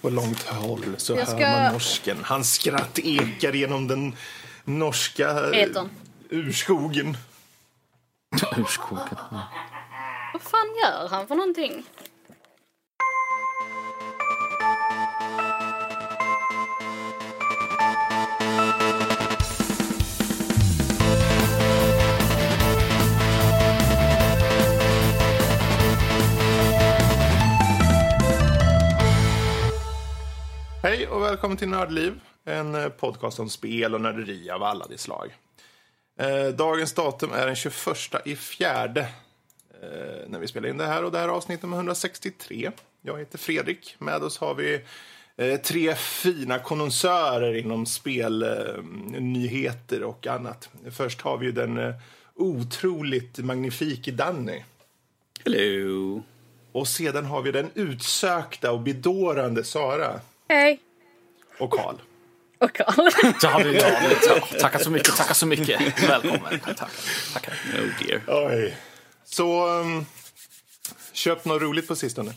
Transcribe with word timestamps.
På 0.00 0.10
långt 0.10 0.42
håll 0.42 0.94
så 0.96 1.12
Jag 1.16 1.28
ska- 1.28 1.36
hör 1.46 1.62
man 1.64 1.72
norsken. 1.72 2.16
Hans 2.24 2.52
skratt 2.54 2.98
ekar 2.98 3.52
genom 3.52 3.88
den 3.88 4.16
norska 4.64 5.28
eh, 5.30 5.60
Etern. 5.62 5.88
urskogen. 6.30 7.16
Urskogen. 8.56 9.04
Ja. 9.30 9.42
Vad 10.32 10.42
fan 10.42 10.66
gör 10.82 11.08
han 11.08 11.26
för 11.26 11.34
någonting? 11.34 11.84
Hej 30.90 31.08
och 31.08 31.22
välkommen 31.22 31.56
till 31.56 31.68
Nördliv. 31.68 32.20
En 32.44 32.74
eh, 32.74 32.88
podcast 32.88 33.40
om 33.40 33.50
spel 33.50 33.94
och 33.94 34.00
nörderi 34.00 34.50
av 34.50 34.62
alla 34.62 34.86
de 34.86 34.98
slag. 34.98 35.36
Eh, 36.18 36.48
dagens 36.48 36.92
datum 36.92 37.32
är 37.32 37.46
den 37.46 37.56
21 37.56 37.76
i 38.24 38.36
fjärde 38.36 39.00
eh, 39.82 40.28
när 40.28 40.38
vi 40.38 40.48
spelar 40.48 40.68
in 40.68 40.76
det 40.76 40.86
här 40.86 41.04
och 41.04 41.12
det 41.12 41.18
här 41.18 41.24
är 41.24 41.32
avsnitt 41.32 41.62
nummer 41.62 41.76
163. 41.76 42.70
Jag 43.02 43.18
heter 43.18 43.38
Fredrik. 43.38 43.96
Med 43.98 44.22
oss 44.22 44.38
har 44.38 44.54
vi 44.54 44.80
tre 45.62 45.94
fina 45.94 46.58
konnonsörer 46.58 47.54
inom 47.54 47.86
spelnyheter 47.86 50.02
och 50.02 50.26
annat. 50.26 50.70
Först 50.90 51.20
har 51.20 51.38
vi 51.38 51.52
den 51.52 51.94
otroligt 52.34 53.38
magnifike 53.38 54.10
Danny. 54.10 54.62
Hello. 55.44 56.22
Och 56.72 56.88
sedan 56.88 57.24
har 57.24 57.42
vi 57.42 57.52
den 57.52 57.70
utsökta 57.74 58.72
och 58.72 58.80
bedårande 58.80 59.64
Sara 59.64 60.20
Hej. 60.50 60.80
och 61.58 61.70
Karl. 61.70 61.96
Och 62.58 62.76
Karl. 62.76 63.10
Ja, 63.42 63.58
det, 63.58 63.72
ja, 63.72 64.44
det, 64.50 64.58
tackar 64.58 64.78
så 64.78 64.90
mycket, 64.90 65.16
tackar 65.16 65.34
så 65.34 65.46
mycket. 65.46 66.08
Välkommen. 66.08 66.60
Tackar. 66.60 66.90
tackar. 67.32 67.52
Oh 67.52 68.06
dear. 68.06 68.22
Oj. 68.48 68.76
Så, 69.24 69.66
um, 69.80 70.06
köpt 71.12 71.44
något 71.44 71.62
roligt 71.62 71.88
på 71.88 71.96
sistone? 71.96 72.34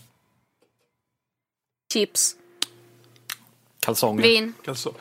Chips. 1.94 2.36
Kalsonger. 3.80 4.24
Vin. 4.24 4.54
Alltså, 4.68 4.94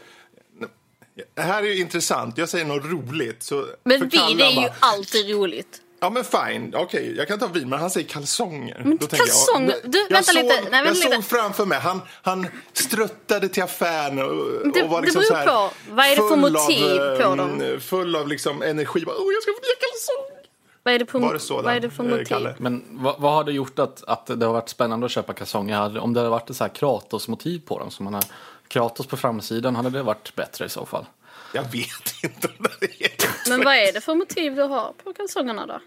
det 1.35 1.43
här 1.43 1.63
är 1.63 1.67
ju 1.67 1.81
intressant. 1.81 2.39
Jag 2.39 2.49
säger 2.49 2.65
något 2.65 2.85
roligt. 2.85 3.43
Så 3.43 3.67
Men 3.85 4.09
vin 4.09 4.41
är 4.41 4.51
ju 4.51 4.57
bara, 4.57 4.75
alltid 4.81 5.31
roligt. 5.31 5.82
Ja, 6.03 6.11
men 6.11 6.25
fine. 6.25 6.75
Okej, 6.77 7.15
jag 7.17 7.29
kan 7.29 7.39
ta 7.39 7.47
vin, 7.47 7.69
men 7.69 7.79
han 7.79 7.91
säger 7.91 8.09
kalsonger. 8.09 8.83
Men 8.85 8.97
Då 8.97 9.07
kalsonger- 9.07 9.75
Jag, 9.83 9.91
du, 9.93 9.99
jag 9.99 10.09
vänta 10.09 10.33
såg, 10.33 10.43
lite. 10.43 10.55
Nej, 10.55 10.69
jag 10.73 10.85
vänta 10.85 11.01
såg 11.01 11.11
lite. 11.11 11.23
framför 11.23 11.67
mig. 11.67 11.79
Han, 11.79 12.01
han 12.23 12.47
struttade 12.73 13.49
till 13.49 13.63
affären 13.63 14.19
och, 14.19 14.73
Det- 14.75 14.83
och 14.83 14.91
var 14.91 15.01
det 15.01 15.07
liksom 15.07 15.21
beror 15.21 15.31
så 15.31 15.35
här 15.35 15.47
på. 15.47 15.71
Vad 15.91 16.07
är 16.07 16.11
det 16.11 16.17
för 16.29 16.37
motiv 16.37 17.01
av, 17.01 17.17
på 17.23 17.29
um, 17.43 17.59
dem? 17.59 17.81
Full 17.81 18.17
av 18.17 18.29
liksom 18.29 18.63
energi. 18.63 19.05
Bara, 19.07 19.17
oh, 19.17 19.33
jag 19.35 19.43
ska 19.43 19.53
få 19.53 19.59
nya 19.61 19.91
kalsonger. 19.91 20.43
Vad 20.83 20.95
är 20.95 20.99
det, 20.99 21.05
på, 21.05 21.19
Var 21.19 21.33
det 21.35 21.41
sådan, 21.41 21.65
vad 21.65 21.75
är 21.75 21.81
det 21.81 21.91
för 21.91 22.05
eh, 22.05 22.11
motiv? 22.11 22.25
Kalle? 22.25 22.55
Men 22.59 22.85
vad, 22.91 23.21
vad 23.21 23.33
har 23.33 23.45
det 23.45 23.53
gjort 23.53 23.79
att, 23.79 24.05
att 24.07 24.27
det 24.27 24.47
har 24.47 24.53
varit 24.53 24.69
spännande 24.69 25.07
att 25.07 25.13
köpa 25.13 25.33
kalsonger? 25.33 25.99
Om 25.99 26.15
det 26.15 26.21
hade 26.21 26.31
varit 26.31 26.51
ett 26.51 26.57
så 26.57 26.65
här 26.65 26.69
Kratos-motiv 26.75 27.61
på 27.67 27.79
dem, 27.79 27.91
som 27.91 28.05
man 28.05 28.15
har 28.15 28.25
Kratos 28.69 29.07
på 29.07 29.17
framsidan, 29.17 29.77
hade 29.77 29.91
det 29.91 30.03
varit 30.03 30.35
bättre 30.35 30.65
i 30.65 30.69
så 30.69 30.87
fall. 30.87 31.07
Jag 31.53 31.63
vet 31.63 32.25
inte 32.25 32.49
om 32.59 32.67
det 32.81 33.05
är 33.05 33.13
Men 33.49 33.65
vad 33.65 33.75
är 33.75 33.93
det 33.93 34.01
för 34.01 34.15
motiv 34.15 34.55
du 34.55 34.63
har 34.63 34.93
på 35.05 35.13
kalsongerna 35.13 35.67
då? 35.67 35.81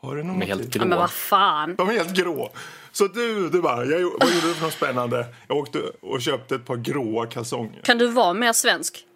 Har 0.00 0.16
du 0.16 0.22
någon 0.22 0.38
De 0.38 0.44
är 0.44 0.48
helt 0.48 0.64
motiv? 0.64 0.82
Ja, 0.82 0.84
men 0.84 0.90
grå. 0.90 0.98
vad 1.00 1.10
fan. 1.10 1.74
De 1.76 1.88
är 1.88 1.92
helt 1.92 2.14
grå. 2.14 2.50
Så 2.92 3.06
du, 3.06 3.50
du 3.50 3.62
bara, 3.62 3.84
jag, 3.84 4.00
vad 4.00 4.28
gjorde 4.34 4.46
du 4.48 4.54
för 4.54 4.64
något 4.64 4.72
spännande? 4.72 5.26
Jag 5.48 5.56
åkte 5.56 5.78
och 6.00 6.22
köpte 6.22 6.54
ett 6.54 6.64
par 6.64 6.76
gråa 6.76 7.26
kalsonger. 7.26 7.80
Kan 7.84 7.98
du 7.98 8.06
vara 8.06 8.32
mer 8.34 8.52
svensk? 8.52 9.06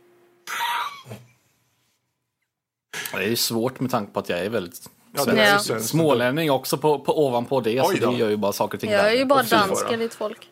Det 3.12 3.18
är 3.24 3.28
ju 3.28 3.36
svårt 3.36 3.80
med 3.80 3.90
tanke 3.90 4.12
på 4.12 4.20
att 4.20 4.28
jag 4.28 4.38
är 4.38 4.50
väldigt 4.50 4.90
Ja, 5.16 5.24
svensk. 5.24 5.70
Ja. 5.70 5.80
Smålänning 5.80 6.50
också 6.50 6.78
på, 6.78 6.98
på 6.98 7.26
ovanpå 7.26 7.60
det, 7.60 7.82
så 7.86 7.92
det 7.92 8.16
gör 8.16 8.28
ju 8.28 8.36
bara 8.36 8.52
saker 8.52 8.76
och 8.76 8.80
ting 8.80 8.90
Jag 8.90 9.12
är 9.12 9.16
ju 9.16 9.24
bara 9.24 9.42
dansk 9.42 9.86
enligt 9.90 10.14
folk. 10.14 10.50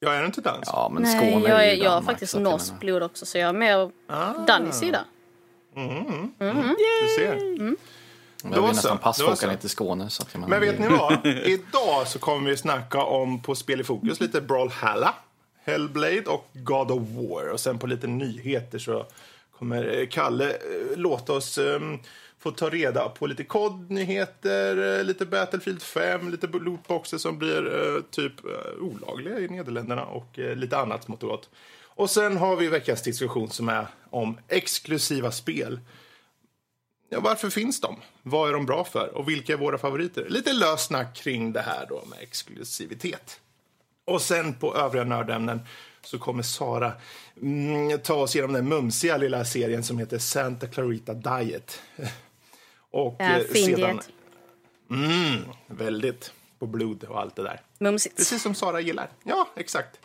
Jag 0.00 0.16
är 0.16 0.24
inte 0.26 0.40
dans. 0.40 0.62
Ja, 0.72 0.90
men 0.94 1.02
Nej, 1.02 1.30
Skåne 1.32 1.48
jag, 1.48 1.66
är 1.68 1.74
jag 1.74 1.90
har 1.90 2.02
faktiskt 2.02 2.34
jag 2.34 2.42
norskt 2.42 2.80
blod 2.80 3.02
också 3.02 3.26
så 3.26 3.38
jag 3.38 3.48
är 3.48 3.52
mer 3.52 3.90
Ah. 4.06 4.32
Dannys 4.46 4.78
sida. 4.78 5.04
Du 6.38 7.08
ser. 7.16 7.34
Jag 8.42 8.52
Då 8.52 8.60
vill 8.60 8.70
så, 8.70 8.74
nästan 8.74 8.98
pass 8.98 9.18
då 9.18 9.24
för 9.24 9.32
att 9.32 9.38
så. 9.38 9.44
åka 9.46 9.52
ner 9.52 9.60
till 9.60 9.68
Skåne. 9.70 10.10
Så 10.10 10.22
att 10.22 10.28
jag 10.32 10.40
menar, 10.40 10.50
Men 10.50 10.60
vet 10.60 10.78
det- 10.78 10.88
ni 10.88 10.96
vad? 10.96 11.26
Idag 11.26 12.06
så 12.08 12.18
kommer 12.18 12.50
vi 12.50 12.56
snacka 12.56 13.02
om 13.02 13.42
på 13.42 13.54
Spel 13.54 13.80
i 13.80 13.84
fokus 13.84 14.20
lite 14.20 14.40
Brawlhalla, 14.40 15.14
Hellblade 15.64 16.22
och 16.26 16.48
God 16.52 16.90
of 16.90 17.02
War. 17.08 17.48
Och 17.52 17.60
sen 17.60 17.78
på 17.78 17.86
lite 17.86 18.06
nyheter 18.06 18.78
så 18.78 19.06
kommer 19.58 19.98
eh, 20.00 20.06
Kalle 20.06 20.50
eh, 20.50 20.56
låta 20.96 21.32
oss 21.32 21.58
eh, 21.58 21.80
få 22.38 22.50
ta 22.50 22.70
reda 22.70 23.08
på 23.08 23.26
lite 23.26 23.44
kodnyheter, 23.44 24.98
eh, 24.98 25.04
lite 25.04 25.26
Battlefield 25.26 25.82
5, 25.82 26.30
lite 26.30 26.46
lootboxer 26.46 27.18
som 27.18 27.38
blir 27.38 27.96
eh, 27.96 28.02
typ 28.10 28.44
eh, 28.44 28.82
olagliga 28.82 29.38
i 29.38 29.48
Nederländerna 29.48 30.04
och 30.04 30.38
eh, 30.38 30.56
lite 30.56 30.78
annat 30.78 31.04
smått 31.04 31.22
och 31.22 31.28
gott. 31.28 31.50
Och 31.98 32.10
sen 32.10 32.36
har 32.36 32.56
vi 32.56 32.68
veckans 32.68 33.02
diskussion 33.02 33.50
som 33.50 33.68
är 33.68 33.86
om 34.10 34.38
exklusiva 34.48 35.30
spel. 35.30 35.80
Ja, 37.10 37.20
varför 37.20 37.50
finns 37.50 37.80
de? 37.80 37.96
Vad 38.22 38.48
är 38.48 38.52
de 38.52 38.66
bra 38.66 38.84
för? 38.84 39.16
Och 39.16 39.28
vilka 39.28 39.52
är 39.52 39.56
våra 39.56 39.78
favoriter? 39.78 40.26
Lite 40.28 40.52
lössnack 40.52 41.16
kring 41.16 41.52
det 41.52 41.60
här 41.60 41.86
då 41.88 42.04
med 42.10 42.18
exklusivitet. 42.22 43.40
Och 44.04 44.22
sen 44.22 44.54
på 44.54 44.76
övriga 44.76 45.04
nördämnen 45.04 45.60
så 46.02 46.18
kommer 46.18 46.42
Sara 46.42 46.92
mm, 47.42 47.98
ta 47.98 48.14
oss 48.14 48.36
igenom 48.36 48.52
den 48.52 48.68
mumsiga 48.68 49.16
lilla 49.16 49.44
serien 49.44 49.84
som 49.84 49.98
heter 49.98 50.18
Santa 50.18 50.66
Clarita 50.66 51.14
Diet. 51.14 51.82
Och 52.90 53.16
Ja, 53.18 53.24
eh, 53.24 53.44
diet. 53.52 54.08
Mm, 54.90 55.44
väldigt 55.66 56.32
på 56.58 56.66
blod 56.66 57.04
och 57.04 57.20
allt 57.20 57.36
det 57.36 57.42
där. 57.42 57.60
Mumsigt. 57.78 58.16
Precis 58.16 58.42
som 58.42 58.54
Sara 58.54 58.80
gillar. 58.80 59.08
Ja, 59.22 59.48
exakt. 59.56 60.00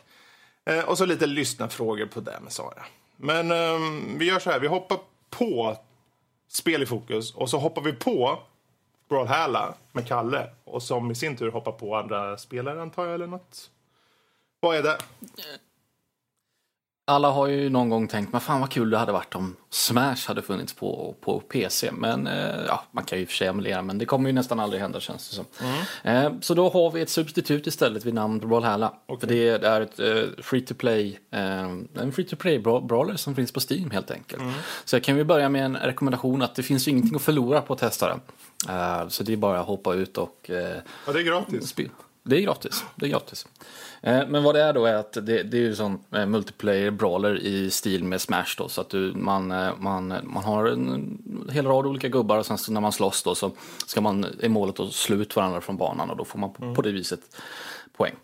Eh, 0.64 0.84
och 0.84 0.98
så 0.98 1.06
lite 1.06 1.26
lyssnarfrågor 1.26 2.06
på 2.06 2.20
det 2.20 2.40
med 2.42 2.52
Sara. 2.52 2.84
Men 3.16 3.50
ehm, 3.50 4.18
vi 4.18 4.24
gör 4.24 4.38
så 4.38 4.50
här, 4.50 4.60
vi 4.60 4.66
hoppar 4.66 4.98
på 5.30 5.76
spel 6.48 6.82
i 6.82 6.86
fokus 6.86 7.34
och 7.34 7.50
så 7.50 7.58
hoppar 7.58 7.82
vi 7.82 7.92
på 7.92 8.38
Brawlhalla 9.08 9.74
med 9.92 10.08
Kalle 10.08 10.50
och 10.64 10.82
som 10.82 11.10
i 11.10 11.14
sin 11.14 11.36
tur 11.36 11.50
hoppar 11.50 11.72
på 11.72 11.96
andra 11.96 12.38
spelare 12.38 12.82
antar 12.82 13.04
jag 13.04 13.14
eller 13.14 13.26
något. 13.26 13.70
Vad 14.60 14.76
är 14.76 14.82
det? 14.82 14.98
Alla 17.06 17.30
har 17.30 17.46
ju 17.46 17.70
någon 17.70 17.88
gång 17.88 18.08
tänkt, 18.08 18.32
men 18.32 18.40
fan 18.40 18.60
vad 18.60 18.70
kul 18.70 18.90
det 18.90 18.98
hade 18.98 19.12
varit 19.12 19.34
om 19.34 19.56
Smash 19.70 20.16
hade 20.26 20.42
funnits 20.42 20.72
på, 20.74 21.14
på 21.20 21.40
PC. 21.40 21.90
Men 21.92 22.26
eh, 22.26 22.64
ja, 22.68 22.84
man 22.90 23.04
kan 23.04 23.18
ju 23.18 23.22
i 23.22 23.24
och 23.24 23.28
för 23.28 23.36
sig 23.36 23.48
emulera, 23.48 23.82
men 23.82 23.98
det 23.98 24.04
kommer 24.06 24.28
ju 24.28 24.32
nästan 24.32 24.60
aldrig 24.60 24.82
hända 24.82 25.00
känns 25.00 25.28
det 25.30 25.34
som. 25.36 25.44
Eh, 26.02 26.32
så 26.40 26.54
då 26.54 26.68
har 26.70 26.90
vi 26.90 27.00
ett 27.00 27.10
substitut 27.10 27.66
istället 27.66 28.04
vid 28.04 28.14
namn 28.14 28.38
Brawlhalla. 28.38 28.92
För 29.20 29.26
det, 29.26 29.58
det 29.58 29.68
är 29.68 29.80
ett 29.80 30.00
eh, 30.00 30.42
free 30.42 30.60
to 30.60 30.74
play, 30.74 31.18
eh, 31.30 31.40
en 31.94 32.12
free 32.14 32.24
to 32.26 32.36
play 32.36 32.58
bra- 32.58 32.80
brawler 32.80 33.16
som 33.16 33.34
finns 33.34 33.52
på 33.52 33.60
Steam 33.70 33.90
helt 33.90 34.10
enkelt. 34.10 34.42
Så 34.84 34.96
jag 34.96 35.04
kan 35.04 35.16
vi 35.16 35.24
börja 35.24 35.48
med 35.48 35.64
en 35.64 35.76
rekommendation 35.76 36.42
att 36.42 36.54
det 36.54 36.62
finns 36.62 36.88
ju 36.88 36.90
ingenting 36.90 37.16
att 37.16 37.22
förlora 37.22 37.60
på 37.60 37.72
att 37.72 37.78
testa 37.78 38.08
den. 38.08 38.20
Eh, 38.76 39.08
så 39.08 39.22
det 39.22 39.32
är 39.32 39.36
bara 39.36 39.60
att 39.60 39.66
hoppa 39.66 39.94
ut 39.94 40.18
och 40.18 40.50
eh, 40.50 40.76
Ja, 41.06 41.12
det 41.12 41.18
är 41.20 41.22
gratis. 41.22 41.52
Det 42.26 42.36
är 42.36 42.40
gratis. 42.40 42.84
Det 42.96 43.06
är 43.06 43.10
gratis. 43.10 43.46
Eh, 44.06 44.26
men 44.28 44.42
vad 44.42 44.54
det 44.54 44.62
är 44.62 44.72
då 44.72 44.86
är 44.86 44.94
att 44.94 45.12
det, 45.12 45.42
det 45.42 45.56
är 45.56 45.60
ju 45.60 45.74
sån 45.74 45.98
eh, 46.12 46.26
multiplayer 46.26 46.90
brawler 46.90 47.38
i 47.38 47.70
stil 47.70 48.04
med 48.04 48.20
Smash 48.20 48.54
då. 48.58 48.68
Så 48.68 48.80
att 48.80 48.88
du, 48.88 49.12
man, 49.16 49.52
eh, 49.52 49.70
man, 49.78 50.14
man 50.22 50.44
har 50.44 50.66
en 50.66 51.18
hel 51.52 51.66
rad 51.66 51.86
olika 51.86 52.08
gubbar 52.08 52.38
och 52.38 52.46
sen 52.46 52.58
så 52.58 52.72
när 52.72 52.80
man 52.80 52.92
slåss 52.92 53.22
då 53.22 53.34
så 53.34 53.50
ska 53.86 54.00
man 54.00 54.26
i 54.40 54.48
målet 54.48 54.80
att 54.80 54.92
slå 54.92 55.16
ut 55.16 55.36
varandra 55.36 55.60
från 55.60 55.76
banan 55.76 56.10
och 56.10 56.16
då 56.16 56.24
får 56.24 56.38
man 56.38 56.52
på, 56.52 56.74
på 56.74 56.82
det 56.82 56.92
viset 56.92 57.20
poäng. 57.96 58.14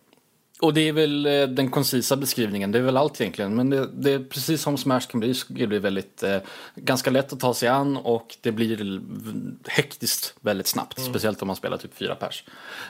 Och 0.63 0.75
det 0.75 0.89
är 0.89 0.93
väl 0.93 1.27
eh, 1.27 1.43
den 1.43 1.71
koncisa 1.71 2.17
beskrivningen, 2.17 2.73
det 2.73 2.79
är 2.79 2.83
väl 2.83 2.97
allt 2.97 3.21
egentligen. 3.21 3.55
Men 3.57 3.71
det, 3.71 3.89
det 3.93 4.13
är 4.13 4.19
precis 4.19 4.63
som 4.63 4.77
Smash 4.79 5.01
kan 5.01 5.21
bli, 5.21 5.35
så 5.35 5.47
det 5.53 5.67
blir 5.67 5.81
väldigt, 5.81 6.23
eh, 6.23 6.37
ganska 6.75 7.11
lätt 7.11 7.33
att 7.33 7.41
ta 7.41 7.55
sig 7.55 7.69
an 7.69 7.97
och 7.97 8.37
det 8.41 8.53
blir 8.53 9.01
hektiskt 9.69 10.35
väldigt 10.41 10.67
snabbt. 10.67 11.01
Speciellt 11.01 11.43
om 11.43 11.47
man 11.47 11.57
spelar 11.57 11.77
typ 11.77 11.95
fyra 11.95 12.15
pers. 12.15 12.45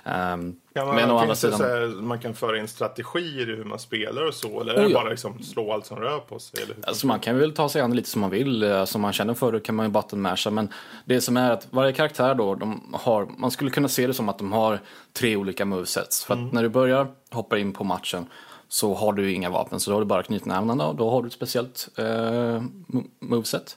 Ehm, 0.05 0.57
Kan 0.75 0.87
man, 0.87 0.97
men 0.97 1.11
å 1.11 1.19
andra 1.19 1.35
sidan, 1.35 1.61
här, 1.61 1.87
man 2.03 2.19
kan 2.19 2.35
föra 2.35 2.59
in 2.59 2.69
strategier 2.69 3.51
i 3.51 3.57
hur 3.57 3.65
man 3.65 3.79
spelar 3.79 4.27
och 4.27 4.35
så? 4.35 4.61
Eller 4.61 4.75
är 4.75 4.81
det 4.81 4.87
Oh, 4.87 4.91
ja. 4.93 5.01
bara 5.01 5.11
liksom 5.11 5.43
slå 5.43 5.73
allt 5.73 5.87
som 5.87 5.97
rör 5.99 6.19
på 6.19 6.39
sig? 6.39 6.63
Eller 6.63 6.75
hur? 6.75 6.89
Alltså 6.89 7.07
man 7.07 7.21
kan 7.21 7.39
väl 7.39 7.53
ta 7.53 7.69
sig 7.69 7.83
an 7.83 7.97
lite 7.97 8.09
som 8.09 8.21
man 8.21 8.31
vill. 8.31 8.63
eh, 8.63 8.85
Som 8.85 9.01
man 9.01 9.13
känner 9.13 9.35
för 9.35 9.53
det 9.53 9.61
kan 9.61 9.75
man 9.75 9.87
ju 9.87 9.93
button 9.93 10.21
masha. 10.21 10.51
Men 10.51 10.69
det 11.05 11.21
som 11.21 11.37
är 11.37 11.51
att 11.51 11.67
varje 11.71 11.93
karaktär 11.93 12.35
då, 12.35 12.55
de 12.55 12.95
har, 13.01 13.29
man 13.39 13.51
skulle 13.51 13.71
kunna 13.71 13.89
se 13.89 14.07
det 14.07 14.15
som 14.15 14.29
att 14.29 14.39
de 14.39 14.53
har 14.53 14.81
tre 15.13 15.37
olika 15.37 15.65
movesets. 15.65 16.25
För 16.25 16.35
att 16.35 16.53
när 16.53 16.63
du 16.63 16.69
börjar 16.69 17.07
hoppa 17.33 17.59
in 17.59 17.73
på 17.73 17.85
matchen 17.85 18.27
så 18.69 18.95
har 18.95 19.13
du 19.13 19.33
inga 19.33 19.51
vapen. 19.51 19.81
Så 19.81 19.91
då 19.91 19.97
har 19.97 20.01
du 20.01 20.07
bara 20.07 20.23
knytnävarna 20.23 20.87
och 20.87 20.95
då 20.97 21.11
har 21.11 21.23
du 21.23 21.27
ett 21.27 21.33
speciellt 21.35 21.89
eh, 21.97 22.05
mo- 22.05 23.11
moveset. 23.19 23.77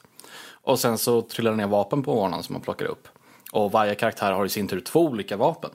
Och 0.51 0.79
sen 0.79 0.97
så 0.97 1.21
trillar 1.21 1.51
det 1.51 1.57
ner 1.57 1.67
vapen 1.67 2.03
på 2.03 2.15
banan 2.15 2.44
som 2.44 2.53
man 2.53 2.61
plockar 2.61 2.85
upp. 2.85 3.07
Och 3.51 3.71
varje 3.71 3.95
karaktär 3.95 4.31
har 4.31 4.45
i 4.45 4.50
sin 4.50 4.67
tur 4.67 4.79
två 4.79 5.00
olika 5.05 5.38
vapen. 5.38 5.69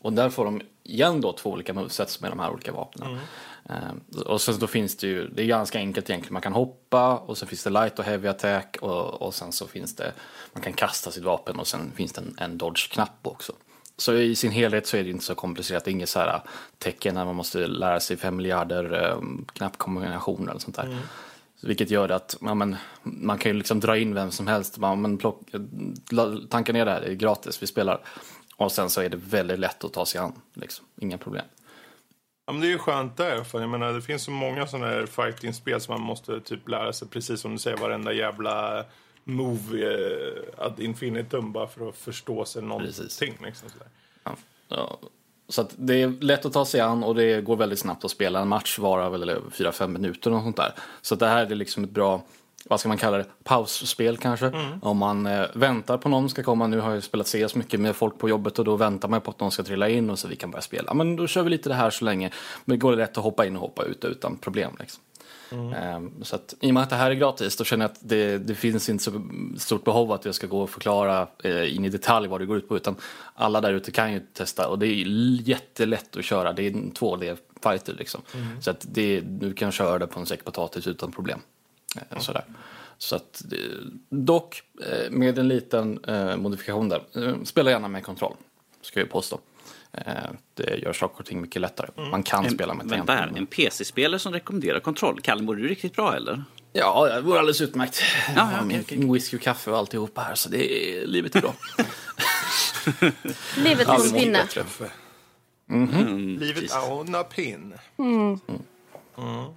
Och 0.00 0.12
där 0.12 0.30
får 0.30 0.44
de 0.44 0.60
igen 0.82 1.20
då 1.20 1.32
två 1.32 1.50
olika 1.50 1.72
movesets 1.74 2.20
med 2.20 2.30
de 2.30 2.40
här 2.40 2.50
olika 2.50 2.72
vapnen. 2.72 3.18
Eh, 3.68 4.22
och 4.26 4.40
sen 4.40 4.58
då 4.58 4.66
finns 4.66 4.96
det 4.96 5.06
ju, 5.06 5.28
det 5.28 5.42
är 5.42 5.46
ganska 5.46 5.78
enkelt 5.78 6.10
egentligen, 6.10 6.32
man 6.32 6.42
kan 6.42 6.52
hoppa 6.52 7.16
och 7.16 7.38
sen 7.38 7.48
finns 7.48 7.64
det 7.64 7.70
light 7.70 7.98
och 7.98 8.04
heavy 8.04 8.28
attack 8.28 8.76
och, 8.80 9.22
och 9.22 9.34
sen 9.34 9.52
så 9.52 9.66
finns 9.66 9.96
det, 9.96 10.12
man 10.52 10.62
kan 10.62 10.72
kasta 10.72 11.10
sitt 11.10 11.24
vapen 11.24 11.58
och 11.58 11.66
sen 11.66 11.92
finns 11.94 12.12
det 12.12 12.20
en, 12.20 12.36
en 12.38 12.58
dodge-knapp 12.58 13.26
också. 13.26 13.52
Så 14.02 14.14
i 14.14 14.36
sin 14.36 14.50
helhet 14.50 14.86
så 14.86 14.96
är 14.96 15.04
det 15.04 15.10
inte 15.10 15.24
så 15.24 15.34
komplicerat, 15.34 15.84
det 15.84 15.90
är 15.90 15.92
inget 15.92 16.08
så 16.08 16.18
här 16.18 16.40
tecken 16.78 17.14
när 17.14 17.24
man 17.24 17.34
måste 17.34 17.66
lära 17.66 18.00
sig 18.00 18.16
fem 18.16 18.36
miljarder 18.36 19.04
eh, 19.04 19.20
knappkombinationer 19.52 20.50
eller 20.50 20.60
sånt 20.60 20.76
där. 20.76 20.98
Vilket 21.60 21.90
gör 21.90 22.08
att 22.08 22.36
ja, 22.40 22.54
men, 22.54 22.76
man 23.02 23.38
kan 23.38 23.52
ju 23.52 23.58
liksom 23.58 23.80
dra 23.80 23.98
in 23.98 24.14
vem 24.14 24.30
som 24.30 24.46
helst. 24.46 24.78
Man, 24.78 25.02
men 25.02 25.18
plock, 25.18 25.40
tanka 26.50 26.72
ner 26.72 26.84
det 26.84 26.90
här, 26.90 27.00
det 27.00 27.06
är 27.06 27.14
gratis, 27.14 27.62
vi 27.62 27.66
spelar. 27.66 28.00
Och 28.56 28.72
sen 28.72 28.90
så 28.90 29.00
är 29.00 29.08
det 29.08 29.16
väldigt 29.16 29.58
lätt 29.58 29.84
att 29.84 29.92
ta 29.92 30.06
sig 30.06 30.20
an. 30.20 30.32
Liksom. 30.54 30.86
Inga 31.00 31.18
problem. 31.18 31.44
Ja, 32.46 32.52
men 32.52 32.60
det 32.60 32.66
är 32.66 32.70
ju 32.70 32.78
skönt 32.78 33.16
där. 33.16 33.44
För 33.44 33.60
jag 33.60 33.70
menar, 33.70 33.92
det 33.92 34.02
finns 34.02 34.22
så 34.22 34.30
många 34.30 34.66
sådana 34.66 34.86
här 34.86 35.06
fighting-spel 35.06 35.80
som 35.80 35.94
man 35.94 36.02
måste 36.02 36.40
typ 36.40 36.68
lära 36.68 36.92
sig, 36.92 37.08
precis 37.08 37.40
som 37.40 37.52
du 37.52 37.58
säger, 37.58 37.76
varenda 37.76 38.12
jävla 38.12 38.84
move 39.24 39.82
eh, 39.82 40.64
ad 40.66 40.82
infinitum 40.82 41.52
bara 41.52 41.66
för 41.66 41.88
att 41.88 41.96
förstå 41.96 42.44
sig 42.44 42.62
någonting. 42.62 43.04
Liksom, 43.44 43.68
sådär. 43.70 43.88
Ja, 44.24 44.36
ja. 44.68 44.98
Så 45.48 45.66
det 45.76 46.02
är 46.02 46.08
lätt 46.20 46.44
att 46.44 46.52
ta 46.52 46.64
sig 46.64 46.80
an 46.80 47.04
och 47.04 47.14
det 47.14 47.40
går 47.40 47.56
väldigt 47.56 47.78
snabbt 47.78 48.04
att 48.04 48.10
spela. 48.10 48.40
En 48.40 48.48
match 48.48 48.78
varar 48.78 49.10
väl 49.10 49.30
4-5 49.30 49.88
minuter 49.88 50.32
och 50.32 50.42
sånt 50.42 50.56
där. 50.56 50.72
Så 51.02 51.14
det 51.14 51.26
här 51.26 51.46
är 51.46 51.54
liksom 51.54 51.84
ett 51.84 51.90
bra, 51.90 52.22
vad 52.64 52.80
ska 52.80 52.88
man 52.88 52.98
kalla 52.98 53.16
det, 53.16 53.26
pausspel 53.44 54.16
kanske. 54.16 54.46
Mm. 54.46 54.78
Om 54.82 54.98
man 54.98 55.26
eh, 55.26 55.46
väntar 55.54 55.98
på 55.98 56.08
någon 56.08 56.30
ska 56.30 56.42
komma, 56.42 56.66
nu 56.66 56.80
har 56.80 56.94
jag 56.94 57.02
spelat 57.02 57.26
CS 57.26 57.54
mycket 57.54 57.80
med 57.80 57.96
folk 57.96 58.18
på 58.18 58.28
jobbet 58.28 58.58
och 58.58 58.64
då 58.64 58.76
väntar 58.76 59.08
man 59.08 59.20
på 59.20 59.30
att 59.30 59.40
någon 59.40 59.50
ska 59.50 59.62
trilla 59.62 59.88
in 59.88 60.10
och 60.10 60.18
så 60.18 60.28
vi 60.28 60.36
kan 60.36 60.50
börja 60.50 60.62
spela. 60.62 60.94
Men 60.94 61.16
då 61.16 61.26
kör 61.26 61.42
vi 61.42 61.50
lite 61.50 61.68
det 61.68 61.74
här 61.74 61.90
så 61.90 62.04
länge. 62.04 62.30
Men 62.64 62.76
det 62.78 62.80
går 62.80 62.96
lätt 62.96 63.18
att 63.18 63.24
hoppa 63.24 63.46
in 63.46 63.56
och 63.56 63.62
hoppa 63.62 63.84
ut 63.84 64.04
utan 64.04 64.36
problem. 64.36 64.76
Liksom. 64.78 65.02
Mm. 65.52 66.24
Så 66.24 66.36
att, 66.36 66.54
i 66.60 66.70
och 66.70 66.74
med 66.74 66.82
att 66.82 66.90
det 66.90 66.96
här 66.96 67.10
är 67.10 67.14
gratis 67.14 67.56
då 67.56 67.64
känner 67.64 67.84
jag 67.84 67.90
att 67.90 67.98
det, 68.00 68.38
det 68.38 68.54
finns 68.54 68.88
inte 68.88 69.04
så 69.04 69.22
stort 69.58 69.84
behov 69.84 70.12
att 70.12 70.24
jag 70.24 70.34
ska 70.34 70.46
gå 70.46 70.62
och 70.62 70.70
förklara 70.70 71.28
eh, 71.44 71.76
in 71.76 71.84
i 71.84 71.88
detalj 71.88 72.28
vad 72.28 72.40
det 72.40 72.46
går 72.46 72.56
ut 72.56 72.68
på 72.68 72.76
utan 72.76 72.96
alla 73.34 73.60
där 73.60 73.72
ute 73.72 73.90
kan 73.90 74.12
ju 74.12 74.20
testa 74.20 74.68
och 74.68 74.78
det 74.78 74.86
är 74.86 75.04
jättelätt 75.48 76.16
att 76.16 76.24
köra. 76.24 76.52
Det 76.52 76.62
är 76.62 76.70
en 76.70 76.92
2D-fighter 76.92 77.94
liksom. 77.98 78.20
Mm. 78.34 78.62
Så 78.62 78.70
att 78.70 78.86
det, 78.92 79.20
du 79.20 79.54
kan 79.54 79.72
köra 79.72 79.98
det 79.98 80.06
på 80.06 80.20
en 80.20 80.26
säck 80.26 80.44
potatis 80.44 80.86
utan 80.86 81.12
problem. 81.12 81.40
Eh, 81.96 82.18
sådär. 82.18 82.44
Så 82.98 83.16
att, 83.16 83.42
dock 84.08 84.62
eh, 84.80 85.10
med 85.10 85.38
en 85.38 85.48
liten 85.48 86.00
modifikation 86.36 86.88
där. 86.88 87.02
Spela 87.44 87.70
gärna 87.70 87.88
med 87.88 88.04
kontroll, 88.04 88.34
ska 88.82 89.00
jag 89.00 89.10
påstå. 89.10 89.40
Eh, 89.92 90.30
det 90.54 90.76
gör 90.76 90.92
saker 90.92 91.18
och 91.18 91.26
ting 91.26 91.40
mycket 91.40 91.62
lättare. 91.62 91.90
Mm. 91.96 92.10
Man 92.10 92.22
kan 92.22 92.44
en, 92.44 92.50
spela 92.50 92.74
med 92.74 92.86
Vänta 92.86 93.12
här, 93.12 93.32
en 93.36 93.46
PC-spelare 93.46 94.18
som 94.18 94.32
rekommenderar 94.32 94.80
kontroll. 94.80 95.20
Kalle, 95.20 95.42
mår 95.42 95.54
du 95.54 95.68
riktigt 95.68 95.96
bra 95.96 96.16
eller? 96.16 96.44
Ja, 96.72 97.08
det 97.14 97.22
går 97.22 97.38
alldeles 97.38 97.60
utmärkt. 97.60 98.02
Ja, 98.36 98.50
ja, 98.52 98.66
okay, 98.66 98.80
okay. 98.80 99.12
Whisky 99.12 99.36
och 99.36 99.42
kaffe 99.42 99.70
och 99.70 99.78
alltihopa 99.78 100.20
här, 100.20 100.34
så 100.34 100.48
det 100.48 100.72
är, 100.72 101.06
livet 101.06 101.36
är 101.36 101.40
bra. 101.40 101.54
livet 103.56 103.88
är 103.88 103.96
som 103.96 104.18
pinne. 104.18 104.46
Mm 105.70 105.88
-hmm. 105.88 106.00
mm, 106.00 106.38
livet 106.38 106.72
är 106.72 107.16
en 107.16 107.24
pin. 107.24 107.74
Mm. 107.98 108.40
Mm. 109.18 109.52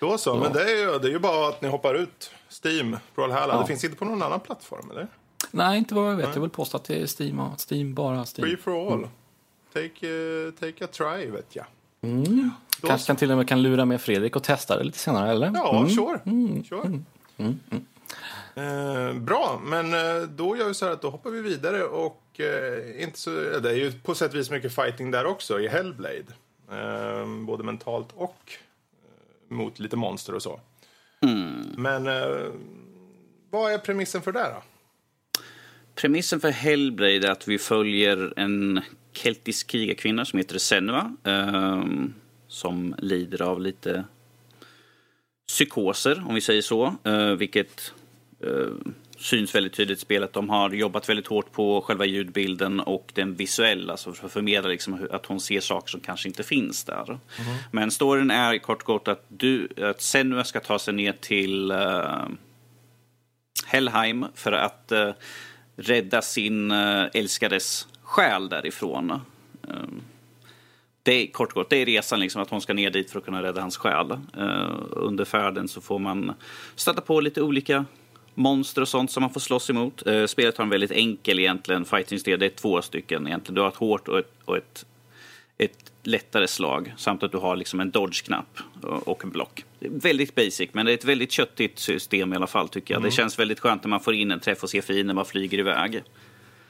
Då 0.00 0.18
så, 0.18 0.36
men 0.36 0.52
det 0.52 0.62
är, 0.62 0.76
ju, 0.76 0.98
det 0.98 1.08
är 1.08 1.12
ju 1.12 1.18
bara 1.18 1.48
att 1.48 1.62
ni 1.62 1.68
hoppar 1.68 1.94
ut 1.94 2.30
Steam, 2.64 2.96
Brawlhalla. 3.14 3.54
Ja. 3.54 3.60
Det 3.60 3.66
finns 3.66 3.84
inte 3.84 3.96
på 3.96 4.04
någon 4.04 4.22
annan 4.22 4.40
plattform, 4.40 4.90
eller? 4.90 5.08
Nej, 5.50 5.78
inte 5.78 5.94
vad 5.94 6.10
jag 6.10 6.16
vet. 6.16 6.26
Nej. 6.26 6.34
Jag 6.34 6.40
vill 6.40 6.50
påstå 6.50 6.76
att 6.76 6.84
det 6.84 7.02
är 7.02 7.06
Steam, 7.20 7.42
Steam 7.70 7.94
bara 7.94 8.14
Steam. 8.14 8.48
Free 8.48 8.56
for 8.56 8.92
all. 8.92 8.98
Mm. 8.98 9.10
Take, 9.78 10.06
uh, 10.06 10.50
take 10.50 10.84
a 10.84 10.88
try, 10.92 11.30
vet 11.30 11.56
jag. 11.56 11.66
Mm. 12.02 12.50
Kanske 12.82 13.06
kan 13.06 13.16
till 13.16 13.30
och 13.30 13.36
med 13.36 13.48
kan 13.48 13.62
lura 13.62 13.84
med 13.84 14.00
Fredrik 14.00 14.36
och 14.36 14.42
testa 14.42 14.78
det 14.78 14.84
lite 14.84 14.98
senare, 14.98 15.30
eller? 15.30 15.50
Ja, 15.54 15.78
mm. 15.78 15.90
sure. 15.90 16.20
Mm. 16.26 16.64
sure. 16.64 17.00
Mm. 17.36 17.58
Eh, 18.54 19.14
bra, 19.14 19.60
men 19.64 19.94
eh, 19.94 20.22
då 20.22 20.56
gör 20.56 20.68
vi 20.68 20.74
så 20.74 20.84
här 20.84 20.92
att 20.92 21.02
då 21.02 21.10
hoppar 21.10 21.30
vi 21.30 21.40
vidare 21.40 21.82
och 21.82 22.40
eh, 22.40 23.02
inte 23.02 23.18
så, 23.18 23.30
det 23.30 23.70
är 23.70 23.74
ju 23.74 23.92
på 23.92 24.14
sätt 24.14 24.30
och 24.30 24.38
vis 24.38 24.50
mycket 24.50 24.74
fighting 24.74 25.10
där 25.10 25.26
också 25.26 25.60
i 25.60 25.68
Hellblade. 25.68 26.24
Eh, 26.72 27.26
både 27.46 27.64
mentalt 27.64 28.08
och 28.14 28.52
eh, 28.92 29.54
mot 29.54 29.78
lite 29.78 29.96
monster 29.96 30.34
och 30.34 30.42
så. 30.42 30.60
Mm. 31.20 31.74
Men 31.76 32.06
eh, 32.06 32.52
vad 33.50 33.72
är 33.72 33.78
premissen 33.78 34.22
för 34.22 34.32
det 34.32 34.42
då? 34.54 34.62
Premissen 35.94 36.40
för 36.40 36.50
Hellblade 36.50 37.26
är 37.26 37.30
att 37.30 37.48
vi 37.48 37.58
följer 37.58 38.32
en 38.36 38.80
keltisk 39.18 39.66
krigarkvinna 39.66 40.24
som 40.24 40.38
heter 40.38 40.58
Senua. 40.58 41.16
Eh, 41.24 41.84
som 42.48 42.94
lider 42.98 43.42
av 43.42 43.60
lite 43.60 44.04
psykoser, 45.48 46.24
om 46.28 46.34
vi 46.34 46.40
säger 46.40 46.62
så. 46.62 46.94
Eh, 47.04 47.32
vilket 47.32 47.92
eh, 48.40 48.92
syns 49.18 49.54
väldigt 49.54 49.72
tydligt 49.72 49.98
i 49.98 50.00
spelet. 50.00 50.32
De 50.32 50.48
har 50.48 50.70
jobbat 50.70 51.08
väldigt 51.08 51.26
hårt 51.26 51.52
på 51.52 51.80
själva 51.80 52.04
ljudbilden 52.04 52.80
och 52.80 53.12
den 53.14 53.34
visuella, 53.34 53.92
alltså 53.92 54.12
för 54.12 54.26
att 54.26 54.32
förmedla 54.32 54.68
liksom 54.68 55.08
att 55.10 55.26
hon 55.26 55.40
ser 55.40 55.60
saker 55.60 55.90
som 55.90 56.00
kanske 56.00 56.28
inte 56.28 56.42
finns 56.42 56.84
där. 56.84 57.04
Mm. 57.04 57.20
Men 57.72 57.90
storyn 57.90 58.30
är 58.30 58.58
kort 58.58 58.82
och 58.82 58.86
gott 58.86 59.08
att, 59.08 59.24
du, 59.28 59.68
att 59.82 60.00
Senua 60.00 60.44
ska 60.44 60.60
ta 60.60 60.78
sig 60.78 60.94
ner 60.94 61.12
till 61.12 61.72
uh, 61.72 62.28
Helheim 63.66 64.26
för 64.34 64.52
att 64.52 64.92
uh, 64.92 65.10
rädda 65.76 66.22
sin 66.22 66.70
uh, 66.70 67.06
älskades 67.14 67.86
själ 68.18 68.48
därifrån. 68.48 69.10
Um, 69.62 70.02
det 71.02 71.12
är 71.12 71.26
kort 71.26 71.48
och 71.48 71.54
gott, 71.54 71.70
det 71.70 71.76
är 71.76 71.86
resan 71.86 72.20
liksom 72.20 72.42
att 72.42 72.50
hon 72.50 72.60
ska 72.60 72.74
ner 72.74 72.90
dit 72.90 73.10
för 73.10 73.18
att 73.18 73.24
kunna 73.24 73.42
rädda 73.42 73.60
hans 73.60 73.76
själ. 73.76 74.12
Uh, 74.12 74.82
under 74.90 75.24
färden 75.24 75.68
så 75.68 75.80
får 75.80 75.98
man 75.98 76.32
stöta 76.74 77.00
på 77.00 77.20
lite 77.20 77.42
olika 77.42 77.84
monster 78.34 78.82
och 78.82 78.88
sånt 78.88 79.10
som 79.10 79.20
man 79.20 79.30
får 79.30 79.40
slåss 79.40 79.70
emot. 79.70 80.06
Uh, 80.06 80.26
spelet 80.26 80.56
har 80.56 80.64
en 80.64 80.70
väldigt 80.70 80.90
enkel 80.90 81.38
egentligen 81.38 81.84
fighting-stil. 81.84 82.38
Det 82.38 82.46
är 82.46 82.50
två 82.50 82.82
stycken 82.82 83.26
egentligen. 83.26 83.54
Du 83.54 83.60
har 83.60 83.68
ett 83.68 83.76
hårt 83.76 84.08
och 84.08 84.18
ett, 84.18 84.32
och 84.44 84.56
ett, 84.56 84.86
ett 85.58 85.92
lättare 86.02 86.48
slag 86.48 86.94
samt 86.96 87.22
att 87.22 87.32
du 87.32 87.38
har 87.38 87.56
liksom 87.56 87.80
en 87.80 87.90
dodge-knapp 87.90 88.58
och 88.82 89.24
en 89.24 89.30
block. 89.30 89.64
Väldigt 89.80 90.34
basic, 90.34 90.68
men 90.72 90.86
det 90.86 90.92
är 90.92 90.94
ett 90.94 91.04
väldigt 91.04 91.32
köttigt 91.32 91.78
system 91.78 92.32
i 92.32 92.36
alla 92.36 92.46
fall 92.46 92.68
tycker 92.68 92.94
jag. 92.94 93.00
Mm. 93.00 93.10
Det 93.10 93.16
känns 93.16 93.38
väldigt 93.38 93.60
skönt 93.60 93.84
när 93.84 93.88
man 93.88 94.00
får 94.00 94.14
in 94.14 94.30
en 94.30 94.40
träff 94.40 94.62
och 94.62 94.70
ser 94.70 94.80
fienden 94.80 95.16
bara 95.16 95.24
flyger 95.24 95.58
iväg. 95.58 96.02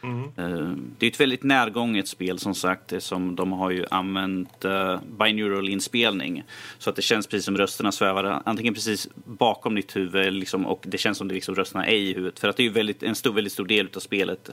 Mm. 0.03 0.91
Det 0.99 1.06
är 1.06 1.11
ett 1.11 1.21
väldigt 1.21 1.43
närgånget 1.43 2.09
spel 2.09 2.39
som 2.39 2.55
sagt. 2.55 3.03
Som 3.03 3.37
de 3.37 3.53
har 3.53 3.71
ju 3.71 3.85
använt 3.91 4.65
eh, 4.65 4.71
uh, 4.71 5.00
binaural 5.19 5.69
inspelning. 5.69 6.43
Så 6.79 6.91
att 6.91 6.97
det 6.97 7.03
känns 7.03 7.27
precis 7.27 7.45
som 7.45 7.56
rösterna 7.56 7.93
svävar 7.93 8.43
antingen 8.45 8.75
precis 8.75 9.09
bakom 9.14 9.75
ditt 9.75 9.97
huvud 9.97 10.33
liksom, 10.33 10.67
och 10.67 10.85
det 10.87 10.99
känns 10.99 11.19
som 11.19 11.28
det 11.28 11.35
liksom 11.35 11.55
rösterna 11.55 11.87
är 11.87 11.97
i 11.97 12.14
huvudet. 12.14 12.38
För 12.38 12.49
att 12.49 12.57
det 12.57 12.62
är 12.62 12.64
ju 12.64 12.73
väldigt, 12.73 13.02
en 13.02 13.14
stor, 13.14 13.33
väldigt 13.33 13.52
stor 13.52 13.67
del 13.67 13.88
av 13.97 14.00
spelet 14.00 14.50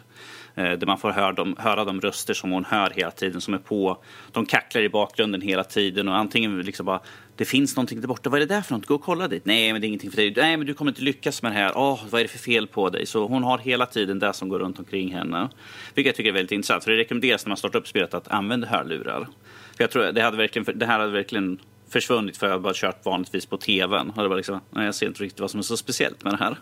uh, 0.58 0.64
där 0.64 0.86
man 0.86 0.98
får 0.98 1.12
höra 1.12 1.32
de, 1.32 1.56
höra 1.60 1.86
de 1.86 2.02
röster 2.02 2.34
som 2.34 2.52
hon 2.52 2.66
hör 2.66 2.90
hela 2.90 3.12
tiden 3.12 3.42
som 3.42 3.54
är 3.54 3.58
på. 3.58 3.98
De 4.32 4.46
kacklar 4.46 4.82
i 4.82 4.90
bakgrunden 4.90 5.42
hela 5.42 5.64
tiden 5.64 6.08
och 6.08 6.18
antingen 6.18 6.62
liksom 6.62 6.86
bara 6.86 7.00
det 7.38 7.46
finns 7.46 7.76
någonting 7.76 8.02
där 8.02 8.08
borta. 8.08 8.30
Vad 8.30 8.42
är 8.42 8.46
det 8.46 8.56
där 8.56 8.62
för 8.62 8.76
något? 8.76 8.86
Gå 8.86 8.96
och 8.96 9.02
kolla 9.02 9.28
dit. 9.28 9.46
Nej, 9.46 9.72
men 9.72 9.82
det 9.82 9.86
är 9.86 9.88
ingenting 9.88 10.12
för 10.12 10.18
dig. 10.18 10.34
Nej, 10.38 10.58
men 10.58 10.68
du 10.68 10.74
kommer 10.74 10.92
inte 10.92 11.02
lyckas 11.02 11.42
med 11.42 11.52
det 11.52 11.56
här. 11.56 11.78
Åh, 11.78 11.94
oh, 11.94 12.00
vad 12.10 12.20
är 12.20 12.26
det 12.26 12.32
för 12.32 12.40
fel 12.40 12.68
på 12.68 12.90
dig? 12.90 13.06
Så 13.06 13.28
hon 13.28 13.44
har 13.44 13.58
hela 13.58 13.86
tiden 13.86 14.20
det 14.20 14.34
som 14.34 14.50
går 14.50 14.60
runt 14.60 14.80
omkring 14.80 15.14
henne. 15.14 15.50
Vilket 15.94 16.10
jag 16.10 16.16
tycker 16.16 16.30
är 16.30 16.34
väldigt 16.34 16.52
intressant. 16.52 16.84
För 16.84 16.92
det 16.92 16.98
rekommenderas 16.98 17.46
när 17.46 17.50
man 17.50 17.58
startar 17.58 17.80
upp 17.80 17.88
spelet 17.88 18.14
att 18.14 18.28
använda 18.28 18.68
hörlurar. 18.68 19.28
För 19.76 19.84
jag 19.84 19.92
tror 19.92 20.04
det, 20.04 20.22
hade 20.22 20.38
verkligen, 20.38 20.80
det 20.80 20.86
här 20.86 21.00
hade 21.00 21.12
verkligen 21.12 21.60
försvunnit 21.90 22.38
för 22.38 22.48
jag 22.48 22.52
hade 22.52 22.64
bara 22.64 22.74
kört 22.74 23.06
vanligtvis 23.06 23.46
på 23.46 23.58
tvn. 23.58 24.10
Och 24.10 24.24
det 24.24 24.30
var 24.30 24.36
liksom, 24.36 24.60
nej, 24.70 24.86
jag 24.86 24.96
ser 24.96 25.08
inte 25.08 25.24
riktigt 25.24 25.40
vad 25.40 25.52
som 25.52 25.60
är 25.60 25.64
så 25.64 25.78
speciellt 25.78 26.24
med 26.24 26.34
det 26.34 26.38
här. 26.38 26.58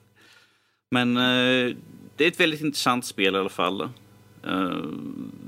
Men 0.90 1.16
eh, 1.16 1.76
det 2.16 2.24
är 2.24 2.28
ett 2.28 2.40
väldigt 2.40 2.60
intressant 2.60 3.04
spel 3.04 3.34
i 3.34 3.38
alla 3.38 3.48
fall. 3.48 3.88
Uh, 4.46 4.84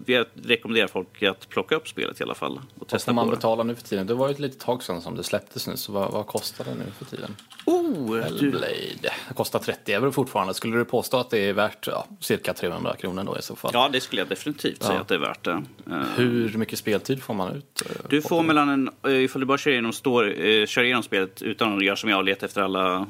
vi 0.04 0.24
rekommenderar 0.42 0.86
folk 0.86 1.22
att 1.22 1.48
plocka 1.48 1.74
upp 1.74 1.88
spelet 1.88 2.20
i 2.20 2.22
alla 2.22 2.34
fall. 2.34 2.60
Och 2.78 2.88
testa 2.88 3.12
vad 3.12 3.14
får 3.14 3.24
man 3.24 3.30
det. 3.30 3.36
betala 3.36 3.62
nu 3.62 3.74
för 3.74 3.82
tiden? 3.82 4.06
Det 4.06 4.14
var 4.14 4.28
ju 4.28 4.32
ett 4.32 4.38
litet 4.38 4.60
tag 4.60 4.82
sedan 4.82 5.00
som 5.00 5.16
det 5.16 5.22
släpptes 5.22 5.66
nu, 5.66 5.76
så 5.76 5.92
vad, 5.92 6.12
vad 6.12 6.26
kostar 6.26 6.64
det 6.64 6.74
nu 6.74 6.84
för 6.98 7.04
tiden? 7.04 7.36
Oh, 7.64 8.20
Hellblade. 8.20 8.66
Det 9.00 9.34
kostar 9.34 9.58
30 9.58 9.92
euro 9.92 10.12
fortfarande. 10.12 10.54
Skulle 10.54 10.76
du 10.76 10.84
påstå 10.84 11.16
att 11.16 11.30
det 11.30 11.38
är 11.38 11.52
värt 11.52 11.86
ja, 11.86 12.06
cirka 12.20 12.54
300 12.54 12.96
kronor 12.96 13.24
då 13.24 13.38
i 13.38 13.42
så 13.42 13.56
fall? 13.56 13.70
Ja, 13.74 13.88
det 13.92 14.00
skulle 14.00 14.20
jag 14.20 14.28
definitivt 14.28 14.76
ja. 14.80 14.86
säga 14.86 15.00
att 15.00 15.08
det 15.08 15.14
är 15.14 15.18
värt 15.18 15.44
det. 15.44 15.62
Uh, 15.90 16.02
Hur 16.16 16.58
mycket 16.58 16.78
speltid 16.78 17.22
får 17.22 17.34
man 17.34 17.52
ut? 17.52 17.82
Uh, 17.90 18.08
du 18.08 18.22
får 18.22 18.42
mellan 18.42 18.68
en, 18.68 19.12
ifall 19.22 19.40
du 19.40 19.46
bara 19.46 19.58
kör 19.58 19.70
igenom, 19.70 19.92
står, 19.92 20.66
kör 20.66 20.82
igenom 20.82 21.02
spelet 21.02 21.42
utan 21.42 21.76
att 21.76 21.84
göra 21.84 21.96
som 21.96 22.10
jag 22.10 22.18
och 22.18 22.24
leta 22.24 22.46
efter 22.46 22.62
alla 22.62 23.06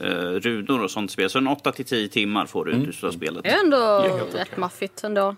eh, 0.00 0.06
runor 0.10 0.82
och 0.82 0.90
sånt 0.90 1.10
spel. 1.10 1.30
Så 1.30 1.38
en 1.38 1.48
8 1.48 1.72
till 1.72 1.84
10 1.84 2.08
timmar 2.08 2.46
får 2.46 2.64
du 2.64 2.72
mm. 2.72 2.88
ut 2.88 3.04
av 3.04 3.10
spelet. 3.10 3.42
Det 3.42 3.50
är 3.50 3.64
ändå 3.64 4.04
rätt 4.32 4.56
maffigt 4.56 5.04
ändå. 5.04 5.36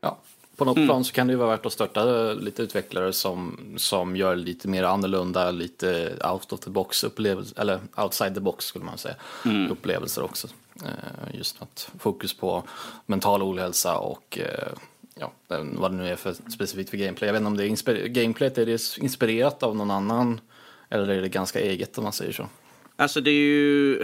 Ja, 0.00 0.18
på 0.56 0.64
något 0.64 0.76
mm. 0.76 0.88
plan 0.88 1.04
så 1.04 1.12
kan 1.12 1.26
det 1.26 1.30
ju 1.30 1.36
vara 1.36 1.50
värt 1.50 1.66
att 1.66 1.72
stötta 1.72 2.32
lite 2.32 2.62
utvecklare 2.62 3.12
som, 3.12 3.58
som 3.76 4.16
gör 4.16 4.36
lite 4.36 4.68
mer 4.68 4.84
annorlunda, 4.84 5.50
lite 5.50 6.12
out 6.32 6.52
of 6.52 6.60
the 6.60 6.70
box 6.70 7.04
upplevelser, 7.04 7.60
eller 7.60 7.78
outside 7.96 8.34
the 8.34 8.40
box 8.40 8.64
skulle 8.64 8.84
man 8.84 8.98
säga, 8.98 9.14
mm. 9.44 9.70
upplevelser 9.70 10.22
också. 10.22 10.48
Eh, 10.84 11.36
just 11.36 11.62
att 11.62 11.90
fokus 11.98 12.34
på 12.34 12.62
mental 13.06 13.42
ohälsa 13.42 13.98
och 13.98 14.38
eh, 14.38 14.72
ja, 15.14 15.32
vad 15.48 15.90
det 15.90 15.96
nu 15.96 16.08
är 16.08 16.16
för 16.16 16.32
specifikt 16.32 16.90
för 16.90 16.96
gameplay. 16.96 17.28
Jag 17.28 17.32
vet 17.32 17.40
inte 17.40 17.46
om 17.46 17.56
det 17.56 17.64
är 17.64 17.68
inspir- 17.68 18.06
gameplayet 18.06 18.58
är 18.58 18.66
det 18.66 18.98
inspirerat 18.98 19.62
av 19.62 19.76
någon 19.76 19.90
annan 19.90 20.40
eller 20.88 21.08
är 21.08 21.22
det 21.22 21.28
ganska 21.28 21.60
eget 21.60 21.98
om 21.98 22.04
man 22.04 22.12
säger 22.12 22.32
så? 22.32 22.46
Alltså 23.00 23.20
det 23.20 23.30
är 23.30 23.34
ju 23.34 24.02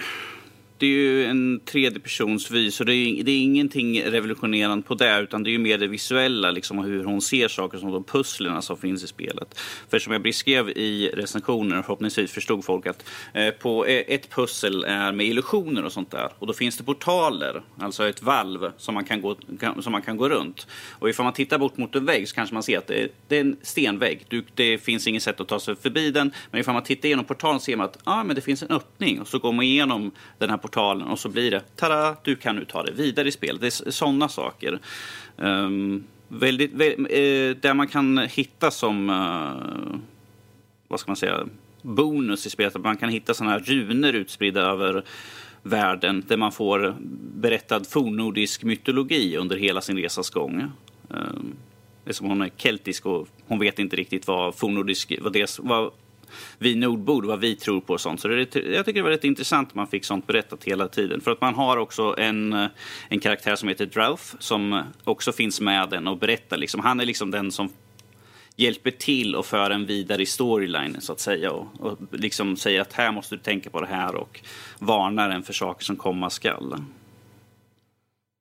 det 0.78 0.86
är 0.86 0.90
ju 0.90 1.24
en 1.24 1.60
tredjepersonsvy, 1.64 2.70
så 2.70 2.84
det 2.84 2.94
är, 2.94 3.24
det 3.24 3.30
är 3.30 3.42
ingenting 3.42 4.02
revolutionerande 4.02 4.86
på 4.86 4.94
det, 4.94 5.20
utan 5.20 5.42
det 5.42 5.50
är 5.50 5.52
ju 5.52 5.58
mer 5.58 5.78
det 5.78 5.86
visuella, 5.86 6.50
liksom 6.50 6.78
hur 6.78 7.04
hon 7.04 7.20
ser 7.20 7.48
saker 7.48 7.78
som 7.78 7.92
de 7.92 8.04
pusslerna 8.04 8.62
som 8.62 8.76
finns 8.76 9.04
i 9.04 9.06
spelet. 9.06 9.60
För 9.90 9.98
som 9.98 10.12
jag 10.12 10.22
beskrev 10.22 10.68
i 10.68 11.10
recensionen, 11.14 11.82
förhoppningsvis 11.82 12.30
förstod 12.30 12.64
folk 12.64 12.86
att 12.86 13.04
eh, 13.34 13.50
på 13.50 13.86
e- 13.88 14.14
ett 14.14 14.30
pussel 14.30 14.84
är 14.84 15.12
med 15.12 15.26
illusioner 15.26 15.84
och 15.84 15.92
sånt 15.92 16.10
där, 16.10 16.28
och 16.38 16.46
då 16.46 16.52
finns 16.52 16.76
det 16.76 16.84
portaler, 16.84 17.62
alltså 17.78 18.08
ett 18.08 18.22
valv 18.22 18.72
som 18.76 18.94
man 18.94 19.04
kan 19.04 19.20
gå, 19.20 19.36
som 19.80 19.92
man 19.92 20.02
kan 20.02 20.16
gå 20.16 20.28
runt. 20.28 20.66
Och 20.90 21.08
ifall 21.08 21.24
man 21.24 21.32
tittar 21.32 21.58
bort 21.58 21.76
mot 21.76 21.94
en 21.94 22.04
vägg 22.04 22.28
så 22.28 22.34
kanske 22.34 22.54
man 22.54 22.62
ser 22.62 22.78
att 22.78 22.86
det 22.86 23.02
är, 23.02 23.08
det 23.28 23.36
är 23.36 23.40
en 23.40 23.56
stenvägg, 23.62 24.24
du, 24.28 24.44
det 24.54 24.78
finns 24.78 25.06
inget 25.06 25.22
sätt 25.22 25.40
att 25.40 25.48
ta 25.48 25.60
sig 25.60 25.76
förbi 25.76 26.10
den, 26.10 26.32
men 26.50 26.60
ifall 26.60 26.74
man 26.74 26.82
tittar 26.82 27.06
igenom 27.06 27.24
portalen 27.24 27.60
ser 27.60 27.76
man 27.76 27.86
att 27.86 27.98
ah, 28.04 28.24
men 28.24 28.36
det 28.36 28.42
finns 28.42 28.62
en 28.62 28.70
öppning, 28.70 29.20
och 29.20 29.28
så 29.28 29.38
går 29.38 29.52
man 29.52 29.64
igenom 29.64 30.10
den 30.38 30.50
här 30.50 30.56
portalen 30.66 31.08
och 31.08 31.18
så 31.18 31.28
blir 31.28 31.50
det 31.50 31.76
tada, 31.76 32.16
du 32.22 32.36
kan 32.36 32.56
nu 32.56 32.64
ta 32.64 32.82
dig 32.82 32.94
vidare 32.94 33.28
i 33.28 33.32
spelet. 33.32 33.60
Det 33.60 33.66
är 33.66 33.90
sådana 33.90 34.28
saker. 34.28 34.78
Um, 35.36 36.04
väldigt, 36.28 36.72
vä 36.72 36.86
eh, 36.92 37.56
där 37.56 37.74
man 37.74 37.88
kan 37.88 38.18
hitta 38.18 38.70
som, 38.70 39.10
uh, 39.10 39.98
vad 40.88 41.00
ska 41.00 41.10
man 41.10 41.16
säga, 41.16 41.46
bonus 41.82 42.46
i 42.46 42.50
spelet. 42.50 42.76
Att 42.76 42.82
man 42.82 42.96
kan 42.96 43.08
hitta 43.08 43.34
sådana 43.34 43.52
här 43.52 43.60
runor 43.60 44.14
utspridda 44.14 44.60
över 44.60 45.04
världen 45.62 46.24
där 46.28 46.36
man 46.36 46.52
får 46.52 46.96
berättad 47.34 47.84
fornnordisk 47.84 48.62
mytologi 48.62 49.36
under 49.36 49.56
hela 49.56 49.80
sin 49.80 49.96
resas 49.96 50.30
gång. 50.30 50.72
Um, 51.08 51.54
det 52.04 52.10
är 52.10 52.14
som 52.14 52.26
hon 52.26 52.42
är 52.42 52.50
keltisk 52.56 53.06
och 53.06 53.28
hon 53.46 53.58
vet 53.58 53.78
inte 53.78 53.96
riktigt 53.96 54.26
vad 54.26 54.54
fornnordisk, 54.54 55.12
vad, 55.20 55.32
det, 55.32 55.58
vad 55.58 55.90
vi 56.58 56.74
nordbor, 56.74 57.22
vad 57.22 57.40
vi 57.40 57.56
tror 57.56 57.80
på 57.80 57.92
och 57.92 58.00
sånt. 58.00 58.20
Så 58.20 58.28
det 58.28 58.54
jag 58.54 58.84
tycker 58.84 58.92
det 58.92 59.02
var 59.02 59.10
rätt 59.10 59.24
intressant 59.24 59.68
att 59.68 59.74
man 59.74 59.86
fick 59.86 60.04
sånt 60.04 60.26
berättat 60.26 60.64
hela 60.64 60.88
tiden. 60.88 61.20
För 61.20 61.30
att 61.30 61.40
man 61.40 61.54
har 61.54 61.76
också 61.76 62.14
en, 62.18 62.68
en 63.08 63.20
karaktär 63.20 63.56
som 63.56 63.68
heter 63.68 63.86
Dralf 63.86 64.34
som 64.38 64.82
också 65.04 65.32
finns 65.32 65.60
med 65.60 65.90
den 65.90 66.08
och 66.08 66.18
berättar. 66.18 66.56
Liksom. 66.56 66.80
Han 66.80 67.00
är 67.00 67.04
liksom 67.06 67.30
den 67.30 67.52
som 67.52 67.68
hjälper 68.56 68.90
till 68.90 69.34
och 69.34 69.46
för 69.46 69.70
en 69.70 69.86
vidare 69.86 70.22
i 70.22 70.26
storylinen 70.26 71.00
så 71.00 71.12
att 71.12 71.20
säga. 71.20 71.50
Och, 71.50 71.66
och 71.80 71.98
liksom 72.10 72.56
säger 72.56 72.80
att 72.80 72.92
här 72.92 73.12
måste 73.12 73.36
du 73.36 73.42
tänka 73.42 73.70
på 73.70 73.80
det 73.80 73.86
här 73.86 74.14
och 74.14 74.40
varnar 74.78 75.30
en 75.30 75.42
för 75.42 75.52
saker 75.52 75.84
som 75.84 75.96
komma 75.96 76.30
skall. 76.30 76.84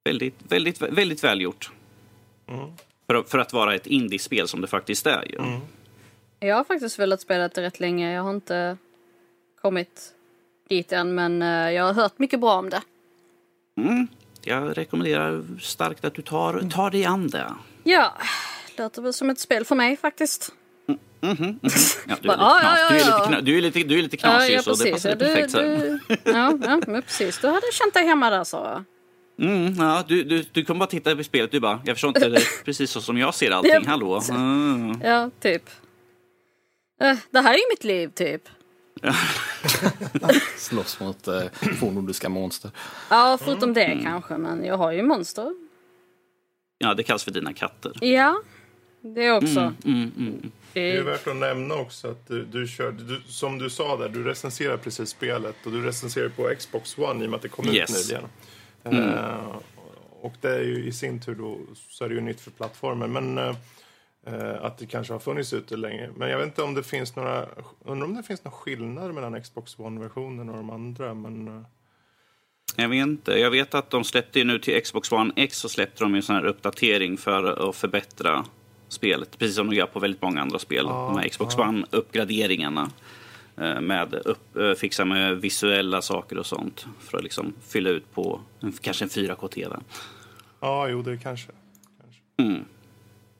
Väldigt, 0.05 0.35
väldigt, 0.47 0.81
väldigt 0.81 1.23
välgjort. 1.23 1.71
Mm. 2.47 2.69
För, 3.07 3.23
för, 3.23 3.37
att 3.37 3.53
vara 3.53 3.75
ett 3.75 3.87
indiespel 3.87 4.47
som 4.47 4.61
det 4.61 4.67
faktiskt 4.67 5.07
är 5.07 5.25
ju. 5.29 5.37
Mm. 5.37 5.61
Jag 6.39 6.55
har 6.55 6.63
faktiskt 6.63 6.99
velat 6.99 7.21
spela 7.21 7.47
det 7.47 7.61
rätt 7.61 7.79
länge. 7.79 8.13
Jag 8.13 8.23
har 8.23 8.31
inte 8.31 8.77
kommit 9.61 10.13
dit 10.69 10.91
än 10.91 11.15
men 11.15 11.41
eh, 11.41 11.71
jag 11.71 11.83
har 11.83 11.93
hört 11.93 12.19
mycket 12.19 12.39
bra 12.39 12.53
om 12.53 12.69
det. 12.69 12.81
Mm. 13.77 14.07
Jag 14.41 14.77
rekommenderar 14.77 15.43
starkt 15.61 16.05
att 16.05 16.13
du 16.13 16.21
tar, 16.21 16.69
tar 16.69 16.91
dig 16.91 17.05
an 17.05 17.27
det. 17.27 17.53
Ja, 17.83 18.13
låter 18.77 19.01
väl 19.01 19.13
som 19.13 19.29
ett 19.29 19.39
spel 19.39 19.65
för 19.65 19.75
mig 19.75 19.97
faktiskt. 19.97 20.53
Mm, 20.87 20.99
mm, 21.21 21.37
mm, 21.37 21.59
ja, 22.07 22.15
du, 22.21 22.29
är 22.29 22.37
ja, 22.37 22.59
ja, 22.63 23.29
ja, 23.31 23.41
du, 23.41 23.57
är 23.57 23.61
lite, 23.61 23.79
du 23.79 23.97
är 23.97 24.01
lite 24.01 24.17
knasig 24.17 24.53
ja, 24.53 24.61
så 24.61 24.73
det 24.73 24.91
passar 24.91 25.15
du, 25.15 25.25
perfekt. 25.25 25.53
Du, 25.53 25.99
ja, 26.31 26.57
ja, 26.63 26.81
men 26.87 27.01
precis. 27.01 27.39
Du 27.41 27.47
hade 27.47 27.71
känt 27.73 27.93
dig 27.93 28.05
hemma 28.05 28.29
där 28.29 28.43
så. 28.43 28.83
Mm, 29.39 29.75
ja, 29.77 30.03
du, 30.07 30.23
du, 30.23 30.45
du 30.51 30.65
kommer 30.65 30.79
bara 30.79 30.89
titta 30.89 31.15
på 31.15 31.23
spelet 31.23 31.51
du 31.51 31.59
bara, 31.59 31.81
jag 31.85 31.95
förstår 31.95 32.07
inte, 32.07 32.29
det 32.29 32.41
precis 32.65 32.91
så 32.91 33.01
som 33.01 33.17
jag 33.17 33.35
ser 33.35 33.51
allting, 33.51 33.87
hallå. 33.87 34.21
Mm. 34.29 35.01
Ja, 35.03 35.29
typ. 35.39 35.69
Eh, 37.01 37.17
det 37.31 37.39
här 37.39 37.53
är 37.53 37.57
ju 37.57 37.63
mitt 37.69 37.83
liv 37.83 38.11
typ. 38.15 38.49
Slåss 40.57 40.99
mot 40.99 41.27
eh, 41.27 41.43
fornnordiska 41.79 42.29
monster. 42.29 42.71
Ja, 43.09 43.37
förutom 43.41 43.73
det 43.73 43.85
mm. 43.85 44.03
kanske, 44.03 44.37
men 44.37 44.65
jag 44.65 44.77
har 44.77 44.91
ju 44.91 45.03
monster. 45.03 45.55
Ja, 46.77 46.93
det 46.93 47.03
kallas 47.03 47.23
för 47.23 47.31
dina 47.31 47.53
katter. 47.53 47.91
Ja, 48.01 48.41
det 49.01 49.31
också. 49.31 49.59
Mm, 49.59 49.75
mm, 49.85 50.11
mm. 50.17 50.51
det 50.73 50.97
är 50.97 51.03
värt 51.03 51.27
att 51.27 51.35
nämna 51.35 51.75
också 51.75 52.07
att 52.07 52.27
du, 52.27 52.45
du 52.45 52.67
körde, 52.67 53.03
du, 53.03 53.21
som 53.27 53.59
du 53.59 53.69
sa 53.69 53.97
där, 53.97 54.09
du 54.09 54.23
recenserar 54.23 54.77
precis 54.77 55.09
spelet 55.09 55.55
och 55.65 55.71
du 55.71 55.85
recenserar 55.85 56.29
på 56.29 56.53
Xbox 56.57 56.97
One 56.97 57.23
i 57.23 57.27
och 57.27 57.31
med 57.31 57.37
att 57.37 57.41
det 57.41 57.49
kom 57.49 57.67
yes. 57.67 57.89
ut 57.89 57.95
nyligen. 57.95 58.29
Uh, 59.09 59.55
och 60.21 60.33
det 60.41 60.55
är 60.55 60.63
ju 60.63 60.85
i 60.85 60.91
sin 60.91 61.21
tur 61.21 61.35
då, 61.35 61.59
så 61.89 62.05
är 62.05 62.09
det 62.09 62.15
ju 62.15 62.21
nytt 62.21 62.41
för 62.41 62.51
plattformen. 62.51 63.11
Men 63.11 63.37
uh, 63.37 63.55
att 64.61 64.77
det 64.77 64.85
kanske 64.85 65.13
har 65.13 65.19
funnits 65.19 65.53
ute 65.53 65.77
länge. 65.77 66.09
Men 66.15 66.29
jag 66.29 66.37
vet 66.37 66.47
inte 66.47 66.63
om 66.63 66.73
det 66.73 66.83
finns 66.83 67.15
några, 67.15 67.45
undrar 67.83 68.07
om 68.07 68.15
det 68.15 68.23
finns 68.23 68.43
några 68.43 68.57
skillnader 68.57 69.11
mellan 69.11 69.41
Xbox 69.41 69.79
One-versionen 69.79 70.49
och 70.49 70.55
de 70.55 70.69
andra. 70.69 71.13
Men... 71.13 71.47
Eh. 71.47 71.63
Jag 72.75 72.89
vet 72.89 73.07
inte. 73.07 73.31
Jag 73.31 73.51
vet 73.51 73.73
att 73.73 73.89
de 73.89 74.03
släppte 74.03 74.39
ju 74.39 74.45
nu 74.45 74.59
till 74.59 74.83
Xbox 74.83 75.11
One 75.11 75.33
X 75.35 75.57
så 75.57 75.69
släppte 75.69 76.03
de 76.03 76.15
en 76.15 76.21
sån 76.21 76.35
här 76.35 76.45
uppdatering 76.45 77.17
för 77.17 77.69
att 77.69 77.75
förbättra 77.75 78.45
spelet. 78.87 79.39
Precis 79.39 79.55
som 79.55 79.69
de 79.69 79.75
gör 79.75 79.85
på 79.85 79.99
väldigt 79.99 80.21
många 80.21 80.41
andra 80.41 80.59
spel. 80.59 80.87
Ah, 80.87 81.07
de 81.07 81.17
här 81.17 81.27
Xbox 81.27 81.55
ah. 81.55 81.61
One-uppgraderingarna. 81.61 82.89
Eh, 83.57 83.81
med 83.81 84.13
upp, 84.13 84.77
fixa 84.77 85.05
med 85.05 85.41
visuella 85.41 86.01
saker 86.01 86.37
och 86.37 86.45
sånt. 86.45 86.85
För 86.99 87.17
att 87.17 87.23
liksom 87.23 87.53
fylla 87.67 87.89
ut 87.89 88.13
på 88.13 88.41
kanske 88.81 89.05
en 89.05 89.09
4K-TV. 89.09 89.75
Ja, 90.59 90.87
jo 90.87 91.01
det 91.01 91.17
kanske. 91.17 91.51
kanske. 92.01 92.21
Mm. 92.37 92.65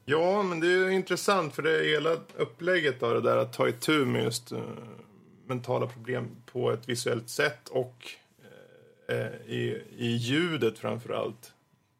Ja, 0.05 0.43
men 0.43 0.59
det 0.59 0.67
är 0.67 0.89
intressant 0.89 1.55
för 1.55 1.63
det 1.63 1.79
är 1.79 1.83
hela 1.83 2.17
upplägget 2.37 3.03
av 3.03 3.13
det 3.13 3.21
där 3.21 3.37
att 3.37 3.53
ta 3.53 3.67
itu 3.67 4.05
med 4.05 4.23
just 4.23 4.51
uh, 4.51 4.59
mentala 5.45 5.87
problem 5.87 6.27
på 6.45 6.71
ett 6.71 6.89
visuellt 6.89 7.29
sätt 7.29 7.69
och 7.69 8.11
uh, 9.11 9.51
i, 9.51 9.81
i 9.97 10.07
ljudet 10.07 10.79
framför 10.79 11.13
allt. 11.13 11.53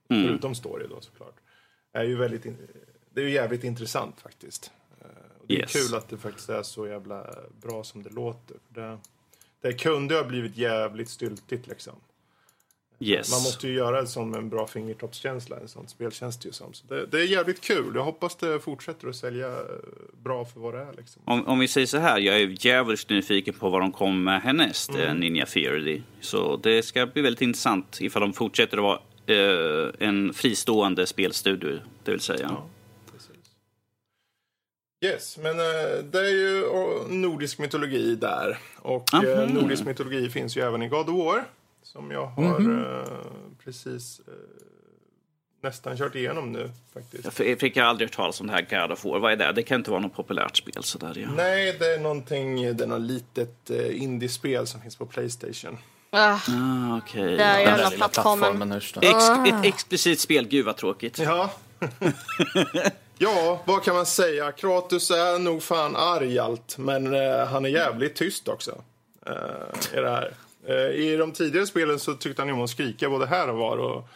Mm. 0.10 0.28
Förutom 0.28 0.56
story 0.56 0.88
då 0.90 1.02
såklart. 1.02 1.36
Är 1.94 2.04
ju 2.04 2.16
väldigt, 2.16 2.46
in, 2.46 2.58
det 3.14 3.22
är 3.22 3.26
ju 3.26 3.32
jävligt 3.32 3.64
intressant 3.64 4.22
faktiskt. 4.22 4.72
Uh, 5.02 5.08
och 5.42 5.48
det 5.48 5.54
yes. 5.54 5.76
är 5.76 5.80
kul 5.80 5.98
att 5.98 6.10
det 6.10 6.18
faktiskt 6.18 6.50
är 6.50 6.64
så 6.64 6.88
jävla 6.88 7.36
bra 7.62 7.84
som 7.84 8.04
det 8.04 8.10
låter. 8.10 8.58
Det, 8.70 8.98
det 9.62 9.74
kunde 9.74 10.16
ha 10.16 10.24
blivit 10.24 10.58
jävligt 10.58 11.10
styltigt 11.10 11.68
liksom. 11.68 11.96
Yes. 13.00 13.32
Man 13.32 13.44
måste 13.44 13.68
ju 13.68 13.74
göra 13.74 14.02
det 14.02 14.08
som 14.08 14.34
en 14.34 14.50
bra 14.50 14.68
fingertoppskänsla, 14.68 15.60
en 15.60 15.68
sån 15.68 15.88
spel 15.88 16.12
känns 16.12 16.38
det 16.38 16.48
ju 16.48 16.54
som. 16.54 16.74
Så 16.74 16.86
det, 16.88 17.06
det, 17.06 17.20
är 17.20 17.26
jävligt 17.26 17.62
kul. 17.62 17.92
Jag 17.96 18.04
hoppas 18.04 18.36
det 18.36 18.60
fortsätter 18.60 19.08
att 19.08 19.16
sälja 19.16 19.48
eh, 19.48 19.64
bra 20.24 20.46
för 20.46 20.60
vad 20.60 20.74
det 20.74 20.80
är. 20.80 20.94
Liksom. 20.98 21.22
Om, 21.26 21.48
om 21.48 21.60
vi 21.60 21.68
säger 21.68 21.88
så 21.88 21.98
här, 21.98 22.20
jag 22.20 22.42
är 22.42 22.66
jävligt 22.66 23.10
nyfiken 23.10 23.54
på 23.54 23.70
vad 23.70 23.82
de 23.82 23.92
kommer 23.92 24.24
med 24.24 24.42
härnäst, 24.42 24.90
eh, 24.90 24.96
mm. 24.96 25.18
Ninja 25.18 25.46
Theory. 25.46 26.02
Så 26.22 26.58
det 26.58 26.84
ska 26.84 27.06
bli 27.06 27.22
väldigt 27.22 27.42
intressant 27.42 27.98
ifall 28.02 28.22
de 28.22 28.34
fortsätter 28.34 28.78
att 28.78 28.84
vara 28.84 29.00
eh, 29.38 30.08
en 30.08 30.34
fristående 30.34 31.06
spelstudio, 31.06 31.80
det 32.04 32.12
vill 32.12 32.22
säga. 32.22 32.48
Ja, 32.50 32.66
Yes, 35.06 35.38
men 35.38 35.60
eh, 35.60 36.04
det 36.12 36.20
är 36.20 36.32
ju 36.32 36.64
nordisk 37.10 37.60
mytologi 37.60 38.16
där. 38.16 38.58
Och 38.82 39.14
eh, 39.14 39.50
nordisk 39.50 39.86
mytologi 39.86 40.30
finns 40.30 40.58
ju 40.58 40.62
även 40.62 40.82
i 40.82 40.88
God 40.88 41.10
of 41.10 41.26
War. 41.26 41.46
Som 41.86 42.12
jag 42.12 42.26
har 42.26 42.44
mm 42.44 42.68
-hmm. 42.68 43.02
eh, 43.02 43.18
precis 43.64 44.22
eh, 44.28 44.34
nästan 45.62 45.98
kört 45.98 46.16
igenom 46.16 46.52
nu 46.52 46.72
faktiskt. 46.94 47.40
Jag 47.40 47.60
fick 47.60 47.78
jag 47.78 47.88
aldrig 47.88 48.10
hört 48.10 48.16
talas 48.16 48.42
om 48.42 48.48
det 48.48 48.54
här 48.54 48.68
God 48.70 48.92
of 48.92 49.06
War. 49.06 49.20
Vad 49.20 49.32
är 49.32 49.36
det? 49.36 49.52
Det 49.52 49.64
kan 49.64 49.80
inte 49.80 49.92
vara 49.92 50.02
något 50.02 50.14
populärt 50.14 50.58
spel 50.58 50.84
sådär 50.84 51.14
ja. 51.18 51.30
Nej, 51.36 51.76
det 51.80 51.94
är 51.94 52.00
någonting, 52.00 52.78
det 52.78 52.84
är 52.84 52.88
något 52.88 53.02
litet 53.02 53.70
eh, 53.70 54.02
indiespel 54.04 54.68
som 54.68 54.82
finns 54.82 54.96
på 54.96 55.06
Playstation. 55.06 55.78
Ah, 56.10 56.40
ah. 56.50 56.98
Okay. 56.98 57.36
Det 57.38 57.44
är 57.44 57.60
jävla 57.60 57.90
plattformen. 57.90 58.72
Ex 58.72 58.98
ett 59.48 59.66
explicit 59.66 60.20
spel, 60.20 60.48
gud 60.48 60.66
vad 60.66 60.78
tråkigt. 60.78 61.20
Ja. 61.20 61.52
ja, 63.18 63.62
vad 63.66 63.84
kan 63.84 63.96
man 63.96 64.06
säga? 64.06 64.52
Kratos 64.52 65.12
är 65.12 65.40
nog 65.40 65.64
fan 65.64 65.96
arg 65.96 66.40
allt, 66.40 66.78
men 66.78 67.14
eh, 67.14 67.46
han 67.48 67.66
är 67.66 67.70
jävligt 67.70 68.16
tyst 68.16 68.48
också. 68.48 68.82
Eh, 69.26 69.98
i 69.98 70.02
det 70.02 70.10
här. 70.10 70.34
Eh, 70.68 70.90
I 70.90 71.18
de 71.18 71.32
tidigare 71.32 71.68
spelen 71.68 72.00
så 72.00 72.14
tyckte 72.14 72.42
han 72.42 72.52
om 72.52 72.62
att 72.62 72.70
skrika 72.70 73.10
både 73.10 73.26
här 73.26 73.50
och 73.50 73.58
var 73.58 73.78
och, 73.78 74.08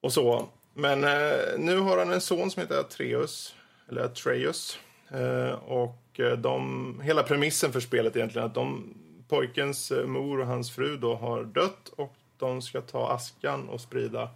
och 0.00 0.12
så. 0.12 0.48
Men 0.74 1.04
eh, 1.04 1.58
nu 1.58 1.78
har 1.78 1.98
han 1.98 2.12
en 2.12 2.20
son 2.20 2.50
som 2.50 2.62
heter 2.62 2.80
Atreus, 2.80 3.54
eller 3.88 4.02
Atreus. 4.02 4.78
Eh, 5.10 5.50
och 5.50 6.20
eh, 6.20 6.32
de, 6.32 7.00
hela 7.04 7.22
premissen 7.22 7.72
för 7.72 7.80
spelet 7.80 8.16
är 8.16 8.20
egentligen 8.20 8.46
att 8.46 8.54
de, 8.54 8.94
pojkens 9.28 9.90
eh, 9.90 10.06
mor 10.06 10.40
och 10.40 10.46
hans 10.46 10.70
fru 10.70 10.96
då 10.96 11.14
har 11.14 11.44
dött 11.44 11.88
och 11.96 12.14
de 12.38 12.62
ska 12.62 12.80
ta 12.80 13.12
askan 13.12 13.68
och 13.68 13.80
sprida 13.80 14.28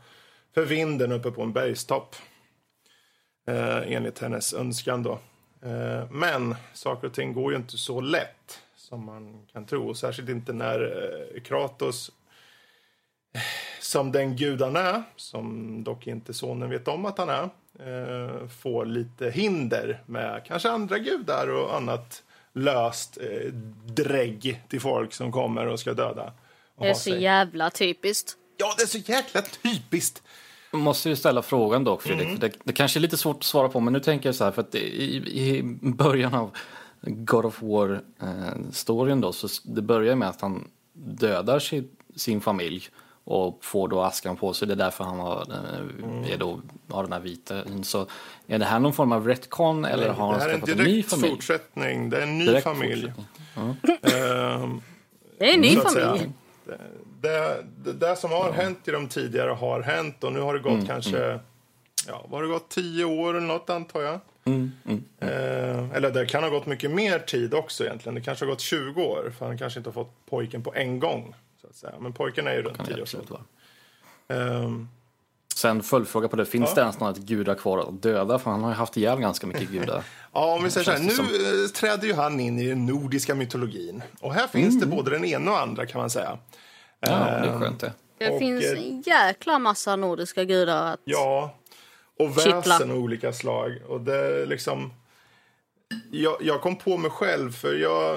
för 0.54 0.64
vinden 0.64 1.12
uppe 1.12 1.30
på 1.30 1.42
en 1.42 1.52
bergstopp. 1.52 2.16
Eh, 3.46 3.92
enligt 3.92 4.18
hennes 4.18 4.54
önskan 4.54 5.02
då. 5.02 5.18
Eh, 5.62 6.10
men 6.10 6.54
saker 6.74 7.06
och 7.06 7.14
ting 7.14 7.32
går 7.32 7.52
ju 7.52 7.58
inte 7.58 7.78
så 7.78 8.00
lätt 8.00 8.62
som 8.92 9.04
man 9.04 9.46
kan 9.52 9.66
tro. 9.66 9.94
Särskilt 9.94 10.28
inte 10.28 10.52
när 10.52 10.80
eh, 11.34 11.40
Kratos, 11.42 12.10
som 13.80 14.12
den 14.12 14.36
gud 14.36 14.62
han 14.62 14.76
är, 14.76 15.02
som 15.16 15.76
dock 15.84 16.06
inte 16.06 16.34
sonen 16.34 16.70
vet 16.70 16.88
om 16.88 17.06
att 17.06 17.18
han 17.18 17.28
är, 17.28 17.48
eh, 17.86 18.48
få 18.48 18.84
lite 18.84 19.30
hinder 19.30 20.02
med 20.06 20.42
kanske 20.46 20.70
andra 20.70 20.98
gudar 20.98 21.48
och 21.50 21.76
annat 21.76 22.22
löst 22.52 23.18
eh, 23.20 23.52
drägg 23.86 24.62
till 24.68 24.80
folk 24.80 25.12
som 25.14 25.32
kommer 25.32 25.66
och 25.66 25.80
ska 25.80 25.92
döda. 25.94 26.32
Och 26.76 26.84
Det 26.84 26.90
är 26.90 26.94
så 26.94 27.00
sig. 27.00 27.22
jävla 27.22 27.70
typiskt. 27.70 28.36
Ja, 28.56 28.74
det 28.76 28.82
är 28.82 28.86
så 28.86 28.98
jäkla 28.98 29.42
typiskt. 29.42 30.22
Måste 30.72 31.08
ju 31.08 31.16
ställa 31.16 31.42
frågan 31.42 31.84
dock 31.84 32.02
Fredrik, 32.02 32.26
Mm. 32.26 32.40
för 32.40 32.48
det, 32.48 32.54
det 32.64 32.72
kanske 32.72 32.98
är 32.98 33.00
lite 33.00 33.16
svårt 33.16 33.36
att 33.36 33.44
svara 33.44 33.68
på 33.68 33.80
men 33.80 33.92
nu 33.92 34.00
tänker 34.00 34.28
jag 34.28 34.34
så 34.36 34.44
här 34.44 34.50
för 34.50 34.62
att 34.62 34.74
i, 34.74 35.16
i 35.16 35.62
början 35.82 36.34
av 36.34 36.50
God 37.02 37.44
of 37.44 37.62
War-storyn 37.62 39.20
då 39.20 39.32
så 39.32 39.48
det 39.64 39.82
börjar 39.82 40.14
med 40.16 40.28
att 40.28 40.40
han 40.40 40.68
dödar 40.92 41.58
sin, 41.58 41.88
sin 42.16 42.40
familj 42.40 42.88
och 43.24 43.58
får 43.64 43.88
då 43.88 44.00
askan 44.02 44.36
på 44.36 44.52
sig. 44.52 44.68
Det 44.68 44.74
är 44.74 44.76
därför 44.76 45.04
han 45.04 45.18
har, 45.20 45.40
eh, 45.52 45.80
Mm. 46.04 46.24
är 46.24 46.36
då, 46.36 46.60
har 46.90 47.02
den 47.02 47.12
här 47.12 47.20
vita. 47.20 47.62
Så 47.82 48.06
är 48.46 48.58
det 48.58 48.64
här 48.64 48.78
någon 48.78 48.92
form 48.92 49.12
av 49.12 49.26
retcon 49.28 49.84
eller 49.84 50.08
har 50.08 50.32
han 50.32 50.40
är 50.40 50.48
en 50.48 50.60
skaffat 50.60 50.68
en 50.68 50.76
ny 50.78 50.84
direkt 50.84 51.10
familj? 51.10 51.30
fortsättning. 51.30 52.10
Det 52.10 52.18
är 52.18 52.22
en 52.22 52.38
ny 52.38 52.46
Direkt 52.46 52.64
familj. 52.64 53.12
fortsättning. 53.54 53.76
Ehm, 54.02 54.80
Det 55.38 55.50
är 55.50 55.54
en 55.54 55.60
ny 55.60 55.76
familj. 55.76 56.30
Det, 56.64 56.78
det, 57.20 57.64
det 57.84 57.92
där 57.92 58.14
som 58.14 58.30
har 58.30 58.52
hänt 58.52 58.88
i 58.88 58.90
de 58.90 59.08
tidigare 59.08 59.50
har 59.50 59.80
hänt 59.80 60.24
och 60.24 60.32
nu 60.32 60.40
har 60.40 60.54
det 60.54 60.60
gått 60.60 60.86
kanske, 60.86 61.38
ja, 62.08 62.26
vad 62.28 62.40
har 62.40 62.42
det 62.42 62.52
gått, 62.52 62.68
tio 62.68 63.04
år 63.04 63.30
eller 63.36 63.46
något 63.46 63.70
antar 63.70 64.00
jag. 64.02 64.18
Eh, 65.20 65.92
eller 65.92 66.10
det 66.10 66.26
kan 66.26 66.42
ha 66.42 66.50
gått 66.50 66.66
mycket 66.66 66.90
mer 66.90 67.18
tid 67.18 67.54
också 67.54 67.84
egentligen. 67.84 68.14
Det 68.14 68.20
kanske 68.20 68.44
har 68.44 68.50
gått 68.50 68.60
20 68.60 69.02
år 69.02 69.32
för 69.38 69.46
han 69.46 69.58
kanske 69.58 69.80
inte 69.80 69.90
har 69.90 69.94
fått 69.94 70.26
pojken 70.30 70.62
på 70.62 70.74
en 70.74 71.00
gång. 71.00 71.34
Så 71.60 71.66
att 71.66 71.76
säga. 71.76 71.92
Men 72.00 72.12
pojken 72.12 72.46
är 72.46 72.52
ju 72.54 72.62
runt 72.62 72.76
Kan 72.76 72.86
det 72.86 72.92
10 72.92 72.98
år 72.98 73.02
absolut 73.02 73.30
vara. 73.30 73.42
Ehm, 74.28 74.88
Sen 75.54 75.82
följdfråga 75.82 76.28
på 76.28 76.36
det, 76.36 76.44
finns 76.46 76.74
det 76.74 76.80
ens 76.80 77.00
några 77.00 77.12
gudar 77.12 77.54
kvar 77.54 77.78
att 77.78 78.02
döda? 78.02 78.38
För 78.38 78.50
han 78.50 78.62
har 78.62 78.70
ju 78.70 78.76
haft 78.76 78.96
ihjäl 78.96 79.20
ganska 79.20 79.46
mycket 79.46 79.68
gudar. 79.70 80.04
Ja, 80.32 80.54
om 80.54 80.64
vi 80.64 80.70
säger 80.70 80.84
så 80.84 80.90
här, 80.90 80.98
nu 80.98 81.62
eh, 81.64 81.68
träder 81.68 82.06
ju 82.06 82.14
han 82.14 82.40
in 82.40 82.58
i 82.58 82.68
den 82.68 82.86
nordiska 82.86 83.34
mytologin. 83.34 84.02
Och 84.20 84.34
här 84.34 84.46
finns 84.46 84.80
det 84.80 84.86
både 84.86 85.10
den 85.10 85.24
ena 85.24 85.50
och 85.50 85.60
andra 85.60 85.86
kan 85.86 86.00
man 86.00 86.10
säga. 86.10 86.38
Ja, 87.00 87.08
det 87.08 87.14
är 87.14 87.52
Ehm, 87.52 87.60
skönt 87.60 87.80
det. 87.80 87.92
Det 88.18 88.30
Och, 88.30 88.38
finns 88.38 88.64
eh, 88.64 88.78
en 88.78 89.00
jäkla 89.00 89.58
massa 89.58 89.96
nordiska 89.96 90.44
gudar 90.44 90.92
att... 90.92 91.00
Ja, 91.04 91.54
och 92.22 92.34
Kittla. 92.34 92.54
väsen 92.56 92.90
av 92.90 92.96
olika 92.96 93.32
slag. 93.32 93.78
Och 93.88 94.00
det 94.00 94.46
liksom... 94.46 94.92
Jag, 96.10 96.36
jag 96.40 96.60
kom 96.60 96.76
på 96.76 96.96
mig 96.96 97.10
själv, 97.10 97.52
för 97.52 97.74
jag... 97.74 98.16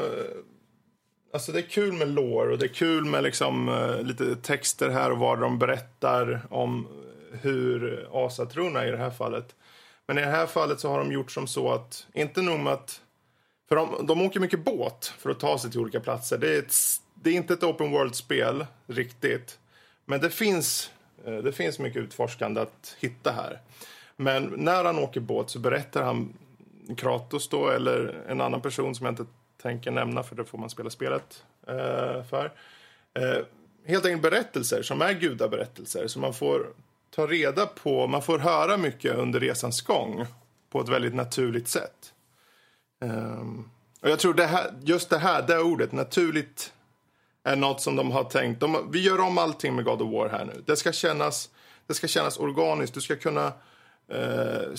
Alltså 1.34 1.52
det 1.52 1.60
är 1.60 1.70
kul 1.70 1.94
med 1.94 2.08
lore 2.08 2.52
och 2.52 2.58
det 2.58 2.66
är 2.66 2.74
kul 2.74 3.06
med 3.06 3.24
liksom, 3.24 3.70
eh, 3.70 4.02
lite 4.02 4.36
texter 4.36 4.90
här 4.90 5.12
och 5.12 5.18
var 5.18 5.38
de 5.38 5.60
berättar 5.60 6.42
om 6.50 6.88
hur 7.32 8.08
asatrona 8.14 8.88
i 8.88 8.92
det 8.92 8.98
här 8.98 9.12
fallet. 9.12 9.56
Men 10.08 10.18
i 10.18 10.22
det 10.22 10.28
här 10.28 10.48
fallet 10.48 10.80
så 10.80 10.90
har 10.90 10.98
de 10.98 11.12
gjort 11.12 11.32
som 11.32 11.48
så 11.48 11.74
att, 11.74 12.08
inte 12.14 12.42
nog 12.42 12.60
med 12.60 12.74
att... 12.74 13.02
För 13.70 13.76
de, 13.76 14.06
de 14.08 14.22
åker 14.22 14.40
mycket 14.40 14.66
båt 14.66 15.14
för 15.18 15.30
att 15.30 15.40
ta 15.40 15.60
sig 15.60 15.72
till 15.72 15.80
olika 15.80 16.00
platser. 16.00 16.38
Det 16.38 16.56
är, 16.56 16.60
ett, 16.60 16.74
det 17.14 17.30
är 17.30 17.34
inte 17.34 17.54
ett 17.54 17.64
open 17.64 17.92
world-spel 17.92 18.66
riktigt. 18.88 19.60
Men 20.06 20.22
det 20.22 20.30
finns, 20.30 20.92
eh, 21.26 21.38
det 21.38 21.52
finns 21.52 21.80
mycket 21.80 22.02
utforskande 22.02 22.62
att 22.62 22.96
hitta 23.00 23.32
här. 23.32 23.62
Men 24.16 24.54
när 24.58 24.84
han 24.84 25.00
åker 25.00 25.20
båt 25.20 25.50
så 25.50 25.60
berättar 25.60 26.04
han 26.04 26.34
Kratos 26.98 27.50
då, 27.50 27.70
eller 27.70 28.24
en 28.28 28.42
annan 28.42 28.62
person 28.62 28.96
som 28.96 29.06
jag 29.06 29.12
inte 29.12 29.26
tänker 29.62 29.92
nämna 29.92 30.24
för 30.24 30.36
det 30.36 30.46
får 30.46 30.58
man 30.58 30.70
spela 30.70 30.90
spelet 30.90 31.44
eh, 31.68 32.24
för. 32.24 32.52
Eh, 33.14 33.46
helt 33.86 34.06
enkelt 34.06 34.22
berättelser 34.22 34.82
som 34.82 35.02
är 35.02 35.14
gudaberättelser 35.14 36.08
som 36.08 36.22
man 36.22 36.34
får 36.34 36.68
ta 37.16 37.28
reda 37.28 37.66
på, 37.66 38.08
man 38.08 38.22
får 38.22 38.40
höra 38.40 38.78
mycket 38.78 39.16
under 39.16 39.40
resans 39.40 39.82
gång 39.82 40.26
på 40.70 40.82
ett 40.82 40.90
väldigt 40.90 41.16
naturligt 41.16 41.68
sätt. 41.68 42.14
Ehm, 43.02 43.70
och 44.02 44.10
jag 44.10 44.20
tror 44.20 44.34
det 44.34 44.46
här, 44.46 44.74
just 44.84 45.10
det 45.10 45.18
här, 45.18 45.42
det 45.48 45.60
ordet, 45.60 45.92
naturligt, 45.92 46.74
är 47.44 47.56
något 47.56 47.82
som 47.82 47.96
de 47.96 48.12
har 48.12 48.24
tänkt. 48.24 48.60
De, 48.60 48.92
vi 48.92 49.02
gör 49.02 49.20
om 49.20 49.38
allting 49.38 49.76
med 49.76 49.86
God 49.86 50.02
of 50.02 50.14
War 50.14 50.30
här 50.30 50.46
nu. 50.46 50.64
Det 50.66 50.76
ska 50.76 50.92
kännas, 50.92 51.50
det 51.88 51.94
ska 51.94 52.08
kännas 52.08 52.38
organiskt. 52.38 52.94
Du 52.94 53.02
ska 53.02 53.16
kunna 53.16 53.54
eh, 54.08 54.74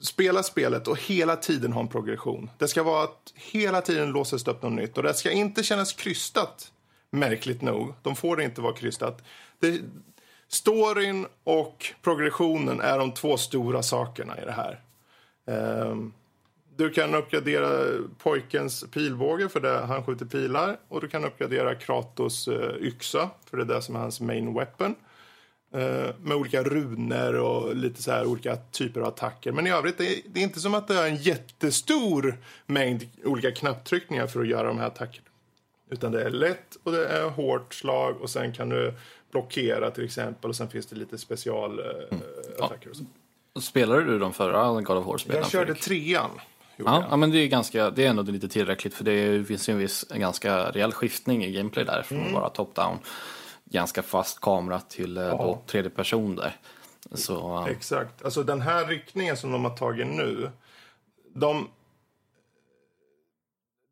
spela 0.00 0.42
spelet 0.42 0.88
och 0.88 1.00
hela 1.00 1.36
tiden 1.36 1.72
ha 1.72 1.80
en 1.80 1.88
progression. 1.88 2.50
Det 2.58 2.68
ska 2.68 2.82
vara 2.82 3.04
att 3.04 3.32
hela 3.34 3.80
tiden 3.80 4.10
låses 4.10 4.48
upp 4.48 4.62
något 4.62 4.72
nytt. 4.72 4.96
Och 4.96 5.02
det 5.02 5.14
ska 5.14 5.30
inte 5.30 5.62
kännas 5.62 5.92
krystat, 5.92 6.72
märkligt 7.10 7.62
nog. 7.62 7.94
De 8.02 8.16
får 8.16 8.36
det 8.36 8.44
inte 8.44 8.60
vara 8.60 8.74
krystat. 8.74 9.22
Det, 9.58 9.80
storyn 10.48 11.26
och 11.44 11.86
progressionen 12.02 12.80
är 12.80 12.98
de 12.98 13.12
två 13.12 13.36
stora 13.36 13.82
sakerna 13.82 14.42
i 14.42 14.44
det 14.44 14.52
här. 14.52 14.80
Ehm, 15.46 16.12
du 16.76 16.90
kan 16.90 17.14
uppgradera 17.14 17.68
pojkens 18.18 18.84
pilbåge 18.90 19.48
för 19.48 19.60
det 19.60 19.78
han 19.78 20.04
skjuter 20.04 20.26
pilar. 20.26 20.76
Och 20.88 21.00
du 21.00 21.08
kan 21.08 21.24
uppgradera 21.24 21.74
Kratos 21.74 22.48
eh, 22.48 22.76
yxa 22.80 23.30
för 23.50 23.56
det 23.56 23.62
är 23.62 23.76
det 23.76 23.82
som 23.82 23.96
är 23.96 24.00
hans 24.00 24.20
main 24.20 24.54
weapon. 24.54 24.94
Eh, 25.76 26.14
med 26.22 26.36
olika 26.36 26.62
runor 26.62 27.34
och 27.34 27.76
lite 27.76 28.02
så 28.02 28.10
här 28.10 28.26
olika 28.26 28.56
typer 28.56 29.00
av 29.00 29.06
attacker. 29.06 29.52
Men 29.52 29.66
i 29.66 29.70
övrigt, 29.70 29.98
det 29.98 30.06
är, 30.06 30.20
det 30.28 30.40
är 30.40 30.44
inte 30.44 30.60
som 30.60 30.74
att 30.74 30.88
det 30.88 30.94
är 30.94 31.06
en 31.08 31.16
jättestor 31.16 32.36
mängd 32.66 33.06
olika 33.24 33.52
knapptryckningar 33.52 34.26
för 34.26 34.40
att 34.40 34.46
göra 34.48 34.68
de 34.68 34.78
här 34.78 34.86
attackerna. 34.86 35.26
Utan 35.90 36.12
det 36.12 36.22
är 36.22 36.30
lätt 36.30 36.76
och 36.82 36.92
det 36.92 37.06
är 37.08 37.30
hårt 37.30 37.74
slag 37.74 38.16
och 38.20 38.30
sen 38.30 38.52
kan 38.52 38.68
du 38.68 38.94
blockera 39.32 39.90
till 39.90 40.04
exempel 40.04 40.50
och 40.50 40.56
sen 40.56 40.68
finns 40.68 40.86
det 40.86 40.96
lite 40.96 41.18
specialattacker 41.18 42.90
och 42.90 42.96
så. 42.96 43.60
Spelade 43.60 44.04
du 44.04 44.18
de 44.18 44.32
förra 44.32 44.80
God 44.80 44.96
of 44.96 45.06
War-spelen? 45.06 45.42
Jag 45.42 45.50
körde 45.50 45.74
Fredrik? 45.74 45.84
trean. 46.06 46.30
Ja, 46.76 47.04
ja, 47.10 47.16
men 47.16 47.30
det 47.30 47.38
är, 47.38 47.46
ganska, 47.46 47.90
det 47.90 48.04
är 48.04 48.10
ändå 48.10 48.22
lite 48.22 48.48
tillräckligt 48.48 48.94
för 48.94 49.04
det 49.04 49.44
finns 49.44 49.68
ju 49.68 49.72
en 49.72 49.78
viss 49.78 50.04
en 50.10 50.20
ganska 50.20 50.70
rejäl 50.70 50.92
skiftning 50.92 51.44
i 51.44 51.52
gameplay 51.52 51.84
där 51.84 52.02
från 52.02 52.18
Mm. 52.20 52.32
bara 52.32 52.48
top-down. 52.48 52.96
Ganska 53.70 54.02
fast 54.02 54.40
kamera 54.40 54.80
till 54.80 55.16
eh, 55.16 55.28
då, 55.28 55.62
tredje 55.66 55.90
person 55.90 56.36
där. 56.36 56.56
Så, 57.12 57.58
eh, 57.58 57.66
Exakt. 57.66 58.24
Alltså 58.24 58.42
den 58.42 58.60
här 58.60 58.86
riktningen 58.86 59.36
som 59.36 59.52
de 59.52 59.64
har 59.64 59.76
tagit 59.76 60.06
nu. 60.06 60.50
De... 61.34 61.68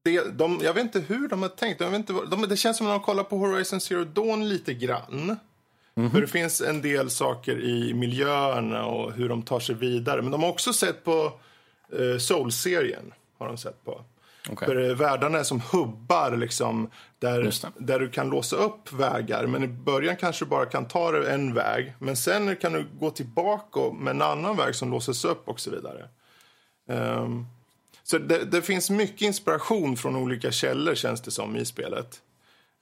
Det, 0.04 0.38
de 0.38 0.60
jag 0.62 0.74
vet 0.74 0.82
inte 0.82 1.00
hur 1.00 1.28
de 1.28 1.42
har 1.42 1.48
tänkt. 1.48 1.80
Jag 1.80 1.90
vet 1.90 1.98
inte, 1.98 2.12
de, 2.12 2.42
det 2.48 2.56
känns 2.56 2.76
som 2.76 2.86
att 2.86 2.90
de 2.92 2.98
har 2.98 3.06
kollat 3.06 3.30
på 3.30 3.36
Horizon 3.36 3.80
Zero 3.80 4.04
Dawn 4.04 4.48
lite 4.48 4.74
grann. 4.74 5.36
För 5.94 6.20
det 6.20 6.26
finns 6.26 6.60
en 6.60 6.82
del 6.82 7.10
saker 7.10 7.60
i 7.60 7.94
miljöerna 7.94 8.86
och 8.86 9.12
hur 9.12 9.28
de 9.28 9.42
tar 9.42 9.60
sig 9.60 9.74
vidare. 9.74 10.22
Men 10.22 10.30
de 10.30 10.42
har 10.42 10.50
också 10.50 10.72
sett 10.72 11.04
på 11.04 11.32
eh, 11.92 12.18
Soul-serien. 12.18 13.14
Har 13.38 13.46
de 13.46 13.58
sett 13.58 13.84
på. 13.84 14.04
Okej. 14.50 14.68
För 14.68 14.94
världarna 14.94 15.38
är 15.38 15.42
som 15.42 15.60
hubbar 15.60 16.36
liksom, 16.36 16.90
där, 17.18 17.54
där 17.78 17.98
du 17.98 18.10
kan 18.10 18.28
låsa 18.28 18.56
upp 18.56 18.92
vägar. 18.92 19.46
Men 19.46 19.64
i 19.64 19.68
början 19.68 20.16
kanske 20.16 20.44
du 20.44 20.48
bara 20.48 20.66
kan 20.66 20.88
ta 20.88 21.12
dig 21.12 21.34
en 21.34 21.54
väg. 21.54 21.94
Men 21.98 22.16
sen 22.16 22.56
kan 22.56 22.72
du 22.72 22.86
gå 23.00 23.10
tillbaka 23.10 23.80
med 23.92 24.10
en 24.10 24.22
annan 24.22 24.56
väg 24.56 24.74
som 24.74 24.90
låses 24.90 25.24
upp 25.24 25.48
och 25.48 25.60
så 25.60 25.70
vidare. 25.70 26.08
Ehm, 26.88 27.46
så 28.02 28.18
det, 28.18 28.44
det 28.44 28.62
finns 28.62 28.90
mycket 28.90 29.22
inspiration 29.22 29.96
från 29.96 30.16
olika 30.16 30.50
källor 30.50 30.94
känns 30.94 31.20
det 31.20 31.30
som 31.30 31.56
i 31.56 31.64
spelet. 31.64 32.20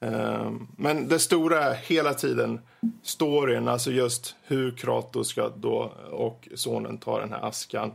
Ehm, 0.01 0.67
men 0.77 1.07
det 1.07 1.19
stora 1.19 1.63
är 1.63 1.75
hela 1.75 2.13
tiden 2.13 2.59
storyn, 3.03 3.67
alltså 3.67 3.91
just 3.91 4.35
hur 4.43 4.71
Kratos 4.77 5.27
ska 5.27 5.49
då 5.49 5.93
och 6.11 6.47
sonen 6.55 6.97
tar 6.97 7.19
den 7.19 7.31
här 7.31 7.47
askan. 7.47 7.91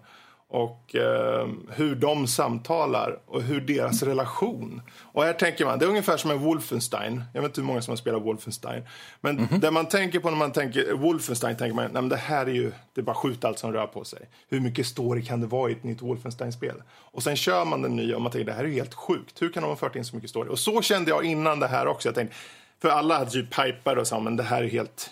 Och 0.50 0.94
ehm, 0.94 1.70
hur 1.70 1.94
de 1.94 2.26
samtalar 2.26 3.18
och 3.26 3.42
hur 3.42 3.60
deras 3.60 4.02
relation. 4.02 4.82
Och 5.00 5.24
här 5.24 5.32
tänker 5.32 5.64
man, 5.64 5.78
det 5.78 5.84
är 5.84 5.88
ungefär 5.88 6.16
som 6.16 6.30
en 6.30 6.38
Wolfenstein. 6.38 7.24
Jag 7.34 7.42
vet 7.42 7.48
inte 7.48 7.60
hur 7.60 7.66
många 7.66 7.82
som 7.82 7.92
har 7.92 7.96
spelat 7.96 8.22
Wolfenstein. 8.22 8.82
Men 9.20 9.48
det 9.60 9.70
man 9.70 9.88
tänker 9.88 10.20
på 10.20 10.30
när 10.30 10.36
man 10.36 10.52
tänker 10.52 10.92
Wolfenstein 10.92 11.56
tänker 11.56 11.74
man, 11.74 11.84
nej 11.84 12.02
men 12.02 12.08
det 12.08 12.16
här 12.16 12.46
är 12.46 12.52
ju, 12.52 12.72
det 12.92 13.00
är 13.00 13.02
bara 13.02 13.14
skjut 13.14 13.44
allt 13.44 13.58
som 13.58 13.72
rör 13.72 13.86
på 13.86 14.04
sig. 14.04 14.28
Hur 14.48 14.60
mycket 14.60 14.86
story 14.86 15.24
kan 15.24 15.40
det 15.40 15.46
vara 15.46 15.70
i 15.70 15.72
ett 15.72 15.84
nytt 15.84 16.02
Wolfenstein-spel? 16.02 16.82
Och 16.90 17.22
sen 17.22 17.36
kör 17.36 17.64
man 17.64 17.82
den 17.82 17.96
nya 17.96 18.16
och 18.16 18.22
man 18.22 18.32
tänker, 18.32 18.46
det 18.46 18.52
här 18.52 18.64
är 18.64 18.68
ju 18.68 18.74
helt 18.74 18.94
sjukt. 18.94 19.42
Hur 19.42 19.52
kan 19.52 19.62
de 19.62 19.68
ha 19.68 19.76
fört 19.76 19.96
in 19.96 20.04
så 20.04 20.16
mycket 20.16 20.30
story? 20.30 20.48
Och 20.48 20.58
så 20.58 20.82
kände 20.82 21.10
jag 21.10 21.24
innan 21.24 21.60
det 21.60 21.68
här 21.68 21.86
också. 21.86 22.08
Jag 22.08 22.14
tänkte, 22.14 22.36
för 22.82 22.88
alla 22.88 23.18
hade 23.18 23.30
typ 23.30 23.58
hypade 23.58 24.00
och 24.00 24.06
sa, 24.06 24.20
men 24.20 24.36
det 24.36 24.42
här 24.42 24.62
är 24.62 24.68
helt, 24.68 25.10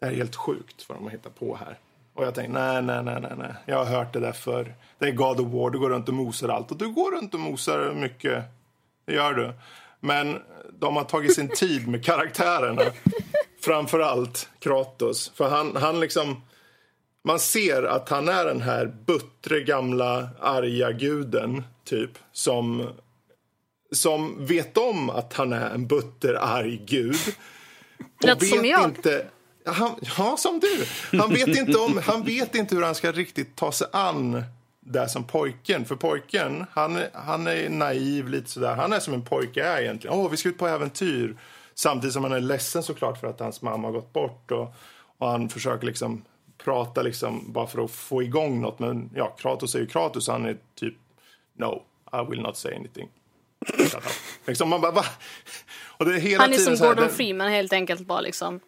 det 0.00 0.06
här 0.06 0.12
är 0.12 0.16
helt 0.16 0.36
sjukt 0.36 0.88
vad 0.88 0.98
de 0.98 1.04
har 1.04 1.10
hittat 1.10 1.38
på 1.38 1.56
här. 1.56 1.78
Och 2.14 2.24
jag 2.24 2.34
tänkte, 2.34 2.52
nej, 2.52 2.82
nej, 2.82 3.02
nej, 3.02 3.20
nej, 3.20 3.32
nej. 3.38 3.54
Jag 3.66 3.84
har 3.84 3.84
hört 3.84 4.12
det 4.12 4.20
där 4.20 4.32
för 4.32 4.74
Det 4.98 5.06
är 5.06 5.12
God 5.12 5.40
of 5.40 5.52
War, 5.52 5.70
du 5.70 5.78
går 5.78 5.90
runt 5.90 6.08
och 6.08 6.14
mosar 6.14 6.48
allt. 6.48 6.70
Och 6.70 6.76
du 6.76 6.88
går 6.88 7.10
runt 7.10 7.34
och 7.34 7.40
mosar 7.40 7.94
mycket. 7.94 8.44
Det 9.06 9.14
gör 9.14 9.34
du. 9.34 9.52
Men 10.00 10.38
de 10.72 10.96
har 10.96 11.04
tagit 11.04 11.34
sin 11.34 11.48
tid 11.56 11.88
med 11.88 12.04
karaktärerna. 12.04 12.82
Framför 13.60 14.00
allt 14.00 14.48
Kratos. 14.58 15.32
För 15.34 15.48
han, 15.48 15.76
han 15.76 16.00
liksom... 16.00 16.42
Man 17.26 17.38
ser 17.38 17.82
att 17.82 18.08
han 18.08 18.28
är 18.28 18.44
den 18.44 18.60
här 18.60 18.86
buttre 19.06 19.60
gamla 19.60 20.28
arga 20.40 20.92
guden, 20.92 21.62
typ. 21.84 22.10
Som, 22.32 22.88
som 23.92 24.46
vet 24.46 24.76
om 24.76 25.10
att 25.10 25.32
han 25.32 25.52
är 25.52 25.70
en 25.70 25.86
butter 25.86 26.34
arg 26.34 26.82
gud. 26.86 27.16
Och 27.98 28.24
Lät 28.24 28.48
som 28.48 28.64
jag. 28.64 28.84
Inte, 28.84 29.26
Han, 29.66 29.94
ja, 30.18 30.36
som 30.36 30.60
du. 30.60 30.86
Han 31.18 31.30
vet, 31.30 31.48
inte 31.48 31.78
om, 31.78 32.00
han 32.06 32.22
vet 32.22 32.54
inte 32.54 32.74
hur 32.74 32.82
han 32.82 32.94
ska 32.94 33.12
riktigt 33.12 33.56
ta 33.56 33.72
sig 33.72 33.86
an 33.92 34.44
det 34.80 35.08
som 35.08 35.24
pojken. 35.24 35.84
För 35.84 35.96
pojken, 35.96 36.64
han, 36.72 36.98
han 37.12 37.46
är 37.46 37.68
naiv 37.68 38.28
lite 38.28 38.50
sådär. 38.50 38.74
Han 38.74 38.92
är 38.92 39.00
som 39.00 39.14
en 39.14 39.22
pojke 39.24 39.64
är 39.64 39.80
egentligen. 39.82 40.16
Åh, 40.16 40.30
vi 40.30 40.36
ska 40.36 40.48
ut 40.48 40.58
på 40.58 40.66
äventyr. 40.66 41.36
Samtidigt 41.74 42.12
som 42.14 42.22
han 42.24 42.32
är 42.32 42.40
ledsen 42.40 42.82
såklart 42.82 43.20
för 43.20 43.26
att 43.26 43.40
hans 43.40 43.62
mamma 43.62 43.88
har 43.88 43.92
gått 43.92 44.12
bort. 44.12 44.50
Och, 44.50 44.74
och 45.18 45.28
han 45.28 45.48
försöker 45.48 45.86
liksom 45.86 46.24
prata 46.64 47.02
liksom 47.02 47.52
bara 47.52 47.66
för 47.66 47.84
att 47.84 47.90
få 47.90 48.22
igång 48.22 48.60
något. 48.60 48.78
Men 48.78 49.10
ja, 49.14 49.36
Kratos 49.38 49.74
är 49.74 49.78
ju 49.78 49.86
Kratos. 49.86 50.28
Han 50.28 50.46
är 50.46 50.56
typ 50.74 50.94
no, 51.58 51.82
I 52.12 52.30
will 52.30 52.40
not 52.42 52.56
say 52.56 52.74
anything. 52.74 53.08
liksom 54.46 54.68
man 54.68 54.80
bara, 54.80 54.92
va? 54.92 55.04
Och 55.96 56.04
det 56.04 56.14
är 56.14 56.18
hela 56.18 56.42
Han 56.42 56.52
är 56.52 56.56
tiden 56.56 56.76
som 56.76 56.86
här, 56.86 56.94
Gordon 56.94 57.06
den- 57.06 57.16
Freeman 57.16 57.48
helt 57.50 57.72
enkelt 57.72 58.00
bara 58.06 58.20
liksom. 58.20 58.60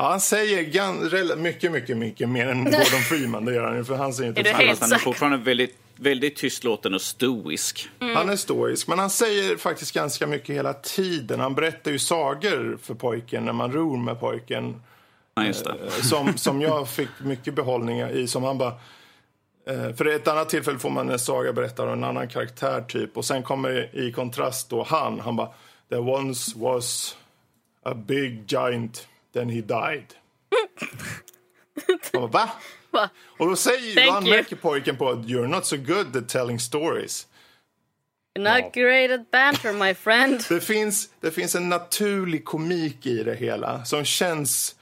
Ja, 0.00 0.08
han 0.10 0.20
säger 0.20 1.36
mycket, 1.36 1.72
mycket, 1.72 1.96
mycket 1.96 2.28
mer 2.28 2.46
än 2.48 2.64
Gordon 2.64 3.00
Freeman. 3.08 3.44
Det 3.44 3.54
gör 3.54 3.64
han 3.66 3.76
ju, 3.76 3.84
för 3.84 3.96
han 3.96 4.12
säger 4.14 4.28
inte 4.28 4.40
Är 4.40 4.54
helt 4.54 4.68
Fast 4.70 4.82
han 4.82 4.92
är 4.92 4.98
fortfarande 4.98 5.38
väldigt, 5.38 5.76
väldigt 5.96 6.36
tystlåten 6.36 6.94
och 6.94 7.00
stoisk. 7.02 7.88
Han 7.98 8.28
är 8.30 8.36
stoisk, 8.36 8.88
men 8.88 8.98
han 8.98 9.10
säger 9.10 9.56
faktiskt 9.56 9.92
ganska 9.94 10.26
mycket 10.26 10.56
hela 10.56 10.72
tiden. 10.72 11.40
Han 11.40 11.54
berättar 11.54 11.90
ju 11.90 11.98
sagor 11.98 12.78
för 12.82 12.94
pojken 12.94 13.44
när 13.44 13.52
man 13.52 13.72
ror 13.72 13.96
med 13.96 14.20
pojken. 14.20 14.82
Ja, 15.34 15.46
just 15.46 15.64
det. 15.64 15.70
Eh, 15.70 16.02
Som, 16.02 16.36
som 16.36 16.60
jag 16.62 16.88
fick 16.88 17.08
mycket 17.24 17.54
behållningar 17.54 18.10
i. 18.10 18.26
Som 18.26 18.42
han 18.44 18.58
bara... 18.58 18.72
eh, 19.66 19.94
För 19.96 20.04
ett 20.06 20.28
annat 20.28 20.48
tillfälle 20.48 20.78
får 20.78 20.90
man 20.90 21.10
en 21.10 21.18
saga 21.18 21.52
berättad 21.52 21.82
av 21.82 21.92
en 21.92 22.04
annan 22.04 22.28
karaktär 22.28 22.84
typ. 22.88 23.16
Och 23.16 23.24
sen 23.24 23.42
kommer 23.42 23.98
i 23.98 24.12
kontrast 24.12 24.70
då 24.70 24.82
han. 24.82 25.20
Han 25.20 25.36
bara... 25.36 25.48
There 25.88 26.00
once 26.00 26.58
was 26.58 27.16
a 27.82 27.94
big 27.94 28.44
giant, 28.52 29.06
then 29.32 29.48
he 29.48 29.60
died. 29.60 30.06
Man 32.12 32.20
bara, 32.20 32.26
va? 32.26 32.50
Va? 32.90 33.10
Och 33.38 33.48
då 33.48 33.56
säger 33.56 33.94
Thank 33.94 33.96
då 33.96 34.02
you. 34.02 34.16
anmärker 34.16 34.56
pojken 34.56 34.96
på 34.96 35.10
att 35.10 35.18
you're 35.18 35.46
not 35.46 35.66
so 35.66 35.76
good 35.76 36.16
at 36.16 36.28
telling 36.28 36.58
stories. 36.58 37.26
Not 38.38 38.72
great 38.72 39.10
at 39.10 39.30
banter 39.30 39.72
my 39.72 39.94
friend. 39.94 40.44
Det 40.48 40.60
finns, 40.60 41.08
det 41.20 41.30
finns 41.30 41.54
en 41.54 41.68
naturlig 41.68 42.44
komik 42.44 43.06
i 43.06 43.22
det 43.22 43.34
hela 43.34 43.84
som 43.84 44.04
känns 44.04 44.74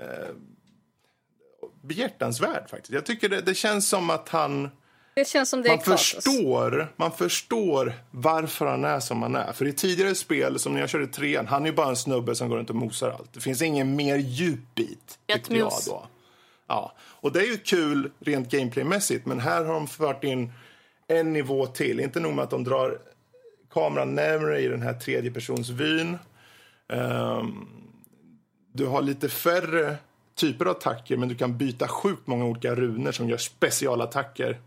eh, 0.00 0.34
behjärtansvärd 1.82 2.70
faktiskt. 2.70 2.92
Jag 2.92 3.06
tycker 3.06 3.28
det, 3.28 3.40
det 3.40 3.54
känns 3.54 3.88
som 3.88 4.10
att 4.10 4.28
han... 4.28 4.70
Det 5.16 5.28
känns 5.28 5.50
som 5.50 5.62
det 5.62 5.68
är 5.68 5.72
Man 5.72 5.78
Kratos. 5.78 6.14
förstår, 6.14 6.92
man 6.96 7.12
förstår 7.12 7.92
varför 8.10 8.66
han 8.66 8.84
är 8.84 9.00
som 9.00 9.22
han 9.22 9.34
är. 9.34 9.52
För 9.52 9.66
i 9.66 9.72
tidigare 9.72 10.14
spel, 10.14 10.58
som 10.58 10.72
när 10.72 10.80
jag 10.80 10.88
körde 10.88 11.06
trean, 11.06 11.46
han 11.46 11.62
är 11.62 11.66
ju 11.66 11.72
bara 11.72 11.88
en 11.88 11.96
snubbe 11.96 12.34
som 12.34 12.48
går 12.48 12.56
runt 12.56 12.70
och 12.70 12.76
mosar 12.76 13.10
allt. 13.10 13.32
Det 13.32 13.40
finns 13.40 13.62
ingen 13.62 13.96
mer 13.96 14.16
djupbit, 14.16 15.18
tyckte 15.26 15.56
jag 15.56 15.72
då. 15.86 16.06
Ja, 16.66 16.92
och 17.00 17.32
det 17.32 17.40
är 17.40 17.46
ju 17.46 17.56
kul 17.56 18.10
rent 18.20 18.50
gameplaymässigt, 18.50 19.26
men 19.26 19.40
här 19.40 19.64
har 19.64 19.74
de 19.74 19.86
fört 19.88 20.24
in 20.24 20.52
en 21.08 21.32
nivå 21.32 21.66
till. 21.66 22.00
Inte 22.00 22.20
nog 22.20 22.34
med 22.34 22.42
att 22.44 22.50
de 22.50 22.64
drar 22.64 22.98
kameran 23.72 24.14
närmare 24.14 24.60
i 24.60 24.68
den 24.68 24.82
här 24.82 24.94
tredjepersonsvyn. 24.94 26.18
Ehm, 26.92 27.66
du 28.72 28.86
har 28.86 29.02
lite 29.02 29.28
färre 29.28 29.96
typer 30.34 30.64
av 30.64 30.70
attacker, 30.70 31.16
men 31.16 31.28
du 31.28 31.34
kan 31.34 31.58
byta 31.58 31.88
sjukt 31.88 32.26
många 32.26 32.44
olika 32.44 32.74
runor 32.74 33.12
som 33.12 33.28
gör 33.28 33.36
specialattacker 33.36 34.58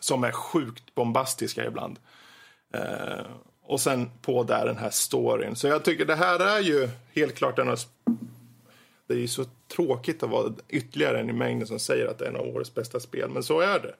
som 0.00 0.24
är 0.24 0.32
sjukt 0.32 0.94
bombastiska 0.94 1.66
ibland. 1.66 1.98
Eh, 2.74 3.26
och 3.62 3.80
sen 3.80 4.10
på 4.22 4.42
där 4.42 4.66
den 4.66 4.76
här 4.76 4.90
storyn. 4.90 5.56
Så 5.56 5.66
jag 5.66 5.84
tycker 5.84 6.04
det 6.04 6.14
här 6.14 6.40
är 6.40 6.60
ju 6.60 6.88
helt 7.14 7.34
klart 7.34 7.58
en 7.58 7.68
av... 7.68 7.78
Det 9.06 9.14
är 9.14 9.18
ju 9.18 9.28
så 9.28 9.44
tråkigt 9.68 10.22
att 10.22 10.30
vara 10.30 10.52
ytterligare 10.68 11.20
en 11.20 11.30
i 11.30 11.32
mängden 11.32 11.66
som 11.66 11.78
säger 11.78 12.06
att 12.06 12.18
det 12.18 12.24
är 12.24 12.28
en 12.28 12.36
av 12.36 12.46
årets 12.56 12.74
bästa 12.74 13.00
spel, 13.00 13.30
men 13.30 13.42
så 13.42 13.60
är 13.60 13.78
det. 13.80 13.94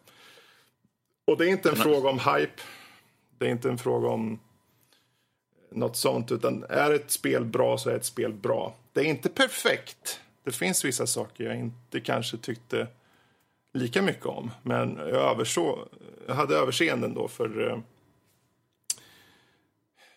Och 1.25 1.37
det 1.37 1.45
är 1.45 1.49
inte 1.49 1.71
en 1.71 1.77
fråga 1.77 2.11
om 2.11 2.19
hype. 2.19 2.63
Det 3.39 3.47
är 3.47 3.51
inte 3.51 3.69
en 3.69 3.79
fråga 3.79 4.09
om 4.09 4.39
något 5.71 5.97
sånt, 5.97 6.33
utan 6.33 6.65
är 6.69 6.91
ett 6.93 7.11
spel 7.11 7.45
bra 7.45 7.79
så 7.79 7.91
är 7.91 7.95
ett 7.95 8.05
spel 8.05 8.33
bra. 8.33 8.75
Det 8.93 9.01
är 9.01 9.05
inte 9.05 9.29
perfekt. 9.29 10.21
Det 10.45 10.53
finns 10.53 10.85
vissa 10.85 11.07
saker 11.07 11.45
jag 11.45 11.57
inte 11.57 12.01
kanske 12.01 12.37
tyckte 12.37 12.87
lika 13.72 14.02
mycket 14.02 14.26
om. 14.26 14.50
Men 14.62 14.96
jag, 14.96 15.30
överså, 15.30 15.88
jag 16.26 16.35
hade 16.35 16.56
överseende 16.56 17.09
då 17.09 17.28
för 17.28 17.70
eh, 17.70 17.78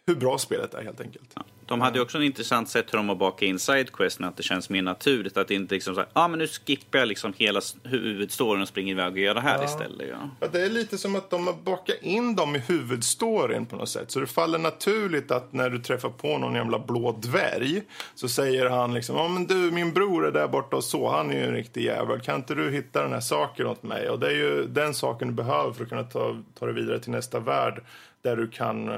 hur 0.05 0.15
bra 0.15 0.37
spelet 0.37 0.73
är 0.73 0.83
helt 0.83 1.01
enkelt. 1.01 1.31
Ja. 1.35 1.43
De 1.65 1.81
hade 1.81 1.97
ju 1.97 2.01
också 2.01 2.17
en 2.17 2.23
intressant 2.23 2.69
sätt 2.69 2.93
hur 2.93 2.97
de 2.97 3.09
har 3.09 3.15
bakat 3.15 3.41
in 3.41 3.59
sidequesten, 3.59 4.25
att 4.25 4.37
det 4.37 4.43
känns 4.43 4.69
mer 4.69 4.81
naturligt. 4.81 5.37
Att 5.37 5.47
det 5.47 5.53
inte 5.53 5.75
liksom 5.75 5.95
så 5.95 6.01
här, 6.01 6.09
ah, 6.13 6.27
men 6.27 6.39
nu 6.39 6.47
skippar 6.47 6.99
jag 6.99 7.07
liksom 7.07 7.33
hela 7.37 7.61
huvudstoryn 7.83 8.61
och 8.61 8.67
springer 8.67 8.91
iväg 8.91 9.11
och 9.11 9.19
gör 9.19 9.35
det 9.35 9.41
här 9.41 9.65
istället. 9.65 10.07
Ja. 10.09 10.29
Ja, 10.39 10.47
det 10.51 10.61
är 10.61 10.69
lite 10.69 10.97
som 10.97 11.15
att 11.15 11.29
de 11.29 11.47
har 11.47 11.53
bakat 11.53 11.97
in 12.01 12.35
dem 12.35 12.55
i 12.55 12.59
huvudstoryn 12.59 13.65
på 13.65 13.75
något 13.75 13.89
sätt. 13.89 14.11
Så 14.11 14.19
det 14.19 14.27
faller 14.27 14.59
naturligt 14.59 15.31
att 15.31 15.53
när 15.53 15.69
du 15.69 15.79
träffar 15.79 16.09
på 16.09 16.37
någon 16.37 16.55
jävla 16.55 16.79
blå 16.79 17.11
dvärg 17.11 17.81
så 18.15 18.29
säger 18.29 18.69
han 18.69 18.93
liksom, 18.93 19.15
ja 19.15 19.27
men 19.27 19.45
du 19.45 19.71
min 19.71 19.93
bror 19.93 20.27
är 20.27 20.31
där 20.31 20.47
borta 20.47 20.75
och 20.75 20.83
så, 20.83 21.09
han 21.09 21.31
är 21.31 21.35
ju 21.35 21.43
en 21.43 21.53
riktig 21.53 21.83
jävel. 21.83 22.19
Kan 22.19 22.35
inte 22.35 22.55
du 22.55 22.71
hitta 22.71 23.01
den 23.01 23.13
här 23.13 23.19
saken 23.19 23.67
åt 23.67 23.83
mig? 23.83 24.09
Och 24.09 24.19
det 24.19 24.27
är 24.27 24.35
ju 24.35 24.67
den 24.67 24.93
saken 24.93 25.27
du 25.27 25.33
behöver 25.33 25.71
för 25.71 25.83
att 25.83 25.89
kunna 25.89 26.03
ta, 26.03 26.43
ta 26.59 26.65
dig 26.65 26.75
vidare 26.75 26.99
till 26.99 27.11
nästa 27.11 27.39
värld 27.39 27.83
där 28.21 28.35
du 28.35 28.47
kan 28.47 28.89
eh, 28.89 28.95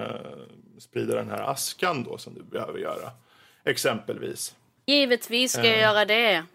sprida 0.82 1.16
den 1.16 1.30
här 1.30 1.42
askan 1.42 2.04
då 2.04 2.18
som 2.18 2.34
du 2.34 2.44
behöver 2.44 2.80
göra. 2.80 3.12
Exempelvis. 3.66 4.56
Givetvis 4.86 5.52
ska 5.52 5.66
jag 5.66 5.78
göra 5.78 6.06
det. 6.06 6.46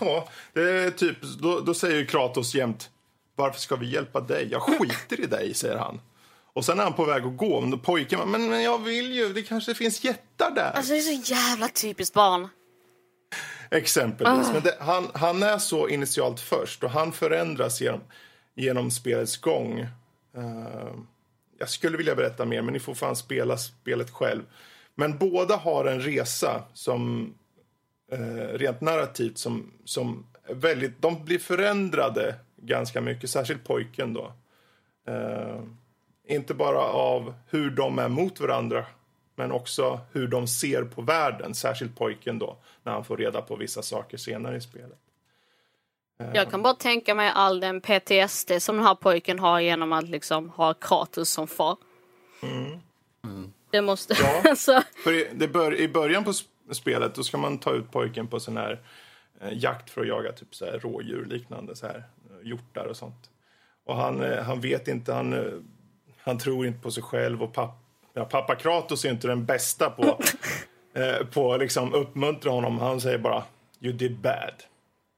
Ja, 0.00 0.28
det 0.52 0.60
är 0.60 0.90
typ, 0.90 1.22
då, 1.22 1.60
då 1.60 1.74
säger 1.74 2.04
Kratos 2.04 2.54
jämt 2.54 2.90
Varför 3.34 3.60
ska 3.60 3.76
vi 3.76 3.90
hjälpa 3.90 4.20
dig? 4.20 4.48
Jag 4.50 4.62
skiter 4.62 5.20
i 5.20 5.26
dig, 5.26 5.54
säger 5.54 5.76
han. 5.76 6.00
Och 6.52 6.64
sen 6.64 6.78
är 6.78 6.82
han 6.82 6.92
på 6.92 7.04
väg 7.04 7.24
att 7.24 7.36
gå, 7.36 7.60
men 7.60 7.78
pojken 7.78 8.30
men, 8.30 8.48
men 8.48 8.62
jag 8.62 8.78
vill 8.78 9.12
ju, 9.12 9.32
det 9.32 9.42
kanske 9.42 9.74
finns 9.74 10.04
jättar 10.04 10.50
där. 10.50 10.70
Alltså 10.70 10.92
det 10.92 10.98
är 10.98 11.22
så 11.22 11.32
jävla 11.32 11.68
typiskt 11.68 12.14
barn. 12.14 12.48
Exempelvis. 13.70 14.52
Men 14.52 14.62
det, 14.62 14.76
han, 14.80 15.10
han 15.14 15.42
är 15.42 15.58
så 15.58 15.88
initialt 15.88 16.40
först 16.40 16.84
och 16.84 16.90
han 16.90 17.12
förändras 17.12 17.80
genom, 17.80 18.00
genom 18.54 18.90
spelets 18.90 19.36
gång. 19.36 19.80
Eh, 20.36 20.92
jag 21.58 21.68
skulle 21.68 21.96
vilja 21.96 22.14
berätta 22.14 22.44
mer, 22.44 22.62
men 22.62 22.72
ni 22.72 22.80
får 22.80 22.94
fan 22.94 23.16
spela 23.16 23.56
spelet 23.56 24.10
själv. 24.10 24.42
Men 24.94 25.18
båda 25.18 25.56
har 25.56 25.84
en 25.84 26.00
resa 26.00 26.64
som 26.72 27.34
eh, 28.12 28.58
rent 28.58 28.80
narrativt 28.80 29.38
som, 29.38 29.72
som 29.84 30.26
är 30.44 30.54
väldigt... 30.54 31.02
De 31.02 31.24
blir 31.24 31.38
förändrade 31.38 32.34
ganska 32.56 33.00
mycket, 33.00 33.30
särskilt 33.30 33.64
pojken 33.64 34.12
då. 34.12 34.32
Eh, 35.08 35.62
inte 36.28 36.54
bara 36.54 36.80
av 36.80 37.34
hur 37.46 37.70
de 37.70 37.98
är 37.98 38.08
mot 38.08 38.40
varandra 38.40 38.86
men 39.36 39.52
också 39.52 40.00
hur 40.12 40.28
de 40.28 40.46
ser 40.46 40.82
på 40.82 41.02
världen, 41.02 41.54
särskilt 41.54 41.96
pojken 41.96 42.38
då, 42.38 42.56
när 42.82 42.92
han 42.92 43.04
får 43.04 43.16
reda 43.16 43.42
på 43.42 43.56
vissa 43.56 43.82
saker 43.82 44.16
senare 44.16 44.56
i 44.56 44.60
spelet. 44.60 44.98
Jag 46.34 46.50
kan 46.50 46.62
bara 46.62 46.74
tänka 46.74 47.14
mig 47.14 47.32
all 47.34 47.60
den 47.60 47.80
PTSD 47.80 48.52
som 48.58 48.76
den 48.76 48.84
här 48.84 48.94
pojken 48.94 49.38
har 49.38 49.60
genom 49.60 49.92
att 49.92 50.08
liksom 50.08 50.50
ha 50.50 50.74
Kratos 50.74 51.30
som 51.30 51.46
far. 51.46 51.76
Det 53.70 53.82
måste... 53.82 54.14
Ja. 54.20 54.42
alltså, 54.50 54.82
För 55.04 55.12
i, 55.12 55.28
det 55.34 55.48
bör, 55.48 55.74
I 55.74 55.88
början 55.88 56.24
på 56.24 56.30
sp- 56.30 56.72
spelet 56.72 57.14
då 57.14 57.22
ska 57.22 57.38
man 57.38 57.58
ta 57.58 57.72
ut 57.72 57.90
pojken 57.92 58.26
på 58.26 58.40
sån 58.40 58.56
här 58.56 58.80
eh, 59.40 59.48
jakt 59.52 59.90
för 59.90 60.00
att 60.00 60.08
jaga 60.08 60.32
typ 60.32 60.54
så 60.54 60.64
här 60.64 60.78
rådjur 60.78 61.24
liknande, 61.24 61.76
så 61.76 61.86
här, 61.86 61.96
eh, 61.96 62.48
hjortar 62.48 62.86
och 62.86 62.96
sånt. 62.96 63.30
Och 63.86 63.96
han, 63.96 64.22
eh, 64.22 64.42
han 64.42 64.60
vet 64.60 64.88
inte, 64.88 65.12
han, 65.12 65.32
eh, 65.32 65.52
han 66.18 66.38
tror 66.38 66.66
inte 66.66 66.80
på 66.80 66.90
sig 66.90 67.02
själv 67.02 67.42
och 67.42 67.54
papp, 67.54 67.78
ja, 68.12 68.24
pappa 68.24 68.54
Kratos 68.54 69.04
är 69.04 69.10
inte 69.10 69.28
den 69.28 69.44
bästa 69.44 69.90
på, 69.90 70.02
eh, 70.94 71.26
på 71.26 71.56
liksom 71.56 71.94
uppmuntra 71.94 72.50
honom. 72.50 72.78
Han 72.78 73.00
säger 73.00 73.18
bara 73.18 73.44
you 73.80 73.92
did 73.92 74.18
bad. 74.18 74.62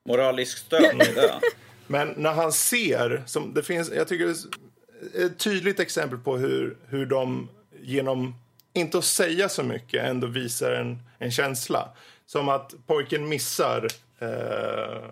Moralisk 0.04 0.58
stöd 0.58 0.94
i 0.94 1.14
det. 1.14 1.40
Men 1.86 2.14
när 2.16 2.32
han 2.32 2.52
ser, 2.52 3.22
som 3.26 3.54
det 3.54 3.62
finns, 3.62 3.90
jag 3.90 4.08
tycker 4.08 4.26
det 4.26 5.22
är 5.22 5.26
ett 5.26 5.38
tydligt 5.38 5.80
exempel 5.80 6.18
på 6.18 6.36
hur, 6.36 6.76
hur 6.86 7.06
de 7.06 7.48
genom, 7.80 8.34
inte 8.72 8.98
att 8.98 9.04
säga 9.04 9.48
så 9.48 9.62
mycket, 9.62 10.04
ändå 10.04 10.26
visar 10.26 10.72
en, 10.72 10.98
en 11.18 11.30
känsla. 11.30 11.88
Som 12.26 12.48
att 12.48 12.74
pojken 12.86 13.28
missar 13.28 13.86
eh, 14.18 15.10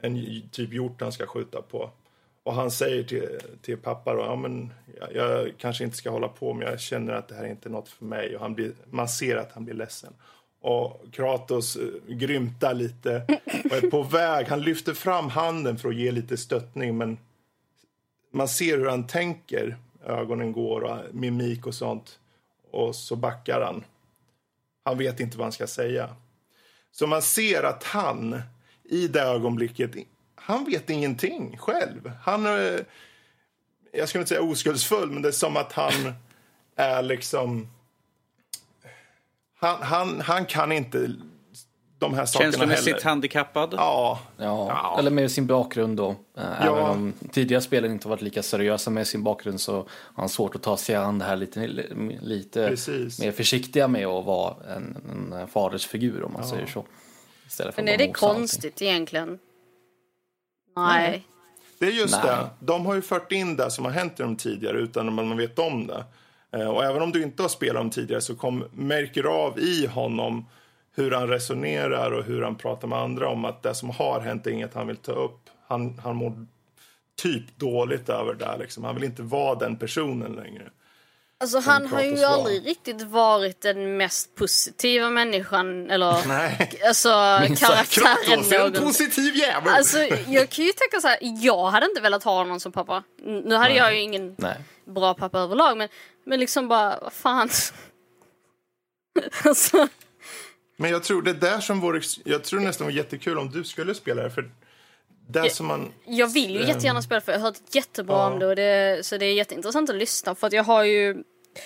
en 0.00 0.42
typ 0.50 0.72
hjort 0.72 1.00
han 1.00 1.12
ska 1.12 1.26
skjuta 1.26 1.62
på. 1.62 1.90
Och 2.42 2.54
han 2.54 2.70
säger 2.70 3.04
till, 3.04 3.40
till 3.62 3.76
pappa 3.76 4.14
då, 4.14 4.20
ja 4.20 4.36
men 4.36 4.72
jag, 5.00 5.14
jag 5.14 5.52
kanske 5.58 5.84
inte 5.84 5.96
ska 5.96 6.10
hålla 6.10 6.28
på 6.28 6.54
men 6.54 6.68
jag 6.68 6.80
känner 6.80 7.12
att 7.12 7.28
det 7.28 7.34
här 7.34 7.44
är 7.44 7.50
inte 7.50 7.68
något 7.68 7.88
för 7.88 8.04
mig. 8.04 8.36
Och 8.36 8.42
han 8.42 8.54
blir, 8.54 8.72
man 8.90 9.08
ser 9.08 9.36
att 9.36 9.52
han 9.52 9.64
blir 9.64 9.74
ledsen. 9.74 10.12
Och 10.62 11.04
Kratos 11.12 11.76
eh, 11.76 12.14
grymtar 12.14 12.74
lite 12.74 13.24
och 13.64 13.76
är 13.76 13.90
på 13.90 14.02
väg. 14.12 14.46
Han 14.46 14.62
lyfter 14.62 14.94
fram 14.94 15.28
handen 15.28 15.78
för 15.78 15.88
att 15.88 15.96
ge 15.96 16.10
lite 16.10 16.36
stöttning 16.36 16.98
men 16.98 17.18
man 18.32 18.48
ser 18.48 18.78
hur 18.78 18.88
han 18.88 19.06
tänker. 19.06 19.76
Ögonen 20.06 20.52
går 20.52 20.80
och 20.80 21.14
mimik 21.14 21.66
och 21.66 21.74
sånt. 21.74 22.18
Och 22.70 22.96
så 22.96 23.16
backar 23.16 23.60
han. 23.60 23.84
Han 24.84 24.98
vet 24.98 25.20
inte 25.20 25.38
vad 25.38 25.44
han 25.44 25.52
ska 25.52 25.66
säga. 25.66 26.16
Så 26.90 27.06
man 27.06 27.22
ser 27.22 27.62
att 27.62 27.84
han 27.84 28.42
i 28.84 29.08
det 29.08 29.22
ögonblicket, 29.22 29.90
han 30.34 30.64
vet 30.64 30.90
ingenting 30.90 31.56
själv. 31.58 32.12
Han 32.22 32.46
är, 32.46 32.84
jag 33.92 34.08
skulle 34.08 34.22
inte 34.22 34.28
säga 34.28 34.42
oskuldsfull, 34.42 35.10
men 35.10 35.22
det 35.22 35.28
är 35.28 35.32
som 35.32 35.56
att 35.56 35.72
han 35.72 35.92
är 36.76 37.02
liksom... 37.02 37.68
Han, 39.62 39.82
han, 39.82 40.20
han 40.20 40.46
kan 40.46 40.72
inte 40.72 41.10
de 41.98 42.14
här 42.14 42.26
sakerna 42.26 42.50
Känslomässigt 42.52 42.86
heller. 42.94 43.04
handikappad. 43.04 43.74
Ja, 43.76 44.20
Ja, 44.36 44.66
Ja. 44.68 44.96
eller 44.98 45.10
med 45.10 45.30
sin 45.30 45.46
bakgrund 45.46 45.96
då. 45.96 46.10
Eh, 46.10 46.16
Ja. 46.36 46.44
Även 46.60 46.84
om 46.84 47.12
tidigare 47.32 47.62
spelen 47.62 47.92
inte 47.92 48.08
varit 48.08 48.22
lika 48.22 48.42
seriösa 48.42 48.90
med 48.90 49.06
sin 49.06 49.22
bakgrund 49.22 49.60
så 49.60 49.72
har 49.76 49.86
han 50.16 50.28
svårt 50.28 50.54
att 50.54 50.62
ta 50.62 50.76
sig 50.76 50.94
an 50.94 51.18
det 51.18 51.24
här 51.24 51.36
lite, 51.36 51.66
lite 52.20 52.68
Precis. 52.68 53.20
mer 53.20 53.32
försiktiga 53.32 53.88
med 53.88 54.06
att 54.06 54.24
vara 54.24 54.54
en, 54.76 54.96
en 55.40 55.48
fadersfigur 55.48 56.22
om 56.22 56.32
man 56.32 56.44
säger 56.44 56.66
så. 56.66 56.84
Istället 57.46 57.74
för 57.74 57.82
Men 57.82 57.94
är 57.94 57.98
det 57.98 58.08
mosa 58.08 58.26
allting. 58.26 58.38
konstigt 58.40 58.82
egentligen? 58.82 59.38
Nej. 60.76 61.26
Det 61.78 61.86
är 61.86 61.90
just 61.90 62.14
Nej. 62.24 62.36
det. 62.36 62.46
De 62.60 62.86
har 62.86 62.94
ju 62.94 63.02
fört 63.02 63.32
in 63.32 63.56
det 63.56 63.70
som 63.70 63.84
har 63.84 63.92
hänt 63.92 64.20
i 64.20 64.22
dem 64.22 64.36
tidigare 64.36 64.78
utan 64.78 65.08
att 65.08 65.14
man 65.14 65.36
vet 65.36 65.58
om 65.58 65.86
det. 65.86 66.04
Eh, 66.52 66.68
och 66.68 66.84
även 66.84 67.02
om 67.02 67.12
du 67.12 67.22
inte 67.22 67.42
har 67.42 67.48
spelat 67.48 67.80
dem 67.80 67.90
tidigare 67.90 68.20
så 68.20 68.34
kom, 68.34 68.64
märker 68.72 69.22
du 69.22 69.28
av 69.28 69.58
i 69.58 69.86
honom 69.86 70.46
hur 70.94 71.10
han 71.10 71.28
resonerar 71.28 72.12
och 72.12 72.24
hur 72.24 72.42
han 72.42 72.56
pratar 72.56 72.88
med 72.88 72.98
andra 72.98 73.28
om 73.28 73.44
att 73.44 73.62
det 73.62 73.74
som 73.74 73.90
har 73.90 74.20
hänt 74.20 74.46
är 74.46 74.50
inget 74.50 74.74
han 74.74 74.86
vill 74.86 74.96
ta 74.96 75.12
upp. 75.12 75.50
Han, 75.66 75.98
han 75.98 76.16
mår 76.16 76.46
typ 77.22 77.58
dåligt 77.58 78.08
över 78.08 78.34
det. 78.34 78.56
Liksom. 78.58 78.84
Han 78.84 78.94
vill 78.94 79.04
inte 79.04 79.22
vara 79.22 79.54
den 79.54 79.76
personen 79.76 80.32
längre. 80.32 80.70
Alltså 81.42 81.58
han 81.58 81.86
har 81.86 82.02
ju 82.02 82.08
Kratos 82.08 82.22
var. 82.22 82.34
aldrig 82.34 82.66
riktigt 82.66 83.02
varit 83.02 83.60
den 83.60 83.96
mest 83.96 84.34
positiva 84.34 85.10
människan 85.10 85.90
eller 85.90 86.16
Nej. 86.28 86.80
alltså 86.86 87.08
karaktären 87.58 87.84
Kratos 87.84 88.52
är 88.52 88.66
en 88.66 88.72
positiv 88.72 89.36
jävel! 89.36 89.74
Alltså 89.74 89.98
jag 90.28 90.50
kan 90.50 90.64
ju 90.64 90.72
tänka 90.72 91.00
så 91.00 91.08
här, 91.08 91.18
jag 91.20 91.66
hade 91.66 91.86
inte 91.86 92.00
velat 92.00 92.24
ha 92.24 92.44
någon 92.44 92.60
som 92.60 92.72
pappa. 92.72 93.02
Nu 93.44 93.54
hade 93.54 93.74
jag 93.74 93.94
ju 93.94 94.00
ingen 94.00 94.34
Nej. 94.38 94.56
bra 94.84 95.14
pappa 95.14 95.38
överlag 95.38 95.76
men, 95.78 95.88
men 96.24 96.40
liksom 96.40 96.68
bara, 96.68 96.98
vad 97.02 97.12
fan. 97.12 97.48
alltså, 99.44 99.88
Men 100.76 100.90
jag 100.90 101.02
tror 101.02 101.22
det 101.22 101.30
är 101.30 101.34
där 101.34 101.60
som 101.60 101.80
vore, 101.80 102.00
jag 102.24 102.44
tror 102.44 102.60
nästan 102.60 102.86
var 102.86 102.92
jättekul 102.92 103.38
om 103.38 103.50
du 103.50 103.64
skulle 103.64 103.94
spela 103.94 104.22
det. 104.22 104.30
För 104.30 104.50
det 105.28 105.50
som 105.50 105.66
man... 105.66 105.92
jag 106.04 106.26
vill 106.26 106.50
ju 106.50 106.66
jättegärna 106.66 107.02
spela 107.02 107.20
för 107.20 107.32
jag 107.32 107.38
har 107.38 107.46
hört 107.46 107.74
jättebra 107.74 108.16
Ja. 108.16 108.26
om 108.26 108.38
det, 108.38 108.46
och 108.46 108.56
det 108.56 109.06
så 109.06 109.16
det 109.18 109.26
är 109.26 109.34
jätteintressant 109.34 109.90
att 109.90 109.96
lyssna 109.96 110.34
för 110.34 110.46
att 110.46 110.52
jag 110.52 110.64
har 110.64 110.84
ju 110.84 111.22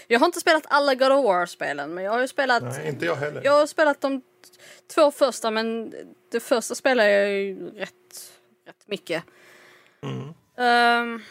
jag 0.08 0.18
har 0.20 0.26
inte 0.26 0.40
spelat 0.40 0.62
alla 0.68 0.94
God 0.94 1.12
of 1.12 1.24
War-spelen 1.24 1.94
men 1.94 2.04
jag 2.04 2.12
har 2.12 2.20
ju 2.20 2.28
spelat 2.28 2.62
Nej, 2.62 2.88
inte 2.88 3.04
jag 3.04 3.16
heller. 3.16 3.42
Jag 3.44 3.52
har 3.52 3.66
spelat 3.66 4.00
de 4.00 4.22
två 4.94 5.10
första 5.10 5.50
men 5.50 5.94
det 6.32 6.40
första 6.40 6.74
spelade 6.74 7.10
jag 7.10 7.30
ju 7.30 7.70
rätt, 7.70 7.90
rätt 8.66 8.86
mycket. 8.88 9.24
Ehm, 10.58 11.22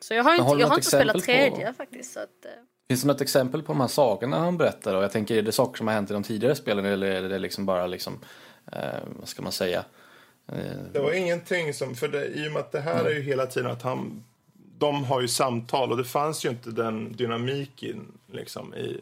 så 0.00 0.14
jag 0.14 0.24
har, 0.24 0.30
Men 0.38 0.40
inte, 0.46 0.60
jag 0.60 0.68
har 0.68 0.74
inte 0.76 0.86
spelat 0.86 1.16
exempel 1.16 1.50
på- 1.50 1.56
tredje 1.56 1.74
faktiskt. 1.74 2.12
Så 2.12 2.20
att, 2.20 2.44
eh, 2.44 2.50
Finns 2.88 3.00
det 3.02 3.06
något 3.08 3.20
exempel 3.20 3.62
på 3.62 3.72
de 3.72 3.80
här 3.80 3.88
sagorna 3.88 4.38
han 4.38 4.58
berättar? 4.58 4.94
Och 4.94 5.02
jag 5.02 5.12
tänker, 5.12 5.36
är 5.36 5.42
det 5.42 5.52
saker 5.52 5.76
som 5.78 5.86
har 5.86 5.94
hänt 5.94 6.10
i 6.10 6.12
de 6.12 6.22
tidigare 6.22 6.54
spelen 6.54 6.84
eller 6.84 7.06
är 7.06 7.28
det 7.28 7.38
liksom 7.38 7.66
bara 7.66 7.86
liksom, 7.86 8.20
eh, 8.72 8.80
vad 9.18 9.28
ska 9.28 9.42
man 9.42 9.52
säga? 9.52 9.84
Eh, 10.52 10.56
Det 10.92 10.98
var 10.98 11.12
ingenting 11.12 11.74
som, 11.74 11.94
för 11.94 12.08
det, 12.08 12.26
i 12.26 12.48
och 12.48 12.52
med 12.52 12.60
att 12.60 12.72
det 12.72 12.80
här 12.80 13.04
är 13.04 13.10
ju 13.14 13.20
hela 13.22 13.46
tiden 13.46 13.70
att 13.70 13.82
han, 13.82 14.24
de 14.86 15.04
har 15.04 15.20
ju 15.20 15.28
samtal 15.28 15.90
och 15.90 15.96
det 15.96 16.04
fanns 16.04 16.44
ju 16.44 16.48
inte 16.48 16.70
den 16.70 17.12
dynamiken 17.12 18.18
liksom 18.32 18.74
i, 18.74 19.00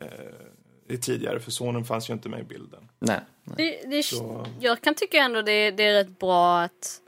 eh, 0.00 0.94
i 0.94 0.98
tidigare, 0.98 1.40
för 1.40 1.50
sonen 1.50 1.84
fanns 1.84 2.10
ju 2.10 2.14
inte 2.14 2.28
med 2.28 2.40
i 2.40 2.44
bilden. 2.44 2.88
nej. 2.98 3.20
nej. 3.44 3.56
det, 3.82 3.96
det, 3.96 4.02
Så- 4.02 4.46
Jag 4.60 4.80
kan 4.80 4.94
tycka 4.94 5.18
ändå 5.18 5.42
det, 5.42 5.70
det 5.70 5.84
är 5.84 5.92
rätt 5.94 6.18
bra 6.18 6.60
att 6.60 7.00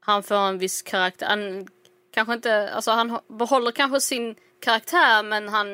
han 0.00 0.22
får 0.22 0.34
en 0.36 0.58
viss 0.58 0.82
karaktär. 0.82 1.26
Han, 1.26 1.68
kanske 2.14 2.34
inte, 2.34 2.70
alltså 2.72 2.90
han 2.90 3.18
behåller 3.28 3.70
kanske 3.72 4.00
sin 4.00 4.34
karaktär 4.64 5.22
men 5.22 5.48
han, 5.48 5.68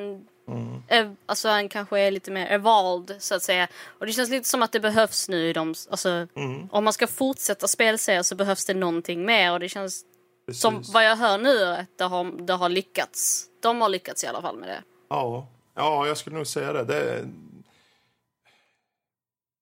är, 0.88 1.16
alltså 1.26 1.48
han 1.48 1.68
kanske 1.68 2.00
är 2.00 2.10
lite 2.10 2.30
mer 2.30 2.46
evolved 2.46 3.16
så 3.22 3.34
att 3.34 3.42
säga. 3.42 3.68
Och 3.98 4.06
det 4.06 4.12
känns 4.12 4.30
lite 4.30 4.48
som 4.48 4.62
att 4.62 4.72
det 4.72 4.80
behövs 4.80 5.28
nu 5.28 5.48
i 5.48 5.52
de, 5.52 5.74
alltså 5.90 6.26
om 6.70 6.84
man 6.84 6.92
ska 6.92 7.06
fortsätta 7.06 7.68
spelserier 7.68 8.22
så 8.22 8.34
behövs 8.34 8.64
det 8.66 8.74
någonting 8.74 9.24
mer 9.24 9.52
och 9.52 9.60
det 9.60 9.68
känns 9.68 10.04
Precis. 10.46 10.62
som 10.62 10.82
vad 10.92 11.04
jag 11.04 11.16
hör 11.16 11.38
nu 11.38 11.58
är 11.58 11.80
att 11.80 11.98
det 11.98 12.04
har, 12.04 12.46
det 12.46 12.52
har 12.52 12.68
lyckats. 12.68 13.46
De 13.60 13.80
har 13.80 13.88
lyckats 13.88 14.24
i 14.24 14.26
alla 14.26 14.42
fall 14.42 14.56
med 14.56 14.68
det. 14.68 14.82
Ja, 15.08 15.48
ja, 15.74 16.06
jag 16.06 16.16
skulle 16.16 16.36
nog 16.36 16.46
säga 16.46 16.72
det. 16.72 16.84
det. 16.84 17.28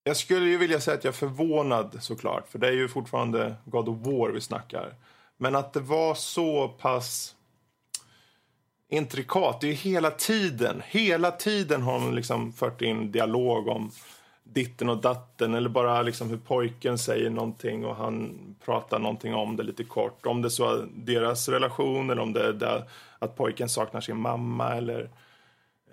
Jag 0.05 0.17
skulle 0.17 0.47
ju 0.47 0.59
vilja 0.59 0.81
säga 0.81 0.97
att 0.97 1.05
jag 1.05 1.13
är 1.13 1.17
förvånad 1.17 1.99
såklart, 2.01 2.49
för 2.49 2.59
det 2.59 2.69
är 2.69 2.73
ju 2.73 2.89
fortfarande 2.89 3.55
God 3.65 3.89
of 3.89 3.97
War 4.07 4.31
vi 4.31 4.41
snackar. 4.41 4.95
Men 5.37 5.55
att 5.55 5.73
det 5.73 5.81
var 5.81 6.15
så 6.15 6.69
pass 6.69 7.35
intrikat. 8.89 9.61
Det 9.61 9.67
är 9.67 9.69
ju 9.69 9.75
hela 9.75 10.11
tiden, 10.11 10.83
hela 10.87 11.31
tiden 11.31 11.83
har 11.83 11.99
man 11.99 12.15
liksom 12.15 12.53
fört 12.53 12.83
in 12.83 13.13
dialog 13.13 13.69
om 13.69 13.91
ditten 14.55 14.89
och 14.89 15.01
datten 15.01 15.55
eller 15.55 15.69
bara 15.69 16.03
liksom 16.03 16.31
hur 16.31 16.37
pojken 16.37 16.99
säger 16.99 17.31
någonting 17.31 17.85
och 17.85 17.97
han 17.97 18.39
pratar 18.65 18.99
någonting 18.99 19.35
om 19.35 19.57
det 19.57 19.63
lite 19.63 19.85
kort. 19.85 20.27
Om 20.27 20.43
det 20.43 20.51
så 20.51 20.75
är 20.75 20.89
deras 20.95 21.49
relation 21.49 22.11
eller 22.11 22.23
om 22.23 22.33
det 22.33 22.47
är 22.47 22.53
där 22.53 22.85
att 23.19 23.37
pojken 23.37 23.69
saknar 23.69 24.01
sin 24.01 24.17
mamma 24.17 24.75
eller 24.75 25.11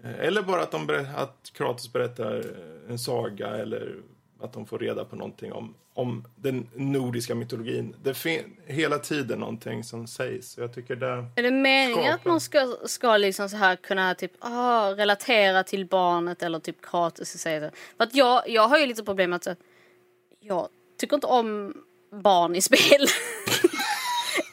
eh, 0.03 0.19
eller 0.19 0.41
bara 0.41 0.61
att, 0.61 0.71
de 0.71 1.05
att 1.15 1.51
Kratos 1.53 1.93
berättar 1.93 2.43
en 2.89 2.99
saga 2.99 3.47
eller 3.47 3.95
att 4.41 4.53
de 4.53 4.65
får 4.65 4.79
reda 4.79 5.05
på 5.05 5.15
någonting 5.15 5.53
om, 5.53 5.75
om 5.93 6.27
den 6.35 6.69
nordiska 6.75 7.35
mytologin. 7.35 7.95
Det 8.03 8.13
finns 8.13 8.45
hela 8.65 8.99
tiden 8.99 9.39
någonting 9.39 9.83
som 9.83 10.07
sägs. 10.07 10.57
Jag 10.57 10.73
tycker 10.75 10.95
det... 10.95 11.25
Är 11.35 11.43
det 11.43 11.51
meningen 11.51 12.03
Skapa. 12.03 12.13
att 12.13 12.25
man 12.25 12.39
ska, 12.39 12.75
ska 12.85 13.17
liksom 13.17 13.49
så 13.49 13.57
här 13.57 13.75
kunna 13.75 14.15
typ 14.15 14.31
ah, 14.39 14.89
relatera 14.89 15.63
till 15.63 15.85
barnet 15.85 16.43
eller 16.43 16.59
typ 16.59 16.81
Kratos? 16.81 17.43
För 17.43 17.71
att 17.97 18.15
jag, 18.15 18.49
jag 18.49 18.67
har 18.67 18.77
ju 18.77 18.85
lite 18.85 19.03
problem 19.03 19.29
med 19.29 19.37
att 19.47 19.57
jag 20.39 20.67
tycker 20.99 21.15
inte 21.15 21.27
om 21.27 21.73
barn 22.11 22.55
i 22.55 22.61
spel. 22.61 23.07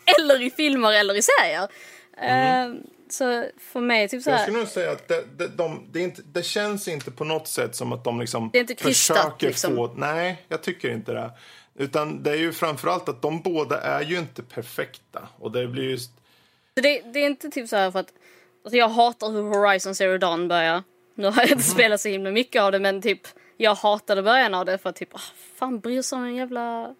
eller 0.18 0.42
i 0.42 0.50
filmer 0.50 0.92
eller 0.92 1.14
i 1.14 1.22
serier. 1.22 1.68
Eh, 2.16 2.74
så 3.14 3.44
för 3.72 3.80
mig 3.80 4.08
typ 4.08 4.22
så 4.22 4.30
Jag 4.30 4.36
här. 4.36 4.42
skulle 4.42 4.58
nog 4.58 4.68
säga 4.68 4.90
att 4.90 5.08
det, 5.08 5.24
det, 5.36 5.48
de, 5.48 5.88
det, 5.92 6.00
inte, 6.00 6.22
det 6.22 6.42
känns 6.42 6.88
inte 6.88 7.10
på 7.10 7.24
något 7.24 7.48
sätt 7.48 7.74
som 7.74 7.92
att 7.92 8.04
de 8.04 8.20
liksom 8.20 8.50
Det 8.52 8.58
är 8.58 8.60
inte 8.60 8.74
krystat, 8.74 9.16
försöker 9.16 9.46
liksom. 9.46 9.76
få... 9.76 9.94
Nej, 9.96 10.44
jag 10.48 10.62
tycker 10.62 10.90
inte 10.90 11.12
det. 11.12 11.30
Utan 11.78 12.22
det 12.22 12.30
är 12.30 12.36
ju 12.36 12.52
framförallt 12.52 13.08
att 13.08 13.22
de 13.22 13.42
båda 13.42 13.80
är 13.80 14.02
ju 14.02 14.18
inte 14.18 14.42
perfekta. 14.42 15.28
Och 15.38 15.52
det 15.52 15.66
blir 15.66 15.90
just... 15.90 16.10
Det, 16.74 17.00
det 17.00 17.18
är 17.18 17.26
inte 17.26 17.48
typ 17.48 17.68
så 17.68 17.76
här 17.76 17.90
för 17.90 17.98
att 17.98 18.12
alltså 18.64 18.76
jag 18.76 18.88
hatar 18.88 19.30
hur 19.30 19.42
Horizon 19.42 19.94
Zero 19.94 20.18
Dawn 20.18 20.48
börjar. 20.48 20.82
Nu 21.14 21.26
har 21.26 21.42
jag 21.42 21.50
inte 21.50 21.64
spelat 21.64 22.00
så 22.00 22.08
himla 22.08 22.30
mycket 22.30 22.62
av 22.62 22.72
det 22.72 22.78
men 22.78 23.02
typ 23.02 23.20
jag 23.56 23.74
hatade 23.74 24.22
början 24.22 24.54
av 24.54 24.64
det 24.64 24.78
för 24.78 24.90
att 24.90 24.96
typ 24.96 25.14
ah, 25.14 25.20
fan 25.54 25.80
bryr 25.80 26.02
sig 26.02 26.16
om 26.16 26.24
en 26.24 26.36
jävla 26.36 26.94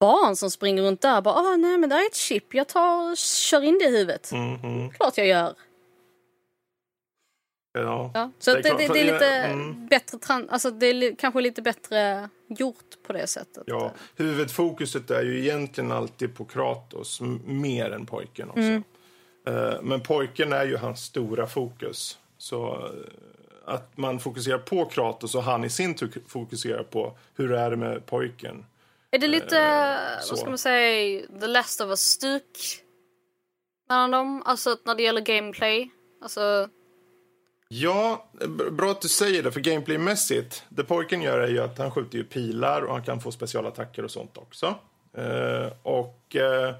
barn 0.00 0.36
som 0.36 0.50
springer 0.50 0.82
runt 0.82 1.00
där 1.00 1.20
bara 1.20 1.34
ah, 1.34 1.56
nej 1.56 1.78
men 1.78 1.88
det 1.88 1.94
här 1.94 2.02
är 2.02 2.06
ett 2.06 2.14
chip 2.14 2.54
jag 2.54 2.68
tar 2.68 3.16
kör 3.16 3.62
in 3.62 3.78
det 3.78 3.84
i 3.84 3.90
huvudet. 3.90 4.32
Mhm. 4.32 4.90
Klart 4.90 5.18
jag 5.18 5.26
gör. 5.26 5.54
Ja. 7.72 8.10
Ja. 8.14 8.30
Så 8.38 8.50
Det 8.50 8.58
är 8.58 8.62
det, 8.62 8.86
det, 8.86 8.92
det, 8.92 9.00
är 9.00 9.12
lite 9.12 9.26
mm. 9.26 9.86
bättre 9.86 10.18
alltså 10.48 10.70
det 10.70 10.86
är 10.86 11.14
kanske 11.16 11.40
lite 11.40 11.62
bättre 11.62 12.28
gjort 12.48 13.02
på 13.06 13.12
det 13.12 13.26
sättet. 13.26 13.62
Ja, 13.66 13.92
huvudfokuset 14.16 15.10
är 15.10 15.22
ju 15.22 15.40
egentligen 15.40 15.92
alltid 15.92 16.36
på 16.36 16.44
Kratos, 16.44 17.20
mer 17.44 17.90
än 17.90 18.06
pojken 18.06 18.48
också. 18.48 18.60
Mm. 18.60 18.82
Eh, 19.46 19.82
Men 19.82 20.00
pojken 20.00 20.52
är 20.52 20.64
ju 20.64 20.76
hans 20.76 21.04
stora 21.04 21.46
fokus. 21.46 22.18
Så 22.38 22.74
eh, 22.74 23.74
att 23.74 23.96
man 23.96 24.20
fokuserar 24.20 24.58
på 24.58 24.84
Kratos 24.84 25.34
och 25.34 25.42
han 25.42 25.64
i 25.64 25.70
sin 25.70 25.94
tur 25.94 26.12
fokuserar 26.26 26.82
på 26.82 27.16
hur 27.34 27.52
är 27.52 27.70
det 27.70 27.76
med 27.76 28.06
pojken. 28.06 28.64
Är 29.10 29.18
det 29.18 29.28
lite, 29.28 29.58
Eh, 29.58 30.28
vad 30.30 30.38
ska 30.38 30.48
man 30.48 30.58
säga, 30.58 31.26
The 31.40 31.46
Last 31.46 31.80
of 31.80 31.88
Us-stuk 31.88 32.82
mellan 33.88 34.10
dem? 34.10 34.42
Alltså 34.46 34.76
när 34.84 34.94
det 34.94 35.02
gäller 35.02 35.20
gameplay? 35.20 35.90
Alltså, 36.22 36.68
Ja, 37.72 38.30
bra 38.70 38.90
att 38.90 39.00
du 39.00 39.08
säger 39.08 39.42
det, 39.42 39.52
för 39.52 39.60
gameplaymässigt, 39.60 40.64
det 40.68 40.84
pojken 40.84 41.22
gör 41.22 41.40
är 41.40 41.48
ju 41.48 41.58
att 41.58 41.78
han 41.78 41.90
skjuter 41.90 42.18
ju 42.18 42.24
pilar 42.24 42.82
och 42.82 42.92
han 42.92 43.02
kan 43.02 43.20
få 43.20 43.32
specialattacker 43.32 44.04
och 44.04 44.10
sånt 44.10 44.36
också. 44.36 44.74
Eh, 45.16 45.72
och 45.82 46.36
eh, 46.36 46.74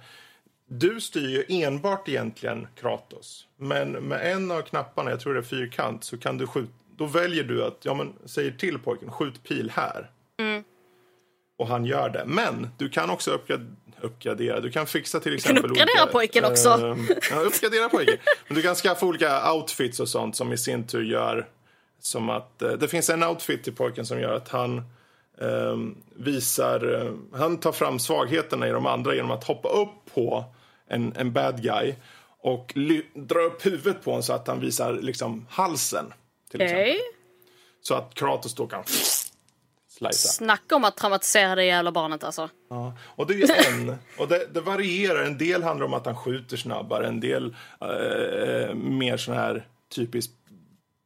du 0.66 1.00
styr 1.00 1.28
ju 1.28 1.44
enbart 1.62 2.08
egentligen 2.08 2.66
Kratos. 2.76 3.46
Men 3.56 3.90
med 3.92 4.32
en 4.32 4.50
av 4.50 4.62
knapparna, 4.62 5.10
jag 5.10 5.20
tror 5.20 5.34
det 5.34 5.40
är 5.40 5.42
fyrkant, 5.42 6.04
så 6.04 6.18
kan 6.18 6.38
du 6.38 6.46
skjuta, 6.46 6.72
då 6.96 7.06
väljer 7.06 7.44
du 7.44 7.64
att, 7.64 7.78
ja 7.82 7.94
men, 7.94 8.12
säger 8.24 8.50
till 8.50 8.78
pojken, 8.78 9.10
skjut 9.12 9.42
pil 9.42 9.70
här. 9.70 10.10
Och 11.60 11.66
han 11.66 11.84
gör 11.84 12.08
det. 12.10 12.24
Men 12.26 12.68
du 12.78 12.88
kan 12.88 13.10
också 13.10 13.30
uppgrad- 13.30 13.76
uppgradera. 14.00 14.60
Du 14.60 14.70
kan 14.70 14.86
fixa 14.86 15.20
till 15.20 15.34
exempel... 15.34 15.64
uppgradera 15.70 16.06
pojken 16.06 16.44
också. 16.44 16.68
ehm, 16.70 17.06
ja, 17.30 17.40
uppgradera 17.40 17.88
pojken. 17.88 18.16
Men 18.48 18.56
du 18.56 18.62
kan 18.62 18.74
skaffa 18.74 19.06
olika 19.06 19.52
outfits 19.52 20.00
och 20.00 20.08
sånt 20.08 20.36
som 20.36 20.52
i 20.52 20.58
sin 20.58 20.86
tur 20.86 21.02
gör 21.04 21.48
Som 22.00 22.30
att 22.30 22.62
eh, 22.62 22.72
det 22.72 22.88
finns 22.88 23.10
en 23.10 23.22
outfit 23.24 23.64
till 23.64 23.72
pojken 23.74 24.06
som 24.06 24.20
gör 24.20 24.32
att 24.32 24.48
han 24.48 24.78
eh, 25.40 25.76
visar, 26.16 26.94
eh, 26.94 27.38
han 27.38 27.56
tar 27.60 27.72
fram 27.72 27.98
svagheterna 27.98 28.68
i 28.68 28.70
de 28.70 28.86
andra 28.86 29.14
genom 29.14 29.30
att 29.30 29.44
hoppa 29.44 29.68
upp 29.68 30.14
på 30.14 30.44
en, 30.88 31.12
en 31.16 31.32
bad 31.32 31.62
guy 31.62 31.94
och 32.42 32.72
dra 33.14 33.40
upp 33.40 33.66
huvudet 33.66 34.04
på 34.04 34.10
honom 34.10 34.22
så 34.22 34.32
att 34.32 34.46
han 34.48 34.60
visar 34.60 34.92
liksom 34.92 35.46
halsen. 35.50 36.12
Till 36.50 36.62
Okej. 36.62 36.66
exempel. 36.90 37.00
Så 37.82 37.94
att 37.94 38.14
Kratos 38.14 38.54
då 38.54 38.66
kan 38.66 38.84
slicea. 40.00 40.30
Snacka 40.30 40.76
om 40.76 40.84
att 40.84 40.96
traumatisera 40.96 41.54
det 41.54 41.64
jävla 41.64 41.92
barnet 41.92 42.24
alltså. 42.24 42.48
Ja, 42.70 42.96
och 43.02 43.26
det 43.26 43.34
är 43.34 43.38
ju 43.38 43.46
en. 43.68 43.96
Och 44.18 44.28
det, 44.28 44.46
det 44.54 44.60
varierar. 44.60 45.22
En 45.22 45.38
del 45.38 45.62
handlar 45.62 45.86
om 45.86 45.94
att 45.94 46.06
han 46.06 46.16
skjuter 46.16 46.56
snabbare. 46.56 47.06
En 47.06 47.20
del 47.20 47.56
eh, 47.80 48.74
mer 48.74 49.16
sån 49.16 49.34
här 49.34 49.66
typiskt 49.94 50.32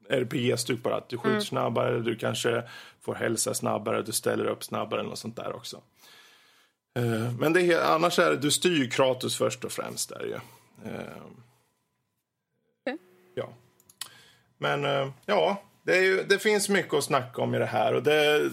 RPG-stuk 0.09 0.83
bara. 0.83 0.97
Att 0.97 1.09
du 1.09 1.19
skjuter 1.19 1.41
snabbare, 1.41 2.01
du 2.01 2.17
kanske 2.17 2.63
får 3.01 3.15
hälsa 3.15 3.55
snabbare, 3.55 4.03
du 4.03 4.13
ställer 4.13 4.47
upp 4.47 4.65
snabbare 4.65 5.03
och 5.03 5.19
sånt 5.19 5.37
där 5.37 5.57
också. 5.57 5.81
Eh, 6.99 7.33
men 7.39 7.53
det 7.53 7.61
är, 7.61 7.95
annars 7.95 8.19
är 8.19 8.31
det, 8.31 8.37
du 8.37 8.51
styr 8.51 8.77
ju 8.77 8.91
Kratos 8.91 9.39
först 9.39 9.65
och 9.65 9.73
främst 9.73 10.09
där 10.09 10.25
ju. 10.25 10.35
Eh, 10.91 11.23
Okej. 12.81 12.99
Ja. 13.35 13.49
Men 14.59 14.85
eh, 14.85 15.11
ja, 15.27 15.63
det, 15.83 15.97
är 15.97 16.03
ju, 16.03 16.23
det 16.23 16.39
finns 16.39 16.69
mycket 16.69 16.95
att 16.95 17.05
snacka 17.05 17.43
om 17.43 17.55
i 17.55 17.59
det 17.59 17.67
här. 17.67 17.95
Och 17.95 18.03
det, 18.03 18.51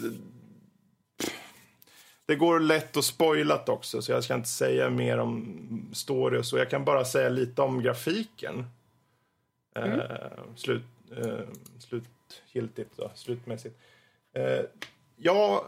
det 2.31 2.35
går 2.35 2.59
lätt 2.59 2.97
att 2.97 3.05
spoilat 3.05 3.69
också, 3.69 4.01
så 4.01 4.11
jag 4.11 4.23
ska 4.23 4.35
inte 4.35 4.49
säga 4.49 4.89
mer 4.89 5.17
om 5.17 5.89
story 5.93 6.39
och 6.39 6.45
så. 6.45 6.57
Jag 6.57 6.69
kan 6.69 6.85
bara 6.85 7.05
säga 7.05 7.29
lite 7.29 7.61
om 7.61 7.81
grafiken. 7.81 8.65
Eh, 9.75 10.01
slut, 10.55 10.83
eh, 11.17 11.39
slutgiltigt, 11.79 12.89
då, 12.95 13.11
slutmässigt. 13.15 13.79
Eh, 14.33 14.65
jag 15.15 15.63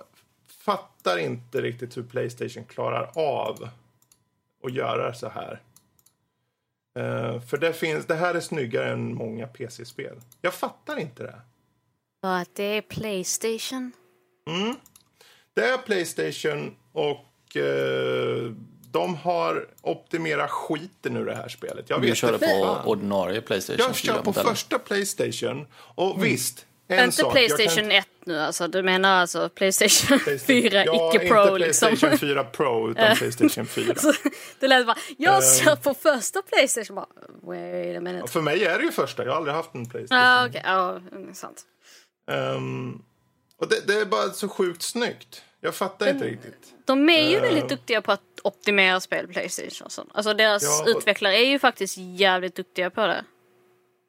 fattar 0.47 1.17
inte 1.17 1.61
riktigt 1.61 1.97
hur 1.97 2.03
Playstation 2.03 2.65
klarar 2.65 3.11
av 3.15 3.69
att 4.63 4.73
göra 4.73 5.13
så 5.13 5.29
här. 5.29 5.61
Eh, 6.95 7.41
för 7.41 7.57
det, 7.57 7.73
finns, 7.73 8.05
det 8.05 8.15
här 8.15 8.35
är 8.35 8.39
snyggare 8.39 8.91
än 8.91 9.15
många 9.15 9.47
PC-spel. 9.47 10.15
Jag 10.41 10.53
fattar 10.53 10.99
inte 10.99 11.23
det. 11.23 11.41
För 12.21 12.41
att 12.41 12.55
det 12.55 12.63
är 12.63 12.81
Playstation. 12.81 13.91
Det 15.55 15.61
är 15.65 15.77
Playstation 15.77 16.75
och 16.93 17.57
eh, 17.57 18.51
de 18.91 19.15
har 19.15 19.67
optimerat 19.81 20.51
skiten 20.51 21.17
ur 21.17 21.25
det 21.25 21.35
här 21.35 21.49
spelet. 21.49 21.85
Jag 21.89 21.99
vet 21.99 22.17
körde 22.17 22.37
på 22.39 22.77
ordinarie 22.85 23.41
Playstation 23.41 23.85
Jag 23.87 23.95
kör 23.95 24.13
på 24.13 24.19
4-modellen. 24.31 24.49
första 24.55 24.79
Playstation. 24.79 25.67
Och 25.75 26.25
visst, 26.25 26.65
en 26.87 27.03
inte 27.05 27.15
sak. 27.17 27.37
jag 27.37 27.49
kan 27.49 27.57
Playstation 27.57 27.91
1 27.91 28.07
nu 28.25 28.39
alltså. 28.39 28.67
Du 28.67 28.83
menar 28.83 29.21
alltså 29.21 29.49
Playstation 29.49 30.19
Playstation- 30.19 30.45
4 30.45 30.85
ja, 30.85 31.11
icke 31.15 31.27
Pro 31.27 31.41
inte 31.43 31.57
liksom. 31.57 31.87
Playstation 31.87 32.17
4 32.17 32.43
Pro, 32.43 32.89
utan 32.91 33.15
Playstation 33.15 33.65
4. 33.65 33.95
Så 33.95 34.13
det 34.59 34.67
lät 34.67 34.85
bara, 34.85 34.97
jag 35.17 35.35
Ehm. 35.35 35.41
kör 35.63 35.75
på 35.75 35.93
första 35.93 36.41
Playstation. 36.41 36.95
Bara, 36.95 37.07
Wait 37.41 37.97
a 37.97 38.01
minute. 38.01 38.31
För 38.31 38.41
mig 38.41 38.65
är 38.65 38.77
det 38.77 38.83
ju 38.85 38.91
första. 38.91 39.23
Jag 39.23 39.29
har 39.31 39.37
aldrig 39.37 39.55
haft 39.55 39.75
en 39.75 39.85
Playstation. 39.89 40.23
Ja, 40.23 40.45
okej. 40.47 40.61
Ja, 40.65 41.01
mm, 41.11 41.33
sant. 41.33 41.61
Ehm, 42.31 43.01
och 43.63 43.69
det, 43.69 43.87
det 43.87 43.93
är 43.99 44.05
bara 44.05 44.29
så 44.29 44.49
sjukt 44.49 44.81
snyggt. 44.81 45.41
Jag 45.61 45.75
fattar 45.75 46.09
inte 46.09 46.25
riktigt. 46.25 46.73
De 46.85 47.09
är 47.09 47.29
ju 47.29 47.35
Eh. 47.35 47.41
väldigt 47.41 47.69
duktiga 47.69 48.01
på 48.01 48.11
att 48.11 48.21
optimera 48.43 48.99
spel, 48.99 49.27
Playstation. 49.27 49.85
och 49.85 49.91
sånt. 49.91 50.09
Alltså 50.13 50.33
deras 50.33 50.63
Ja, 50.63 50.81
och- 50.81 50.97
utvecklare 50.97 51.37
är 51.37 51.45
ju 51.47 51.59
faktiskt 51.59 51.97
jävligt 51.97 52.55
duktiga 52.55 52.89
på 52.89 53.01
det. 53.07 53.23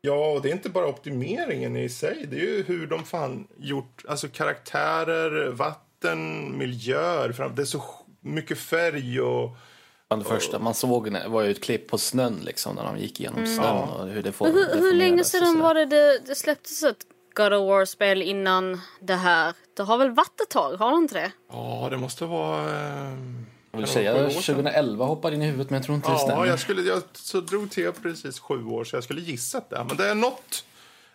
Ja, 0.00 0.32
och 0.32 0.42
det 0.42 0.48
är 0.48 0.52
inte 0.52 0.68
bara 0.68 0.86
optimeringen 0.86 1.76
i 1.76 1.88
sig. 1.88 2.26
Det 2.30 2.36
är 2.36 2.40
ju 2.40 2.62
hur 2.62 2.86
de 2.86 3.04
fan 3.04 3.46
gjort, 3.58 4.04
alltså 4.08 4.28
karaktärer, 4.28 5.48
vatten, 5.50 6.58
miljöer. 6.58 7.32
fram- 7.32 7.54
Det 7.54 7.62
är 7.62 7.66
så 7.66 7.78
sj- 7.78 8.04
mycket 8.20 8.58
färg 8.58 9.20
och... 9.20 9.50
Bland 10.08 10.22
det 10.24 10.28
första 10.28 10.58
man 10.58 10.74
såg 10.74 11.10
när- 11.10 11.28
var 11.28 11.42
ju 11.42 11.50
ett 11.50 11.62
klipp 11.62 11.88
på 11.88 11.98
snön 11.98 12.40
liksom, 12.44 12.74
när 12.74 12.84
de 12.84 12.98
gick 12.98 13.20
igenom 13.20 13.46
snön 13.46 13.88
och 13.88 14.08
hur 14.08 14.22
det 14.22 14.32
får, 14.32 14.46
Mm. 14.46 14.58
Hur, 14.58 14.80
hur 14.80 14.94
länge 14.94 15.24
sedan 15.24 15.58
var 15.60 15.74
det, 15.74 15.84
det 15.86 16.18
det 16.26 16.34
släpptes 16.34 16.82
ett 16.82 16.96
God 17.34 17.52
of 17.52 17.68
War-spel 17.68 18.22
innan 18.22 18.80
det 19.00 19.14
här? 19.14 19.54
Det 19.76 19.82
har 19.82 19.98
väl 19.98 20.10
varit 20.10 20.40
ett 20.40 20.50
tag, 20.50 20.76
har 20.76 20.90
det 20.90 20.96
inte 20.96 21.14
det? 21.14 21.32
Ja, 21.52 21.88
det 21.90 21.96
måste 21.96 22.24
vara... 22.24 22.60
ehm, 22.70 23.46
Jag 23.70 23.78
vill 23.78 23.86
det 23.86 23.92
säga 23.92 24.14
sju 24.14 24.24
år 24.24 24.30
sedan? 24.30 24.54
2011 24.56 25.04
hoppar 25.04 25.32
in 25.32 25.42
i 25.42 25.46
huvudet 25.46 25.70
men 25.70 25.76
jag 25.76 25.84
tror 25.86 25.96
inte 25.96 26.08
det 26.08 26.12
Ja, 26.12 26.18
stämmer. 26.18 26.46
jag, 26.46 26.60
skulle, 26.60 26.82
jag 26.82 27.02
så 27.12 27.40
drog 27.40 27.70
till 27.70 27.92
precis 27.92 28.40
sju 28.40 28.64
år, 28.64 28.84
så 28.84 28.96
jag 28.96 29.04
skulle 29.04 29.20
gissat 29.20 29.70
det. 29.70 29.84
Men 29.88 29.96
det 29.96 30.08
är 30.10 30.14
något. 30.14 30.64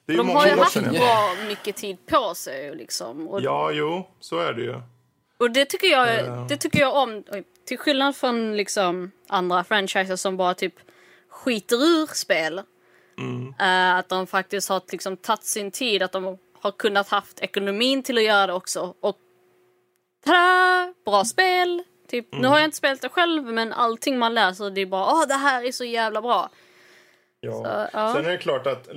Det 0.06 0.14
är 0.14 0.18
De 0.18 0.30
har 0.30 0.48
ju 0.48 0.58
haft 0.58 0.76
bra 0.76 1.36
mycket 1.48 1.76
tid 1.76 1.98
på 2.06 2.36
sig 2.36 2.76
liksom. 2.76 3.28
Och, 3.28 3.42
Ja, 3.42 3.72
jo, 3.72 4.08
så 4.20 4.40
är 4.40 4.54
det 4.54 4.62
ju. 4.62 4.82
och 5.38 5.52
det 5.52 5.66
tycker 5.66 5.88
jag, 5.88 6.26
det 6.50 6.58
tycker 6.58 6.80
jag 6.80 6.96
om. 6.96 7.24
Oj, 7.32 7.44
Till 7.66 7.78
skillnad 7.78 8.16
från 8.16 8.58
liksom 8.58 9.12
andra 9.28 9.64
franchises 9.64 10.22
som 10.22 10.38
bara 10.38 10.54
typ 10.54 10.74
skiter 11.30 11.76
ur 11.76 12.16
spel. 12.16 12.62
Eh, 13.60 13.96
att 13.96 14.10
de 14.10 14.28
faktiskt 14.28 14.70
har 14.70 14.82
liksom 14.92 15.18
tagit 15.18 15.44
sin 15.44 15.72
tid, 15.72 16.04
att 16.04 16.12
de 16.12 16.38
har 16.62 16.72
kunnat 16.72 17.10
haft 17.10 17.40
ekonomin 17.40 18.04
till 18.04 18.18
att 18.18 18.24
göra 18.24 18.48
det 18.48 18.54
också. 18.54 18.94
Och 19.02 19.18
tada! 20.26 20.94
Bra 21.06 21.26
spel! 21.26 21.84
Typ, 22.10 22.28
Nu 22.32 22.48
har 22.48 22.58
jag 22.58 22.66
inte 22.66 22.78
spelat 22.78 23.02
det 23.02 23.10
själv 23.10 23.44
men 23.46 23.74
allting 23.74 24.20
man 24.20 24.34
läser 24.34 24.70
det 24.70 24.82
är 24.82 24.86
bara 24.86 25.06
åh 25.14 25.28
det 25.28 25.34
här 25.34 25.64
är 25.64 25.72
så 25.72 25.84
jävla 25.84 26.22
bra. 26.22 26.50
Ja. 27.42 27.52
Så, 27.54 27.98
ja. 27.98 28.14
Sen 28.14 28.26
är 28.26 28.30
det 28.30 28.38
klart 28.38 28.68
att 28.68 28.90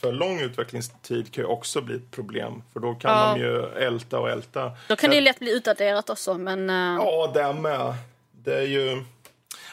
för 0.00 0.12
lång 0.12 0.40
utvecklingstid 0.40 1.32
kan 1.32 1.44
ju 1.44 1.48
också 1.48 1.80
bli 1.80 1.96
ett 1.96 2.10
problem. 2.10 2.62
För 2.72 2.80
då 2.80 2.94
kan 2.94 3.10
Ja. 3.10 3.34
de 3.34 3.40
ju 3.40 3.84
älta 3.86 4.18
och 4.18 4.30
älta. 4.30 4.72
Då 4.88 4.96
kan 4.96 5.10
Så 5.10 5.14
det 5.14 5.20
lätt 5.20 5.38
bli 5.38 5.56
utdaterat 5.56 6.10
också 6.10 6.34
men... 6.34 6.70
eh, 6.70 6.76
Ja, 7.04 7.30
det 7.34 7.52
med. 7.52 7.94
Det 8.32 8.54
är 8.58 8.66
ju... 8.66 9.04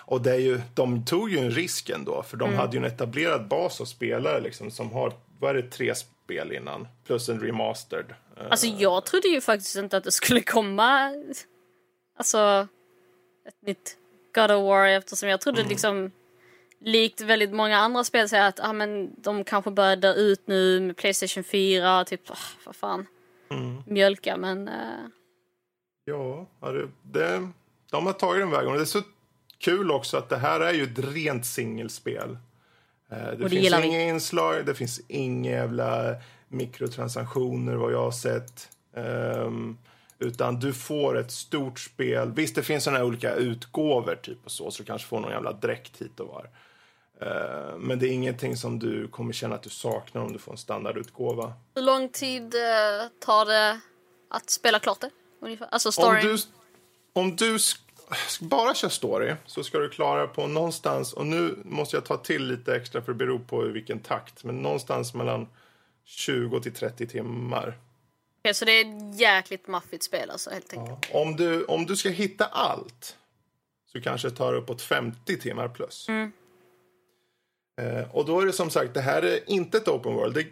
Och 0.06 0.22
det 0.22 0.32
är 0.32 0.40
ju, 0.40 0.62
de 0.74 1.06
tog 1.06 1.30
ju 1.32 1.38
en 1.38 1.52
risk 1.52 1.90
ändå, 1.90 2.24
för 2.24 2.38
de 2.38 2.54
hade 2.54 2.78
ju 2.78 2.78
en 2.78 2.92
etablerad 2.92 3.48
bas 3.48 3.82
av 3.82 3.86
spelare 3.86 4.40
liksom, 4.42 4.72
som 4.72 4.92
har, 4.92 5.14
vad 5.40 5.50
är 5.58 5.62
det, 5.62 5.70
tre 5.70 5.96
spel 5.96 6.52
innan, 6.52 6.88
plus 7.06 7.30
en 7.30 7.40
remastered. 7.40 8.14
Eh, 8.38 8.46
Alltså 8.50 8.68
jag 8.68 9.06
trodde 9.06 9.28
ju 9.28 9.42
faktiskt 9.42 9.76
inte 9.76 9.98
att 9.98 10.04
det 10.04 10.12
skulle 10.12 10.42
komma 10.42 11.14
alltså 12.18 12.68
ett 13.48 13.68
nytt 13.68 13.98
God 14.36 14.52
of 14.52 14.64
War 14.64 14.88
eftersom 14.88 15.30
jag 15.30 15.42
trodde 15.42 15.64
liksom 15.64 16.12
likt 16.80 17.22
väldigt 17.22 17.54
många 17.54 17.78
andra 17.78 18.04
spel 18.04 18.30
säger 18.30 18.48
att 18.48 18.60
ah, 18.60 18.74
men 18.74 19.22
de 19.22 19.44
kanske 19.44 19.72
börjar 19.72 19.96
dö 19.96 20.14
ut 20.14 20.48
nu 20.48 20.80
med 20.80 20.98
Playstation 20.98 21.44
4 21.44 22.06
typ 22.06 22.32
ah, 22.32 22.38
vad 22.66 22.76
fan. 22.76 23.08
Mjölka 23.88 24.38
men 24.38 24.68
eh, 24.68 24.74
Ja, 26.06 26.46
ja, 26.62 26.72
det, 26.72 26.90
det, 27.02 27.50
de 27.92 28.06
har 28.06 28.14
tagit 28.14 28.42
den 28.42 28.52
vägen. 28.52 28.68
Och 28.68 28.76
det 28.76 28.82
är 28.84 28.86
så 28.86 29.02
kul 29.66 29.92
också 29.92 30.18
att 30.18 30.30
det 30.30 30.38
här 30.38 30.60
är 30.60 30.74
ju 30.74 30.84
ett 30.84 31.00
rent 31.00 31.46
singelspel. 31.46 32.38
Eh, 33.10 33.18
Det, 33.18 33.36
det 33.36 33.50
finns 33.50 33.64
gillar 33.64 33.82
vi. 33.82 33.88
inga 33.88 34.02
inslag, 34.02 34.66
det 34.66 34.76
finns 34.76 35.02
inga 35.08 35.52
jävla 35.52 36.16
mikrotransaktioner 36.48 37.76
vad 37.76 37.94
jag 37.94 38.02
har 38.04 38.12
sett. 38.12 38.70
Ehm, 38.96 39.78
utan 40.20 40.60
du 40.60 40.74
får 40.74 41.18
ett 41.20 41.32
stort 41.32 41.80
spel. 41.80 42.32
Visst, 42.36 42.56
det 42.56 42.64
finns 42.64 42.84
såna 42.84 42.98
här 42.98 43.06
olika 43.06 43.34
utgåvor 43.36 44.16
typ 44.16 44.38
och 44.46 44.52
så, 44.52 44.72
så 44.72 44.84
du 44.84 44.88
kanske 44.88 45.08
får 45.08 45.20
någon 45.20 45.32
jävla 45.32 45.54
dräkt 45.54 46.02
hit 46.02 46.20
och 46.20 46.28
var. 46.28 46.50
Eh, 47.22 47.78
men 47.78 48.00
det 48.00 48.08
är 48.08 48.12
ingenting 48.12 48.58
som 48.58 48.80
du 48.80 49.08
kommer 49.08 49.34
känna 49.34 49.56
att 49.56 49.64
du 49.64 49.70
saknar 49.70 50.22
om 50.22 50.34
du 50.34 50.40
får 50.40 50.52
en 50.52 50.58
standardutgåva. 50.58 51.54
hur 51.76 51.82
lång 51.82 52.10
tid 52.10 52.56
eh, 52.56 53.08
tar 53.26 53.46
det 53.46 53.80
att 54.30 54.50
spela 54.50 54.80
klart 54.80 55.02
det? 55.02 55.10
Ungefär? 55.42 55.68
Alltså 55.72 55.90
Om 55.90 55.94
storyn? 55.94 56.22
du, 56.26 56.38
om 57.14 57.36
du 57.36 57.58
bara 58.42 58.76
kör 58.76 58.90
story 58.90 59.36
så 59.46 59.64
ska 59.64 59.80
du 59.80 59.90
klara 59.90 60.28
på 60.28 60.48
någonstans, 60.48 61.14
och 61.14 61.26
nu 61.26 61.58
måste 61.64 61.98
jag 61.98 62.06
ta 62.06 62.18
till 62.18 62.48
lite 62.48 62.76
extra 62.76 63.02
för 63.02 63.12
det 63.12 63.18
beror 63.18 63.40
på 63.40 63.68
i 63.68 63.72
vilken 63.72 64.00
takt, 64.00 64.44
men 64.44 64.56
någonstans 64.56 65.14
mellan 65.14 65.48
20 66.04 66.60
till 66.60 66.74
30 66.74 67.08
timmar. 67.08 67.78
Okej, 68.40 68.54
så 68.54 68.66
det 68.66 68.72
är 68.72 68.82
ett 68.82 69.20
jäkligt 69.20 69.68
maffigt 69.68 70.04
spel 70.04 70.30
alltså 70.30 70.50
helt 70.50 70.74
enkelt. 70.74 71.10
Om 71.14 71.36
du, 71.36 71.66
om 71.66 71.86
du 71.86 71.96
ska 71.96 72.10
hitta 72.10 72.46
allt 72.46 73.18
så 73.92 74.02
kanske 74.02 74.30
det 74.30 74.36
tar 74.36 74.54
uppåt 74.54 74.82
50 74.82 75.40
timmar 75.40 75.68
plus. 75.68 76.10
Eh, 77.82 78.16
och 78.16 78.26
då 78.26 78.42
är 78.42 78.46
det 78.46 78.54
som 78.54 78.70
sagt, 78.70 78.94
det 78.94 79.02
här 79.02 79.22
är 79.22 79.50
inte 79.50 79.78
ett 79.78 79.88
open 79.88 80.14
world. 80.14 80.36
Det, 80.36 80.48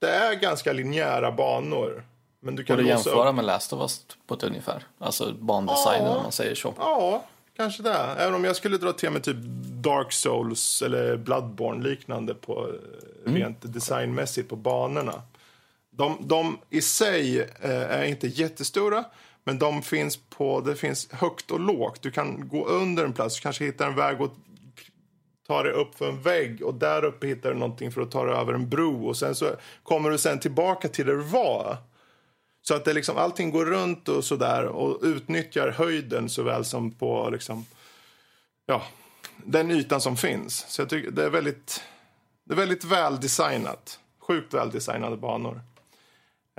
det 0.00 0.10
är 0.10 0.34
ganska 0.34 0.72
linjära 0.72 1.32
banor. 1.32 2.04
Men 2.44 2.56
du 2.56 2.64
kan 2.64 2.76
låsa 2.76 2.88
jämföra 2.88 3.28
upp 3.28 3.34
med 3.34 3.44
Last 3.44 3.72
of 3.72 3.80
Us 3.80 4.06
på 4.26 4.34
ett 4.34 4.42
ungefär? 4.42 4.86
Alltså 4.98 5.32
bandesignen 5.32 6.04
Ja. 6.04 6.16
om 6.16 6.22
man 6.22 6.32
säger 6.32 6.54
så. 6.54 6.74
Ja, 6.78 7.24
kanske 7.56 7.82
det. 7.82 7.94
Även 7.94 8.34
om 8.34 8.44
jag 8.44 8.56
skulle 8.56 8.78
dra 8.78 8.92
till 8.92 9.10
med 9.10 9.22
typ 9.22 9.36
Dark 9.82 10.12
Souls 10.12 10.82
eller 10.82 11.16
Bloodborne 11.16 11.84
liknande 11.88 12.34
på 12.34 12.68
mm. 13.26 13.36
rent 13.38 13.58
designmässigt 13.62 14.48
på 14.48 14.56
banorna. 14.56 15.22
De, 15.90 16.16
de 16.20 16.58
i 16.70 16.82
sig 16.82 17.40
eh, 17.40 17.70
är 17.70 18.04
inte 18.04 18.26
jättestora, 18.26 19.04
men 19.44 19.58
de 19.58 19.82
finns 19.82 20.16
på, 20.16 20.60
det 20.60 20.76
finns 20.76 21.12
högt 21.12 21.50
och 21.50 21.60
lågt. 21.60 22.02
Du 22.02 22.10
kan 22.10 22.48
gå 22.48 22.66
under 22.66 23.04
en 23.04 23.12
plats, 23.12 23.36
du 23.36 23.40
kanske 23.40 23.64
hittar 23.64 23.86
en 23.86 23.96
väg 23.96 24.20
åt 24.20 24.34
ta 25.46 25.62
dig 25.62 25.72
upp 25.72 25.94
för 25.94 26.08
en 26.08 26.22
vägg 26.22 26.62
och 26.62 26.74
där 26.74 27.04
uppe 27.04 27.26
hittar 27.26 27.52
du 27.52 27.58
någonting 27.58 27.92
för 27.92 28.00
att 28.00 28.10
ta 28.10 28.24
dig 28.24 28.34
över 28.34 28.52
en 28.52 28.68
bro 28.68 29.06
och 29.06 29.16
sen 29.16 29.34
så 29.34 29.50
kommer 29.82 30.10
du 30.10 30.18
sen 30.18 30.40
tillbaka 30.40 30.88
till 30.88 31.06
där 31.06 31.12
du 31.12 31.22
var. 31.22 31.76
Så 32.62 32.74
att 32.74 32.84
det 32.84 32.92
liksom, 32.92 33.16
allting 33.16 33.50
går 33.50 33.64
runt 33.64 34.08
och 34.08 34.24
sådär 34.24 34.66
och 34.66 34.98
utnyttjar 35.02 35.68
höjden 35.68 36.28
såväl 36.28 36.64
som 36.64 36.90
på 36.90 37.30
liksom, 37.32 37.66
ja, 38.66 38.82
den 39.44 39.70
ytan 39.70 40.00
som 40.00 40.16
finns. 40.16 40.66
Så 40.68 40.82
jag 40.82 40.88
tycker 40.88 41.10
det 41.10 41.24
är 41.24 41.30
väldigt, 41.30 41.82
det 42.44 42.54
är 42.54 42.56
väldigt 42.56 42.84
väldesignat. 42.84 43.98
Sjukt 44.20 44.54
väldesignade 44.54 45.16
banor. 45.16 45.60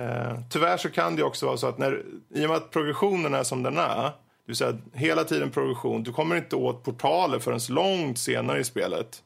Eh, 0.00 0.38
tyvärr 0.50 0.76
så 0.76 0.90
kan 0.90 1.16
det 1.16 1.22
också 1.22 1.46
vara 1.46 1.56
så 1.56 1.66
att 1.66 1.78
när, 1.78 2.02
i 2.34 2.44
och 2.44 2.48
med 2.48 2.56
att 2.56 2.70
progressionen 2.70 3.34
är 3.34 3.42
som 3.42 3.62
den 3.62 3.76
är, 3.78 4.02
det 4.02 4.12
vill 4.46 4.56
säga 4.56 4.78
hela 4.92 5.24
tiden 5.24 5.50
progression, 5.50 6.02
du 6.02 6.12
kommer 6.12 6.36
inte 6.36 6.56
åt 6.56 6.84
portaler 6.84 7.38
förrän 7.38 7.60
långt 7.68 8.18
senare 8.18 8.60
i 8.60 8.64
spelet. 8.64 9.22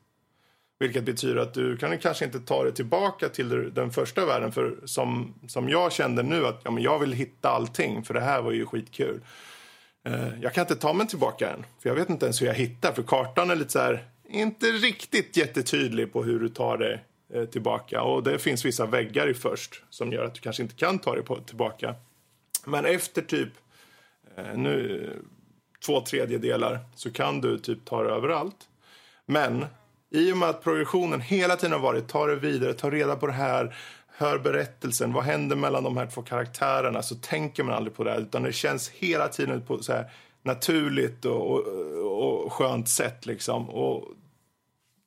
Vilket 0.79 1.05
betyder 1.05 1.37
att 1.37 1.55
du 1.55 1.77
kan 1.77 1.99
kanske 1.99 2.25
inte 2.25 2.41
ta 2.41 2.65
dig 2.65 2.75
tillbaka 2.75 3.29
till 3.29 3.75
den 3.75 3.91
första 3.91 4.27
världen 4.27 4.53
för 4.53 4.77
som, 4.85 5.35
som 5.49 5.69
jag 5.69 5.93
kände 5.93 6.23
nu 6.23 6.47
att 6.47 6.61
ja, 6.65 6.71
men 6.71 6.83
jag 6.83 6.99
vill 6.99 7.13
hitta 7.13 7.49
allting 7.49 8.05
för 8.05 8.15
det 8.15 8.21
här 8.21 8.43
var 8.43 8.53
ju 8.53 8.67
skitkul. 8.67 9.21
Eh, 10.05 10.41
jag 10.41 10.55
kan 10.55 10.63
inte 10.63 10.77
ta 10.77 10.93
mig 10.93 11.07
tillbaka 11.07 11.51
än, 11.51 11.67
för 11.79 11.89
jag 11.89 11.95
vet 11.95 12.11
inte 12.11 12.27
ens 12.27 12.43
hur 12.43 12.47
jag 12.47 12.55
hittar 12.55 12.93
för 12.93 13.03
kartan 13.03 13.51
är 13.51 13.57
lite 13.57 13.71
så 13.71 13.79
här, 13.79 14.05
inte 14.29 14.67
riktigt 14.67 15.37
jättetydlig 15.37 16.13
på 16.13 16.25
hur 16.25 16.41
du 16.41 16.49
tar 16.49 16.79
dig 16.79 17.05
eh, 17.35 17.45
tillbaka 17.45 18.03
och 18.03 18.23
det 18.23 18.39
finns 18.39 18.65
vissa 18.65 18.87
väggar 18.87 19.29
i 19.29 19.35
först 19.35 19.83
som 19.91 20.13
gör 20.13 20.25
att 20.25 20.35
du 20.35 20.41
kanske 20.41 20.63
inte 20.63 20.75
kan 20.75 20.99
ta 20.99 21.15
dig 21.15 21.25
på, 21.25 21.37
tillbaka. 21.37 21.95
Men 22.65 22.85
efter 22.85 23.23
typ 23.23 23.53
eh, 24.37 24.57
nu, 24.57 25.11
två 25.87 26.01
tredjedelar 26.01 26.79
så 26.95 27.13
kan 27.13 27.41
du 27.41 27.59
typ 27.59 27.85
ta 27.85 28.03
dig 28.03 28.13
överallt. 28.13 28.69
Men 29.27 29.67
i 30.11 30.33
och 30.33 30.37
med 30.37 30.49
att 30.49 30.63
progressionen 30.63 31.21
hela 31.21 31.57
tiden 31.57 31.73
har 31.73 31.81
varit 31.81 32.09
ta 32.09 32.27
det 32.27 32.37
vidare, 32.37 32.73
ta 32.73 32.91
reda 32.91 33.17
på 33.17 33.27
det 33.27 33.33
här, 33.33 33.77
hör 34.07 34.39
berättelsen, 34.39 35.13
vad 35.13 35.25
händer 35.25 35.57
mellan 35.57 35.85
de 35.85 35.97
här 35.97 36.07
två 36.07 36.23
karaktärerna 36.23 37.03
så 37.03 37.15
tänker 37.15 37.63
man 37.63 37.75
aldrig 37.75 37.97
på 37.97 38.05
det 38.05 38.17
utan 38.17 38.43
det 38.43 38.53
känns 38.53 38.89
hela 38.89 39.29
tiden 39.29 39.63
på 39.63 39.83
så 39.83 39.93
här 39.93 40.11
naturligt 40.43 41.25
och, 41.25 41.61
och, 41.61 42.45
och 42.45 42.53
skönt 42.53 42.89
sätt 42.89 43.27
liksom. 43.27 43.71
Och, 43.71 44.05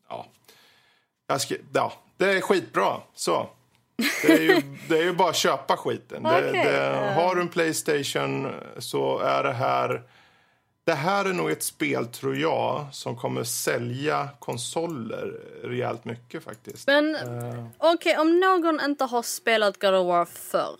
ja. 0.10 1.38
Ska, 1.40 1.56
ja, 1.74 1.94
det 2.18 2.32
är 2.32 2.42
skitbra. 2.42 2.98
Så. 3.14 3.50
Det 4.22 4.34
är 4.34 4.42
ju, 4.42 4.62
det 4.88 4.98
är 4.98 5.04
ju 5.04 5.14
bara 5.14 5.30
att 5.30 5.36
köpa 5.36 5.78
skiten. 5.78 6.24
Det, 6.24 6.50
Okej. 6.50 6.66
det, 6.66 7.14
har 7.16 7.36
du 7.36 7.42
en 7.42 7.48
Playstation 7.48 8.52
så 8.78 9.20
är 9.20 9.44
det 9.44 9.54
här... 9.54 10.04
Det 10.84 10.94
här 10.94 11.26
är 11.26 11.34
nog 11.34 11.52
ett 11.52 11.64
spel, 11.64 12.06
tror 12.08 12.38
jag, 12.38 12.86
som 12.92 13.16
kommer 13.18 13.44
sälja 13.44 14.30
konsoler 14.40 15.34
rejält 15.64 16.06
mycket 16.06 16.44
faktiskt. 16.44 16.88
Men 16.88 17.16
Eh, 17.16 17.66
okej, 17.78 18.18
om 18.18 18.40
någon 18.40 18.82
inte 18.86 19.04
har 19.06 19.22
spelat 19.24 19.80
God 19.82 19.94
of 19.96 20.08
War 20.08 20.26
förr. 20.26 20.76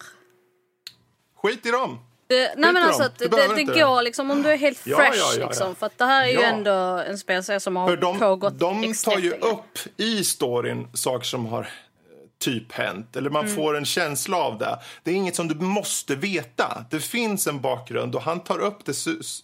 skit 1.42 1.66
i 1.66 1.72
dem! 1.72 2.00
Det, 2.28 2.54
nej 2.58 2.74
men 2.74 2.84
alltså 2.84 3.10
det, 3.18 3.28
det 3.28 3.60
inte 3.60 3.74
går 3.80 4.02
liksom 4.02 4.32
om 4.32 4.42
du 4.44 4.50
är 4.50 4.58
helt 4.58 4.78
fresh 4.78 4.98
ja, 5.00 5.14
ja, 5.16 5.34
ja. 5.40 5.46
liksom. 5.48 5.76
För 5.76 5.86
att 5.86 5.98
det 5.98 6.06
här 6.06 6.24
är 6.28 6.32
ju 6.32 6.42
ändå 6.42 6.72
en 6.72 7.18
spelserie 7.18 7.60
som 7.60 7.76
har 7.76 7.88
För 7.88 7.98
de, 7.98 8.20
pågått 8.20 8.60
de 8.60 8.94
tar 8.94 9.18
ju 9.20 9.32
upp 9.32 9.80
i 9.98 10.24
storyn 10.24 10.88
saker 10.94 11.26
som 11.26 11.46
har 11.46 11.62
eh, 11.62 11.68
typ 12.40 12.72
hänt. 12.72 13.16
Eller 13.16 13.30
man 13.30 13.48
får 13.56 13.78
en 13.78 13.86
känsla 13.86 14.38
av 14.38 14.58
det. 14.58 14.80
Det 15.04 15.12
är 15.12 15.16
inget 15.16 15.36
som 15.36 15.48
du 15.48 15.56
måste 15.56 16.16
veta. 16.16 16.86
Det 16.90 17.00
finns 17.00 17.48
en 17.48 17.62
bakgrund 17.62 18.16
och 18.16 18.22
han 18.22 18.40
tar 18.40 18.60
upp 18.60 18.86
det 18.86 18.92
sus- 18.92 19.44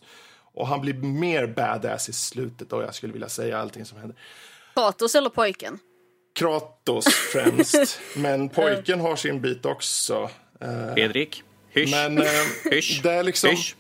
och 0.58 0.68
han 0.68 0.82
blir 0.82 0.94
mer 0.94 1.48
badass 1.48 2.10
i 2.10 2.14
slutet. 2.14 2.74
Och 2.74 2.84
jag 2.84 2.96
skulle 2.96 3.14
vilja 3.14 3.30
säga 3.30 3.58
allting 3.58 3.86
som 3.86 3.98
händer. 3.98 4.18
Kratos 4.74 5.16
eller 5.16 5.30
pojken? 5.30 5.80
Kratos 6.36 7.06
främst. 7.34 8.00
men 8.16 8.50
pojken 8.50 9.00
har 9.00 9.16
sin 9.16 9.42
bit 9.42 9.66
också. 9.66 10.30
Eh, 10.62 10.94
Fredrik, 10.94 11.44
hysch. 11.70 11.92
Men 11.92 12.18
eh, 12.18 12.24
hysch. 12.72 13.00
det 13.04 13.12
är 13.12 13.24
liksom... 13.24 13.50
hysch. 13.50 13.76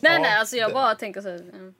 Nej 0.00 0.12
Ja, 0.12 0.18
nej, 0.18 0.38
alltså 0.38 0.56
jag 0.56 0.70
det- 0.70 0.74
bara 0.74 0.94
tänker 0.94 1.20
så. 1.20 1.28
mm. 1.28 1.74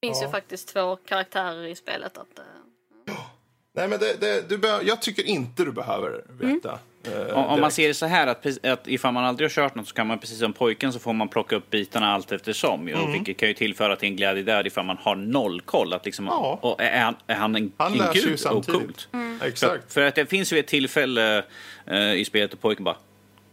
Det 0.00 0.06
finns 0.06 0.20
Ja. 0.20 0.26
ju 0.26 0.32
faktiskt 0.32 0.68
två 0.68 0.96
karaktärer 0.96 1.64
i 1.66 1.76
spelet. 1.76 2.18
Att, 2.18 2.38
eh, 2.38 3.14
Nej, 3.74 3.88
men 3.88 3.98
det, 4.00 4.20
det, 4.20 4.48
du 4.48 4.58
be- 4.58 4.82
jag 4.82 5.02
tycker 5.02 5.22
inte 5.22 5.64
du 5.64 5.72
behöver 5.72 6.24
veta. 6.28 6.78
Eh, 7.04 7.36
Om, 7.38 7.44
om 7.44 7.60
man 7.60 7.70
ser 7.70 7.88
det 7.88 7.94
så 7.94 8.06
här 8.06 8.26
att, 8.26 8.64
att 8.66 8.88
ifall 8.88 9.12
man 9.14 9.24
aldrig 9.24 9.44
har 9.44 9.50
kört 9.54 9.74
något 9.74 9.88
så 9.88 9.94
kan 9.94 10.06
man 10.06 10.18
precis 10.18 10.38
som 10.38 10.52
pojken 10.52 10.92
så 10.92 10.98
får 10.98 11.12
man 11.12 11.28
plocka 11.28 11.56
upp 11.56 11.70
bitarna 11.70 12.12
allt 12.12 12.32
eftersom. 12.32 12.88
ju, 12.88 12.94
Mm. 12.94 13.12
Vilket 13.12 13.36
kan 13.36 13.48
ju 13.48 13.54
tillföra 13.54 13.96
till 13.96 14.08
en 14.08 14.16
glädje 14.16 14.42
där 14.42 14.66
ifall 14.66 14.84
man 14.84 14.96
har 15.00 15.14
noll 15.16 15.60
koll. 15.60 15.92
Att 15.92 16.04
liksom, 16.04 16.26
Ja. 16.26 16.58
och 16.62 16.80
är, 16.82 17.00
han, 17.00 17.16
är 17.26 17.34
han 17.34 17.56
en, 17.56 17.72
Han 17.76 17.92
en 17.92 17.98
lär 17.98 18.12
sig 18.12 18.20
ju 18.20 18.26
gud? 18.26 18.32
Och 18.34 18.40
samtidigt. 18.40 18.80
coolt. 18.80 19.08
För, 19.40 19.46
Exakt. 19.46 19.92
för 19.92 20.00
att 20.02 20.14
det 20.14 20.26
finns 20.26 20.52
ju 20.52 20.58
ett 20.58 20.66
tillfälle 20.66 21.44
eh, 21.86 22.14
i 22.14 22.24
spelet 22.24 22.50
där 22.50 22.58
pojken 22.58 22.84
bara 22.84 22.96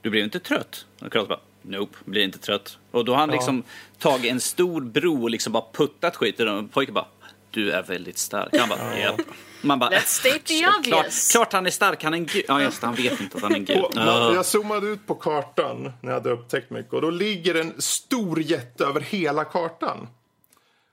Du 0.02 0.10
blev 0.10 0.24
inte 0.24 0.39
trött? 0.39 0.86
Och 1.02 1.12
Kratos 1.12 1.30
bara 1.30 1.39
Nope, 1.62 1.97
blir 2.06 2.24
inte 2.24 2.39
trött. 2.39 2.78
Och 2.91 3.06
då 3.06 3.12
har 3.12 3.20
han 3.20 3.30
Ja. 3.30 3.36
liksom 3.36 3.64
tagit 3.97 4.32
en 4.32 4.39
stor 4.39 4.82
bro 4.82 5.24
och 5.24 5.30
liksom 5.30 5.54
bara 5.54 5.64
puttat 5.74 6.16
skit 6.16 6.39
i 6.39 6.43
den. 6.43 6.58
Och 6.58 6.72
pojken 6.72 6.93
bara 6.93 7.06
Du 7.52 7.72
är 7.72 7.84
väldigt 7.84 8.18
stark. 8.18 8.58
Han 8.58 8.70
bara 8.70 9.00
Japp. 9.00 9.22
Man 9.62 9.80
bara, 9.80 9.89
Let's 9.89 10.06
state 10.06 10.39
the 10.39 10.60
klart, 10.60 10.80
obvious. 10.80 11.32
klart 11.32 11.54
han 11.54 11.66
är 11.66 11.70
stark, 11.72 12.04
han 12.04 12.14
är 12.14 12.18
en 12.18 12.26
gud. 12.26 12.45
Ja 12.47 12.62
just 12.62 12.84
han 12.84 12.95
vet 12.95 13.20
inte 13.22 13.38
att 13.38 13.43
han 13.43 13.52
är 13.52 13.56
en 13.56 13.66
gud. 13.66 13.78
På, 13.78 13.91
Ja. 13.95 14.34
Jag 14.36 14.45
zoomade 14.45 14.88
ut 14.88 15.08
på 15.08 15.16
kartan 15.16 15.84
när 16.02 16.10
jag 16.10 16.14
hade 16.14 16.30
upptäckt 16.32 16.70
mycket 16.70 16.93
och 16.93 17.02
då 17.02 17.10
ligger 17.10 17.56
en 17.56 17.82
stor 17.82 18.41
jätte 18.41 18.86
över 18.86 19.02
hela 19.02 19.43
kartan. 19.45 20.08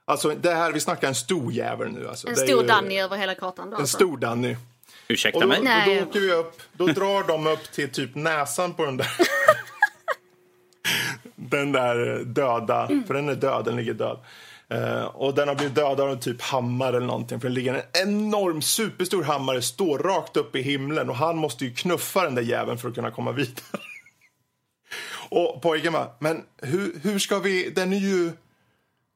Alltså 0.05 0.29
det 0.29 0.53
här, 0.53 0.71
vi 0.71 0.79
snackar 0.79 1.07
en 1.07 1.15
stor 1.15 1.51
jävel 1.53 1.91
nu. 1.91 2.07
Alltså. 2.07 2.27
en 2.27 2.33
Det 2.33 2.39
stor 2.39 2.61
ju 2.61 2.67
Danny 2.67 2.99
över 2.99 3.17
hela 3.17 3.35
kartan. 3.35 3.69
Då, 3.69 3.75
En 3.75 3.81
alltså. 3.81 3.97
stor 3.97 4.17
Danny. 4.17 4.55
Ursäkta 5.07 5.37
Och 5.37 5.41
då, 5.43 5.47
mig? 5.47 5.57
och 5.57 5.63
Nej. 5.63 5.95
då 5.99 6.09
åker 6.09 6.19
vi 6.19 6.31
upp, 6.31 6.61
då 6.73 6.87
drar 6.87 7.27
de 7.27 7.47
upp 7.47 7.71
till 7.71 7.89
typ 7.91 8.15
näsan 8.15 8.73
på 8.73 8.85
den 8.85 8.97
där. 8.97 9.07
den 11.35 11.71
där 11.71 12.23
döda, 12.25 12.87
för 13.07 13.13
den 13.13 13.29
är 13.29 13.35
död, 13.35 13.65
den 13.65 13.75
ligger 13.75 13.93
död. 13.93 14.19
Eh, 14.69 15.03
och 15.03 15.35
den 15.35 15.47
har 15.47 15.55
blivit 15.55 15.75
dödad 15.75 15.99
av 15.99 16.09
en 16.09 16.19
typ 16.19 16.41
hammare 16.41 16.97
eller 16.97 17.07
någonting. 17.07 17.39
För 17.39 17.49
det 17.49 17.55
ligger 17.55 17.73
en 17.73 18.07
enorm, 18.07 18.61
superstor 18.61 19.23
hammare, 19.23 19.61
står 19.61 19.99
rakt 19.99 20.37
upp 20.37 20.55
i 20.55 20.61
himlen 20.61 21.09
och 21.09 21.15
han 21.15 21.37
måste 21.37 21.65
ju 21.65 21.73
knuffa 21.73 22.23
den 22.23 22.35
där 22.35 22.41
jäveln 22.41 22.77
för 22.77 22.89
att 22.89 22.95
kunna 22.95 23.11
komma 23.11 23.31
vidare. 23.31 23.81
och 25.29 25.61
pojken 25.61 25.93
bara, 25.93 26.09
men 26.19 26.43
hur, 26.57 26.99
hur 27.03 27.19
ska 27.19 27.39
vi, 27.39 27.69
den 27.69 27.93
är 27.93 27.97
ju, 27.97 28.31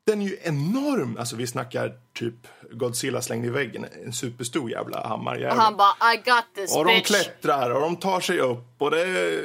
den 0.08 0.22
är 0.22 0.26
ju 0.26 0.38
enorm. 0.44 1.18
Alltså 1.20 1.36
vi 1.36 1.48
snackar 1.48 1.94
typ 2.14 2.48
Godzilla 2.72 3.22
slängd 3.22 3.46
i 3.46 3.50
väggen, 3.50 3.86
en 4.06 4.14
superstor 4.14 4.72
jävla 4.72 5.08
hammarjävel. 5.08 5.58
Och 5.58 5.64
han 5.64 5.78
bara 5.78 6.14
I 6.14 6.18
got 6.18 6.46
this 6.56 6.76
Och 6.76 6.86
de 6.86 6.96
bitch. 6.96 7.08
klättrar 7.08 7.70
och 7.72 7.82
de 7.82 7.96
tar 7.96 8.20
sig 8.20 8.40
upp 8.40 8.76
och 8.78 8.92
det 8.92 9.40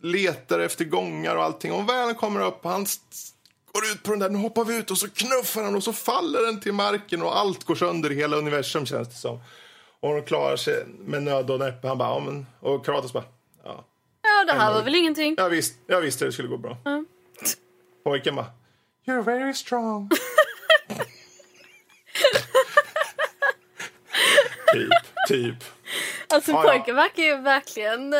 letar 0.00 0.58
efter 0.58 0.84
gångar 0.84 1.36
och 1.36 1.42
allting. 1.42 1.72
Och 1.72 1.88
väl 1.88 2.14
kommer 2.14 2.46
upp, 2.46 2.64
han 2.64 2.86
går 3.72 3.84
ut 3.84 4.02
på 4.02 4.10
den 4.10 4.18
där, 4.18 4.30
nu 4.30 4.38
hoppar 4.38 4.64
vi 4.64 4.76
ut 4.76 4.90
och 4.90 4.98
så 4.98 5.10
knuffar 5.10 5.62
han 5.62 5.74
och 5.74 5.84
så 5.84 5.92
faller 5.92 6.46
den 6.46 6.60
till 6.60 6.72
marken 6.72 7.22
och 7.22 7.38
allt 7.38 7.64
går 7.64 7.74
sönder 7.74 8.12
i 8.12 8.14
hela 8.14 8.36
universum 8.36 8.86
känns 8.86 9.08
det 9.08 9.14
som. 9.14 9.40
Och 10.00 10.14
de 10.14 10.22
klarar 10.22 10.56
sig 10.56 10.84
med 10.86 11.22
nöd 11.22 11.50
och 11.50 11.58
näppe. 11.58 11.88
Han 11.88 11.98
bara, 11.98 12.08
ja 12.08 12.18
men, 12.20 12.46
och 12.60 12.84
Kratos 12.84 13.12
bara, 13.12 13.24
ja. 13.64 13.84
Ja, 14.22 14.44
det 14.46 14.52
här 14.60 14.74
var 14.74 14.82
väl 14.82 14.94
ingenting. 14.94 15.34
Jag 15.38 15.50
visste, 15.50 15.78
jag 15.86 16.00
visste 16.00 16.24
det 16.24 16.32
skulle 16.32 16.48
gå 16.48 16.56
bra. 16.56 16.76
Pojken 18.04 18.34
bara, 18.34 18.46
you're 19.06 19.22
very 19.22 19.54
strong. 19.54 20.10
typ, 24.72 24.90
typ. 25.28 25.64
Alltså 26.28 26.50
ja. 26.50 26.62
pojken 26.62 26.96
verkar 26.96 27.22
ju 27.22 27.36
verkligen... 27.36 28.12
eh, 28.12 28.18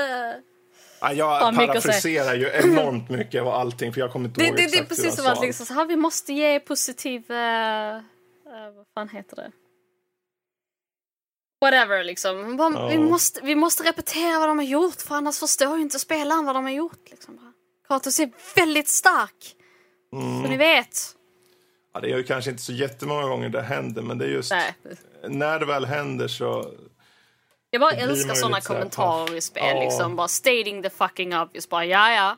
Ja, 1.01 1.13
jag 1.13 1.55
parafraserar 1.55 2.35
ju 2.35 2.51
enormt 2.55 3.09
mycket 3.09 3.43
av 3.43 3.49
allting 3.49 3.93
för 3.93 4.01
jag 4.01 4.13
kommer 4.13 4.29
inte 4.29 4.41
Det, 4.41 4.47
ihåg 4.47 4.57
det, 4.57 4.63
det 4.63 4.63
är 4.63 4.67
exakt 4.67 4.91
hur 4.91 4.97
precis 4.97 5.17
som 5.17 5.27
att 5.33 5.41
liksom, 5.41 5.67
så 5.67 5.75
här, 5.75 5.87
vi 5.87 5.97
måste 5.97 6.33
ge 6.33 6.61
positiv... 6.61 7.31
eh, 7.31 7.97
eh, 7.97 8.01
vad 8.77 8.87
fan 8.95 9.09
heter 9.09 9.37
det? 9.37 9.51
Whatever 11.61 12.05
liksom. 12.05 12.57
Bara, 12.57 12.73
Ja. 12.75 12.89
vi, 12.89 12.99
måste, 12.99 13.41
vi 13.45 13.55
måste 13.55 13.83
repetera 13.83 14.39
vad 14.39 14.49
de 14.49 14.59
har 14.59 14.65
gjort 14.65 15.03
för 15.03 15.15
annars 15.15 15.39
förstår 15.39 15.77
ju 15.77 15.83
inte 15.83 15.99
spelaren 15.99 16.45
vad 16.45 16.55
de 16.55 16.65
har 16.65 16.71
gjort. 16.73 17.11
Liksom. 17.11 17.53
Kratos 17.89 18.21
är 18.21 18.31
väldigt 18.57 18.89
stark. 18.89 19.55
Mm. 20.13 20.43
Så 20.43 20.49
ni 20.51 20.57
vet. 20.57 20.97
Ja, 21.95 22.01
det 22.01 22.13
är 22.13 22.17
ju 22.17 22.23
kanske 22.23 22.51
inte 22.51 22.63
så 22.63 22.73
jättemånga 22.73 23.27
gånger 23.27 23.49
det 23.49 23.63
händer 23.63 24.03
men 24.03 24.19
det 24.19 24.25
är 24.25 24.29
just 24.29 24.51
Nej. 24.53 24.75
när 25.29 25.59
det 25.59 25.67
väl 25.67 25.85
händer 25.85 26.29
så... 26.29 26.73
Jag 27.71 27.81
bara 27.81 27.91
älskar 27.91 28.35
såna 28.35 28.61
kommentarer 28.61 29.37
i 29.37 29.41
spel. 29.41 29.77
ja. 29.77 29.83
Liksom. 29.83 30.17
Bara 30.17 30.29
stating 30.29 30.83
the 30.83 30.91
fucking 30.91 31.37
obvious. 31.37 31.69
Bara 31.69 31.85
ja 31.85 32.13
ja. 32.13 32.37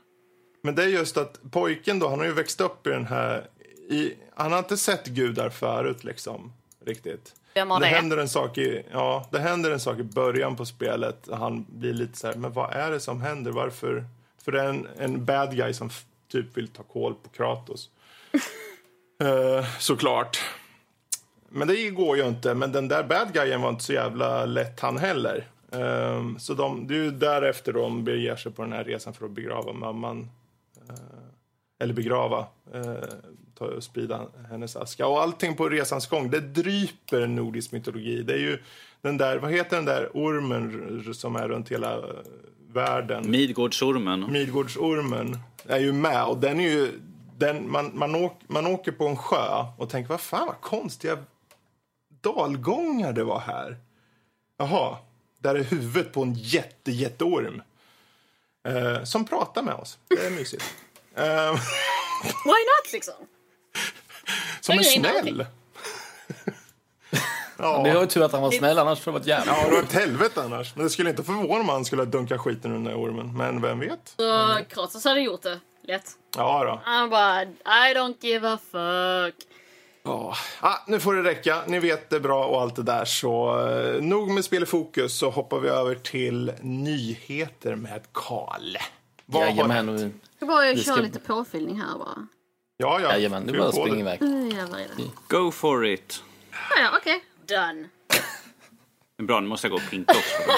Men 0.62 0.74
det 0.74 0.82
är 0.82 0.88
just 0.88 1.16
att 1.16 1.40
pojken 1.50 1.98
då, 1.98 2.08
han 2.08 2.18
har 2.18 2.26
ju 2.26 2.32
växt 2.32 2.60
upp 2.60 2.86
i 2.86 2.90
den 2.90 3.06
här... 3.06 3.48
I, 3.88 4.14
han 4.34 4.52
har 4.52 4.58
inte 4.58 4.76
sett 4.76 5.06
gudar 5.06 5.50
förut 5.50 6.04
liksom, 6.04 6.52
riktigt. 6.84 7.34
Vem 7.54 7.70
har 7.70 7.80
det, 7.80 7.86
det? 7.86 7.90
händer 7.90 8.18
en 8.18 8.28
sak 8.28 8.58
i, 8.58 8.84
ja, 8.92 9.28
det 9.32 9.38
händer 9.38 9.70
en 9.70 9.80
sak 9.80 9.98
i 9.98 10.02
början 10.02 10.56
på 10.56 10.66
spelet. 10.66 11.28
Han 11.32 11.66
blir 11.68 11.92
lite 11.92 12.18
så 12.18 12.26
här, 12.26 12.34
men 12.34 12.52
vad 12.52 12.72
är 12.72 12.90
det 12.90 13.00
som 13.00 13.22
händer? 13.22 13.50
Varför? 13.50 14.04
För 14.44 14.52
det 14.52 14.60
är 14.60 14.68
en, 14.68 14.88
en 14.98 15.24
bad 15.24 15.56
guy 15.56 15.72
som 15.72 15.90
typ 16.32 16.56
vill 16.56 16.68
ta 16.68 16.82
koll 16.82 17.14
på 17.14 17.28
Kratos. 17.28 17.90
Eh, 19.22 19.64
såklart. 19.78 20.40
Men 21.52 21.68
det 21.68 21.90
går 21.90 22.16
ju 22.16 22.28
inte. 22.28 22.54
Men 22.54 22.72
den 22.72 22.88
där 22.88 23.04
bad 23.04 23.32
guyen 23.32 23.60
var 23.60 23.70
inte 23.70 23.84
så 23.84 23.92
jävla 23.92 24.44
lätt 24.44 24.80
han 24.80 24.98
heller. 24.98 25.48
Ehm, 25.72 26.38
så 26.38 26.54
de, 26.54 26.86
det 26.86 26.94
är 26.94 26.98
ju 26.98 27.10
därefter 27.10 27.72
de 27.72 28.04
beger 28.04 28.36
sig 28.36 28.52
på 28.52 28.62
den 28.62 28.72
här 28.72 28.84
resan 28.84 29.14
för 29.14 29.24
att 29.24 29.30
begrava 29.30 29.72
mamman. 29.72 30.30
Eh, 30.88 30.94
eller 31.82 31.94
begrava, 31.94 32.46
uh, 32.74 32.94
ta, 33.58 33.80
sprida 33.80 34.26
hennes 34.50 34.76
aska. 34.76 35.06
Och 35.06 35.22
allting 35.22 35.56
på 35.56 35.68
resans 35.68 36.06
gång, 36.06 36.30
det 36.30 36.40
dryper 36.40 37.26
nordisk 37.26 37.72
mytologi. 37.72 38.22
Det 38.22 38.32
är 38.32 38.38
ju 38.38 38.58
den 39.00 39.16
där, 39.16 39.38
vad 39.38 39.52
heter 39.52 39.76
den 39.76 39.84
där 39.84 40.10
ormen 40.14 41.14
som 41.14 41.36
är 41.36 41.48
runt 41.48 41.68
hela 41.68 41.94
eh, 41.94 42.02
världen? 42.72 43.30
Midgårdsormen. 43.30 44.32
Midgårdsormen 44.32 45.38
är 45.66 45.78
ju 45.78 45.92
med 45.92 46.24
och 46.24 46.38
den 46.38 46.60
är 46.60 46.70
ju 46.70 47.00
den, 47.38 47.70
man, 47.70 47.90
man, 47.94 48.14
åk, 48.14 48.40
man 48.46 48.66
åker 48.66 48.92
på 48.92 49.08
en 49.08 49.16
sjö 49.16 49.64
och 49.78 49.90
tänker 49.90 50.08
vad 50.08 50.20
fan 50.20 50.46
vad 50.46 50.60
konstiga 50.60 51.18
dalgångar 52.22 53.12
det 53.12 53.24
var 53.24 53.40
här. 53.40 53.76
Jaha, 54.56 54.96
där 55.38 55.54
är 55.54 55.64
huvudet 55.64 56.12
på 56.12 56.22
en 56.22 56.34
jätte, 56.34 56.90
jätteorm. 56.90 57.62
Eh, 58.68 59.04
som 59.04 59.24
pratar 59.24 59.62
med 59.62 59.74
oss. 59.74 59.98
Det 60.08 60.26
är 60.26 60.30
mysigt. 60.30 60.64
Eh, 61.14 61.24
Why 62.44 62.60
not 62.70 62.92
liksom? 62.92 63.14
som 64.60 64.78
är 64.78 64.82
snäll. 64.82 65.46
Det 67.56 67.94
var 67.94 68.00
ju 68.00 68.06
tur 68.06 68.22
att 68.22 68.32
han 68.32 68.42
var 68.42 68.50
snäll, 68.50 68.78
annars 68.78 68.98
skulle 68.98 69.12
det 69.12 69.18
varit 69.18 69.26
jävligt. 69.26 69.54
Ja, 69.56 69.68
det 69.68 69.74
var 69.74 69.82
ett 69.82 69.92
helvete 69.92 70.42
annars. 70.42 70.76
Men 70.76 70.84
det 70.84 70.90
skulle 70.90 71.10
inte 71.10 71.22
förvåna 71.22 71.60
om 71.60 71.68
han 71.68 71.84
skulle 71.84 72.04
dunka 72.04 72.38
skiten 72.38 72.70
ur 72.70 72.74
den 72.74 72.84
där 72.84 72.94
ormen. 72.94 73.36
Men 73.36 73.60
vem 73.62 73.78
vet? 73.78 74.14
Så 74.16 74.58
Kratos 74.68 75.04
hade 75.04 75.20
gjort 75.20 75.42
det 75.42 75.60
lätt. 75.82 76.10
Ja 76.36 76.64
då. 76.64 76.80
Han 76.84 77.10
bara 77.10 77.42
I 77.42 77.94
don't 77.94 78.16
give 78.20 78.48
a 78.48 78.58
fuck. 78.70 79.46
Ja, 80.04 80.34
ah, 80.60 80.76
nu 80.86 81.00
får 81.00 81.14
det 81.14 81.22
räcka. 81.22 81.62
Ni 81.66 81.78
vet 81.78 82.10
det 82.10 82.20
bra 82.20 82.44
och 82.44 82.60
allt 82.60 82.76
det 82.76 82.82
där. 82.82 83.04
Så 83.04 83.60
eh, 83.68 84.02
nog 84.02 84.30
med 84.30 84.44
spel 84.44 84.62
i 84.62 84.66
fokus 84.66 85.18
så 85.18 85.30
hoppar 85.30 85.58
vi 85.60 85.68
över 85.68 85.94
till 85.94 86.52
nyheter 86.60 87.74
med 87.74 88.02
Karl. 88.12 88.76
Vad 89.26 89.42
har 89.42 89.48
Jajamän, 89.50 89.88
hänt? 89.88 90.00
och- 90.00 90.06
Jag 90.06 90.36
ska 90.36 90.46
bara 90.46 90.72
Vi 90.74 90.84
köra 90.84 90.94
ska- 90.94 91.02
lite 91.02 91.18
påfyllning 91.20 91.80
här 91.80 91.98
bara. 91.98 92.26
Ja, 92.76 93.00
ja. 93.00 93.12
jajamän, 93.12 93.44
Fyll 93.48 93.58
bara 93.58 93.84
det. 93.84 93.98
iväg. 94.00 94.20
Det. 94.96 95.36
Go 95.36 95.50
for 95.50 95.86
it. 95.86 96.22
Ah, 96.52 96.80
ja, 96.80 96.90
okej. 97.00 97.24
Done. 97.48 97.88
Bra, 99.26 99.40
nu 99.40 99.48
måste 99.48 99.66
jag 99.66 99.70
gå 99.72 99.76
och 99.84 99.90
pinka 99.90 100.12
också. 100.12 100.52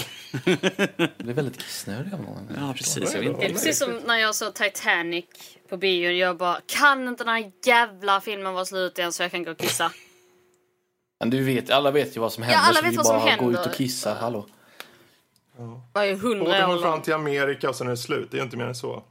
Det 0.32 1.30
är 1.30 1.34
väldigt 1.34 1.58
kissnödig 1.62 2.14
av 2.14 2.20
någon. 2.22 2.48
Ja, 2.56 2.74
precis. 2.76 3.14
Jag 3.14 3.20
vet 3.20 3.40
Det 3.40 3.46
är 3.46 3.50
precis 3.50 3.78
som 3.78 3.92
när 4.06 4.16
jag 4.16 4.34
såg 4.34 4.54
Titanic 4.54 5.24
på 5.68 5.76
bion. 5.76 6.16
Jag 6.18 6.36
bara, 6.36 6.60
kan 6.66 7.08
inte 7.08 7.24
den 7.24 7.34
här 7.34 7.52
jävla 7.64 8.20
filmen 8.20 8.54
vara 8.54 8.64
slut 8.64 8.98
än 8.98 9.12
så 9.12 9.22
jag 9.22 9.30
kan 9.30 9.44
gå 9.44 9.50
och 9.50 9.58
kissa? 9.58 9.92
Men 11.20 11.30
du 11.30 11.42
vet, 11.42 11.70
alla 11.70 11.90
vet 11.90 12.16
ju 12.16 12.20
vad 12.20 12.32
som 12.32 12.42
händer. 12.42 12.58
alla 12.58 12.74
så 12.74 12.82
vet 12.82 12.92
vi 12.92 12.96
vad 12.96 13.06
som 13.06 13.16
bara 13.16 13.36
gå 13.36 13.50
ut 13.50 13.56
händer. 13.56 13.70
och 13.70 13.76
kissa. 13.76 14.14
Hallå. 14.14 14.46
Var 15.92 16.04
ju 16.04 16.16
hundra 16.16 16.44
Båten 16.44 16.70
år 16.70 16.74
går 16.74 16.82
fram 16.82 17.02
till 17.02 17.12
Amerika 17.12 17.68
och 17.68 17.76
sen 17.76 17.86
är 17.86 17.90
det 17.90 17.96
slut. 17.96 18.30
Det 18.30 18.36
är 18.36 18.38
ju 18.38 18.44
inte 18.44 18.56
mer 18.56 18.64
än 18.64 18.74
så. 18.74 19.04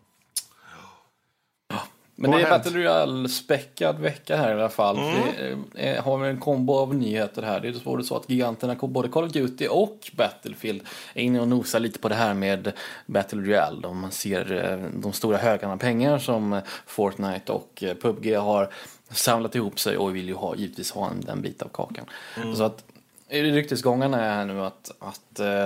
Men 2.21 2.31
Vad 2.31 2.39
det 2.39 2.43
är 2.43 2.45
har 2.45 2.51
hänt? 2.51 2.63
Battle 2.63 2.79
Royale-späckad 2.79 3.99
vecka 3.99 4.37
här 4.37 4.49
i 4.49 4.53
alla 4.53 4.69
fall. 4.69 4.97
Mm. 4.97 5.63
Det 5.73 5.89
är, 5.89 6.01
har 6.01 6.17
vi 6.17 6.29
en 6.29 6.39
kombo 6.39 6.73
av 6.73 6.95
nyheter 6.95 7.41
här. 7.41 7.59
Det 7.59 7.67
är 7.67 7.83
både 7.83 8.03
så 8.03 8.15
att 8.15 8.29
giganterna, 8.29 8.75
både 8.75 9.09
Call 9.09 9.23
of 9.23 9.31
Duty 9.31 9.67
och 9.67 10.11
Battlefield, 10.13 10.81
är 11.13 11.21
inne 11.21 11.39
och 11.39 11.47
nosar 11.47 11.79
lite 11.79 11.99
på 11.99 12.09
det 12.09 12.15
här 12.15 12.33
med 12.33 12.71
Battle 13.05 13.41
Royale. 13.41 13.93
Man 13.93 14.11
ser 14.11 14.71
eh, 14.71 14.99
de 15.01 15.13
stora 15.13 15.37
högarna 15.37 15.77
pengar 15.77 16.19
som 16.19 16.53
eh, 16.53 16.63
Fortnite 16.85 17.51
och 17.51 17.83
eh, 17.83 17.93
PubG 17.93 18.35
har 18.35 18.69
samlat 19.09 19.55
ihop 19.55 19.79
sig 19.79 19.97
och 19.97 20.15
vill 20.15 20.27
ju 20.27 20.35
ha, 20.35 20.55
givetvis 20.55 20.91
ha 20.91 21.09
en, 21.09 21.29
en 21.29 21.41
bit 21.41 21.61
av 21.61 21.67
kakan. 21.67 22.05
Mm. 22.37 22.55
Så 22.55 22.63
att 22.63 22.83
eh, 23.27 23.41
ryktesgångarna 23.41 24.25
är 24.25 24.33
här 24.33 24.45
nu 24.45 24.61
att, 24.61 24.91
att 24.99 25.39
eh, 25.39 25.65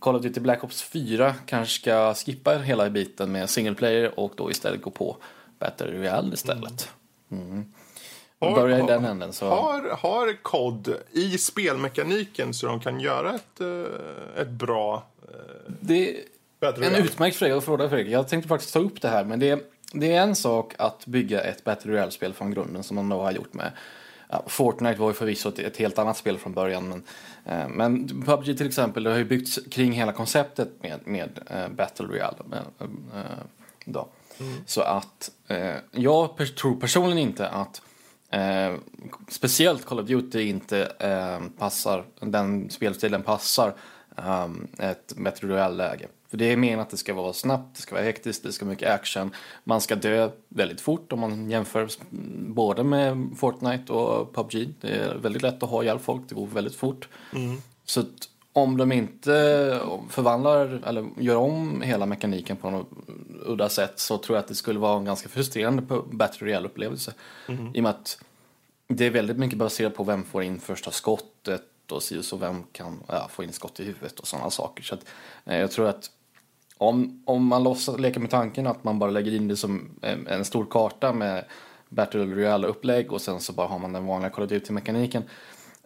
Call 0.00 0.16
of 0.16 0.22
Duty 0.22 0.40
Black 0.40 0.64
Ops 0.64 0.82
4 0.82 1.34
kanske 1.46 1.80
ska 1.80 2.14
skippa 2.14 2.58
hela 2.58 2.90
biten 2.90 3.32
med 3.32 3.50
single 3.50 3.74
player 3.74 4.18
och 4.18 4.32
då 4.36 4.50
istället 4.50 4.82
gå 4.82 4.90
på 4.90 5.16
Battle 5.62 5.86
Royale 5.86 6.34
istället. 6.34 6.88
Mm. 7.30 7.64
Har- 8.40 8.54
Börja 8.54 8.78
i 8.78 8.86
den 8.86 9.04
änden 9.04 9.32
så... 9.32 9.48
Har, 9.48 9.96
har 9.98 10.42
COD 10.42 10.94
i 11.10 11.38
spelmekaniken 11.38 12.54
så 12.54 12.66
de 12.66 12.80
kan 12.80 13.00
göra 13.00 13.34
ett, 13.34 13.60
eh, 13.60 14.42
ett 14.42 14.50
bra 14.50 15.06
eh, 15.22 15.72
Det 15.80 16.16
Battle 16.60 16.86
En 16.86 16.94
utmärkt 17.04 17.36
fråga 17.36 17.60
fråga 17.60 17.88
Fredrik. 17.88 18.12
Jag 18.12 18.28
tänkte 18.28 18.48
faktiskt 18.48 18.72
ta 18.72 18.78
upp 18.78 19.02
det 19.02 19.08
här, 19.08 19.24
men 19.24 19.38
det 19.38 19.48
är, 19.48 19.60
det 19.92 20.14
är 20.14 20.22
en 20.22 20.34
sak 20.34 20.74
att 20.78 21.06
bygga 21.06 21.40
ett 21.40 21.64
Battle 21.64 21.92
Royale-spel 21.92 22.32
från 22.34 22.50
grunden 22.50 22.82
som 22.82 22.94
man 22.94 23.08
då 23.08 23.22
har 23.22 23.32
gjort 23.32 23.54
med 23.54 23.72
Fortnite 24.46 25.00
var 25.00 25.08
ju 25.08 25.14
förvisso 25.14 25.48
ett, 25.48 25.58
ett 25.58 25.76
helt 25.76 25.98
annat 25.98 26.16
spel 26.16 26.38
från 26.38 26.52
början, 26.52 26.88
men, 26.88 27.02
eh, 27.44 27.68
men 27.68 28.22
PubG 28.24 28.44
till 28.44 28.66
exempel, 28.66 29.02
det 29.02 29.10
har 29.10 29.18
ju 29.18 29.24
byggts 29.24 29.60
kring 29.70 29.92
hela 29.92 30.12
konceptet 30.12 30.68
med, 30.82 30.98
med 31.04 31.40
eh, 31.46 31.68
Battle 31.68 32.06
Royale. 32.06 32.36
Eh, 32.52 32.86
eh, 33.20 33.24
då. 33.84 34.08
Så 34.66 34.80
att 34.80 35.30
eh, 35.48 35.74
jag 35.90 36.30
pers- 36.36 36.54
tror 36.54 36.76
personligen 36.80 37.18
inte 37.18 37.48
att 37.48 37.82
Eh, 38.34 38.74
speciellt 39.28 39.84
Call 39.84 40.00
of 40.00 40.06
Duty 40.06 40.42
inte 40.42 40.92
eh, 40.98 41.40
passar, 41.58 42.04
den 42.20 42.70
spelstilen 42.70 43.22
passar 43.22 43.74
eh, 44.18 44.48
ett 44.78 45.12
Battle 45.16 45.48
Royale-läge. 45.48 46.08
För 46.30 46.36
det 46.36 46.52
är 46.52 46.56
menat 46.56 46.86
att 46.86 46.90
det 46.90 46.96
ska 46.96 47.14
vara 47.14 47.32
snabbt, 47.32 47.76
det 47.76 47.82
ska 47.82 47.94
vara 47.94 48.04
hektiskt, 48.04 48.42
det 48.42 48.52
ska 48.52 48.64
vara 48.64 48.72
mycket 48.72 48.90
action. 48.90 49.30
Man 49.64 49.80
ska 49.80 49.94
dö 49.96 50.30
väldigt 50.48 50.80
fort 50.80 51.12
om 51.12 51.20
man 51.20 51.50
jämför 51.50 51.88
både 52.48 52.84
med 52.84 53.30
Fortnite 53.36 53.92
och 53.92 54.34
PubG. 54.34 54.74
Det 54.80 54.88
är 54.88 55.14
väldigt 55.14 55.42
lätt 55.42 55.62
att 55.62 55.70
ha 55.70 55.82
ihjäl 55.82 55.98
folk, 55.98 56.22
det 56.28 56.34
går 56.34 56.46
väldigt 56.46 56.76
fort. 56.76 57.08
Så 57.84 58.00
att 58.00 58.28
om 58.52 58.76
de 58.76 58.92
inte 58.92 59.80
förvandlar 60.08 60.82
eller 60.86 61.08
gör 61.18 61.36
om 61.36 61.82
hela 61.82 62.06
mekaniken 62.06 62.56
på 62.56 62.70
något 62.70 62.88
udda 63.46 63.68
sätt 63.68 63.98
så 63.98 64.18
tror 64.18 64.36
jag 64.36 64.42
att 64.42 64.48
det 64.48 64.54
skulle 64.54 64.78
vara 64.78 64.98
en 64.98 65.04
ganska 65.04 65.28
frustrerande 65.28 65.82
Battle 66.10 66.46
Royale-upplevelse. 66.46 67.14
I 67.74 67.78
och 67.78 67.82
med 67.82 67.90
att 67.90 68.24
det 68.88 69.06
är 69.06 69.10
väldigt 69.10 69.38
mycket 69.38 69.58
baserat 69.58 69.94
på 69.94 70.04
vem 70.04 70.24
får 70.24 70.42
in 70.42 70.60
första 70.60 70.90
skottet 70.90 71.62
och 71.90 72.02
si 72.02 72.18
och 72.18 72.24
så 72.24 72.36
vem 72.36 72.62
kan 72.72 73.02
ja, 73.08 73.28
få 73.30 73.44
in 73.44 73.52
skott 73.52 73.80
i 73.80 73.84
huvudet 73.84 74.20
och 74.20 74.26
sådana 74.26 74.50
saker. 74.50 74.82
Så 74.82 74.94
att, 74.94 75.04
eh, 75.44 75.58
jag 75.58 75.70
tror 75.70 75.88
att 75.88 76.10
om, 76.78 77.22
om 77.26 77.46
man 77.46 77.62
låtsas, 77.62 77.98
leker 77.98 78.20
med 78.20 78.30
tanken 78.30 78.66
att 78.66 78.84
man 78.84 78.98
bara 78.98 79.10
lägger 79.10 79.34
in 79.34 79.48
det 79.48 79.56
som 79.56 79.90
en, 80.02 80.26
en 80.26 80.44
stor 80.44 80.66
karta 80.70 81.12
med 81.12 81.44
Battle 81.88 82.24
Royale-upplägg 82.24 83.12
och 83.12 83.20
sen 83.20 83.40
så 83.40 83.52
bara 83.52 83.66
har 83.66 83.78
man 83.78 83.92
den 83.92 84.06
vanliga 84.06 84.30
Call 84.30 84.44
of 84.44 84.50
Duty-mekaniken. 84.50 85.22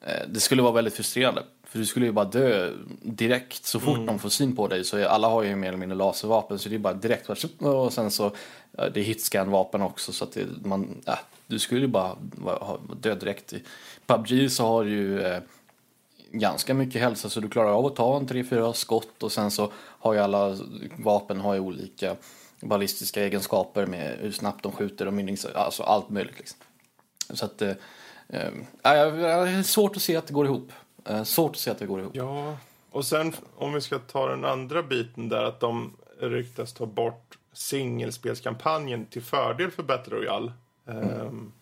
Eh, 0.03 0.29
det 0.29 0.41
skulle 0.41 0.62
vara 0.62 0.73
väldigt 0.73 0.95
frustrerande. 0.95 1.43
För 1.77 1.81
du 1.81 1.87
skulle 1.87 2.07
ju 2.07 2.12
bara 2.12 2.24
dö 2.24 2.72
direkt 3.03 3.64
så 3.64 3.81
fort 3.81 4.07
de 4.07 4.18
får 4.18 4.29
syn 4.29 4.57
på 4.57 4.68
dig. 4.68 4.85
Så 4.85 5.09
alla 5.09 5.29
har 5.29 5.43
ju 5.43 5.57
mer 5.57 5.68
eller 5.68 5.79
mindre 5.79 5.99
laservapen 5.99 6.59
så 6.59 6.68
det 6.68 6.74
är 6.74 6.79
bara 6.79 6.95
direkt. 6.95 7.31
Och 7.59 7.93
sen 7.93 8.11
så, 8.11 8.33
det 8.72 9.01
är 9.01 9.05
hitscan-vapen 9.05 9.83
också 9.83 10.12
så 10.12 10.24
att 10.24 10.33
det, 10.33 10.47
man, 10.64 11.03
ja, 11.05 11.18
du 11.47 11.59
skulle 11.59 11.81
ju 11.81 11.87
bara 11.87 12.16
dö 13.01 13.14
direkt. 13.14 13.53
I 13.53 13.62
PubG 14.07 14.51
så 14.51 14.66
har 14.66 14.85
du 14.85 14.91
ju 14.91 15.20
eh, 15.20 15.39
ganska 16.33 16.74
mycket 16.74 17.03
hälsa 17.03 17.29
så 17.29 17.41
du 17.41 17.49
klarar 17.49 17.70
av 17.70 17.87
att 17.87 17.97
ta 17.97 18.16
en 18.16 18.29
3-4 18.29 18.72
skott 18.72 19.22
och 19.22 19.33
sen 19.33 19.51
så 19.51 19.72
har 19.77 20.14
ju 20.14 20.20
alla 20.20 20.57
vapen 20.99 21.41
har 21.41 21.55
ju 21.55 21.61
olika 21.61 22.16
ballistiska 22.61 23.24
egenskaper 23.24 23.87
med 23.87 24.18
hur 24.20 24.33
snabbt 24.33 24.62
de 24.62 24.72
skjuter 24.72 25.07
och 25.07 25.14
mynnings, 25.14 25.45
alltså 25.45 25.83
allt 25.83 26.11
möjligt 26.11 26.39
liksom. 26.39 26.59
Så 27.31 27.45
att, 27.45 27.62
eh, 27.62 27.74
jag 28.83 29.18
jag 29.18 29.47
har 29.47 29.62
svårt 29.62 29.97
att 29.97 30.03
se 30.03 30.16
att 30.16 30.27
det 30.27 30.35
går 30.35 30.47
ihop. 30.47 30.72
Eh, 31.09 31.22
svårt 31.22 31.50
att 31.50 31.57
se 31.57 31.70
att 31.70 31.78
det 31.78 31.86
går 31.86 32.00
ihop. 32.00 32.16
Ja, 32.16 32.57
och 32.90 33.04
sen 33.04 33.32
om 33.57 33.72
vi 33.72 33.80
ska 33.80 33.98
ta 33.98 34.28
den 34.28 34.44
andra 34.44 34.82
biten 34.82 35.28
där 35.28 35.44
att 35.44 35.61
de 35.61 35.96
ryktas 36.20 36.72
ta 36.72 36.86
bort 36.86 37.38
singelspelskampanjen 37.52 39.07
till 39.07 39.22
fördel 39.22 39.70
för 39.70 39.82
Battle 39.82 40.16
Royale. 40.16 40.52
Ehm, 40.86 41.52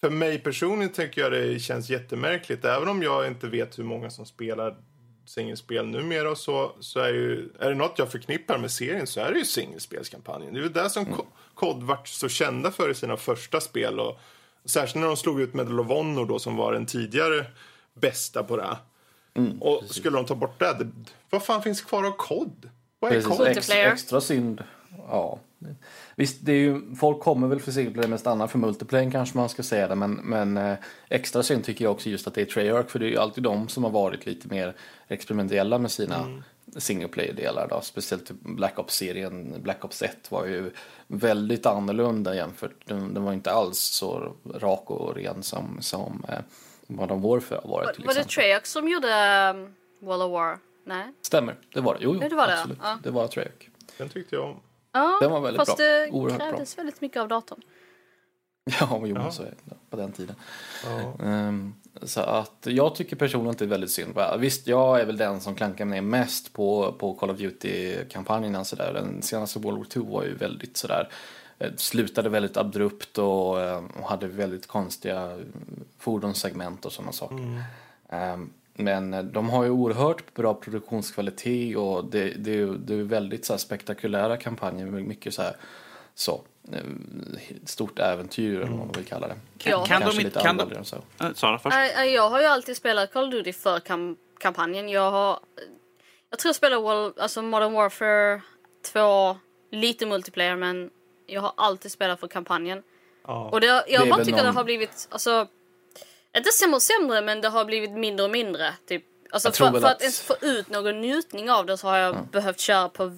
för 0.00 0.10
mig 0.10 0.38
personligen 0.38 0.92
tycker 0.92 1.20
jag 1.20 1.32
det 1.32 1.58
känns 1.58 1.90
jättemärkligt. 1.90 2.64
Även 2.64 2.88
om 2.88 3.02
jag 3.02 3.26
inte 3.26 3.46
vet 3.46 3.78
hur 3.78 3.84
många 3.84 4.10
som 4.10 4.26
spelar 4.26 4.76
singelspel 5.24 5.86
numera 5.86 6.30
och 6.30 6.38
så, 6.38 6.72
så 6.80 7.00
är, 7.00 7.08
ju, 7.12 7.48
är 7.58 7.68
det 7.68 7.74
något 7.74 7.98
jag 7.98 8.12
förknippar 8.12 8.58
med 8.58 8.70
serien 8.70 9.06
så 9.06 9.20
är 9.20 9.32
det 9.32 9.38
ju 9.38 9.44
singelspelskampanjen. 9.44 10.54
Det 10.54 10.60
är 10.60 10.62
ju 10.62 10.68
det 10.68 10.90
som 10.90 11.06
mm. 11.06 11.18
COD 11.54 11.82
vart 11.82 12.08
så 12.08 12.28
kända 12.28 12.70
för 12.70 12.90
i 12.90 12.94
sina 12.94 13.16
första 13.16 13.60
spel. 13.60 14.00
Och, 14.00 14.18
särskilt 14.64 15.00
när 15.00 15.06
de 15.06 15.16
slog 15.16 15.40
ut 15.40 15.54
Medal 15.54 15.80
of 15.80 15.86
Honor 15.86 16.26
då 16.26 16.38
som 16.38 16.56
var 16.56 16.72
den 16.72 16.86
tidigare 16.86 17.46
bästa 18.00 18.42
på 18.42 18.56
det. 18.56 18.76
och 19.60 19.84
skulle 19.84 20.16
de 20.16 20.26
ta 20.26 20.34
bort 20.34 20.58
det, 20.58 20.74
det, 20.74 20.90
vad 21.30 21.42
fan 21.42 21.62
finns 21.62 21.80
kvar 21.80 22.04
av 22.04 22.12
COD? 22.12 22.70
Vad 23.00 23.12
är 23.12 23.14
Precis, 23.14 23.38
COD? 23.38 23.46
ex, 23.46 23.70
extra 23.70 24.20
synd. 24.20 24.62
Ja. 25.08 25.38
Visst, 26.16 26.38
det 26.40 26.52
är 26.52 26.56
ju, 26.56 26.94
folk 26.94 27.20
kommer 27.20 27.48
väl 27.48 27.60
för 27.60 27.72
singleplayer 27.72 28.08
mest 28.08 28.26
annat 28.26 28.50
för 28.50 28.58
multiplayer 28.58 29.10
kanske 29.10 29.38
man 29.38 29.48
ska 29.48 29.62
säga 29.62 29.88
det. 29.88 29.94
Men, 29.94 30.12
men 30.12 30.56
eh, 30.56 30.76
extra 31.08 31.42
synd 31.42 31.64
tycker 31.64 31.84
jag 31.84 31.92
också 31.92 32.10
just 32.10 32.26
att 32.26 32.34
det 32.34 32.40
är 32.40 32.44
Treyarch. 32.46 32.90
För 32.90 32.98
det 32.98 33.06
är 33.06 33.10
ju 33.10 33.18
alltid 33.18 33.44
de 33.44 33.68
som 33.68 33.84
har 33.84 33.90
varit 33.90 34.26
lite 34.26 34.48
mer 34.48 34.76
experimentella 35.08 35.78
med 35.78 35.90
sina 35.90 36.42
single 36.76 37.08
player-delar 37.08 37.68
då, 37.70 37.80
speciellt 37.80 38.30
Black 38.30 38.78
Ops-serien. 38.78 39.54
Black 39.62 39.84
Ops 39.84 40.02
1 40.02 40.30
var 40.30 40.46
ju 40.46 40.70
väldigt 41.06 41.66
annorlunda 41.66 42.34
jämfört, 42.34 42.86
den, 42.86 43.14
den 43.14 43.24
var 43.24 43.32
inte 43.32 43.52
alls 43.52 43.78
så 43.78 44.36
rak 44.54 44.90
och 44.90 45.14
ren 45.14 45.42
som, 45.42 45.78
som 45.80 46.24
eh, 46.28 46.38
Modern 46.86 47.20
Warfare 47.20 47.60
har 47.64 47.70
varit 47.70 47.86
Var, 47.86 47.92
till 47.92 48.04
var 48.04 48.14
det 48.14 48.20
exempel. 48.20 48.34
Treyarch 48.44 48.66
som 48.66 48.88
gjorde 48.88 49.08
um, 49.54 49.74
World 50.08 50.22
of 50.22 50.32
War? 50.32 50.58
Nej? 50.84 51.12
Stämmer, 51.22 51.56
det 51.74 51.80
var 51.80 51.94
det. 51.94 52.00
Jo, 52.02 52.14
jo 52.14 52.20
det 52.28 52.34
var 52.36 52.46
det, 52.46 52.58
absolut. 52.58 52.78
ja. 52.82 52.98
Det 53.02 53.10
var 53.10 53.28
Treyarch. 53.28 53.68
Den 53.98 54.08
tyckte 54.08 54.34
jag 54.36 54.44
om. 54.44 54.56
Ja, 54.92 55.18
Den 55.22 55.30
var 55.30 55.40
väldigt 55.40 55.60
fast 55.60 55.76
bra. 55.76 55.86
det 55.86 56.10
Oerhört 56.10 56.38
bra. 56.38 56.48
krävdes 56.50 56.78
väldigt 56.78 57.00
mycket 57.00 57.20
av 57.22 57.28
datorn. 57.28 57.60
Ja, 58.80 59.02
jo, 59.04 59.16
Ja. 59.16 59.30
så 59.30 59.42
är 59.42 59.46
det 59.64 59.74
på 59.90 59.96
den 59.96 60.12
tiden. 60.12 60.36
Ja. 60.84 61.24
Ehm, 61.26 61.74
så 62.02 62.20
att 62.20 62.58
jag 62.70 62.94
tycker 62.94 63.16
personligen 63.16 63.50
att 63.50 63.58
det 63.58 63.64
är 63.64 63.68
väldigt 63.68 63.90
synd. 63.90 64.18
Visst, 64.38 64.66
jag 64.66 65.00
är 65.00 65.06
väl 65.06 65.16
den 65.16 65.40
som 65.40 65.54
klankar 65.54 65.84
ner 65.84 66.00
mest 66.00 66.52
på, 66.52 66.92
på 66.98 67.14
Call 67.14 67.30
of 67.30 67.38
Duty-kampanjerna. 67.38 68.64
Sådär. 68.64 68.92
Den 68.94 69.22
senaste 69.22 69.58
World 69.58 69.78
War 69.78 69.84
2 69.84 70.00
var 70.02 70.24
ju 70.24 70.34
väldigt 70.34 70.76
sådär, 70.76 71.08
slutade 71.76 72.28
väldigt 72.28 72.56
abrupt 72.56 73.18
och, 73.18 73.60
eh, 73.60 73.82
och 74.00 74.08
hade 74.08 74.26
väldigt 74.28 74.66
konstiga 74.66 75.38
fordonssegment 75.98 76.84
och 76.84 76.92
sådana 76.92 77.12
saker. 77.12 77.62
Ehm, 78.08 78.52
men 78.74 79.14
eh, 79.14 79.22
de 79.22 79.50
har 79.50 79.64
ju 79.64 79.70
oerhört 79.70 80.34
bra 80.34 80.54
produktionskvalitet 80.54 81.76
och 81.76 82.04
det, 82.04 82.30
det, 82.30 82.50
är, 82.50 82.56
ju- 82.56 82.76
det 82.78 82.94
är 82.94 83.02
väldigt 83.02 83.44
så 83.44 83.52
här, 83.52 83.58
spektakulära 83.58 84.36
kampanjer 84.36 84.86
med 84.86 85.02
mycket 85.04 85.34
så 85.34 85.42
här 85.42 85.56
så, 86.14 86.42
eh, 86.72 86.78
stort 87.64 87.98
äventyr 87.98 88.56
eller 88.56 88.66
vad 88.70 88.78
man 88.78 88.92
vill 88.92 89.04
kalla 89.04 89.28
det. 89.28 89.36
Kan, 89.58 89.70
Ja. 89.72 89.84
kan 89.84 90.00
Kanske 90.02 90.18
de 90.20 90.24
lite. 90.24 90.40
Kan 90.40 90.56
de, 90.56 90.84
så. 90.84 90.96
Äh, 91.20 91.32
Sara 91.34 91.58
först. 91.58 91.76
Jag 92.14 92.30
har 92.30 92.40
ju 92.40 92.46
alltid 92.46 92.76
spelat 92.76 93.12
Call 93.12 93.24
of 93.24 93.30
Duty 93.30 93.52
för 93.52 93.80
kam 93.80 94.16
kampanjen. 94.40 94.88
Jag 94.88 95.10
har... 95.10 95.38
Jag 96.30 96.38
tror 96.38 96.48
jag 96.48 96.56
spelar 96.56 96.76
World, 96.80 97.18
alltså 97.18 97.42
Modern 97.42 97.72
Warfare 97.72 98.40
2, 98.92 99.36
lite 99.70 100.06
multiplayer 100.06 100.56
men 100.56 100.90
jag 101.26 101.40
har 101.40 101.52
alltid 101.56 101.92
spelat 101.92 102.20
för 102.20 102.28
kampanjen. 102.28 102.82
Ja. 103.26 103.48
Och 103.52 103.60
det, 103.60 103.66
jag 103.66 104.04
Det 104.04 104.10
bara 104.10 104.24
tycker 104.24 104.36
någon- 104.36 104.46
det 104.46 104.52
har 104.52 104.64
blivit, 104.64 105.08
alltså... 105.10 105.48
Inte 106.36 106.52
sämre 106.52 106.76
och 106.76 106.82
sämre 106.82 107.22
men 107.22 107.40
det 107.40 107.48
har 107.48 107.64
blivit 107.64 107.90
mindre 107.90 108.24
och 108.24 108.30
mindre. 108.30 108.74
Typ. 108.88 109.04
Alltså 109.30 109.52
för, 109.52 109.70
för 109.70 109.76
att 109.78 109.84
att- 109.84 110.00
ens 110.00 110.20
få 110.20 110.34
ut 110.40 110.70
någon 110.70 111.00
njutning 111.00 111.50
av 111.50 111.66
det 111.66 111.76
så 111.78 111.88
har 111.88 111.98
jag 111.98 112.26
behövt 112.32 112.60
köra 112.60 112.88
på 112.88 113.12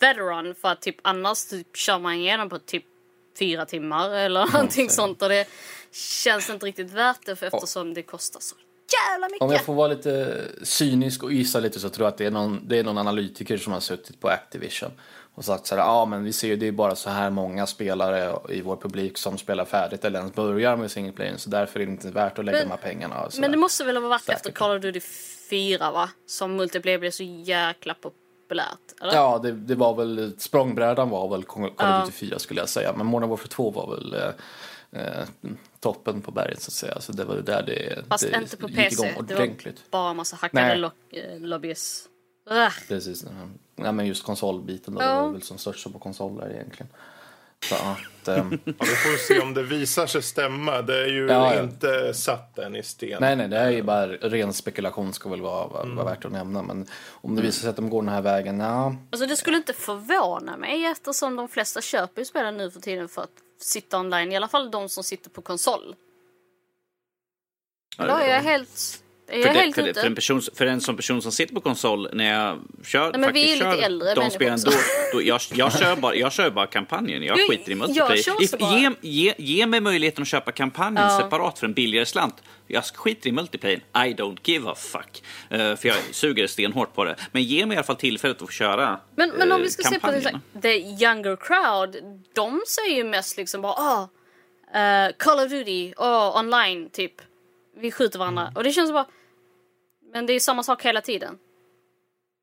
veteran 0.00 0.54
för 0.54 0.68
att 0.68 0.80
typ 0.80 0.96
annars 1.02 1.44
typ 1.44 1.76
kör 1.76 1.98
man 1.98 2.14
igenom 2.14 2.48
på 2.48 2.58
typ 2.58 2.84
fyra 3.38 3.66
timmar 3.66 4.10
eller 4.10 4.46
någonting 4.52 4.88
så. 4.90 4.94
sånt 4.94 5.22
och 5.22 5.28
det 5.28 5.48
känns 5.92 6.50
inte 6.50 6.66
riktigt 6.66 6.90
värt 6.90 7.26
det 7.26 7.36
för 7.36 7.46
eftersom 7.46 7.94
det 7.94 8.02
kostar 8.02 8.40
så 8.40 8.56
jävla 9.08 9.26
mycket. 9.28 9.42
Om 9.42 9.52
jag 9.52 9.64
får 9.64 9.74
vara 9.74 9.88
lite 9.88 10.44
cynisk 10.62 11.22
och 11.22 11.32
gissa 11.32 11.60
lite 11.60 11.80
så 11.80 11.88
tror 11.88 12.04
jag 12.06 12.12
att 12.12 12.18
det 12.18 12.26
är 12.26 12.30
någon, 12.30 12.68
det 12.68 12.78
är 12.78 12.84
någon 12.84 12.98
analytiker 12.98 13.56
som 13.56 13.72
har 13.72 13.80
suttit 13.80 14.20
på 14.20 14.28
Activision 14.28 14.90
och 15.34 15.44
sagt 15.44 15.66
så 15.66 15.74
här, 15.76 15.82
ja 15.82 16.04
men 16.04 16.24
vi 16.24 16.32
ser 16.32 16.48
ju 16.48 16.56
det 16.56 16.68
är 16.68 16.72
bara 16.72 16.96
så 16.96 17.10
här 17.10 17.30
många 17.30 17.66
spelare 17.66 18.38
i 18.48 18.60
vår 18.60 18.76
publik 18.76 19.18
som 19.18 19.38
spelar 19.38 19.64
färdigt 19.64 20.04
eller 20.04 20.18
ens 20.18 20.34
börjar 20.34 20.76
med 20.76 20.90
single 20.90 21.12
player 21.12 21.36
så 21.36 21.50
därför 21.50 21.80
är 21.80 21.86
det 21.86 21.92
inte 21.92 22.10
värt 22.10 22.38
att 22.38 22.44
lägga 22.44 22.58
Men- 22.58 22.68
de 22.68 22.70
här 22.74 22.80
pengarna. 22.82 23.28
Men 23.34 23.42
det 23.42 23.48
där. 23.48 23.56
måste 23.56 23.84
väl 23.84 23.96
ha 23.96 24.08
varit 24.08 24.22
Säkert. 24.22 24.36
efter 24.36 24.52
Call 24.52 24.76
of 24.76 24.82
Duty 24.82 25.00
4 25.50 25.90
va? 25.90 26.10
Som 26.26 26.56
multiplayer 26.56 26.98
blev 26.98 27.10
så 27.10 27.22
jäkla 27.22 27.94
populärt. 27.94 28.78
Eller? 29.02 29.14
Ja, 29.14 29.38
det, 29.42 29.52
det 29.52 29.74
var 29.74 29.94
väl, 29.94 30.32
språngbrädan 30.38 31.10
var 31.10 31.28
väl 31.28 31.44
Call 31.44 31.64
of 31.64 32.04
Duty 32.06 32.12
4 32.12 32.38
skulle 32.38 32.60
jag 32.60 32.68
säga, 32.68 32.92
men 32.96 33.06
Modern 33.06 33.28
Warfare 33.30 33.48
2 33.48 33.70
var 33.70 33.96
väl 33.96 34.14
eh, 34.14 35.00
eh, 35.02 35.24
toppen 35.80 36.22
på 36.22 36.30
berget 36.30 36.62
så 36.62 36.68
att 36.68 36.72
säga. 36.72 37.00
Så 37.00 37.12
det 37.12 37.24
var 37.24 37.36
där 37.36 37.62
det, 37.62 38.04
Fast 38.08 38.30
det 38.30 38.36
inte 38.38 38.56
på 38.56 38.68
PC. 38.68 39.14
Det 39.26 39.34
var 39.34 39.72
bara 39.90 40.14
massa 40.14 40.36
hackade 40.36 40.74
lo- 40.76 40.90
eh, 41.10 41.38
lobbyists. 41.40 42.06
Ugh. 42.50 42.70
Precis. 42.88 43.24
Ja, 43.84 43.92
men 43.92 44.06
just 44.06 44.24
konsolbiten 44.24 44.94
då, 44.94 45.02
Ja. 45.02 45.06
det 45.08 45.20
var 45.22 45.28
väl 45.32 45.42
som 45.42 45.58
störst 45.58 45.92
på 45.92 45.98
konsoler 45.98 46.50
egentligen. 46.50 46.92
Så 47.68 47.74
att, 47.74 48.28
ehm, 48.28 48.58
Ja, 48.64 48.72
vi 48.78 48.86
får 48.86 49.16
se 49.34 49.40
om 49.40 49.54
det 49.54 49.62
visar 49.62 50.06
sig 50.06 50.22
stämma. 50.22 50.82
Det 50.82 51.02
är 51.02 51.06
ju 51.06 51.26
Ja, 51.26 51.54
ja. 51.54 51.62
inte 51.62 52.14
satt 52.14 52.58
än 52.58 52.76
i 52.76 52.82
sten. 52.82 53.18
nej, 53.20 53.36
nej, 53.36 53.48
det 53.48 53.56
är 53.58 53.70
ju 53.70 53.82
bara 53.82 54.06
ren 54.06 54.52
spekulation 54.52 55.12
ska 55.12 55.28
väl 55.28 55.40
vara, 55.40 55.66
vara, 55.66 55.84
vara 55.84 56.04
värt 56.04 56.24
att 56.24 56.32
nämna. 56.32 56.62
Men 56.62 56.86
om 57.10 57.36
det 57.36 57.42
visar 57.42 57.60
sig 57.60 57.70
att 57.70 57.76
de 57.76 57.90
går 57.90 58.02
den 58.02 58.08
här 58.14 58.22
vägen, 58.22 58.60
ja. 58.60 58.94
Alltså 59.12 59.26
det 59.26 59.36
skulle 59.36 59.56
inte 59.56 59.72
förvåna 59.72 60.56
mig 60.56 60.84
eftersom 60.84 61.36
de 61.36 61.48
flesta 61.48 61.80
köper 61.80 62.20
ju 62.20 62.24
spelen 62.24 62.56
nu 62.56 62.70
för 62.70 62.80
tiden 62.80 63.08
för 63.08 63.22
att 63.22 63.30
sitta 63.60 63.98
online. 64.00 64.32
I 64.32 64.36
alla 64.36 64.48
fall 64.48 64.70
de 64.70 64.88
som 64.88 65.04
sitter 65.04 65.30
på 65.30 65.42
konsol. 65.42 65.94
Ja, 67.98 68.20
är 68.20 68.30
jag 68.34 68.40
helt, 68.42 69.02
jag 69.32 69.42
För, 69.42 69.52
det, 69.52 69.72
för, 69.72 69.82
det, 69.82 69.94
för, 69.94 70.06
en 70.06 70.14
person, 70.14 70.42
för 70.54 70.66
en 70.66 70.80
som 70.80 70.96
person 70.96 71.22
som 71.22 71.32
sitter 71.32 71.54
på 71.54 71.60
konsol 71.60 72.08
när 72.12 72.24
jag 72.24 72.58
kör, 72.84 73.10
Nej, 73.10 73.20
men 73.20 73.32
vi 73.32 73.52
är 73.52 73.56
lite 73.56 73.64
kör 73.64 73.82
äldre 73.82 74.14
de 74.14 74.30
spelen, 74.30 74.58
då, 74.64 74.70
då, 75.12 75.22
jag, 75.22 75.40
jag, 75.54 75.78
kör 75.78 75.96
bara, 75.96 76.14
jag 76.14 76.32
kör 76.32 76.50
bara 76.50 76.66
kampanjen, 76.66 77.22
jag 77.22 77.38
Jo, 77.38 77.46
skiter 77.48 77.72
i 77.72 77.74
multiplayer. 77.74 78.94
Ge, 79.00 79.10
ge, 79.10 79.34
ge 79.38 79.66
mig 79.66 79.80
möjligheten 79.80 80.22
att 80.22 80.28
köpa 80.28 80.52
kampanjen 80.52 81.02
Ja. 81.02 81.20
separat 81.20 81.58
för 81.58 81.66
en 81.66 81.72
billigare 81.72 82.06
slant. 82.06 82.34
Jag 82.66 82.84
skiter 82.84 83.28
i 83.28 83.32
multiplayer, 83.32 83.78
I 83.78 84.14
don't 84.14 84.38
give 84.44 84.70
a 84.70 84.74
fuck. 84.74 85.22
Eh, 85.50 85.76
för 85.76 85.88
jag 85.88 85.96
suger 86.10 86.46
stenhårt 86.46 86.94
på 86.94 87.04
det. 87.04 87.16
Men 87.32 87.42
ge 87.42 87.66
mig 87.66 87.74
i 87.74 87.78
alla 87.78 87.86
fall 87.86 87.96
tillfället 87.96 88.42
att 88.42 88.48
få 88.48 88.52
köra 88.52 89.00
Men, 89.14 89.30
men 89.30 89.52
om 89.52 89.60
eh, 89.60 89.64
vi 89.64 89.70
ska 89.70 89.88
se 89.88 90.00
på 90.00 90.10
det, 90.10 90.40
the 90.62 90.76
younger 90.78 91.36
crowd. 91.36 91.96
De 92.32 92.62
säger 92.66 92.96
ju 92.96 93.04
mest 93.04 93.36
liksom 93.36 93.62
bara 93.62 93.72
ah, 93.72 94.08
eh, 94.78 95.12
Call 95.18 95.38
of 95.38 95.50
Duty, 95.50 95.92
oh, 95.96 96.38
online 96.38 96.90
typ. 96.90 97.12
Vi 97.76 97.92
skjuter 97.92 98.18
varandra. 98.18 98.42
Mm. 98.42 98.56
Och 98.56 98.64
det 98.64 98.72
känns 98.72 98.92
bara... 98.92 99.06
Men 100.12 100.26
det 100.26 100.32
är 100.32 100.34
ju 100.34 100.40
samma 100.40 100.62
sak 100.62 100.82
hela 100.82 101.00
tiden. 101.00 101.38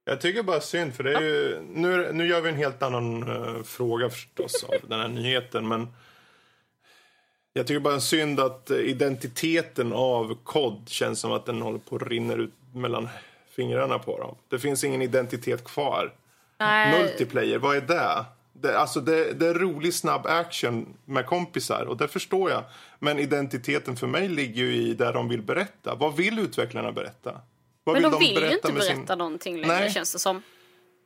Jag 0.05 0.21
tycker 0.21 0.43
bara 0.43 0.61
synd, 0.61 0.95
för 0.95 1.03
det 1.03 1.13
är 1.13 1.21
ju... 1.21 1.61
Nu, 1.73 2.13
nu 2.13 2.27
gör 2.27 2.41
vi 2.41 2.49
en 2.49 2.55
helt 2.55 2.83
annan 2.83 3.23
eh, 3.23 3.63
fråga 3.63 4.09
förstås 4.09 4.63
av 4.63 4.89
den 4.89 4.99
här 4.99 5.07
nyheten, 5.07 5.67
men... 5.67 5.87
Jag 7.53 7.67
tycker 7.67 7.79
bara 7.79 7.99
synd 7.99 8.39
att 8.39 8.69
eh, 8.69 8.77
identiteten 8.77 9.93
av 9.93 10.37
kod 10.43 10.89
känns 10.89 11.19
som 11.19 11.31
att 11.31 11.45
den 11.45 11.61
håller 11.61 11.79
på 11.79 11.95
att 11.95 12.01
rinna 12.01 12.33
ut 12.33 12.53
mellan 12.73 13.09
fingrarna 13.55 13.99
på 13.99 14.19
dem. 14.19 14.35
Det 14.49 14.59
finns 14.59 14.83
ingen 14.83 15.01
identitet 15.01 15.63
kvar. 15.63 16.13
Nej, 16.59 17.01
Multiplayer, 17.01 17.57
vad 17.57 17.77
är 17.77 17.81
det? 17.81 18.25
Det, 18.53 18.79
alltså 18.79 19.01
det, 19.01 19.33
det 19.33 19.47
är 19.47 19.53
rolig 19.53 19.93
snabb 19.93 20.25
action 20.25 20.93
med 21.05 21.25
kompisar 21.25 21.85
och 21.85 21.97
det 21.97 22.07
förstår 22.07 22.51
jag. 22.51 22.63
Men 22.99 23.19
identiteten 23.19 23.95
för 23.95 24.07
mig 24.07 24.27
ligger 24.27 24.63
ju 24.63 24.75
i 24.75 24.93
där 24.93 25.13
de 25.13 25.29
vill 25.29 25.41
berätta. 25.41 25.95
Vad 25.95 26.15
vill 26.15 26.39
utvecklarna 26.39 26.91
berätta? 26.91 27.41
Vad 27.87 28.01
men 28.01 28.11
de 28.11 28.19
vill 28.19 28.37
ju 28.43 28.51
inte 28.53 28.73
med 28.73 28.83
sin- 28.83 28.95
berätta 28.97 29.15
någonting 29.15 29.55
längre 29.61 29.79
Nej. 29.79 29.91
känns 29.91 30.13
det 30.13 30.19
som. 30.19 30.41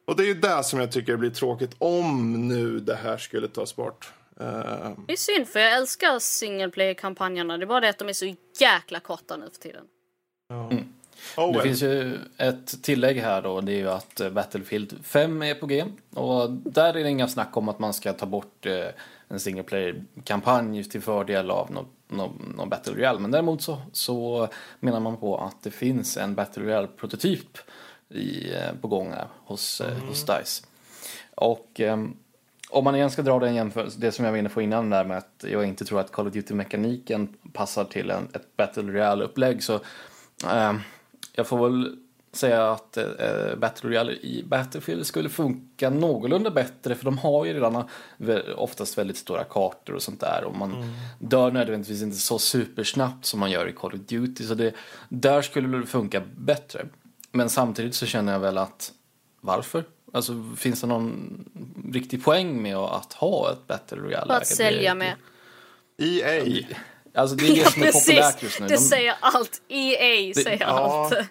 Och 0.08 0.16
det 0.16 0.24
är 0.24 0.28
ju 0.28 0.34
det 0.34 0.64
som 0.64 0.80
jag 0.80 0.92
tycker 0.92 1.16
blir 1.18 1.30
tråkigt 1.30 1.72
om 1.78 2.48
nu 2.48 2.80
det 2.80 2.96
här 2.96 3.18
skulle 3.18 3.48
tas 3.48 3.76
bort. 3.76 4.14
Eh, 4.40 4.46
Det 5.08 5.14
är 5.14 5.18
synd 5.18 5.48
för 5.48 5.60
jag 5.60 5.74
älskar 5.74 6.20
single 6.20 6.70
player-kampanjerna. 6.70 7.58
Det 7.58 7.64
är 7.64 7.68
bara 7.68 7.80
det 7.80 7.90
att 7.90 7.98
de 7.98 8.10
är 8.10 8.14
så 8.14 8.36
jäkla 8.60 9.00
korta 9.00 9.38
nu 9.38 9.50
för 9.54 9.60
tiden. 9.62 9.84
oh 11.38 11.48
Det 11.52 11.58
well. 11.58 11.62
finns 11.62 11.82
ju 11.84 12.18
ett 12.38 12.84
tillägg 12.84 13.18
här 13.18 13.42
då, 13.42 13.62
det 13.62 13.72
är 13.72 13.78
ju 13.78 13.90
att 13.90 14.20
eh, 14.20 14.30
Battlefield 14.30 15.06
5 15.06 15.42
är 15.42 15.56
på 15.56 15.66
G. 15.66 15.86
Och 16.16 16.52
där 16.52 16.94
är 16.98 17.04
det 17.04 17.10
inga 17.10 17.28
snack 17.28 17.58
om 17.58 17.70
att 17.70 17.80
man 17.80 17.94
ska 17.94 18.14
ta 18.14 18.26
bort 18.26 18.66
eh, 18.66 18.86
en 19.32 19.40
single 19.40 19.64
player-kampanj 19.64 20.84
till 20.84 21.02
fördel 21.02 21.52
av 21.52 21.72
någon, 21.72 21.86
någon, 22.08 22.54
någon 22.58 22.70
Battle 22.70 22.94
Royale. 22.94 23.20
Men 23.20 23.32
däremot 23.32 23.62
så, 23.62 23.82
så 23.92 24.48
menar 24.80 25.00
man 25.00 25.18
på 25.18 25.38
att 25.38 25.64
det 25.64 25.72
finns 25.72 26.18
en 26.18 26.36
Battle 26.36 26.64
Royale-prototyp 26.64 27.58
i, 28.10 28.54
eh, 28.54 28.74
på 28.82 28.88
gång 28.88 29.12
här 29.12 29.28
hos, 29.46 29.82
eh, 29.82 29.98
hos 30.08 30.26
DICE. 30.26 30.66
Och 31.36 31.80
ehm, 31.80 32.18
om 32.70 32.84
man 32.84 32.96
igen 32.96 33.12
ska 33.12 33.22
dra 33.22 33.40
den 33.40 33.56
jämförelse, 33.56 34.00
det 34.00 34.12
som 34.12 34.26
jag 34.26 34.32
var 34.32 34.40
inne 34.40 34.50
på 34.50 34.62
innan 34.62 34.90
där 34.90 35.06
med 35.06 35.18
att 35.18 35.46
jag 35.48 35.66
inte 35.66 35.86
tror 35.86 36.00
att 36.00 36.12
Call 36.12 36.28
of 36.28 36.34
Duty-mekaniken 36.34 37.28
passar 37.54 37.86
till 37.86 38.12
en, 38.12 38.28
ett 38.34 38.58
Battle 38.58 38.84
Royale-upplägg 38.84 39.64
så 39.64 39.80
ehm, 40.48 40.80
jag 41.34 41.48
får 41.48 41.70
väl 41.70 41.98
säga 42.34 42.72
att 42.72 42.98
eh, 42.98 43.06
Battle 43.58 43.90
Royale 43.90 44.12
i 44.12 44.44
Battlefield 44.48 45.06
skulle 45.06 45.30
funka 45.30 45.90
någorlunda 45.90 46.52
bättre 46.52 46.96
för 46.96 47.06
de 47.06 47.18
har 47.18 47.46
ju 47.46 47.54
redan 47.54 47.84
oftast 48.56 48.98
väldigt 48.98 49.18
stora 49.18 49.44
kartor 49.44 49.94
och 49.94 50.02
sånt 50.02 50.20
där 50.20 50.44
och 50.44 50.56
man 50.56 50.96
dör 51.20 51.52
nödvändigtvis 51.52 52.02
inte 52.02 52.18
så 52.18 52.40
supersnabbt 52.40 53.26
som 53.26 53.40
man 53.40 53.52
gör 53.52 53.68
i 53.70 53.72
Call 53.74 53.94
of 53.94 54.00
Duty 54.00 54.44
så 54.48 54.54
det, 54.54 54.74
där 55.10 55.42
skulle 55.42 55.78
det 55.78 55.86
funka 55.86 56.22
bättre. 56.38 56.86
Men 57.32 57.50
samtidigt 57.50 57.96
så 57.96 58.06
känner 58.06 58.34
jag 58.34 58.40
väl 58.40 58.58
att 58.58 58.92
varför? 59.42 59.84
Alltså 60.14 60.46
finns 60.58 60.82
det 60.82 60.88
någon 60.88 61.46
riktig 61.94 62.24
poäng 62.24 62.62
med 62.62 62.76
att 62.78 63.14
ha 63.14 63.52
ett 63.52 63.68
Battle 63.68 63.98
Royale? 63.98 64.28
För 64.28 64.34
att 64.42 64.48
sälja 64.48 64.96
mer. 64.96 65.16
EA. 65.98 66.66
Alltså 67.16 67.36
det 67.36 67.46
är 67.46 67.56
det 67.56 67.62
Ja, 67.62 67.70
som 67.70 67.84
är 67.84 67.92
populärt 67.92 68.44
just 68.44 68.60
nu. 68.60 68.68
Det 68.68 68.74
De- 68.74 68.80
säger 68.80 69.14
allt. 69.20 69.62
EA 69.68 70.34
säger 70.34 70.60
ja. 70.62 70.66
allt. 70.68 71.28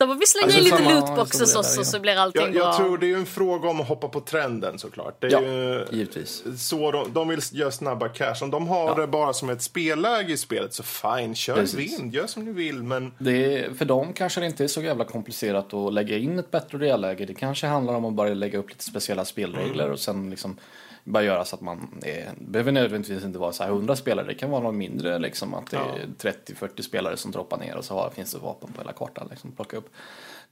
De 0.00 0.08
bara, 0.08 0.18
vi 0.18 0.26
slänger 0.26 0.44
Alltså, 0.46 0.58
in 0.58 0.64
lite 0.64 0.76
samma 0.76 1.00
lootboxes 1.00 1.56
också 1.56 1.84
så 1.84 1.96
ja. 1.96 2.00
blir 2.00 2.16
allting 2.16 2.42
Jag, 2.42 2.52
bra. 2.52 2.62
jag 2.62 2.76
tror 2.76 2.98
det 2.98 3.06
är 3.06 3.08
ju 3.08 3.14
en 3.14 3.26
fråga 3.26 3.68
om 3.68 3.80
att 3.80 3.88
hoppa 3.88 4.08
på 4.08 4.20
trenden 4.20 4.78
såklart. 4.78 5.16
Det 5.20 5.26
är 5.26 5.30
Ja, 5.30 5.40
ju, 5.40 5.86
givetvis. 5.90 6.42
så 6.68 6.90
de, 6.90 7.12
de 7.12 7.28
vill 7.28 7.40
göra 7.52 7.70
snabba 7.70 8.08
cash. 8.08 8.34
Om 8.42 8.50
de 8.50 8.68
har 8.68 9.00
det 9.00 9.06
bara 9.06 9.32
som 9.32 9.50
ett 9.50 9.62
spelläge 9.62 10.32
i 10.32 10.36
spelet 10.36 10.74
så 10.74 10.82
fine, 10.82 11.34
kör 11.34 11.54
Precis. 11.54 11.98
vind, 12.00 12.14
gör 12.14 12.26
som 12.26 12.44
ni 12.44 12.52
vill. 12.52 12.82
Men 12.82 13.12
Det 13.18 13.58
är, 13.64 13.74
för 13.74 13.84
dem 13.84 14.12
kanske 14.12 14.40
det 14.40 14.46
inte 14.46 14.64
är 14.64 14.68
så 14.68 14.82
jävla 14.82 15.04
komplicerat 15.04 15.74
att 15.74 15.92
lägga 15.92 16.16
in 16.16 16.38
ett 16.38 16.50
bättre 16.50 16.78
realläge. 16.78 17.24
Det 17.26 17.34
kanske 17.34 17.66
handlar 17.66 17.94
om 17.94 18.04
att 18.04 18.12
bara 18.14 18.28
lägga 18.28 18.58
upp 18.58 18.68
lite 18.68 18.84
speciella 18.84 19.24
spelregler 19.24 19.90
och 19.90 19.98
sen 19.98 20.30
liksom 20.30 20.56
bara 21.04 21.22
göra 21.22 21.44
så 21.44 21.56
att 21.56 21.62
man 21.62 22.00
är, 22.02 22.30
det 22.38 22.50
behöver 22.50 22.72
nödvändigtvis 22.72 23.24
inte 23.24 23.38
vara 23.38 23.52
så 23.52 23.62
här 23.62 23.70
100 23.70 23.96
spelare. 23.96 24.26
Det 24.26 24.34
kan 24.34 24.50
vara 24.50 24.62
något 24.62 24.74
mindre 24.74 25.18
liksom 25.18 25.54
att 25.54 25.70
det 25.70 25.76
är 25.76 26.32
30-40 26.46 26.82
spelare 26.82 27.16
som 27.16 27.30
droppar 27.30 27.58
ner 27.58 27.76
och 27.76 27.84
så 27.84 27.94
har, 27.94 28.10
finns 28.10 28.32
det 28.32 28.38
vapen 28.38 28.72
på 28.72 28.80
hela 28.80 28.92
kartan 28.92 29.26
liksom 29.30 29.52
plocka 29.52 29.76
upp. 29.76 29.90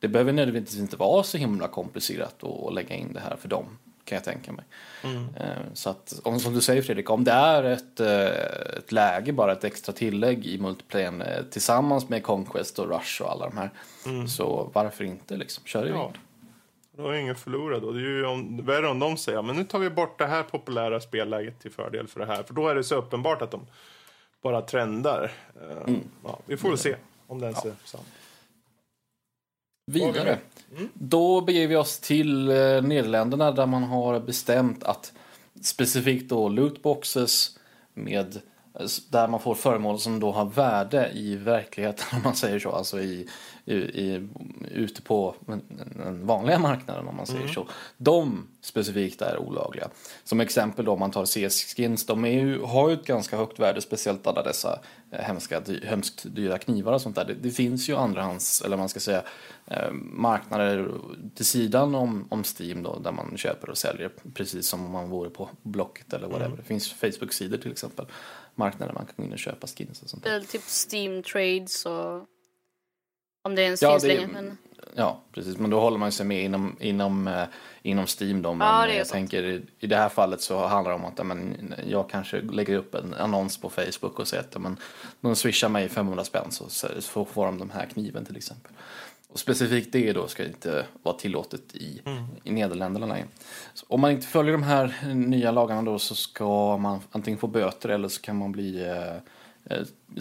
Det 0.00 0.08
behöver 0.08 0.32
nödvändigtvis 0.32 0.80
inte 0.80 0.96
vara 0.96 1.22
så 1.22 1.38
himla 1.38 1.68
komplicerat 1.68 2.44
att 2.44 2.74
lägga 2.74 2.96
in 2.96 3.12
det 3.12 3.20
här 3.20 3.36
för 3.36 3.48
dem 3.48 3.66
kan 4.04 4.16
jag 4.16 4.24
tänka 4.24 4.52
mig. 4.52 4.64
Eh, 5.36 5.62
Så 5.74 5.90
att, 5.90 6.20
om, 6.22 6.40
som 6.40 6.54
du 6.54 6.60
säger 6.60 6.82
Fredrik, 6.82 7.10
om 7.10 7.24
det 7.24 7.32
är 7.32 7.64
ett, 7.64 8.00
eh, 8.00 8.78
ett 8.78 8.92
läge, 8.92 9.32
bara 9.32 9.52
ett 9.52 9.64
extra 9.64 9.92
tillägg 9.92 10.46
i 10.46 10.58
multiplayern 10.58 11.22
eh, 11.22 11.42
tillsammans 11.50 12.08
med 12.08 12.22
Conquest 12.22 12.78
och 12.78 12.88
Rush 12.88 13.22
och 13.22 13.30
alla 13.30 13.48
de 13.48 13.56
här. 13.58 13.70
Så 14.28 14.70
varför 14.74 15.04
inte 15.04 15.36
liksom, 15.36 15.64
kör 15.64 15.86
i 15.86 15.90
ja, 15.90 16.02
vind. 16.02 16.18
Då 16.98 17.08
är 17.08 17.14
ingen 17.14 17.36
förlorad. 17.36 17.82
då. 17.82 17.92
Det 17.92 18.00
är 18.00 18.02
ju 18.02 18.26
om, 18.26 18.64
värre 18.64 18.88
om 18.88 18.98
de 18.98 19.16
säger 19.16 19.42
men 19.42 19.56
nu 19.56 19.64
tar 19.64 19.78
vi 19.78 19.90
bort 19.90 20.18
det 20.18 20.26
här 20.26 20.42
populära 20.42 21.00
spelläget 21.00 21.60
till 21.60 21.70
fördel 21.70 22.08
för 22.08 22.20
det 22.20 22.26
här. 22.26 22.42
För 22.42 22.54
då 22.54 22.68
är 22.68 22.74
det 22.74 22.84
så 22.84 22.94
uppenbart 22.94 23.42
att 23.42 23.50
de 23.50 23.66
bara 24.42 24.62
trendar. 24.62 25.32
Eh, 25.60 25.94
Ja, 26.24 26.38
vi 26.46 26.56
får 26.56 26.68
väl 26.68 26.78
se 26.78 26.96
om 27.26 27.40
den 27.40 27.54
ser 27.54 27.72
sant. 27.84 28.06
Vidare. 29.86 30.38
Då 30.94 31.40
beger 31.40 31.68
vi 31.68 31.76
oss 31.76 31.98
till 31.98 32.48
eh, 32.48 32.54
Nederländerna 32.82 33.52
där 33.52 33.66
man 33.66 33.82
har 33.82 34.20
bestämt 34.20 34.84
att 34.84 35.12
specifikt 35.62 36.28
då 36.28 36.48
lootboxes 36.48 37.58
med 37.94 38.36
eh, 38.80 38.86
där 39.10 39.28
man 39.28 39.40
får 39.40 39.54
föremål 39.54 39.98
som 39.98 40.20
då 40.20 40.32
har 40.32 40.44
värde 40.44 41.10
i 41.14 41.36
verkligheten 41.36 42.06
om 42.12 42.22
man 42.24 42.34
säger 42.34 42.58
så, 42.58 42.70
alltså 42.70 43.00
i, 43.00 43.28
i, 43.68 43.74
i 43.74 44.28
ute 44.70 45.02
på 45.02 45.34
den- 45.46 46.26
vanliga 46.26 46.58
marknaden 46.58 47.08
om 47.08 47.16
man 47.16 47.26
säger 47.26 47.48
så. 47.48 47.68
De 47.96 48.46
specifikt 48.60 49.22
är 49.22 49.38
olagliga. 49.38 49.88
Som 50.24 50.40
exempel 50.40 50.84
då 50.84 50.92
om 50.92 50.98
man 51.00 51.10
tar 51.10 51.24
CS-skins, 51.26 52.06
de 52.06 52.24
är 52.24 52.28
ju, 52.30 52.62
har 52.62 52.88
ju 52.88 52.94
ett 52.94 53.06
ganska 53.06 53.36
högt 53.36 53.58
värde, 53.58 53.80
speciellt 53.80 54.26
alla 54.26 54.42
dessa 54.42 54.80
eh, 55.10 55.20
hemska, 55.20 55.60
dy, 55.60 55.80
hemskt 55.84 56.26
dyra 56.34 56.58
knivar 56.58 56.92
och 56.92 57.00
sånt 57.00 57.16
där. 57.16 57.24
Det, 57.24 57.34
det 57.34 57.50
finns 57.50 57.88
ju 57.88 57.96
andrahands, 57.96 58.62
eller 58.62 58.76
man 58.76 58.88
ska 58.88 59.00
säga, 59.00 59.22
eh, 59.66 59.90
marknader 60.12 60.90
till 61.34 61.46
sidan 61.46 61.94
om, 61.94 62.26
om 62.30 62.42
Steam 62.58 62.82
då, 62.82 62.98
där 62.98 63.12
man 63.12 63.36
köper 63.36 63.70
och 63.70 63.78
säljer 63.78 64.10
precis 64.34 64.68
som 64.68 64.84
om 64.84 64.90
man 64.92 65.10
vore 65.10 65.30
på 65.30 65.48
Blocket 65.62 66.12
eller 66.12 66.26
whatever. 66.28 66.56
Det 66.56 66.62
finns 66.62 66.92
Facebook-sidor 66.92 67.58
till 67.58 67.72
exempel, 67.72 68.06
marknader 68.54 68.92
man 68.92 69.06
kan 69.06 69.14
gå 69.16 69.22
in 69.24 69.32
och 69.32 69.38
köpa 69.38 69.66
skins 69.66 70.02
och 70.02 70.10
sånt 70.10 70.24
där. 70.24 70.30
Är 70.36 70.40
typ 70.40 70.62
Steam 70.92 71.22
Trades 71.22 71.86
och... 71.86 72.26
Om 73.48 73.54
det 73.54 73.62
ens 73.62 73.82
Ja, 73.82 73.90
finns 73.90 74.02
det- 74.02 74.08
längre. 74.08 74.26
Men... 74.32 74.58
Ja, 74.94 75.20
precis. 75.32 75.58
Men 75.58 75.70
då 75.70 75.80
håller 75.80 75.98
man 75.98 76.12
sig 76.12 76.26
med 76.26 76.44
inom, 76.44 76.76
inom, 76.80 77.28
eh, 77.28 77.44
inom 77.82 78.06
Steam 78.20 78.42
då. 78.42 78.54
Men 78.54 78.66
Ja, 78.68 78.88
jag 78.88 79.06
sant. 79.06 79.12
tänker 79.12 79.42
i- 79.42 79.62
i 79.80 79.86
det 79.86 79.96
här 79.96 80.08
fallet 80.08 80.40
så 80.40 80.66
handlar 80.66 80.90
det 80.90 80.94
om 80.98 81.04
att 81.04 81.26
men, 81.26 81.74
jag 81.88 82.10
kanske 82.10 82.40
lägger 82.40 82.76
upp 82.76 82.94
en 82.94 83.14
annons 83.14 83.58
på 83.60 83.70
Facebook 83.70 84.18
och 84.18 84.28
säger 84.28 84.42
att 84.42 84.60
men, 84.62 84.76
de 85.20 85.36
swishar 85.36 85.68
mig 85.68 85.88
500 85.88 86.24
spänn 86.24 86.50
så, 86.50 86.64
så 87.00 87.24
får 87.24 87.46
de 87.46 87.58
den 87.58 87.70
här 87.70 87.86
kniven 87.86 88.24
till 88.24 88.36
exempel. 88.36 88.72
Och 89.32 89.38
specifikt 89.38 89.92
det 89.92 90.12
då 90.12 90.26
ska 90.26 90.44
inte 90.44 90.86
vara 91.02 91.16
tillåtet 91.16 91.74
i, 91.76 92.00
i 92.44 92.50
Nederländerna 92.50 93.06
längre. 93.06 93.26
Om 93.88 94.00
man 94.00 94.10
inte 94.10 94.26
följer 94.26 94.52
de 94.52 94.62
här 94.62 95.14
nya 95.14 95.50
lagarna 95.50 95.82
då 95.82 95.98
så 95.98 96.14
ska 96.14 96.76
man 96.76 97.00
antingen 97.12 97.38
få 97.40 97.46
böter 97.46 97.88
eller 97.88 98.08
så 98.08 98.20
kan 98.20 98.36
man 98.36 98.52
bli 98.52 98.84
eh, 98.88 99.14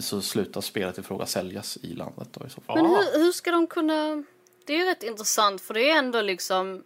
så 0.00 0.20
slutar 0.20 0.60
spelet 0.60 0.98
i 0.98 1.02
fråga 1.02 1.26
säljas 1.26 1.76
i 1.82 1.94
landet 1.94 2.28
då 2.32 2.46
i 2.46 2.50
så 2.50 2.60
fall. 2.60 2.76
Men 2.76 2.86
hur, 2.86 3.18
hur 3.24 3.32
ska 3.32 3.50
de 3.50 3.66
kunna... 3.66 4.24
Det 4.66 4.72
är 4.74 4.78
ju 4.78 4.84
rätt 4.84 5.02
intressant 5.02 5.60
för 5.60 5.74
det 5.74 5.90
är 5.90 5.98
ändå 5.98 6.20
liksom 6.22 6.82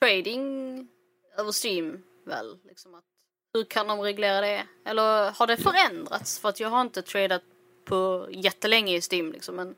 trading 0.00 0.42
över 1.38 1.66
Steam 1.66 2.02
väl? 2.26 2.58
Liksom 2.68 2.94
att, 2.94 3.04
hur 3.54 3.64
kan 3.64 3.86
de 3.88 4.00
reglera 4.00 4.40
det? 4.40 4.66
Eller 4.86 5.30
har 5.30 5.46
det 5.46 5.56
förändrats? 5.56 6.38
För 6.38 6.48
att 6.48 6.60
jag 6.60 6.68
har 6.70 6.80
inte 6.80 7.02
tradat 7.02 7.42
på 7.84 8.28
jättelänge 8.30 8.96
i 8.96 9.00
Steam 9.12 9.32
liksom. 9.32 9.56
Men 9.56 9.74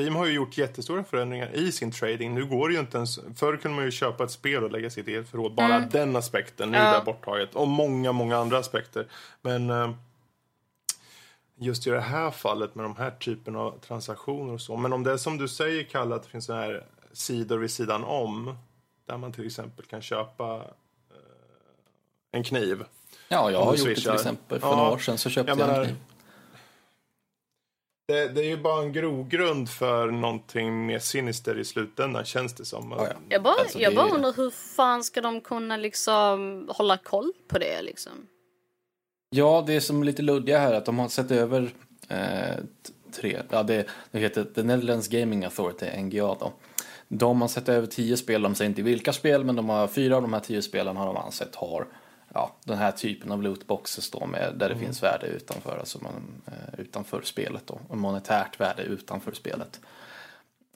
Steam 0.00 0.16
har 0.16 0.26
ju 0.26 0.32
gjort 0.32 0.58
jättestora 0.58 1.04
förändringar 1.04 1.54
i 1.54 1.72
sin 1.72 1.92
trading. 1.92 2.34
Nu 2.34 2.44
går 2.46 2.68
det 2.68 2.74
ju 2.74 2.80
inte 2.80 2.96
ens... 2.96 3.18
Förr 3.36 3.56
kunde 3.56 3.76
man 3.76 3.84
ju 3.84 3.90
köpa 3.90 4.24
ett 4.24 4.30
spel 4.30 4.64
och 4.64 4.70
lägga 4.70 4.90
sitt 4.90 5.08
eget 5.08 5.30
förråd. 5.30 5.54
Bara 5.54 5.80
den 5.80 6.16
aspekten. 6.16 6.70
Nu 6.70 6.78
är 6.78 6.92
Ja. 6.92 6.98
det 6.98 7.04
borttaget. 7.04 7.54
Och 7.54 7.68
många, 7.68 8.12
många 8.12 8.36
andra 8.36 8.58
aspekter. 8.58 9.06
Men 9.42 9.70
eh, 9.70 9.90
just 11.58 11.86
i 11.86 11.90
det 11.90 12.00
här 12.00 12.30
fallet 12.30 12.74
med 12.74 12.84
de 12.84 12.96
här 12.96 13.10
typen 13.10 13.56
av 13.56 13.78
transaktioner 13.78 14.52
och 14.52 14.60
så. 14.60 14.76
Men 14.76 14.92
om 14.92 15.02
det 15.04 15.12
är 15.12 15.16
som 15.16 15.38
du 15.38 15.48
säger, 15.48 15.82
Kalle, 15.84 16.14
att 16.14 16.22
det 16.22 16.28
finns 16.28 16.44
såna 16.44 16.60
här 16.60 16.86
sidor 17.12 17.58
vid 17.58 17.70
sidan 17.70 18.04
om. 18.04 18.56
Där 19.06 19.16
man 19.16 19.32
till 19.32 19.46
exempel 19.46 19.84
kan 19.86 20.02
köpa 20.02 20.54
eh, 20.54 21.16
en 22.32 22.44
kniv. 22.44 22.84
Ja, 23.28 23.50
jag 23.50 23.64
har 23.64 23.74
gjort 23.76 23.88
det 23.88 23.94
till 23.94 24.10
exempel. 24.10 24.60
För 24.60 24.68
Ja, 24.68 24.76
några 24.76 24.90
år 24.90 24.98
sedan 24.98 25.18
så 25.18 25.30
köpte 25.30 25.50
jag 25.50 25.58
jag, 25.60 25.66
menar- 25.66 25.80
en 25.80 25.86
kniv. 25.86 25.96
Det, 28.08 28.28
det 28.28 28.40
är 28.40 28.44
ju 28.48 28.56
bara 28.56 28.82
en 28.82 28.92
grogrund 28.92 29.70
för 29.70 30.10
någonting 30.10 30.86
mer 30.86 30.98
sinister 30.98 31.58
i 31.58 31.64
slutändan, 31.64 32.24
känns 32.24 32.54
det 32.54 32.64
som. 32.64 32.90
Ja, 32.98 33.06
ja. 33.06 33.12
jag 33.28 33.42
bara, 33.42 33.54
Alltså, 33.54 33.78
jag 33.78 33.94
bara 33.94 34.08
undrar 34.08 34.32
hur 34.32 34.50
fan 34.50 35.04
ska 35.04 35.20
de 35.20 35.40
kunna 35.40 35.76
liksom 35.76 36.68
hålla 36.72 36.96
koll 36.96 37.32
på 37.48 37.58
det 37.58 37.82
liksom? 37.82 38.12
Ja, 39.30 39.64
det 39.66 39.76
är 39.76 39.80
som 39.80 40.04
lite 40.04 40.22
luddiga 40.22 40.58
här 40.58 40.72
att 40.74 40.84
de 40.84 40.98
har 40.98 41.08
sett 41.08 41.30
över 41.30 41.70
eh, 42.08 42.56
tre, 43.12 43.42
ja 43.50 43.62
det, 43.62 43.86
det 44.10 44.18
heter 44.18 44.44
The 44.54 44.62
Netherlands 44.62 45.08
Gaming 45.08 45.44
Authority, 45.44 46.02
NGA 46.02 46.36
då. 46.40 46.52
De 47.08 47.40
har 47.40 47.48
sett 47.48 47.68
över 47.68 47.86
tio 47.86 48.16
spel, 48.16 48.42
de 48.42 48.54
säger 48.54 48.68
inte 48.68 48.82
vilka 48.82 49.12
spel, 49.12 49.44
men 49.44 49.56
de 49.56 49.68
har 49.68 49.88
fyra 49.88 50.16
av 50.16 50.22
de 50.22 50.32
här 50.32 50.40
tio 50.40 50.62
spelen 50.62 50.96
har 50.96 51.06
de 51.06 51.16
ansett 51.16 51.54
har 51.54 51.86
ja, 52.34 52.56
den 52.64 52.78
här 52.78 52.92
typen 52.92 53.32
av 53.32 53.42
lootboxes 53.42 54.10
då 54.10 54.26
med, 54.26 54.54
där 54.56 54.68
det 54.68 54.74
Mm. 54.74 54.84
finns 54.86 55.02
värde 55.02 55.26
utanför, 55.26 55.78
alltså 55.78 55.98
man, 56.02 56.42
eh, 56.46 56.80
utanför 56.80 57.22
spelet 57.22 57.66
då, 57.66 57.80
och 57.88 57.98
monetärt 57.98 58.60
värde 58.60 58.82
utanför 58.82 59.32
spelet. 59.32 59.80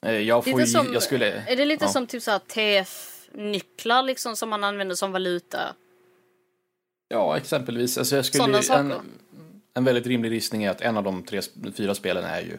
Eh, 0.01 0.19
jag 0.19 0.43
får 0.45 0.59
ju, 0.59 0.67
som, 0.67 0.93
jag 0.93 1.03
skulle, 1.03 1.31
är 1.31 1.55
det 1.55 1.65
lite 1.65 1.85
ja. 1.85 1.89
som 1.89 2.07
typ 2.07 2.23
så 2.23 2.39
TF-nycklar 2.39 4.03
liksom 4.03 4.35
som 4.35 4.49
man 4.49 4.63
använder 4.63 4.95
som 4.95 5.11
valuta? 5.11 5.59
Ja, 7.13 7.37
exempelvis. 7.37 7.97
Alltså 7.97 8.15
jag 8.15 8.25
skulle, 8.25 8.61
en, 8.73 8.93
en 9.73 9.83
väldigt 9.83 10.07
rimlig 10.07 10.31
gissning 10.33 10.63
är 10.63 10.69
att 10.69 10.81
en 10.81 10.97
av 10.97 11.03
de 11.03 11.23
tre, 11.23 11.41
fyra 11.77 11.95
spelen 11.95 12.23
är 12.23 12.41
ju 12.41 12.57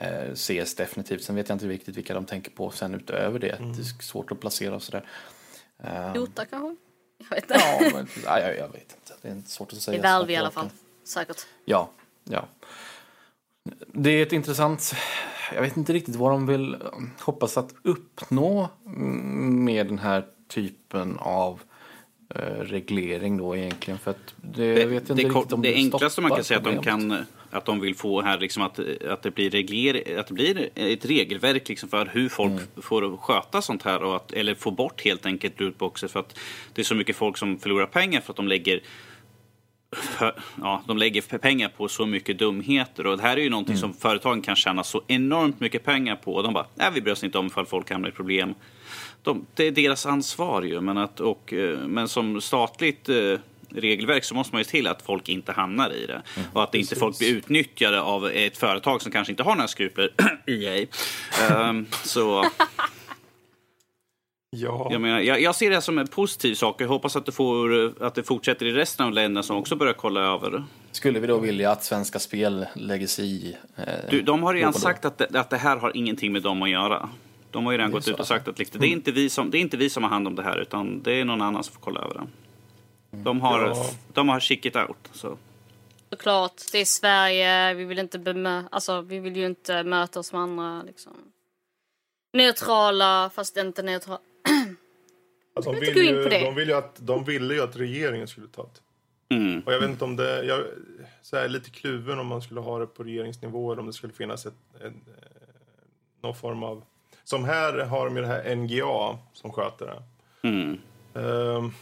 eh, 0.00 0.34
CS 0.34 0.74
definitivt. 0.74 1.24
Sen 1.24 1.36
vet 1.36 1.48
jag 1.48 1.56
inte 1.56 1.66
riktigt 1.66 1.96
vilka 1.96 2.14
de 2.14 2.24
tänker 2.24 2.50
på 2.50 2.70
sen 2.70 2.94
utöver 2.94 3.38
det. 3.38 3.50
Mm. 3.50 3.72
Det 3.72 3.78
är 3.78 4.02
svårt 4.02 4.32
att 4.32 4.40
placera 4.40 4.74
och 4.74 4.82
sådär. 4.82 5.08
Eh, 5.78 6.12
Dota 6.12 6.44
kanske? 6.44 6.76
Jag 7.18 7.36
vet 7.36 7.50
inte. 7.50 7.54
ja, 7.54 7.90
men, 7.94 8.08
ja, 8.24 8.40
jag, 8.40 8.68
vet 8.68 8.74
inte. 8.74 9.14
Det 9.22 9.28
är 9.28 9.32
inte 9.32 9.50
svårt 9.50 9.72
att 9.72 9.78
I 9.78 9.80
säga. 9.80 10.02
Valve 10.02 10.32
i 10.32 10.36
alla 10.36 10.50
fall. 10.50 10.70
Säkert. 11.04 11.46
Ja, 11.64 11.90
ja. 12.24 12.48
Det 13.86 14.10
är 14.10 14.22
ett 14.22 14.32
intressant... 14.32 14.94
Jag 15.54 15.62
vet 15.62 15.76
inte 15.76 15.92
riktigt 15.92 16.16
vad 16.16 16.30
de 16.30 16.46
vill 16.46 16.74
um, 16.74 17.10
hoppas 17.20 17.56
att 17.56 17.74
uppnå 17.82 18.68
mm, 18.86 19.64
med 19.64 19.86
den 19.86 19.98
här 19.98 20.26
typen 20.48 21.18
av 21.18 21.52
eh, 21.52 21.71
reglering 22.60 23.36
då 23.36 23.56
egentligen. 23.56 23.98
För 23.98 24.10
att 24.10 24.34
det, 24.36 24.74
Det, 24.74 24.86
vet 24.86 25.02
inte 25.10 25.14
det, 25.14 25.28
riktigt 25.28 25.52
om 25.52 25.62
det 25.62 25.74
enklaste 25.74 26.20
man 26.20 26.30
kan 26.30 26.44
säga 26.44 26.58
att 26.58 26.64
de 26.64 26.82
kan 26.82 27.24
att 27.50 27.64
de 27.64 27.80
vill 27.80 27.94
få 27.94 28.22
här 28.22 28.38
liksom 28.38 28.62
att, 28.62 28.78
att, 29.08 29.22
det, 29.22 29.30
blir 29.30 29.50
regler, 29.50 30.18
att 30.18 30.26
det 30.26 30.34
blir 30.34 30.68
ett 30.74 31.04
regelverk 31.04 31.68
liksom 31.68 31.88
för 31.88 32.06
hur 32.12 32.28
folk 32.28 32.50
Mm. 32.52 32.62
får 32.82 33.16
sköta 33.16 33.62
sånt 33.62 33.82
här 33.82 34.02
och 34.02 34.16
att, 34.16 34.32
eller 34.32 34.54
få 34.54 34.70
bort 34.70 35.04
helt 35.04 35.26
enkelt 35.26 35.60
lootboxer 35.60 36.08
för 36.08 36.20
att 36.20 36.38
det 36.74 36.82
är 36.82 36.84
så 36.84 36.94
mycket 36.94 37.16
folk 37.16 37.36
som 37.36 37.58
förlorar 37.58 37.86
pengar 37.86 38.20
för 38.20 38.32
att 38.32 38.36
de 38.36 38.48
lägger 38.48 38.80
ja, 40.60 40.82
de 40.86 40.98
lägger 40.98 41.38
pengar 41.38 41.68
på 41.76 41.88
så 41.88 42.06
mycket 42.06 42.38
dumheter 42.38 43.06
och 43.06 43.16
det 43.16 43.22
här 43.22 43.36
är 43.36 43.40
ju 43.40 43.50
någonting 43.50 43.72
Mm. 43.76 43.80
som 43.80 43.94
företagen 43.94 44.42
kan 44.42 44.56
tjäna 44.56 44.84
så 44.84 45.02
enormt 45.06 45.60
mycket 45.60 45.84
pengar 45.84 46.16
på 46.16 46.34
och 46.34 46.42
de 46.42 46.54
bara, 46.54 46.66
nej 46.74 46.90
vi 46.94 47.00
bryr 47.00 47.12
oss 47.12 47.24
inte 47.24 47.38
om 47.38 47.46
ifall 47.46 47.66
folk 47.66 47.90
hamnar 47.90 48.08
i 48.08 48.12
problem. 48.12 48.54
De, 49.22 49.46
det 49.54 49.66
är 49.66 49.70
deras 49.70 50.06
ansvar 50.06 50.62
ju, 50.62 50.80
men, 50.80 50.98
att, 50.98 51.20
och, 51.20 51.52
eh, 51.52 51.78
men 51.78 52.08
som 52.08 52.40
statligt 52.40 53.08
eh, 53.08 53.38
regelverk 53.68 54.24
så 54.24 54.34
måste 54.34 54.54
man 54.54 54.60
ju 54.60 54.64
se 54.64 54.70
till 54.70 54.86
att 54.86 55.02
folk 55.02 55.28
inte 55.28 55.52
hamnar 55.52 55.90
i 55.90 56.06
det. 56.06 56.22
och 56.52 56.62
att 56.62 56.74
inte 56.74 56.96
folk 56.96 57.18
blir 57.18 57.34
utnyttjade 57.34 58.00
av 58.02 58.26
ett 58.26 58.56
företag 58.56 59.02
som 59.02 59.12
kanske 59.12 59.32
inte 59.32 59.42
har 59.42 59.54
några 59.54 59.68
skrupler, 59.68 60.10
EA. 60.46 60.86
Ehm, 61.50 61.86
så 62.04 62.44
Ja. 64.56 64.88
jag, 64.90 65.00
menar, 65.00 65.20
jag, 65.20 65.40
jag 65.40 65.54
ser 65.54 65.70
det 65.70 65.76
här 65.76 65.80
som 65.80 65.98
en 65.98 66.06
positiv 66.06 66.54
sak. 66.54 66.80
Jag 66.80 66.88
hoppas 66.88 67.16
att 67.16 67.26
det, 67.26 67.32
får, 67.32 67.92
att 68.04 68.14
det 68.14 68.22
fortsätter 68.22 68.66
i 68.66 68.72
resten 68.72 69.06
av 69.06 69.12
länderna 69.12 69.42
som 69.42 69.56
också 69.56 69.76
börjar 69.76 69.92
kolla 69.92 70.20
över. 70.20 70.64
Skulle 70.92 71.20
vi 71.20 71.26
då 71.26 71.38
vilja 71.38 71.70
att 71.70 71.84
Svenska 71.84 72.18
Spel 72.18 72.66
lägger 72.74 73.06
sig 73.06 73.24
i? 73.24 73.56
Eh, 73.76 73.84
Du, 74.10 74.22
de 74.22 74.42
har 74.42 74.54
redan 74.54 74.72
sagt 74.72 75.04
att 75.04 75.18
det, 75.18 75.38
att 75.40 75.50
det 75.50 75.56
här 75.56 75.76
har 75.76 75.96
ingenting 75.96 76.32
med 76.32 76.42
dem 76.42 76.62
att 76.62 76.70
göra. 76.70 77.08
De 77.52 77.64
har 77.64 77.72
ju 77.72 77.78
redan 77.78 77.90
gått 77.92 78.04
så 78.04 78.10
ut 78.10 78.20
och 78.20 78.26
sagt 78.26 78.48
att 78.48 78.58
liksom, 78.58 78.80
det, 78.80 78.86
är 78.86 78.88
inte 78.88 79.12
vi 79.12 79.30
som, 79.30 79.50
det 79.50 79.58
är 79.58 79.60
inte 79.60 79.76
vi 79.76 79.90
som 79.90 80.02
har 80.02 80.10
hand 80.10 80.26
om 80.26 80.34
det 80.34 80.42
här 80.42 80.58
utan 80.58 81.02
det 81.02 81.12
är 81.12 81.24
någon 81.24 81.42
annan 81.42 81.64
som 81.64 81.74
får 81.74 81.80
kolla 81.80 82.00
över 82.00 82.14
det. 82.14 82.26
De 83.16 83.40
har, 83.40 83.60
Ja. 83.66 83.90
de 84.12 84.28
har 84.28 84.40
check 84.40 84.66
it 84.66 84.76
out. 84.76 85.10
Så. 85.12 85.38
Såklart, 86.10 86.62
det 86.72 86.78
är 86.78 86.84
Sverige, 86.84 87.74
vi 87.74 87.84
vill 87.84 87.98
inte 87.98 88.18
bemö- 88.18 88.64
alltså 88.70 89.00
vi 89.00 89.18
vill 89.18 89.36
ju 89.36 89.46
inte 89.46 89.82
möta 89.84 90.20
oss 90.20 90.32
med 90.32 90.40
andra 90.42 90.82
liksom. 90.82 91.12
Neutrala, 92.32 93.30
fast 93.34 93.56
inte 93.56 93.82
neutrala. 93.82 94.20
Alltså, 95.54 95.72
de, 95.72 95.78
inte 95.78 95.92
vill 95.92 96.08
ju, 96.08 96.28
de, 96.28 96.54
vill 96.54 96.68
ju 96.68 96.74
att, 96.74 96.96
de 97.06 97.24
ville 97.24 97.54
ju 97.54 97.62
att 97.62 97.76
regeringen 97.76 98.28
skulle 98.28 98.48
ta 98.48 98.62
det. 98.62 99.34
Mm. 99.34 99.60
Och 99.66 99.72
jag 99.72 99.80
vet 99.80 99.90
inte 99.90 100.04
om 100.04 100.16
det... 100.16 100.44
Jag 100.44 100.64
så 101.22 101.36
här, 101.36 101.48
lite 101.48 101.70
kluven 101.70 102.18
om 102.18 102.26
man 102.26 102.42
skulle 102.42 102.60
ha 102.60 102.78
det 102.78 102.86
på 102.86 103.02
regeringsnivå 103.04 103.72
eller 103.72 103.80
om 103.80 103.86
det 103.86 103.92
skulle 103.92 104.12
finnas 104.12 104.46
ett, 104.46 104.54
en, 104.80 104.86
eh, 104.86 104.92
någon 106.22 106.34
form 106.34 106.62
av... 106.62 106.84
Som 107.24 107.44
här 107.44 107.78
har 107.78 108.04
de 108.04 108.16
ju 108.16 108.22
det 108.22 108.28
här 108.28 108.54
NGA 108.54 109.18
som 109.32 109.52
sköter 109.52 109.86
det. 109.86 110.02
Mm. 110.48 110.78
Ehm, 111.14 111.72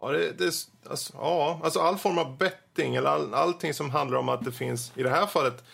ja, 0.00 0.12
det, 0.12 0.38
det, 0.38 0.68
alltså, 0.90 1.12
ja, 1.16 1.60
alltså 1.64 1.80
all 1.80 1.96
form 1.96 2.18
av 2.18 2.38
betting 2.38 2.94
eller 2.94 3.10
all, 3.10 3.34
allting 3.34 3.74
som 3.74 3.90
handlar 3.90 4.18
om 4.18 4.28
att 4.28 4.44
det 4.44 4.52
finns, 4.52 4.92
i 4.96 5.02
det 5.02 5.10
här 5.10 5.26
fallet, 5.26 5.64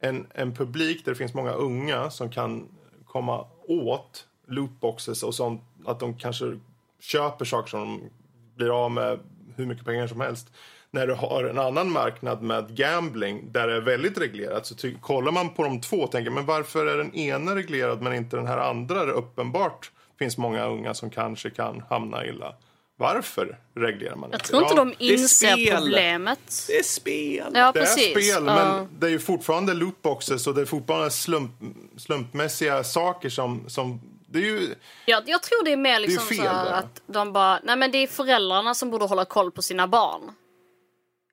en, 0.00 0.26
en 0.34 0.54
publik 0.54 1.04
där 1.04 1.12
det 1.12 1.18
finns 1.18 1.34
många 1.34 1.52
unga 1.52 2.10
som 2.10 2.30
kan 2.30 2.68
komma 3.06 3.46
åt 3.68 4.26
lootboxes 4.46 5.22
och 5.22 5.34
sånt. 5.34 5.62
Att 5.86 6.00
de 6.00 6.18
kanske 6.18 6.58
köper 7.00 7.44
saker 7.44 7.70
som 7.70 7.80
de 7.80 8.10
blir 8.56 8.84
av 8.84 8.90
med 8.90 9.18
hur 9.56 9.66
mycket 9.66 9.84
pengar 9.84 10.06
som 10.06 10.20
helst. 10.20 10.52
När 10.90 11.06
du 11.06 11.14
har 11.14 11.44
en 11.44 11.58
annan 11.58 11.92
marknad 11.92 12.42
med 12.42 12.76
gambling 12.76 13.52
där 13.52 13.66
det 13.68 13.74
är 13.74 13.80
väldigt 13.80 14.18
reglerat 14.18 14.66
så 14.66 14.74
ty- 14.74 14.94
kollar 15.00 15.32
man 15.32 15.50
på 15.54 15.62
de 15.64 15.80
två 15.80 15.96
och 15.96 16.12
tänker 16.12 16.30
men 16.30 16.46
varför 16.46 16.86
är 16.86 16.98
den 16.98 17.14
ena 17.14 17.54
reglerad 17.56 18.02
men 18.02 18.14
inte 18.14 18.36
den 18.36 18.46
här 18.46 18.58
andra? 18.58 19.04
Det 19.04 19.12
uppenbart 19.12 19.90
finns 20.18 20.38
många 20.38 20.66
unga 20.66 20.94
som 20.94 21.10
kanske 21.10 21.50
kan 21.50 21.82
hamna 21.90 22.26
illa. 22.26 22.54
Varför 22.96 23.58
reglerar 23.74 24.16
man 24.16 24.30
Jag 24.30 24.36
inte? 24.38 24.48
tror 24.48 24.62
inte 24.62 24.74
Ja, 24.74 24.84
de 24.84 24.94
det 24.98 25.04
är 25.04 25.12
inser 25.12 25.52
spel. 25.52 25.76
problemet. 25.76 26.64
Det 26.68 26.76
är 26.78 26.82
spel! 26.82 27.44
Ja, 27.54 27.72
det 27.72 27.78
är 27.80 27.82
precis. 27.84 28.10
spel, 28.10 28.44
Ja. 28.46 28.54
men 28.54 28.88
det 28.98 29.06
är 29.06 29.10
ju 29.10 29.18
fortfarande 29.18 29.74
lootboxes 29.74 30.46
och 30.46 30.54
det 30.54 30.60
är 30.60 30.64
fortfarande 30.66 31.10
slump, 31.10 31.50
slumpmässiga 31.96 32.84
saker 32.84 33.28
som, 33.28 33.64
som 33.68 34.00
det 34.30 34.38
är 34.38 34.42
ju, 34.42 34.74
Jag, 35.06 35.22
jag 35.28 35.42
tror 35.42 35.64
det 35.64 35.72
är 35.72 35.76
mer 35.76 36.00
liksom 36.00 36.26
fel 36.26 36.36
så 36.36 36.42
här 36.42 36.64
bara. 36.64 36.74
att 36.76 37.00
de 37.06 37.32
bara, 37.32 37.60
nej 37.64 37.76
men 37.76 37.90
det 37.90 37.98
är 37.98 38.06
föräldrarna 38.06 38.74
som 38.74 38.90
borde 38.90 39.04
hålla 39.04 39.24
koll 39.24 39.50
på 39.50 39.62
sina 39.62 39.88
barn. 39.88 40.20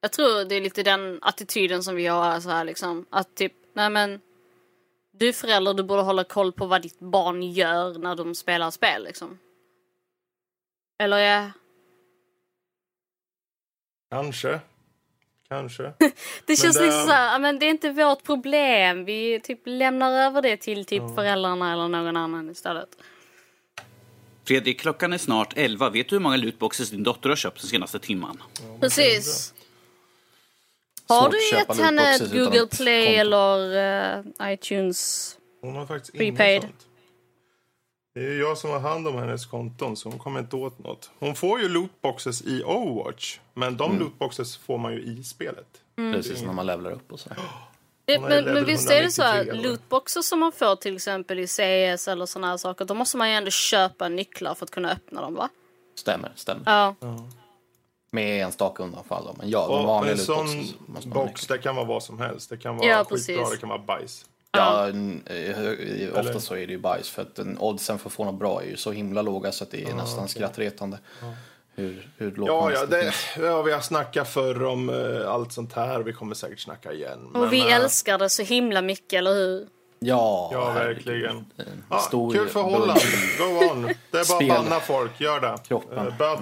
Jag 0.01 0.11
tror 0.11 0.45
det 0.45 0.55
är 0.55 0.61
lite 0.61 0.83
den 0.83 1.19
attityden 1.21 1.83
som 1.83 1.95
vi 1.95 2.05
har 2.07 2.39
så 2.39 2.49
här 2.49 2.63
liksom. 2.63 3.05
Att 3.09 3.35
typ, 3.35 3.53
nej 3.73 3.89
men. 3.89 4.21
Du 5.17 5.27
är 5.27 5.33
förälder, 5.33 5.73
du 5.73 5.83
borde 5.83 6.01
hålla 6.01 6.23
koll 6.23 6.51
på 6.51 6.65
vad 6.65 6.81
ditt 6.81 6.99
barn 6.99 7.43
gör 7.43 7.93
när 7.93 8.15
de 8.15 8.35
spelar 8.35 8.71
spel 8.71 9.03
liksom. 9.03 9.39
Eller 11.03 11.17
ja, 11.17 11.51
kanske, 14.11 14.59
kanske. 15.49 15.83
det 16.45 16.55
känns 16.55 16.77
det- 16.77 16.85
liksom 16.85 17.03
så 17.05 17.11
här, 17.11 17.33
ja, 17.33 17.39
men 17.39 17.59
det 17.59 17.65
är 17.65 17.69
inte 17.69 17.89
vårt 17.91 18.23
problem. 18.23 19.05
Vi 19.05 19.39
typ 19.43 19.61
lämnar 19.65 20.11
över 20.11 20.41
det 20.41 20.57
till 20.57 20.85
typ 20.85 21.03
föräldrarna 21.15 21.73
eller 21.73 21.87
någon 21.87 22.17
annan 22.17 22.49
istället. 22.49 22.89
Fredrik, 24.47 24.79
klockan 24.79 25.13
är 25.13 25.17
snart 25.17 25.53
11. 25.57 25.89
Vet 25.89 26.09
du 26.09 26.15
hur 26.15 26.21
många 26.21 26.37
lootboxes 26.37 26.89
din 26.89 27.03
dotter 27.03 27.29
har 27.29 27.35
köpt 27.35 27.61
den 27.61 27.69
senaste 27.69 27.99
timman? 27.99 28.43
Precis. 28.81 29.53
Har 31.07 31.29
du 31.29 31.37
att 31.37 31.67
gett 31.69 31.77
henne 31.77 32.15
ett 32.15 32.31
Google 32.31 32.67
Play 32.67 33.05
konto. 33.05 33.19
eller 33.19 34.17
eh, 34.41 34.53
iTunes? 34.53 35.37
Hon 35.61 35.75
har 35.75 35.85
faktiskt 35.85 36.17
Prepaid. 36.17 36.51
inget 36.51 36.63
sånt. 36.63 36.85
Det 38.15 38.21
är 38.21 38.31
ju 38.31 38.39
jag 38.39 38.57
som 38.57 38.69
har 38.69 38.79
hand 38.79 39.07
om 39.07 39.15
hennes 39.15 39.45
konton 39.45 39.97
så 39.97 40.09
hon 40.09 40.19
kommer 40.19 40.39
inte 40.39 40.55
åt 40.55 40.79
något. 40.79 41.09
Hon 41.19 41.35
får 41.35 41.59
ju 41.59 41.69
lootboxes 41.69 42.41
i 42.41 42.63
Overwatch. 42.63 43.39
Men 43.53 43.77
de 43.77 43.99
lootboxes 43.99 44.57
får 44.57 44.77
man 44.77 44.93
ju 44.93 45.01
i 45.01 45.23
spelet. 45.23 45.67
Precis 45.95 46.41
när 46.41 46.53
man 46.53 46.65
levlar 46.65 46.91
upp 46.91 47.11
och 47.11 47.19
så. 47.19 47.29
Det, 48.05 48.19
men, 48.19 48.45
men 48.45 48.65
visst 48.65 48.91
är 48.91 49.03
det 49.03 49.11
så 49.11 49.21
193 49.21 49.23
här, 49.23 49.41
eller 49.41 49.53
vad? 49.53 49.63
lootboxer 49.63 50.21
som 50.21 50.39
man 50.39 50.51
får 50.51 50.75
till 50.75 50.95
exempel 50.95 51.39
i 51.39 51.47
CS 51.47 52.07
eller 52.07 52.25
såna 52.25 52.47
här 52.47 52.57
saker, 52.57 52.85
då 52.85 52.93
måste 52.93 53.17
man 53.17 53.29
ju 53.29 53.35
ändå 53.35 53.51
köpa 53.51 54.09
nycklar 54.09 54.55
för 54.55 54.65
att 54.65 54.71
kunna 54.71 54.91
öppna 54.91 55.21
dem 55.21 55.35
va? 55.35 55.49
Stämmer, 55.95 56.31
stämmer. 56.35 56.63
Ja. 56.65 56.95
Med 58.15 58.43
enstaka 58.45 58.83
undanfall 58.83 59.25
då. 59.25 59.35
Men 59.37 59.49
ja, 59.49 59.67
de 59.67 59.73
Och 59.79 59.83
vanliga 59.87 60.11
en 60.11 60.17
sån 60.17 60.47
box, 61.05 61.47
det 61.47 61.57
kan 61.57 61.75
vara 61.75 61.85
vad 61.85 62.03
som 62.03 62.19
helst. 62.19 62.49
Det 62.49 62.57
kan 62.57 62.77
vara 62.77 62.87
Ja, 62.87 62.97
skitbra, 62.97 63.15
precis. 63.15 63.51
det 63.51 63.57
kan 63.57 63.69
vara 63.69 63.79
bajs. 63.79 64.25
Ja, 64.51 64.87
eh, 64.87 64.95
hö- 65.55 66.11
ofta 66.19 66.39
så 66.39 66.53
är 66.55 66.67
det 66.67 66.73
ju 66.73 66.79
bajs 66.79 67.09
för 67.09 67.21
att 67.21 67.35
den 67.35 67.57
oddsen 67.59 67.99
för 67.99 68.09
att 68.09 68.13
få 68.13 68.23
något 68.23 68.39
bra 68.39 68.61
är 68.61 68.65
ju 68.65 68.77
så 68.77 68.91
himla 68.91 69.21
låga 69.21 69.51
så 69.51 69.63
att 69.63 69.71
det 69.71 69.83
är 69.83 69.93
nästan 69.93 70.27
skrattretande. 70.27 70.97
Hur, 71.75 72.09
hur 72.17 72.31
lågt 72.31 72.47
Ja, 72.47 72.71
ja, 72.71 72.85
det, 72.85 73.13
ja, 73.39 73.61
vi 73.61 73.71
har 73.71 73.79
snackat 73.81 74.27
förr 74.29 74.63
om 74.65 74.89
eh, 74.89 75.31
allt 75.31 75.51
sånt 75.53 75.73
här. 75.73 75.99
Vi 75.99 76.13
kommer 76.13 76.35
säkert 76.35 76.59
snacka 76.59 76.93
igen. 76.93 77.29
men, 77.31 77.41
Och 77.41 77.53
vi 77.53 77.59
eh, 77.59 77.75
älskar 77.75 78.17
det 78.17 78.29
så 78.29 78.43
himla 78.43 78.81
mycket, 78.81 79.17
eller 79.17 79.33
hur? 79.33 79.67
Ja, 79.99 80.49
Ja, 80.53 80.71
verkligen. 80.71 81.35
En 81.57 81.83
Ja, 81.89 81.99
stor 81.99 82.33
kul 82.33 82.47
förhållande. 82.49 83.01
Go 83.39 83.71
on. 83.71 83.81
Det 84.11 84.17
är 84.19 84.29
bara 84.49 84.55
att 84.55 84.63
banna 84.63 84.79
folk. 84.79 85.21
Gör 85.21 85.39
det. 85.39 85.57
Kroppen. 85.67 86.07
Eh, 86.07 86.17
böt, 86.17 86.39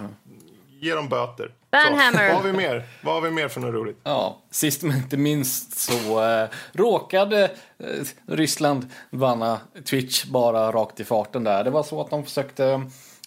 Ge 0.82 0.96
dem 0.96 1.10
böter. 1.10 1.52
Banhammer. 1.74 2.28
Så, 2.30 2.34
Vad 2.34 2.44
har 2.44 2.52
vi 2.52 2.58
mer? 2.58 2.84
Vad 3.02 3.14
har 3.14 3.22
vi 3.22 3.32
mer 3.32 3.48
för 3.48 3.62
något 3.62 3.74
roligt? 3.74 3.98
Ja, 4.04 4.38
sist 4.52 4.84
men 4.84 4.98
inte 4.98 5.18
minst 5.18 5.78
så 5.80 6.24
eh, 6.24 6.48
råkade 6.72 7.44
eh, 7.78 7.88
Ryssland 8.28 8.88
banna 9.12 9.60
Twitch 9.86 10.26
bara 10.26 10.72
rakt 10.72 11.00
i 11.00 11.04
farten 11.04 11.44
där. 11.44 11.64
Det 11.64 11.70
var 11.70 11.84
så 11.84 12.02
att 12.02 12.10
de 12.10 12.24
försökte 12.24 12.66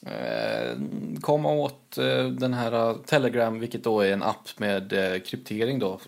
eh, 0.07 0.79
komma 1.21 1.53
åt 1.53 1.99
eh, 1.99 2.25
den 2.25 2.55
här 2.55 2.73
eh, 2.73 2.97
Telegram, 2.97 3.61
vilket 3.61 3.85
då 3.85 4.01
är 4.01 4.13
en 4.13 4.23
app 4.23 4.49
med 4.57 4.93
eh, 4.93 5.21
kryptering 5.21 5.79
då, 5.79 6.01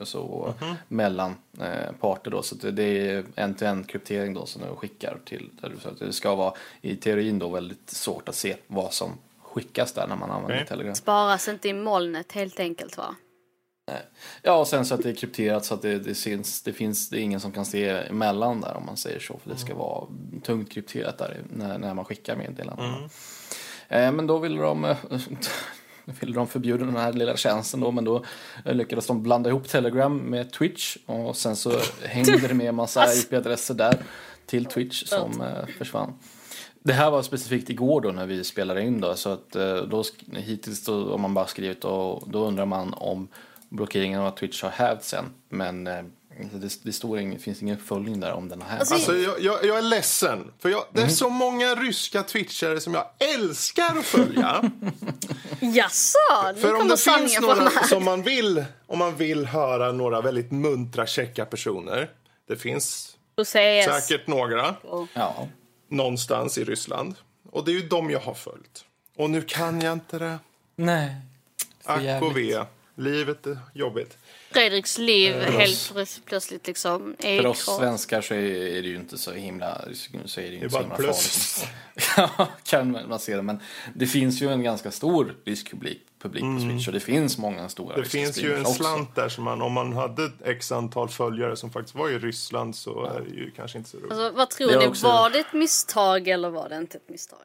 alltså, 0.00 0.54
mellan 0.88 1.34
eh, 1.60 1.92
parter 2.00 2.30
då. 2.30 2.42
Så 2.42 2.54
det, 2.54 2.82
är 2.82 3.24
en-till-en 3.34 3.84
kryptering 3.84 4.34
då 4.34 4.46
som 4.46 4.62
de 4.62 4.76
skickar 4.76 5.18
till, 5.24 5.50
så 5.82 6.04
det 6.04 6.12
ska 6.12 6.34
vara 6.34 6.54
i 6.80 6.96
teorin 6.96 7.38
då 7.38 7.48
väldigt 7.48 7.90
svårt 7.90 8.28
att 8.28 8.34
se 8.34 8.56
vad 8.66 8.92
som 8.92 9.10
skickas 9.54 9.92
där 9.92 10.06
när 10.06 10.16
man 10.16 10.30
använder 10.30 10.54
Okej. 10.54 10.66
Telegram. 10.66 10.94
Sparas 10.94 11.48
inte 11.48 11.68
i 11.68 11.72
molnet 11.72 12.32
helt 12.32 12.60
enkelt 12.60 12.96
va? 12.96 13.16
Ja, 14.42 14.58
och 14.58 14.66
sen 14.66 14.84
så 14.84 14.94
att 14.94 15.02
det 15.02 15.10
är 15.10 15.14
krypterat 15.14 15.64
så 15.64 15.74
att 15.74 15.82
det, 15.82 15.98
det, 15.98 16.14
syns, 16.14 16.62
det 16.62 16.72
finns 16.72 17.10
det 17.10 17.18
är 17.18 17.20
ingen 17.20 17.40
som 17.40 17.52
kan 17.52 17.64
se 17.64 17.88
emellan 17.88 18.60
där 18.60 18.76
om 18.76 18.86
man 18.86 18.96
säger 18.96 19.20
så. 19.20 19.38
För 19.42 19.50
det 19.50 19.56
ska 19.56 19.74
vara 19.74 20.06
tungt 20.42 20.72
krypterat 20.72 21.18
där 21.18 21.42
när, 21.50 21.78
när 21.78 21.94
man 21.94 22.04
skickar 22.04 22.36
meddelanden. 22.36 23.08
Eh, 23.88 24.12
men 24.12 24.26
då 24.26 24.38
ville 24.38 24.62
de, 24.62 24.84
eh, 24.84 24.96
ville 26.20 26.34
de 26.34 26.46
förbjuda 26.46 26.84
den 26.84 26.96
här 26.96 27.12
lilla 27.12 27.36
tjänsten 27.36 27.80
då. 27.80 27.90
Men 27.90 28.04
då 28.04 28.24
lyckades 28.64 29.06
de 29.06 29.22
blanda 29.22 29.50
ihop 29.50 29.68
Telegram 29.68 30.16
med 30.16 30.52
Twitch. 30.52 30.96
Och 31.06 31.36
sen 31.36 31.56
så 31.56 31.72
hängde 32.02 32.48
det 32.48 32.54
med 32.54 32.68
en 32.68 32.74
massa 32.74 33.14
IP-adresser 33.14 33.74
där 33.74 33.96
till 34.46 34.64
Twitch 34.64 35.04
som 35.04 35.40
eh, 35.40 35.66
försvann. 35.78 36.12
Det 36.84 36.92
här 36.92 37.10
var 37.10 37.22
specifikt 37.22 37.70
igår 37.70 38.00
då 38.00 38.08
när 38.08 38.26
vi 38.26 38.44
spelade 38.44 38.82
in 38.82 39.00
då. 39.00 39.14
Så 39.14 39.28
att 39.28 39.56
eh, 39.56 39.76
då, 39.76 40.04
hittills 40.32 40.84
då, 40.84 41.14
om 41.14 41.20
man 41.20 41.34
bara 41.34 41.46
skrivit 41.46 41.80
då, 41.80 42.22
då 42.26 42.46
undrar 42.46 42.66
man 42.66 42.94
om 42.94 43.28
blockeringen 43.68 44.20
av 44.20 44.30
Twitch 44.30 44.62
har 44.62 44.70
hävts 44.70 45.08
sen. 45.08 45.24
Men 45.48 45.86
eh, 45.86 46.04
det, 46.52 46.84
det 46.84 46.92
står 46.92 47.18
ingen, 47.18 47.40
finns 47.40 47.62
ingen 47.62 47.76
uppföljning 47.76 48.20
där 48.20 48.32
om 48.32 48.48
den 48.48 48.62
hävts. 48.62 48.92
Alltså, 48.92 49.12
Alltså, 49.12 49.30
jag, 49.30 49.40
jag, 49.40 49.64
jag 49.64 49.78
är 49.78 49.82
ledsen. 49.82 50.52
För 50.58 50.68
jag, 50.68 50.84
det 50.92 51.02
är 51.02 51.08
så 51.08 51.28
många 51.28 51.74
ryska 51.74 52.22
twitchare 52.22 52.80
som 52.80 52.94
jag 52.94 53.06
älskar 53.34 53.98
att 53.98 54.04
följa. 54.04 54.70
Jaså? 55.60 56.18
Nu 56.54 56.60
För 56.60 56.74
om 56.74 56.88
det 56.88 57.00
finns 57.00 57.40
några 57.40 57.54
här. 57.54 57.86
som 57.86 58.04
man 58.04 58.22
vill, 58.22 58.64
om 58.86 58.98
man 58.98 59.16
vill 59.16 59.46
höra 59.46 59.92
några 59.92 60.20
väldigt 60.20 60.52
muntra, 60.52 61.06
käcka 61.06 61.44
personer. 61.44 62.10
Det 62.48 62.56
finns 62.56 63.16
säkert 64.00 64.26
några 64.26 64.74
Ja. 65.14 65.48
Någonstans 65.94 66.58
i 66.58 66.64
Ryssland. 66.64 67.14
Och 67.50 67.64
det 67.64 67.70
är 67.70 67.74
ju 67.74 67.88
de 67.88 68.10
jag 68.10 68.20
har 68.20 68.34
följt. 68.34 68.84
Och 69.16 69.30
nu 69.30 69.42
kan 69.42 69.80
jag 69.80 69.92
inte 69.92 70.18
det. 70.18 70.38
Nej. 70.76 71.14
Ack 71.84 72.22
och 72.22 72.36
ve. 72.36 72.64
Livet 72.96 73.46
är 73.46 73.58
jobbigt. 73.74 74.18
Fredriks 74.50 74.98
liv 74.98 75.32
För 75.32 75.52
helt 75.52 75.92
plötsligt 76.24 76.66
liksom 76.66 77.16
är 77.18 77.40
För 77.42 77.46
oss 77.48 77.64
kvar. 77.64 77.78
svenskar 77.78 78.20
så 78.22 78.34
är 78.34 78.38
är 78.78 78.82
det 78.82 78.88
ju 78.88 78.96
inte 78.96 79.18
så 79.18 79.32
himla, 79.32 79.84
så 80.24 80.40
är 80.40 80.44
det 80.44 80.50
ju 80.50 80.58
Det 80.58 80.64
är 80.64 80.64
inte 80.64 80.70
så 80.70 80.82
bara 80.82 80.96
himla 80.96 81.12
farligt. 81.12 81.68
Ja, 82.38 82.48
kan 82.64 83.08
man 83.08 83.18
se 83.18 83.36
det. 83.36 83.42
Men 83.42 83.60
det 83.94 84.06
finns 84.06 84.42
ju 84.42 84.52
en 84.52 84.62
ganska 84.62 84.90
stor 84.90 85.36
rysk 85.44 85.74
publik, 86.28 86.42
på 86.44 86.60
Switch 86.60 86.86
och 86.86 86.92
det 86.92 87.00
finns 87.00 87.38
många 87.38 87.68
stora 87.68 87.94
Mm. 87.94 88.04
Det 88.04 88.10
finns 88.10 88.38
ju 88.38 88.54
en 88.54 88.60
också. 88.60 88.72
slant 88.74 89.14
där 89.14 89.28
som 89.28 89.44
man, 89.44 89.62
om 89.62 89.72
man 89.72 89.92
hade 89.92 90.30
x 90.44 90.72
antal 90.72 91.08
följare 91.08 91.56
som 91.56 91.70
faktiskt 91.70 91.94
var 91.94 92.08
i 92.10 92.18
Ryssland 92.18 92.76
så 92.76 93.04
är 93.06 93.20
det 93.20 93.30
ju 93.30 93.50
kanske 93.50 93.78
inte 93.78 93.90
så 93.90 93.96
roligt. 93.96 94.12
Alltså, 94.12 94.30
vad 94.36 94.50
tror 94.50 94.78
ni? 94.78 94.86
också- 94.86 95.06
Var 95.06 95.30
det 95.30 95.38
ett 95.38 95.52
misstag 95.52 96.28
eller 96.28 96.50
var 96.50 96.68
det 96.68 96.76
inte 96.76 96.96
ett 96.96 97.08
misstag? 97.08 97.38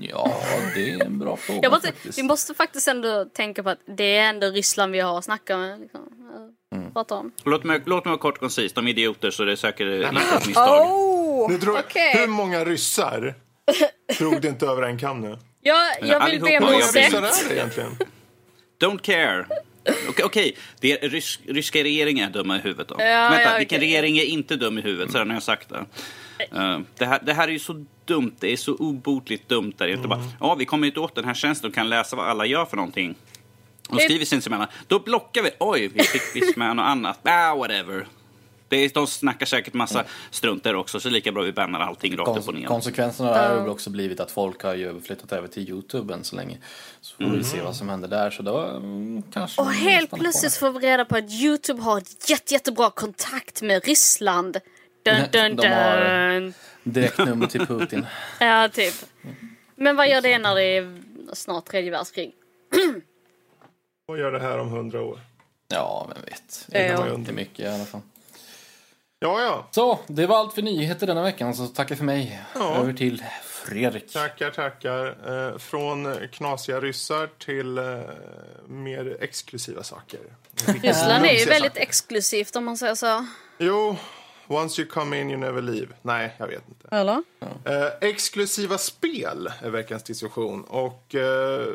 Ja, 0.00 0.32
det 0.74 0.90
är 0.90 1.04
en 1.04 1.18
bra 1.18 1.36
fråga 1.36 1.70
måste, 1.70 1.86
faktiskt. 1.88 2.18
vi 2.18 2.22
måste 2.22 2.54
faktiskt 2.54 2.88
ändå 2.88 3.24
tänka 3.24 3.62
på 3.62 3.70
att 3.70 3.78
det 3.96 4.16
är 4.16 4.28
ändå 4.28 4.46
Ryssland 4.46 4.92
vi 4.92 5.00
har 5.00 5.18
att 5.18 5.24
snacka 5.24 5.56
med. 5.58 5.80
Liksom. 5.80 6.00
Mm. 6.74 6.90
Om. 6.94 7.32
Låt 7.44 7.64
mig, 7.64 7.82
låt 7.86 8.04
mig 8.04 8.10
vara 8.10 8.20
kort 8.20 8.34
och 8.34 8.40
koncis. 8.40 8.72
De 8.72 8.86
är 8.86 8.90
idioter 8.90 9.30
så 9.30 9.44
det 9.44 9.52
är 9.52 9.56
säkert 9.56 9.80
inte 9.80 10.06
ett 10.36 10.46
misstag. 10.46 10.90
Oh, 10.90 11.50
Nu 11.50 11.58
tror, 11.58 11.78
okej. 11.78 12.16
Hur 12.16 12.26
många 12.26 12.64
ryssar 12.64 13.34
drog 14.18 14.40
det 14.40 14.48
inte 14.48 14.66
över 14.66 14.82
en 14.82 14.98
kam 14.98 15.20
nu? 15.20 15.38
Jag, 15.62 15.78
jag 16.00 16.26
vill 16.26 16.40
be 16.40 16.58
om 16.58 16.74
ursäkt. 16.74 17.14
Don't 18.80 18.98
care. 18.98 19.46
Okej, 20.08 20.24
okej. 20.24 20.56
det 20.80 20.92
är 21.04 21.08
rysk, 21.08 21.40
ryska 21.46 21.82
regeringen 21.82 22.28
är 22.28 22.32
dumma 22.32 22.56
i 22.56 22.60
huvudet 22.60 22.88
då. 22.88 22.94
Ja, 22.98 23.28
Vänta, 23.30 23.42
ja, 23.52 23.58
vilken 23.58 23.78
okej. 23.78 23.88
regering 23.88 24.18
är 24.18 24.24
inte 24.24 24.56
dum 24.56 24.78
i 24.78 24.80
huvudet? 24.80 25.12
Så 25.12 25.18
har 25.18 25.26
jag 25.26 25.42
sagt 25.42 25.68
det. 25.68 25.84
Eh, 26.56 26.78
det, 26.98 27.06
här, 27.06 27.20
det 27.22 27.32
här 27.32 27.48
är 27.48 27.52
ju 27.52 27.58
så 27.58 27.84
dumt, 28.04 28.34
det 28.38 28.52
är 28.52 28.56
så 28.56 28.74
obotligt 28.74 29.48
dumt. 29.48 29.72
Där. 29.76 29.88
Inte 29.88 30.08
bara, 30.08 30.24
ja, 30.40 30.54
vi 30.54 30.64
kommer 30.64 30.86
inte 30.86 31.00
åt 31.00 31.14
den 31.14 31.24
här 31.24 31.34
tjänsten 31.34 31.70
och 31.70 31.74
kan 31.74 31.88
läsa 31.88 32.16
vad 32.16 32.26
alla 32.26 32.46
gör 32.46 32.64
för 32.64 32.76
någonting. 32.76 33.14
Och 33.88 34.00
skriver 34.00 34.24
sinsemellan. 34.24 34.66
Då 34.86 34.98
blockar 34.98 35.42
vi. 35.42 35.50
Oj, 35.58 35.90
vi 35.94 36.02
fick 36.02 36.22
visst 36.42 36.56
med 36.56 36.76
något 36.76 36.84
annat. 36.84 37.18
Ah, 37.22 37.54
whatever. 37.54 38.06
Det 38.72 38.84
är, 38.84 38.90
de 38.94 39.06
snackar 39.06 39.46
säkert 39.46 39.74
massa 39.74 40.04
strunt 40.30 40.64
där 40.64 40.74
också, 40.74 41.00
så 41.00 41.10
lika 41.10 41.32
bra 41.32 41.42
vi 41.42 41.52
bannar 41.52 41.80
allting 41.80 42.16
rakt 42.16 42.38
upp 42.38 42.48
och 42.48 42.54
ner. 42.54 42.66
konsekvenserna 42.66 43.28
har 43.48 43.60
väl 43.60 43.68
också 43.68 43.90
blivit 43.90 44.20
att 44.20 44.30
folk 44.30 44.62
har 44.62 44.74
ju 44.74 45.00
flyttat 45.00 45.32
över 45.32 45.48
till 45.48 45.68
Youtube 45.68 46.14
än 46.14 46.24
så 46.24 46.36
länge. 46.36 46.58
Så 47.00 47.16
får 47.16 47.36
vi 47.36 47.44
se 47.44 47.60
vad 47.60 47.76
som 47.76 47.88
händer 47.88 48.08
där. 48.08 48.30
Så 48.30 48.42
då 48.42 48.58
mm, 48.64 49.22
kanske... 49.32 49.60
Och 49.62 49.72
helt 49.72 50.10
plötsligt 50.10 50.54
får 50.54 50.70
vi 50.70 50.78
reda 50.78 51.04
på 51.04 51.16
att 51.16 51.30
Youtube 51.30 51.82
har 51.82 51.98
ett 51.98 52.30
jätte, 52.30 52.54
jättebra 52.54 52.90
kontakt 52.90 53.62
med 53.62 53.84
Ryssland. 53.84 54.60
Dun, 55.02 55.14
dun, 55.32 55.56
De 55.56 55.68
har- 55.68 56.34
dun. 56.40 56.54
Direktnummer 56.82 57.46
till 57.46 57.66
Putin. 57.66 58.06
Ja, 58.40 58.68
typ. 58.68 58.94
Men 59.76 59.96
vad 59.96 60.08
gör 60.08 60.20
det 60.20 60.38
när 60.38 60.54
det 60.54 60.64
är 60.64 60.98
snart 61.32 61.64
tredje 61.64 61.90
världskrig? 61.90 62.32
Vad 64.06 64.18
gör 64.18 64.32
det 64.32 64.40
här 64.40 64.58
om 64.58 64.68
hundra 64.68 65.02
år? 65.02 65.20
Ja, 65.68 66.06
vem 66.14 66.24
vet. 66.24 66.66
Det 66.68 67.14
inte 67.14 67.32
mycket 67.32 67.60
i 67.60 67.68
alla 67.68 67.84
fall. 67.84 68.00
Ja, 69.22 69.40
ja. 69.42 69.66
Så, 69.70 69.98
det 70.06 70.26
var 70.26 70.38
allt 70.38 70.54
för 70.54 70.62
nyheter 70.62 71.06
denna 71.06 71.22
veckan. 71.22 71.54
Så 71.54 71.66
tackar 71.66 71.96
för 71.96 72.04
mig. 72.04 72.42
Ja. 72.54 72.76
Över 72.76 72.92
till 72.92 73.24
Fredrik. 73.44 74.12
Tackar, 74.12 74.50
tackar. 74.50 75.06
Eh, 75.26 75.58
från 75.58 76.16
knasiga 76.32 76.80
ryssar 76.80 77.28
till 77.38 77.78
eh, 77.78 77.84
mer 78.66 79.16
exklusiva 79.20 79.82
saker. 79.82 80.20
Ryssland 80.66 81.24
är 81.24 81.38
ju 81.38 81.44
väldigt 81.44 81.72
saker. 81.72 81.82
exklusivt 81.82 82.56
om 82.56 82.64
man 82.64 82.76
säger 82.76 82.94
så. 82.94 83.26
Jo, 83.58 83.96
once 84.46 84.82
you 84.82 84.90
come 84.90 85.20
in 85.20 85.30
you 85.30 85.40
never 85.40 85.62
leave. 85.62 85.88
Nej, 86.02 86.34
jag 86.38 86.46
vet 86.46 86.68
inte. 86.68 86.96
Eller? 86.96 87.22
Eh, 87.64 88.08
exklusiva 88.08 88.78
spel 88.78 89.52
är 89.62 89.70
veckans 89.70 90.02
diskussion. 90.02 90.64
Och 90.64 91.14
eh, 91.14 91.66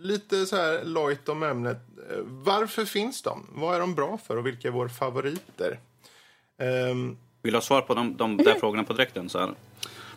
lite 0.00 0.46
så 0.46 0.56
här 0.56 0.84
lojt 0.84 1.28
om 1.28 1.42
ämnet. 1.42 1.78
Varför 2.24 2.84
finns 2.84 3.22
de? 3.22 3.46
Vad 3.54 3.74
är 3.74 3.80
de 3.80 3.94
bra 3.94 4.18
för 4.26 4.36
och 4.36 4.46
vilka 4.46 4.68
är 4.68 4.72
våra 4.72 4.88
favoriter? 4.88 5.78
Ehm, 6.58 7.16
Vill 7.42 7.52
du 7.52 7.56
ha 7.56 7.62
svar 7.62 7.80
på 7.80 7.94
de, 7.94 8.16
de 8.16 8.36
där 8.36 8.54
frågorna 8.54 8.84
på 8.84 8.92
direkten? 8.92 9.28
Så 9.28 9.38
här. 9.38 9.50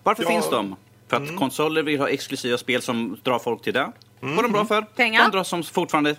Varför 0.04 0.24
Ja. 0.24 0.30
finns 0.30 0.50
de? 0.50 0.76
För 1.08 1.18
att 1.18 1.36
konsoler 1.36 1.84
vill 1.84 2.00
ha 2.00 2.10
exklusiva 2.10 2.58
spel 2.58 2.82
som 2.82 3.20
drar 3.24 3.40
folk 3.40 3.62
till 3.64 3.74
det. 3.74 3.92
Vad 4.20 4.40
är 4.40 4.44
de 4.44 4.52
bra 4.52 4.66
för? 4.66 4.82
Pengar. 4.82 5.24
De 5.24 5.32
drar 5.32 5.44
som 5.44 5.64
fortfarande 5.64 6.16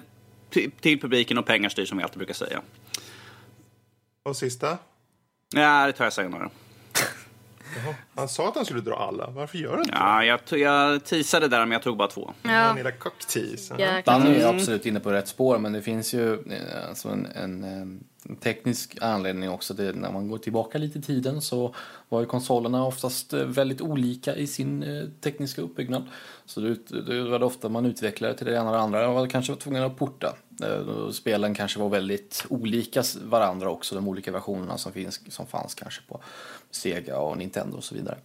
till, 0.50 0.70
till 0.80 1.00
publiken 1.00 1.38
och 1.38 1.46
pengar 1.46 1.68
styr 1.68 1.84
som 1.84 1.98
vi 1.98 2.04
alltid 2.04 2.18
brukar 2.18 2.34
säga. 2.34 2.60
och 4.22 4.36
sista? 4.36 4.78
Ja, 5.54 5.86
det 5.86 5.92
tar 5.92 6.04
jag 6.04 6.12
senare. 6.12 6.48
Han 8.16 8.28
sa 8.28 8.48
att 8.48 8.54
han 8.54 8.64
skulle 8.64 8.80
dra 8.80 8.94
alla. 8.96 9.30
Varför 9.30 9.58
gör 9.58 9.76
du 9.76 9.82
inte 9.82 9.94
Ja, 9.94 10.24
jag, 10.24 10.44
tog- 10.44 10.58
jag 10.58 11.04
teasade 11.04 11.48
där 11.48 11.58
men 11.60 11.70
jag 11.72 11.82
tog 11.82 11.96
bara 11.96 12.08
två. 12.08 12.32
det? 12.42 12.52
Ja. 12.52 12.66
Den 12.66 12.76
lilla 12.76 12.90
cocktease. 12.92 13.74
Jäklar. 13.78 14.02
Danny 14.20 14.34
är 14.36 14.48
absolut 14.54 14.86
inne 14.86 15.00
på 15.00 15.12
rätt 15.12 15.28
spår 15.28 15.58
men 15.58 15.72
det 15.72 15.82
finns 15.82 16.14
ju 16.14 16.32
eh, 16.34 16.88
alltså 16.88 17.08
en, 17.08 17.26
en, 17.26 17.64
en 17.64 18.04
teknisk 18.36 18.98
anledning 19.00 19.50
också. 19.50 19.74
Det, 19.74 19.92
när 19.92 20.12
man 20.12 20.28
går 20.28 20.38
tillbaka 20.38 20.78
lite 20.78 20.98
i 20.98 21.02
tiden 21.02 21.40
så 21.40 21.74
var 22.08 22.20
ju 22.20 22.26
konsolerna 22.26 22.86
oftast 22.86 23.32
eh, 23.32 23.44
väldigt 23.44 23.80
olika 23.80 24.36
i 24.36 24.46
sin 24.46 24.82
eh, 24.82 25.04
tekniska 25.20 25.62
uppbyggnad. 25.62 26.04
Så 26.44 26.60
det, 26.60 26.74
det 27.06 27.22
var 27.22 27.38
det 27.38 27.44
ofta 27.44 27.68
man 27.68 27.86
utvecklade 27.86 28.34
till 28.34 28.46
det 28.46 28.54
ena 28.54 28.66
och 28.66 28.72
det 28.72 28.80
andra. 28.82 29.06
Man 29.06 29.14
var 29.14 29.26
kanske 29.26 29.56
tvungen 29.56 29.82
att 29.82 29.96
porta. 29.96 30.36
Eh, 30.62 31.10
Spelen 31.10 31.54
kanske 31.54 31.80
var 31.80 31.88
väldigt 31.88 32.46
olika 32.48 33.02
varandra 33.24 33.70
också, 33.70 33.94
de 33.94 34.08
olika 34.08 34.32
versionerna 34.32 34.78
som, 34.78 34.92
finns, 34.92 35.20
som 35.28 35.46
fanns 35.46 35.74
kanske 35.74 36.02
på 36.08 36.20
Sega 36.70 37.18
och 37.18 37.38
Nintendo 37.38 37.76
och 37.76 37.84
så 37.84 37.94
vidare. 37.94 38.18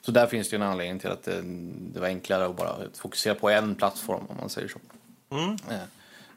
Så 0.00 0.10
där 0.10 0.26
finns 0.26 0.50
det 0.50 0.56
en 0.56 0.62
anledning 0.62 0.98
till 0.98 1.10
att 1.10 1.22
det, 1.22 1.42
det 1.92 2.00
var 2.00 2.06
enklare 2.06 2.46
att 2.46 2.56
bara 2.56 2.76
fokusera 2.94 3.34
på 3.34 3.50
en 3.50 3.74
plattform 3.74 4.22
om 4.28 4.36
man 4.40 4.48
säger 4.48 4.68
så. 4.68 4.78
Eh, 5.70 5.78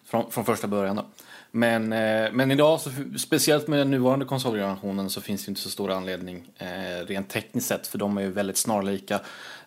Från, 0.06 0.32
från 0.32 0.46
första 0.46 0.68
början 0.68 0.96
då. 0.96 1.06
Men, 1.52 1.94
eh, 1.94 2.32
men 2.32 2.52
idag, 2.52 2.82
så, 2.82 2.90
speciellt 3.18 3.68
med 3.68 3.80
den 3.80 3.92
nuvarande 3.92 4.26
konsolgenerationen, 4.26 5.10
så 5.10 5.22
finns 5.22 5.46
det 5.46 5.50
inte 5.50 5.62
så 5.62 5.70
stor 5.70 5.92
anledning 5.92 6.52
eh, 6.58 7.06
rent 7.06 7.30
tekniskt 7.30 7.68
sett. 7.68 7.88
För 7.88 7.98
de 7.98 8.18
är 8.18 8.22
ju 8.22 8.32
väldigt 8.32 8.58
snarlika 8.58 9.16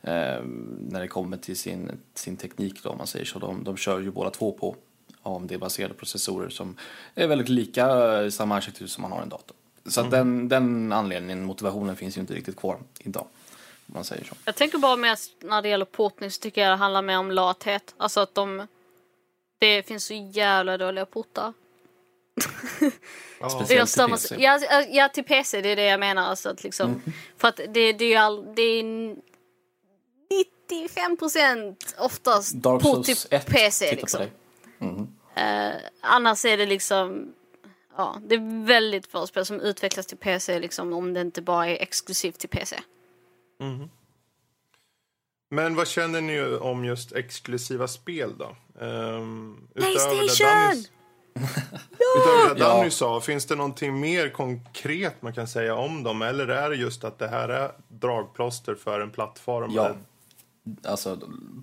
eh, 0.02 0.42
när 0.78 1.00
det 1.00 1.08
kommer 1.08 1.36
till 1.36 1.58
sin, 1.58 1.90
sin 2.14 2.36
teknik 2.36 2.82
då 2.82 2.88
om 2.88 2.98
man 2.98 3.06
säger 3.06 3.24
så. 3.24 3.38
De, 3.38 3.64
de 3.64 3.76
kör 3.76 4.00
ju 4.00 4.10
båda 4.10 4.30
två 4.30 4.52
på 4.52 4.76
AMD-baserade 5.22 5.94
processorer 5.94 6.48
som 6.48 6.76
är 7.14 7.26
väldigt 7.26 7.48
lika 7.48 7.86
samma 8.30 8.56
arkitektur 8.56 8.86
som 8.86 9.02
man 9.02 9.12
har 9.12 9.20
i 9.20 9.22
en 9.22 9.28
dator. 9.28 9.56
Så 9.86 10.00
att 10.00 10.10
den, 10.10 10.48
den 10.48 10.92
anledningen, 10.92 11.44
motivationen 11.44 11.96
finns 11.96 12.16
ju 12.16 12.20
inte 12.20 12.34
riktigt 12.34 12.56
kvar 12.56 12.78
idag. 12.98 13.26
Om 13.86 13.94
man 13.94 14.04
säger 14.04 14.24
så. 14.24 14.34
Jag 14.44 14.54
tänker 14.54 14.78
bara 14.78 14.96
mest 14.96 15.32
när 15.40 15.62
det 15.62 15.68
gäller 15.68 15.84
portning 15.84 16.30
så 16.30 16.40
tycker 16.40 16.60
jag 16.60 16.70
det 16.70 16.76
handlar 16.76 17.02
mer 17.02 17.18
om 17.18 17.30
lathet. 17.30 17.94
Alltså 17.96 18.20
att 18.20 18.34
de... 18.34 18.66
Det 19.58 19.82
finns 19.82 20.04
så 20.04 20.14
jävla 20.14 20.78
dåliga 20.78 21.06
portar. 21.06 21.52
Ja. 23.40 23.50
Speciellt 23.50 23.96
Jag 23.96 24.18
till 24.18 24.28
PC. 24.28 24.36
Ja, 24.38 24.84
ja, 24.88 25.08
till 25.08 25.24
PC, 25.24 25.60
det 25.60 25.68
är 25.68 25.76
det 25.76 25.84
jag 25.84 26.00
menar. 26.00 26.22
Alltså 26.22 26.48
att 26.48 26.64
liksom, 26.64 27.02
För 27.36 27.48
att 27.48 27.56
det, 27.56 27.92
det 27.92 28.04
är 28.04 28.08
ju 28.08 28.14
all, 28.14 28.54
det 28.54 28.62
är 28.62 28.82
95 30.70 31.16
procent 31.16 31.94
oftast 31.98 32.54
Dark 32.54 32.82
Souls 32.82 33.26
1 33.30 33.46
PC. 33.46 33.96
Liksom. 33.96 34.18
på 34.18 34.24
dig. 34.84 35.06
Eh, 35.44 35.72
annars 36.00 36.44
är 36.44 36.56
det 36.56 36.66
liksom... 36.66 37.32
Ja, 37.96 38.20
det 38.26 38.34
är 38.34 38.66
väldigt 38.66 39.06
få 39.06 39.26
spel 39.26 39.46
som 39.46 39.60
utvecklas 39.60 40.06
till 40.06 40.16
PC 40.16 40.58
liksom, 40.58 40.92
om 40.92 41.14
det 41.14 41.20
inte 41.20 41.42
bara 41.42 41.68
är 41.68 41.82
exklusivt 41.82 42.38
till 42.38 42.48
PC. 42.48 42.76
Men 45.50 45.74
vad 45.74 45.88
känner 45.88 46.20
ni 46.20 46.56
om 46.56 46.84
just 46.84 47.12
exklusiva 47.12 47.88
spel 47.88 48.38
då? 48.38 48.56
Um, 48.86 49.68
Playstation! 49.74 50.84
Utöver 52.18 52.54
det 52.54 52.60
Ja. 52.60 52.68
Danny 52.68 52.90
sa, 52.90 53.20
finns 53.20 53.46
det 53.46 53.54
någonting 53.56 54.00
mer 54.00 54.28
konkret 54.28 55.22
man 55.22 55.32
kan 55.32 55.48
säga 55.48 55.74
om 55.74 56.02
dem? 56.02 56.22
Eller 56.22 56.48
är 56.48 56.70
det 56.70 56.76
just 56.76 57.04
att 57.04 57.18
det 57.18 57.28
här 57.28 57.48
är 57.48 57.72
dragplåster 57.88 58.74
för 58.74 59.00
en 59.00 59.10
plattform? 59.10 59.70
Ja. 59.74 59.90
Alltså, 60.84 61.18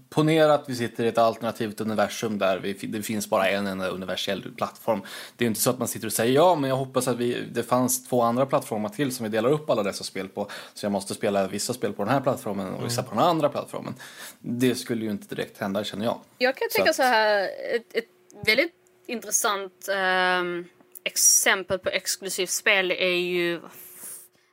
ponera 0.09 0.53
att 0.53 0.69
vi 0.69 0.76
sitter 0.76 1.03
i 1.03 1.07
ett 1.07 1.17
alternativt 1.17 1.82
universum 1.82 2.38
där 2.38 2.59
vi, 2.59 2.74
det 2.74 3.01
finns 3.01 3.30
bara 3.30 3.49
en 3.49 3.67
enda 3.67 3.88
universell 3.88 4.53
plattform. 4.57 5.01
Det 5.38 5.43
är 5.43 5.45
ju 5.45 5.47
inte 5.49 5.61
så 5.61 5.69
att 5.69 5.80
man 5.80 5.88
sitter 5.88 6.07
och 6.07 6.13
säger 6.13 6.34
ja, 6.36 6.55
men 6.55 6.69
jag 6.69 6.78
hoppas 6.78 7.07
att 7.07 7.17
vi, 7.17 7.47
det 7.51 7.63
fanns 7.63 8.07
två 8.09 8.22
andra 8.22 8.45
plattformar 8.45 8.89
till 8.89 9.15
som 9.15 9.24
vi 9.24 9.30
delar 9.30 9.49
upp 9.49 9.69
alla 9.69 9.84
dessa 9.84 10.03
spel 10.03 10.28
på. 10.28 10.47
Så 10.74 10.86
jag 10.86 10.91
måste 10.91 11.13
spela 11.13 11.47
vissa 11.47 11.74
spel 11.74 11.93
på 11.93 12.03
den 12.03 12.13
här 12.13 12.22
plattformen 12.22 12.74
och 12.74 12.86
vissa 12.86 13.03
på 13.03 13.15
den 13.15 13.24
andra 13.24 13.49
plattformen. 13.49 13.95
Det 14.39 14.76
skulle 14.76 15.05
ju 15.05 15.11
inte 15.11 15.36
direkt 15.36 15.57
hända 15.57 15.84
känner 15.84 16.05
jag. 16.05 16.19
Jag 16.38 16.55
kan 16.55 16.67
Så 16.72 16.76
tänka 16.76 16.89
att- 16.89 16.95
så 16.95 17.03
här, 17.03 17.43
ett, 17.76 17.95
ett 17.95 18.05
väldigt 18.45 18.74
intressant 19.08 19.88
ehm, 19.91 20.66
exempel 21.04 21.80
på 21.80 21.89
exklusivt 21.89 22.49
spel 22.49 22.91
är 22.91 23.16
ju 23.16 23.62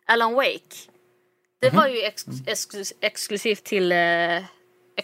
Alan 0.07 0.35
Wake. 0.35 0.91
Det 1.61 1.71
var 1.71 1.89
ju 1.89 2.01
ex, 2.01 2.25
exklus, 2.47 2.93
exklusivt 3.01 3.65
till 3.65 3.93
eh, 3.93 4.45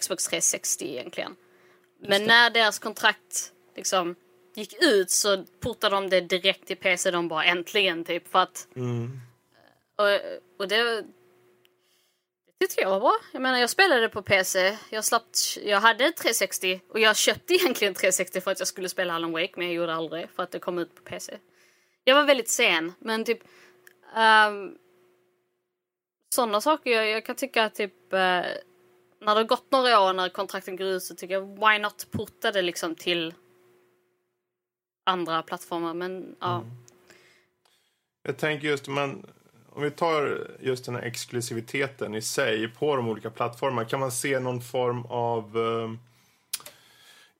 Xbox 0.00 0.24
360 0.26 0.84
egentligen. 0.84 1.36
Men 1.98 2.24
när 2.24 2.50
deras 2.50 2.78
kontrakt 2.78 3.52
liksom 3.76 4.14
gick 4.54 4.82
ut 4.82 5.10
så 5.10 5.44
portade 5.60 5.96
de 5.96 6.08
det 6.08 6.20
direkt 6.20 6.66
till 6.66 6.76
PC. 6.76 7.10
De 7.10 7.28
bara 7.28 7.44
äntligen 7.44 8.04
typ 8.04 8.28
för 8.28 8.38
att... 8.38 8.68
Och, 9.96 10.20
och 10.58 10.68
det, 10.68 11.04
det 12.58 12.66
tyckte 12.66 12.82
jag 12.82 12.90
var 12.90 13.00
bra. 13.00 13.16
Jag 13.32 13.42
menar 13.42 13.58
jag 13.58 13.70
spelade 13.70 14.08
på 14.08 14.22
PC. 14.22 14.78
Jag, 14.90 15.04
slapp, 15.04 15.26
jag 15.64 15.80
hade 15.80 16.12
360 16.12 16.80
och 16.88 17.00
jag 17.00 17.16
köpte 17.16 17.54
egentligen 17.54 17.94
360 17.94 18.40
för 18.40 18.50
att 18.50 18.58
jag 18.58 18.68
skulle 18.68 18.88
spela 18.88 19.14
Alan 19.14 19.32
Wake 19.32 19.52
men 19.56 19.66
jag 19.66 19.74
gjorde 19.74 19.94
aldrig 19.94 20.30
för 20.30 20.42
att 20.42 20.50
det 20.50 20.58
kom 20.58 20.78
ut 20.78 20.94
på 20.94 21.02
PC. 21.02 21.38
Jag 22.04 22.14
var 22.14 22.24
väldigt 22.24 22.48
sen 22.48 22.92
men 22.98 23.24
typ 23.24 23.40
um, 24.16 24.78
sådana 26.34 26.60
saker. 26.60 26.90
Jag, 26.90 27.08
jag 27.08 27.24
kan 27.24 27.36
tycka 27.36 27.64
att 27.64 27.74
typ 27.74 27.94
uh, 28.12 28.18
när 29.24 29.34
det 29.34 29.40
har 29.40 29.44
gått 29.44 29.70
några 29.70 30.00
år 30.00 30.12
när 30.12 30.28
kontrakten 30.28 30.76
går 30.76 30.86
ut 30.86 31.02
så 31.02 31.14
tycker 31.14 31.34
jag 31.34 31.46
why 31.46 31.78
not 31.78 32.06
porta 32.10 32.52
det 32.52 32.62
liksom 32.62 32.94
till 32.94 33.34
andra 35.04 35.42
plattformar 35.42 35.94
men 35.94 36.36
ja. 36.40 36.56
Mm. 36.56 36.70
Jag 38.22 38.38
tänker 38.38 38.68
just, 38.68 38.88
man, 38.88 39.26
om 39.74 39.82
vi 39.82 39.90
tar 39.90 40.50
just 40.60 40.84
den 40.84 40.94
här 40.94 41.02
exklusiviteten 41.02 42.14
i 42.14 42.22
sig 42.22 42.68
på 42.68 42.96
de 42.96 43.08
olika 43.08 43.30
plattformarna, 43.30 43.88
kan 43.88 44.00
man 44.00 44.12
se 44.12 44.40
någon 44.40 44.60
form 44.60 45.04
av 45.06 45.56
eh, 45.58 45.90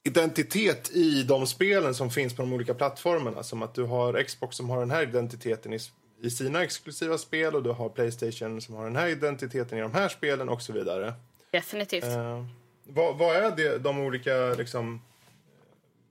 identitet 0.02 0.90
i 0.90 1.22
de 1.22 1.46
spelen 1.46 1.94
som 1.94 2.10
finns 2.10 2.36
på 2.36 2.42
de 2.42 2.52
olika 2.52 2.74
plattformarna? 2.74 3.42
Som 3.42 3.62
att 3.62 3.74
du 3.74 3.82
har 3.82 4.22
Xbox 4.22 4.56
som 4.56 4.70
har 4.70 4.80
den 4.80 4.90
här 4.90 5.02
identiteten 5.02 5.72
i, 5.72 5.78
i 6.22 6.30
sina 6.30 6.62
exklusiva 6.62 7.18
spel 7.18 7.54
och 7.54 7.62
du 7.62 7.70
har 7.70 7.88
Playstation 7.88 8.60
som 8.60 8.74
har 8.74 8.84
den 8.84 8.96
här 8.96 9.08
identiteten 9.08 9.78
i 9.78 9.80
de 9.80 9.92
här 9.92 10.08
spelen 10.08 10.48
och 10.48 10.62
så 10.62 10.72
vidare. 10.72 11.14
Definitivt. 11.50 12.04
Eh, 12.04 12.44
vad, 12.84 13.18
vad 13.18 13.36
är 13.36 13.50
det, 13.56 13.78
de 13.78 13.98
olika 13.98 14.54
liksom, 14.58 15.02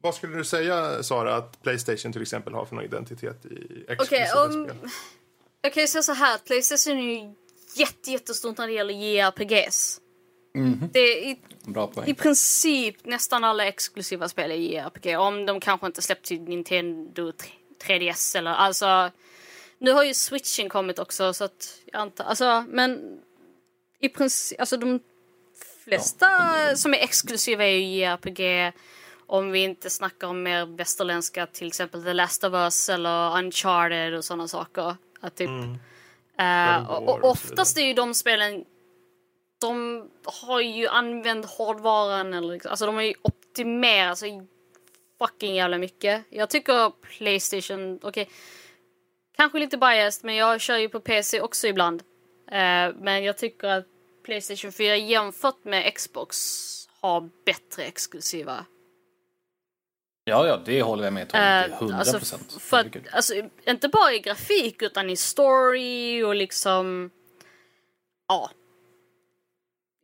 vad 0.01 0.15
skulle 0.15 0.37
du 0.37 0.43
säga, 0.45 1.03
Sara, 1.03 1.35
att 1.35 1.61
Playstation 1.63 2.13
till 2.13 2.21
exempel 2.21 2.53
har 2.53 2.65
för 2.65 2.75
någon 2.75 2.85
identitet 2.85 3.45
i 3.45 3.85
exklusiva 3.87 4.27
Okej, 4.45 4.57
om- 4.57 4.65
spel? 4.65 4.89
Jag 5.65 5.73
kan 5.73 5.83
ju 5.83 5.87
säga 5.87 6.01
så 6.01 6.13
här 6.13 6.35
att 6.35 6.45
Playstation 6.45 6.97
är 6.97 7.01
ju 7.01 7.33
jätte, 7.75 8.11
jättestort 8.11 8.57
när 8.57 8.67
det 8.67 8.73
gäller 8.73 8.93
JRPGs. 8.93 10.01
Det 10.93 10.99
är 10.99 11.17
i, 11.17 11.39
i 12.05 12.13
princip 12.13 13.05
nästan 13.05 13.43
alla 13.43 13.65
exklusiva 13.65 14.29
spel 14.29 14.51
är 14.51 14.55
JRPG. 14.55 15.17
Om 15.17 15.45
de 15.45 15.59
kanske 15.59 15.87
inte 15.87 16.01
släppt 16.01 16.25
till 16.25 16.41
Nintendo 16.41 17.31
3DS 17.83 18.37
eller 18.37 18.51
alltså. 18.51 19.11
Nu 19.77 19.91
har 19.91 20.03
ju 20.03 20.13
switchen 20.13 20.69
kommit 20.69 20.99
också 20.99 21.33
så 21.33 21.43
att 21.43 21.79
jag 21.85 22.01
antar, 22.01 22.25
alltså 22.25 22.65
men 22.67 23.19
i 23.99 24.09
princip, 24.09 24.59
alltså 24.59 24.77
de 24.77 24.99
flesta 25.83 26.27
som 26.75 26.93
är 26.93 26.97
exklusiva 26.97 27.65
är 27.65 27.77
ju 27.77 27.99
JRPG. 27.99 28.73
Om 29.27 29.51
vi 29.51 29.63
inte 29.63 29.89
snackar 29.89 30.27
om 30.27 30.43
mer 30.43 30.65
västerländska, 30.65 31.45
till 31.45 31.67
exempel 31.67 32.03
The 32.03 32.13
Last 32.13 32.43
of 32.43 32.53
Us 32.53 32.89
eller 32.89 33.37
Uncharted 33.37 34.13
och 34.13 34.25
sådana 34.25 34.47
saker. 34.47 34.95
Att 35.23 35.35
typ, 35.35 35.49
God 35.49 35.77
of 36.89 36.89
och, 36.89 37.09
och 37.09 37.23
oftast 37.23 37.77
är 37.77 37.81
ju 37.81 37.93
de 37.93 38.13
spelen, 38.13 38.65
de 39.61 40.09
har 40.25 40.61
ju 40.61 40.87
använt 40.87 41.45
hårdvaran 41.45 42.33
eller 42.33 42.53
liksom, 42.53 42.69
alltså 42.69 42.85
de 42.85 42.95
har 42.95 43.01
ju 43.01 43.13
optimerat 43.21 44.17
så 44.17 44.47
fucking 45.19 45.55
jävla 45.55 45.77
mycket. 45.77 46.23
Jag 46.29 46.49
tycker 46.49 46.89
Playstation, 46.89 47.99
okej, 48.03 48.29
kanske 49.35 49.59
lite 49.59 49.77
biased 49.77 50.25
men 50.25 50.35
jag 50.35 50.61
kör 50.61 50.77
ju 50.77 50.89
på 50.89 50.99
PC 50.99 51.41
också 51.41 51.67
ibland. 51.67 52.03
Eh, 52.51 52.95
men 52.99 53.23
jag 53.23 53.37
tycker 53.37 53.67
att 53.67 53.85
Playstation 54.23 54.71
4 54.71 54.95
jämfört 54.95 55.63
med 55.63 55.93
Xbox 55.93 56.37
har 57.01 57.29
bättre 57.45 57.83
exklusiva. 57.83 58.65
Ja, 60.25 60.47
ja, 60.47 60.59
det 60.65 60.81
håller 60.81 61.03
jag 61.03 61.13
med. 61.13 61.21
Eh, 61.21 61.63
till 61.63 61.73
100 61.73 61.97
alltså, 61.97 62.17
procent. 62.17 62.53
f- 62.57 62.61
för 62.61 62.77
att, 62.77 62.87
alltså, 63.11 63.33
inte 63.67 63.87
bara 63.89 64.13
i 64.13 64.19
grafik 64.19 64.81
utan 64.81 65.09
i 65.09 65.15
story 65.15 66.23
och 66.23 66.35
liksom... 66.35 67.09
Ja. 68.27 68.49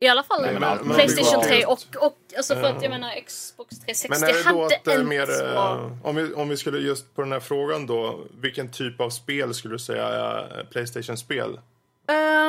I 0.00 0.08
alla 0.08 0.22
fall 0.22 0.42
Nej, 0.42 0.52
men 0.60 0.78
men 0.86 0.94
Playstation 0.94 1.34
om 1.34 1.42
vi 1.42 1.48
3 1.48 1.62
går- 1.62 1.70
och, 1.72 2.06
och 2.06 2.16
alltså 2.36 2.54
för 2.54 2.62
att 2.62 2.74
Ja. 2.74 2.82
jag 2.82 2.90
menar 2.90 3.20
Xbox 3.26 3.78
360 3.80 4.08
Men 4.10 4.22
är 4.28 4.32
det 4.34 4.42
då 4.42 4.62
hade 4.62 4.76
att 4.76 4.84
det 4.84 4.92
är 4.92 4.98
en 4.98 5.08
mer, 5.08 5.26
bra... 5.26 5.74
eh, 5.74 6.06
om, 6.06 6.16
vi, 6.16 6.34
om 6.34 6.48
vi 6.48 6.56
skulle 6.56 6.78
just 6.78 7.14
på 7.14 7.22
den 7.22 7.32
här 7.32 7.40
frågan 7.40 7.86
då, 7.86 8.20
vilken 8.40 8.70
typ 8.70 9.00
av 9.00 9.10
spel 9.10 9.54
skulle 9.54 9.74
du 9.74 9.78
säga 9.78 10.08
är 10.08 10.64
Playstation-spel? 10.70 11.60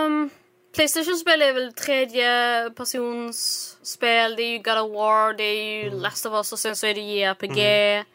Um, 0.06 0.30
Playstation-spel 0.74 1.42
är 1.42 1.54
väl 1.54 1.74
tredje 1.74 2.70
persons 2.76 3.78
spel. 3.82 4.36
Det 4.36 4.44
är 4.44 4.52
ju 4.52 4.58
God 4.58 4.78
of 4.78 4.92
War, 4.92 5.34
det 5.34 5.44
är 5.44 5.84
ju 5.84 5.88
Mm. 5.88 6.00
Last 6.00 6.26
of 6.26 6.34
Us 6.34 6.54
och 6.54 6.60
sen 6.60 6.76
så 6.76 6.88
är 6.88 6.94
det 6.94 7.02
JRPG. 7.02 8.06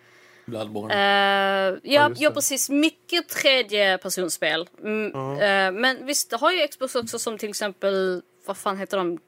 Bloodborne. 0.46 0.94
Eh, 0.94 1.78
ja, 1.82 2.10
ja, 2.16 2.30
precis. 2.30 2.70
Mycket 2.70 3.28
tredje 3.28 3.98
personspel. 3.98 4.68
Mm, 4.82 5.12
eh, 5.32 5.80
men 5.80 6.06
visst, 6.06 6.30
det 6.30 6.36
har 6.36 6.52
ju 6.52 6.68
Xbox 6.68 6.94
också 6.94 7.18
som 7.18 7.38
till 7.38 7.48
exempel, 7.48 8.22
vad 8.46 8.56
fan 8.56 8.78
heter 8.78 8.96
de? 8.96 9.18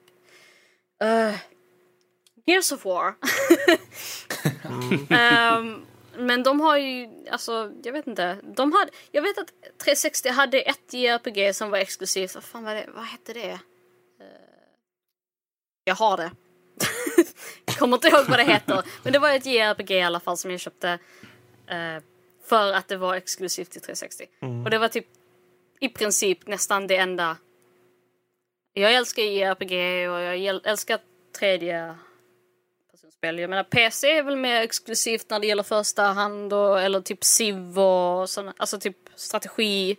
Uh, 1.05 1.35
Gears 2.47 2.73
of 2.73 2.85
War. 2.85 3.15
Ehm, 5.11 5.87
men 6.19 6.43
de 6.43 6.61
har 6.61 6.77
ju, 6.79 7.09
alltså, 7.31 7.73
jag 7.83 7.93
vet 7.93 8.07
inte. 8.07 8.39
De 8.43 8.73
hade, 8.73 8.91
jag 9.11 9.23
vet 9.23 9.39
att 9.39 9.53
360 9.79 10.29
hade 10.29 10.61
ett 10.61 10.93
JRPG 10.93 11.55
som 11.55 11.71
var 11.71 11.79
exklusivt. 11.79 12.35
Vad 12.35 12.45
fan 12.45 12.65
var 12.65 12.75
det? 12.75 12.87
Vad 12.95 13.05
hette 13.05 13.33
det? 13.33 13.51
Eh, 13.51 13.59
jag 15.85 15.95
har 15.95 16.17
det. 16.17 16.31
jag 17.67 17.77
kommer 17.79 17.97
inte 17.97 18.09
ihåg 18.09 18.25
vad 18.29 18.39
det 18.39 18.45
heter. 18.45 18.83
Men 19.03 19.13
det 19.13 19.19
var 19.19 19.31
ett 19.33 19.47
JRPG 19.47 19.91
i 19.91 20.03
alla 20.03 20.21
fall 20.21 20.37
som 20.37 20.51
jag 20.51 20.61
köpte. 20.61 20.99
eh, 21.67 22.03
för 22.45 22.73
att 22.73 22.89
det 22.89 22.97
var 22.97 23.15
exklusivt 23.15 23.71
till 23.71 23.81
360. 23.81 24.27
Och 24.65 24.71
det 24.71 24.79
var 24.79 24.89
typ 24.89 25.07
i 25.81 25.89
princip 25.89 26.47
nästan 26.47 26.87
det 26.87 26.97
enda. 26.97 27.37
Jag 28.73 28.95
älskar 28.95 29.23
JRPG 29.23 29.73
och 30.09 30.21
jag 30.21 30.37
äl- 30.37 30.61
älskar 30.65 30.99
tredje 31.39 31.95
personspel. 33.21 33.39
Jag 33.39 33.51
menar 33.51 33.65
PC 33.65 34.11
är 34.11 34.23
väl 34.23 34.37
mer 34.37 34.63
exklusivt 34.63 35.31
när 35.31 35.41
det 35.41 35.47
gäller 35.47 35.63
första 35.63 36.03
hand 36.03 36.53
och, 36.53 36.81
eller 36.81 37.01
typ 37.01 37.25
Civ 37.25 37.79
och 37.79 38.31
såna, 38.31 38.55
alltså 38.57 38.79
typ 38.79 38.97
strategi. 39.17 39.97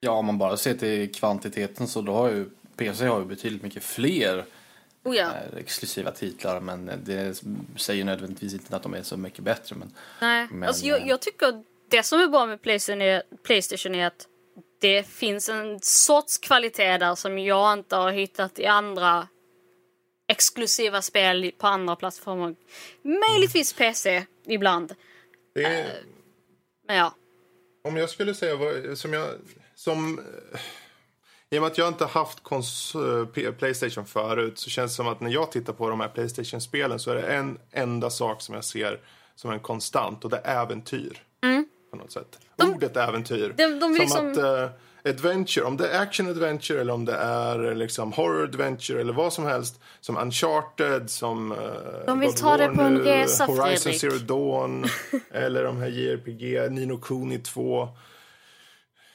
Ja, 0.00 0.12
om 0.12 0.26
man 0.26 0.38
bara 0.38 0.56
ser 0.56 0.74
till 0.74 1.12
kvantiteten 1.12 1.88
så 1.88 2.02
då 2.02 2.12
har 2.12 2.28
ju 2.30 2.50
PC 2.76 3.06
har 3.06 3.20
ju 3.20 3.26
betydligt 3.26 3.62
mycket 3.62 3.84
fler 3.84 4.44
Oh 5.04 5.16
ja. 5.16 5.26
eh, 5.26 5.58
exklusiva 5.58 6.10
titlar 6.10 6.60
men 6.60 6.90
det 7.04 7.42
säger 7.76 8.04
nödvändigtvis 8.04 8.52
inte 8.52 8.76
att 8.76 8.82
de 8.82 8.94
är 8.94 9.02
så 9.02 9.16
mycket 9.16 9.44
bättre. 9.44 9.76
Men 9.76 9.94
Nej, 10.20 10.48
Men, 10.50 10.68
alltså 10.68 10.86
jag, 10.86 11.00
eh, 11.00 11.08
jag 11.08 11.20
tycker 11.20 11.64
det 11.90 12.02
som 12.02 12.20
är 12.20 12.26
bra 12.26 12.46
med 12.46 12.62
Playstation 12.62 13.02
är, 13.02 13.22
Playstation 13.42 13.94
är 13.94 14.06
att 14.06 14.26
det 14.80 15.06
finns 15.06 15.48
en 15.48 15.78
sorts 15.82 16.38
kvalitet 16.38 16.98
där 16.98 17.14
som 17.14 17.38
jag 17.38 17.72
inte 17.72 17.96
har 17.96 18.10
hittat 18.10 18.58
i 18.58 18.66
andra 18.66 19.28
exklusiva 20.30 21.02
spel 21.02 21.52
på 21.58 21.66
andra 21.66 21.96
plattformar. 21.96 22.54
Möjligtvis 23.02 23.72
PC 23.72 24.24
ibland. 24.46 24.94
Är, 25.54 25.86
Men 26.86 26.96
ja. 26.96 27.14
Om 27.84 27.96
jag 27.96 28.10
skulle 28.10 28.34
säga 28.34 28.56
vad, 28.56 28.98
som 28.98 29.12
jag... 29.12 29.26
Som, 29.74 30.18
eh, 30.18 30.60
I 31.50 31.58
och 31.58 31.62
med 31.62 31.70
att 31.70 31.78
jag 31.78 31.88
inte 31.88 32.04
haft 32.04 32.42
kons- 32.42 33.46
eh, 33.46 33.52
Playstation 33.52 34.06
förut 34.06 34.58
så 34.58 34.70
känns 34.70 34.92
det 34.92 34.96
som 34.96 35.08
att 35.08 35.20
när 35.20 35.30
jag 35.30 35.52
tittar 35.52 35.72
på 35.72 35.88
de 35.90 36.00
här 36.00 36.08
Playstation-spelen 36.08 36.98
så 36.98 37.10
är 37.10 37.14
det 37.14 37.22
en 37.22 37.58
enda 37.72 38.10
sak 38.10 38.42
som 38.42 38.54
jag 38.54 38.64
ser 38.64 39.00
som 39.34 39.50
en 39.50 39.60
konstant 39.60 40.24
och 40.24 40.30
det 40.30 40.40
är 40.44 40.62
äventyr. 40.62 41.22
På 41.90 41.96
något 41.96 42.12
sätt. 42.12 42.38
Ordet 42.62 42.96
äventyr. 42.96 43.54
de- 43.56 43.66
de 43.66 43.80
som 43.80 43.94
liksom- 43.94 44.30
att 44.32 44.36
eh, 44.38 44.70
adventure, 45.04 45.64
om 45.64 45.76
det 45.76 45.88
är 45.88 46.00
action 46.02 46.26
adventure 46.30 46.80
eller 46.80 46.92
om 46.92 47.04
det 47.04 47.14
är 47.14 47.74
liksom 47.74 48.12
horror 48.12 48.42
adventure 48.44 49.00
eller 49.00 49.12
vad 49.12 49.32
som 49.32 49.44
helst. 49.44 49.80
Som 50.00 50.16
Uncharted, 50.16 51.10
som... 51.10 51.52
eh, 51.52 51.58
De 52.06 52.20
vill 52.20 52.28
God 52.28 52.36
ta 52.36 52.56
det 52.56 52.68
på 52.68 52.82
en 52.82 52.98
resa, 52.98 53.44
Horizon 53.44 53.92
Fredrik. 53.92 54.00
Zero 54.00 54.18
Dawn 54.18 54.84
eller 55.32 55.64
de 55.64 55.76
här 55.76 55.88
JRPG, 55.88 56.70
Nino 56.72 56.98
Kuni 56.98 57.38
2. 57.38 57.88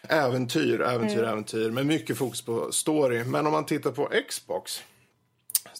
Äventyr, 0.09 0.81
äventyr, 0.81 1.17
Mm. 1.17 1.29
äventyr. 1.29 1.69
Med 1.71 1.85
mycket 1.85 2.17
fokus 2.17 2.41
på 2.41 2.71
story. 2.71 3.23
Men 3.23 3.45
om 3.45 3.51
man 3.51 3.65
tittar 3.65 3.91
på 3.91 4.09
Xbox. 4.29 4.83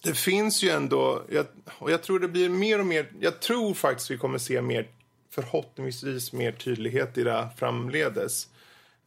Det 0.04 0.14
finns 0.14 0.64
ju 0.64 0.70
ändå, 0.70 1.22
jag, 1.30 1.46
och 1.80 1.92
jag 1.92 2.04
tror 2.04 2.20
det 2.20 2.28
blir 2.28 2.50
mer 2.50 2.80
och 2.80 2.86
mer, 2.86 3.08
jag 3.20 3.40
tror 3.40 3.74
faktiskt 3.74 4.12
vi 4.12 4.18
kommer 4.18 4.38
se 4.38 4.62
mer, 4.62 4.88
förhoppningsvis 5.32 6.34
mer 6.34 6.52
tydlighet 6.52 7.18
i 7.18 7.24
det 7.24 7.48
framledes. 7.58 8.48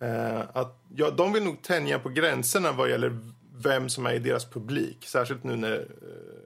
Eh, 0.00 0.40
att, 0.52 0.82
ja, 0.96 1.10
de 1.10 1.32
vill 1.32 1.44
nog 1.44 1.62
tänja 1.62 1.98
på 1.98 2.08
gränserna 2.08 2.72
vad 2.72 2.90
gäller 2.90 3.18
vem 3.62 3.88
som 3.88 4.06
är 4.06 4.12
i 4.12 4.18
deras 4.18 4.44
publik. 4.44 5.06
Särskilt 5.06 5.44
nu 5.44 5.56
när 5.56 5.86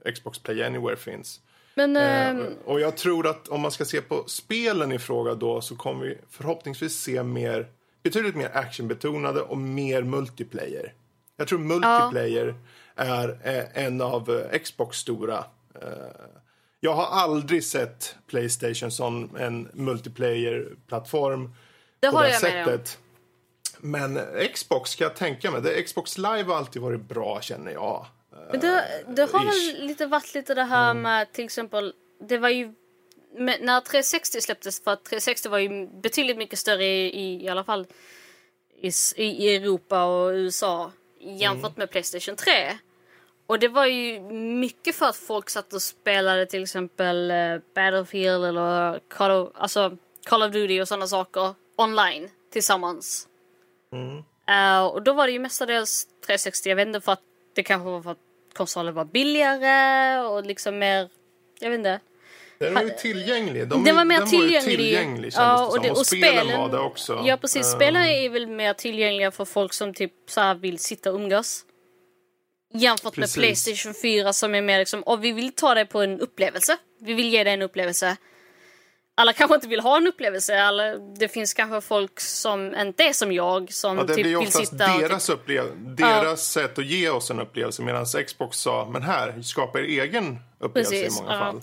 eh, 0.05 0.11
Xbox 0.11 0.39
Play 0.39 0.63
Anywhere 0.63 0.95
finns. 0.95 1.41
Men 1.75 1.95
Eh, 1.95 2.27
ehm, 2.27 2.45
och 2.65 2.79
jag 2.79 2.97
tror 2.97 3.27
att 3.27 3.47
om 3.47 3.61
man 3.61 3.71
ska 3.71 3.85
se 3.85 4.01
på 4.01 4.23
spelen 4.27 4.91
i 4.91 4.99
fråga 4.99 5.35
då 5.35 5.61
så 5.61 5.75
kommer 5.75 6.05
vi 6.05 6.17
förhoppningsvis 6.29 6.95
se 6.99 7.23
mer, 7.23 7.67
betydligt 8.03 8.35
mer 8.35 8.51
actionbetonade 8.53 9.41
och 9.41 9.57
mer 9.57 10.03
multiplayer. 10.03 10.93
Jag 11.37 11.47
tror 11.47 11.59
multiplayer 11.59 12.55
är 12.95 13.39
eh, 13.43 13.85
en 13.85 14.01
av 14.01 14.29
eh, 14.29 14.59
Xbox 14.59 14.97
stora. 14.97 15.45
Eh, 15.81 15.87
jag 16.79 16.93
har 16.93 17.05
aldrig 17.05 17.63
sett 17.63 18.15
Playstation 18.27 18.91
som 18.91 19.35
en 19.35 19.69
multiplayer-plattform 19.73 21.47
på 22.11 22.21
det 22.21 22.29
jag 22.29 22.43
med 22.43 22.67
om. 22.67 22.79
Men 23.85 24.19
Xbox 24.53 24.95
kan 24.95 25.05
jag 25.05 25.15
tänka 25.15 25.51
mig. 25.51 25.61
Det, 25.61 25.83
Xbox 25.83 26.17
Live 26.17 26.43
har 26.43 26.55
alltid 26.55 26.81
varit 26.81 27.01
bra 27.01 27.41
känner 27.41 27.71
jag. 27.71 28.05
Men 28.51 28.59
det, 28.59 29.03
det 29.07 29.31
har 29.31 29.45
väl 29.45 29.87
lite 29.87 30.05
varit 30.05 30.33
lite 30.33 30.53
det 30.53 30.63
här 30.63 30.93
med 30.93 31.31
till 31.31 31.45
exempel, 31.45 31.93
det 32.19 32.37
var 32.37 32.49
ju 32.49 32.73
när 33.35 33.81
360 33.81 34.41
släpptes, 34.41 34.83
för 34.83 34.91
att 34.91 35.03
360 35.03 35.49
var 35.49 35.57
ju 35.57 35.87
betydligt 35.87 36.37
mycket 36.37 36.59
större 36.59 36.85
i, 36.85 37.45
i, 37.45 37.49
alla 37.49 37.63
fall 37.63 37.87
i, 38.81 38.91
i 39.15 39.55
Europa 39.55 40.03
och 40.03 40.29
USA 40.31 40.91
jämfört 41.19 41.77
med 41.77 41.89
Playstation 41.89 42.35
3. 42.35 42.77
Och 43.47 43.59
det 43.59 43.67
var 43.67 43.85
ju 43.85 44.19
mycket 44.59 44.95
för 44.95 45.05
att 45.05 45.15
folk 45.15 45.49
satt 45.49 45.73
och 45.73 45.81
spelade 45.81 46.45
till 46.45 46.63
exempel 46.63 47.31
eh, 47.31 47.57
Battlefield 47.75 48.45
eller 48.45 48.99
Call 49.09 49.31
of, 49.31 49.49
alltså 49.55 49.97
Call 50.25 50.43
of 50.43 50.51
Duty 50.51 50.81
och 50.81 50.87
sådana 50.87 51.07
saker 51.07 51.53
online 51.75 52.29
tillsammans. 52.51 53.27
Eh, 54.49 54.85
och 54.85 55.03
då 55.03 55.13
var 55.13 55.27
det 55.27 55.33
ju 55.33 55.39
mestadels 55.39 56.07
360. 56.25 56.69
Jag 56.69 56.75
vet 56.75 56.87
inte 56.87 57.01
för 57.01 57.11
att 57.11 57.21
det 57.55 57.63
kanske 57.63 57.89
var 57.89 58.01
för 58.01 58.11
att 58.11 58.17
konsolen 58.53 58.93
var 58.93 59.05
billigare 59.05 60.19
och 60.21 60.45
liksom 60.45 60.79
mer, 60.79 61.09
jag 61.59 61.69
vet 61.69 61.77
inte. 61.77 61.99
Den 62.59 62.77
är 62.77 62.83
ju 62.83 62.89
tillgänglig. 62.89 63.67
De, 63.67 63.83
Den 63.83 63.95
var 63.95 64.05
mer 64.05 64.19
den 64.19 64.29
tillgänglig. 64.29 64.55
Var 64.55 64.61
tillgänglig 64.61 65.33
ja, 65.35 65.71
kändes 65.73 65.81
det 65.81 65.87
som. 65.87 65.99
Och, 65.99 66.05
spelen, 66.05 66.59
var 66.59 66.69
det 66.69 66.79
också. 66.79 67.23
Ja, 67.25 67.37
precis. 67.37 67.67
Spelen 67.71 68.01
är 68.01 68.29
väl 68.29 68.47
mer 68.47 68.73
tillgängliga 68.73 69.31
för 69.31 69.45
folk 69.45 69.73
som 69.73 69.93
typ 69.93 70.13
så 70.27 70.53
vill 70.53 70.79
sitta 70.79 71.11
och 71.11 71.15
umgås. 71.15 71.65
Jämfört 72.73 73.15
Precis. 73.15 73.37
med 73.37 73.43
Playstation 73.43 73.93
4 73.93 74.33
som 74.33 74.55
är 74.55 74.61
mer 74.61 74.79
liksom, 74.79 75.03
och 75.03 75.23
vi 75.23 75.31
vill 75.31 75.51
ta 75.51 75.73
dig 75.73 75.85
på 75.85 76.01
en 76.01 76.19
upplevelse. 76.19 76.77
Vi 76.99 77.13
vill 77.13 77.29
ge 77.29 77.43
dig 77.43 77.53
en 77.53 77.61
upplevelse. 77.61 78.17
Alla 79.15 79.33
kanske 79.33 79.55
inte 79.55 79.67
vill 79.67 79.79
ha 79.79 79.97
en 79.97 80.07
upplevelse. 80.07 80.61
Alla, 80.61 80.97
det 80.97 81.27
finns 81.27 81.53
kanske 81.53 81.81
folk 81.81 82.19
som 82.19 82.75
inte 82.75 83.03
är 83.03 83.13
som 83.13 83.31
jag 83.31 83.73
som 83.73 83.97
Ja, 83.97 84.03
det 84.03 84.13
typ 84.13 84.23
blir 84.23 84.37
vill 84.37 84.47
oftast 84.47 84.69
sitta 84.69 84.85
och 84.85 84.99
typ, 84.99 85.47
deras, 85.47 85.77
deras 85.97 86.47
sätt 86.47 86.79
att 86.79 86.85
ge 86.85 87.09
oss 87.09 87.31
en 87.31 87.39
upplevelse 87.39 87.81
medan 87.81 88.05
Xbox 88.05 88.57
sa 88.57 88.89
men 88.89 89.01
här, 89.01 89.41
skapa 89.41 89.79
er 89.79 89.83
egen 89.83 90.39
upplevelse 90.59 90.91
Precis, 90.95 91.19
i 91.19 91.21
många 91.21 91.33
ja. 91.33 91.39
fall. 91.39 91.61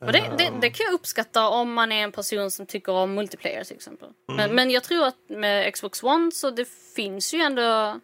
Och 0.00 0.12
det, 0.12 0.30
det, 0.38 0.52
det 0.60 0.70
kan 0.70 0.86
jag 0.86 0.94
uppskatta 0.94 1.48
om 1.48 1.72
man 1.72 1.92
är 1.92 2.04
en 2.04 2.12
person 2.12 2.50
som 2.50 2.66
tycker 2.66 2.92
om 2.92 3.14
multiplayer 3.14 3.64
till 3.64 3.76
exempel. 3.76 4.08
Mm. 4.08 4.36
Men, 4.36 4.54
men 4.54 4.70
jag 4.70 4.84
tror 4.84 5.06
att 5.06 5.28
med 5.28 5.74
Xbox 5.74 6.02
One 6.02 6.32
så 6.32 6.50
det 6.50 6.68
finns 6.96 7.34
ju 7.34 7.38
ändå 7.38 8.00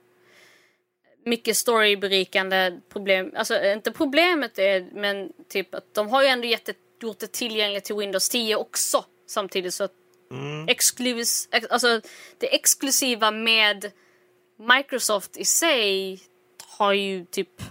mycket 1.25 1.57
storyberikande 1.57 2.81
problem. 2.93 3.33
Alltså 3.37 3.65
inte 3.65 3.93
problemet 3.93 4.59
är, 4.59 4.89
men 4.93 5.33
typ 5.49 5.75
att 5.75 5.95
de 5.95 6.09
har 6.09 6.23
ju 6.23 6.29
ändå 6.29 6.47
gett 6.47 6.65
det, 6.65 6.77
gjort 7.03 7.19
det 7.19 7.33
tillgängligt 7.33 7.85
till 7.85 7.97
Windows 7.97 8.29
10 8.29 8.57
också. 8.57 9.05
Samtidigt 9.27 9.75
så 9.75 9.85
att 9.85 9.93
Mm. 10.31 10.69
exklus, 10.69 11.49
ex, 11.53 11.67
alltså 11.71 12.01
det 12.39 12.55
exklusiva 12.55 13.31
med 13.31 13.93
Microsoft 14.77 15.37
i 15.37 15.45
sig 15.45 16.21
har 16.67 16.93
ju 16.93 17.25
typ 17.25 17.63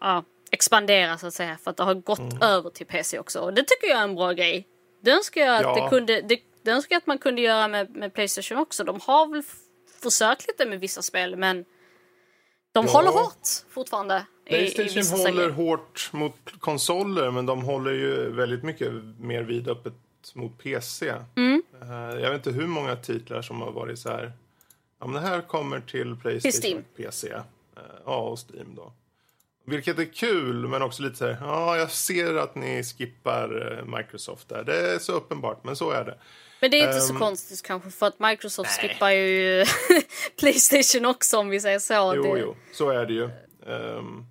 ja, 0.00 0.24
expanderat 0.50 1.20
så 1.20 1.26
att 1.26 1.34
säga 1.34 1.58
för 1.64 1.70
att 1.70 1.76
det 1.76 1.82
har 1.82 1.94
gått 1.94 2.18
Mm. 2.18 2.42
över 2.42 2.70
till 2.70 2.86
PC 2.86 3.18
också. 3.18 3.40
Och 3.40 3.54
det 3.54 3.62
tycker 3.62 3.86
jag 3.86 3.98
är 3.98 4.02
en 4.04 4.14
bra 4.14 4.32
grej. 4.32 4.66
Det 5.00 5.10
önskar 5.10 5.40
jag 5.40 5.56
att, 5.56 5.62
Ja. 5.62 5.84
det 5.84 5.88
kunde, 5.90 6.20
det, 6.20 6.40
det 6.62 6.70
önskar 6.70 6.96
att 6.96 7.06
man 7.06 7.18
kunde 7.18 7.42
göra 7.42 7.68
med, 7.68 7.96
med 7.96 8.14
Playstation 8.14 8.58
också. 8.58 8.84
De 8.84 9.00
har 9.00 9.26
väl 9.26 9.42
försökt 10.02 10.46
lite 10.48 10.66
med 10.66 10.80
vissa 10.80 11.02
spel 11.02 11.36
men 11.36 11.64
de 12.74 12.86
Ja. 12.86 12.92
håller 12.92 13.10
hårt 13.10 13.48
fortfarande. 13.70 14.26
Playstation 14.48 15.18
håller 15.18 15.32
serier. 15.32 15.50
hårt 15.50 16.08
mot 16.12 16.36
konsoler 16.60 17.30
men 17.30 17.46
de 17.46 17.62
håller 17.62 17.90
ju 17.92 18.30
väldigt 18.30 18.62
mycket 18.62 18.92
mer 19.18 19.42
vidöppet 19.42 19.92
mot 20.34 20.58
PC. 20.62 21.14
Mm. 21.36 21.62
Eh, 21.82 21.88
Jag 22.20 22.30
vet 22.30 22.46
inte 22.46 22.50
hur 22.60 22.66
många 22.66 22.96
titlar 22.96 23.42
som 23.42 23.60
har 23.60 23.70
varit 23.72 23.98
så 23.98 24.08
här. 24.08 24.32
Ja, 25.00 25.06
men 25.06 25.22
det 25.22 25.28
här 25.28 25.40
kommer 25.40 25.80
till 25.80 26.16
Playstation 26.16 26.78
och 26.78 26.96
PC. 26.96 27.30
Eh, 27.32 27.40
Ja, 28.06 28.16
och 28.16 28.38
Steam 28.38 28.74
då. 28.74 28.92
Vilket 29.66 29.98
är 29.98 30.04
kul, 30.04 30.68
men 30.68 30.82
också 30.82 31.02
lite 31.02 31.16
så 31.16 31.26
här. 31.26 31.36
Ja, 31.40 31.76
jag 31.76 31.90
ser 31.90 32.34
att 32.36 32.54
ni 32.54 32.84
skippar 32.84 33.78
eh, 33.78 33.96
Microsoft 33.98 34.48
där. 34.48 34.64
Det 34.64 34.94
är 34.94 34.98
så 34.98 35.12
uppenbart, 35.12 35.64
men 35.64 35.76
så 35.76 35.90
är 35.90 36.04
det. 36.04 36.18
Men 36.64 36.70
det 36.70 36.80
är 36.80 36.88
inte 36.88 37.00
så 37.00 37.12
Ehm, 37.12 37.18
konstigt 37.18 37.62
kanske 37.62 37.90
för 37.90 38.06
att 38.06 38.20
Microsoft 38.20 38.80
skippar 38.80 39.10
ju 39.10 39.64
Playstation 40.38 41.06
också 41.06 41.38
om 41.38 41.48
vi 41.48 41.60
säger 41.60 41.78
så. 41.78 42.12
Jo, 42.16 42.34
det, 42.34 42.40
jo, 42.40 42.56
så 42.72 42.90
är 42.90 43.06
det 43.06 43.12
ju. 43.12 43.24
Ehm, 43.66 44.26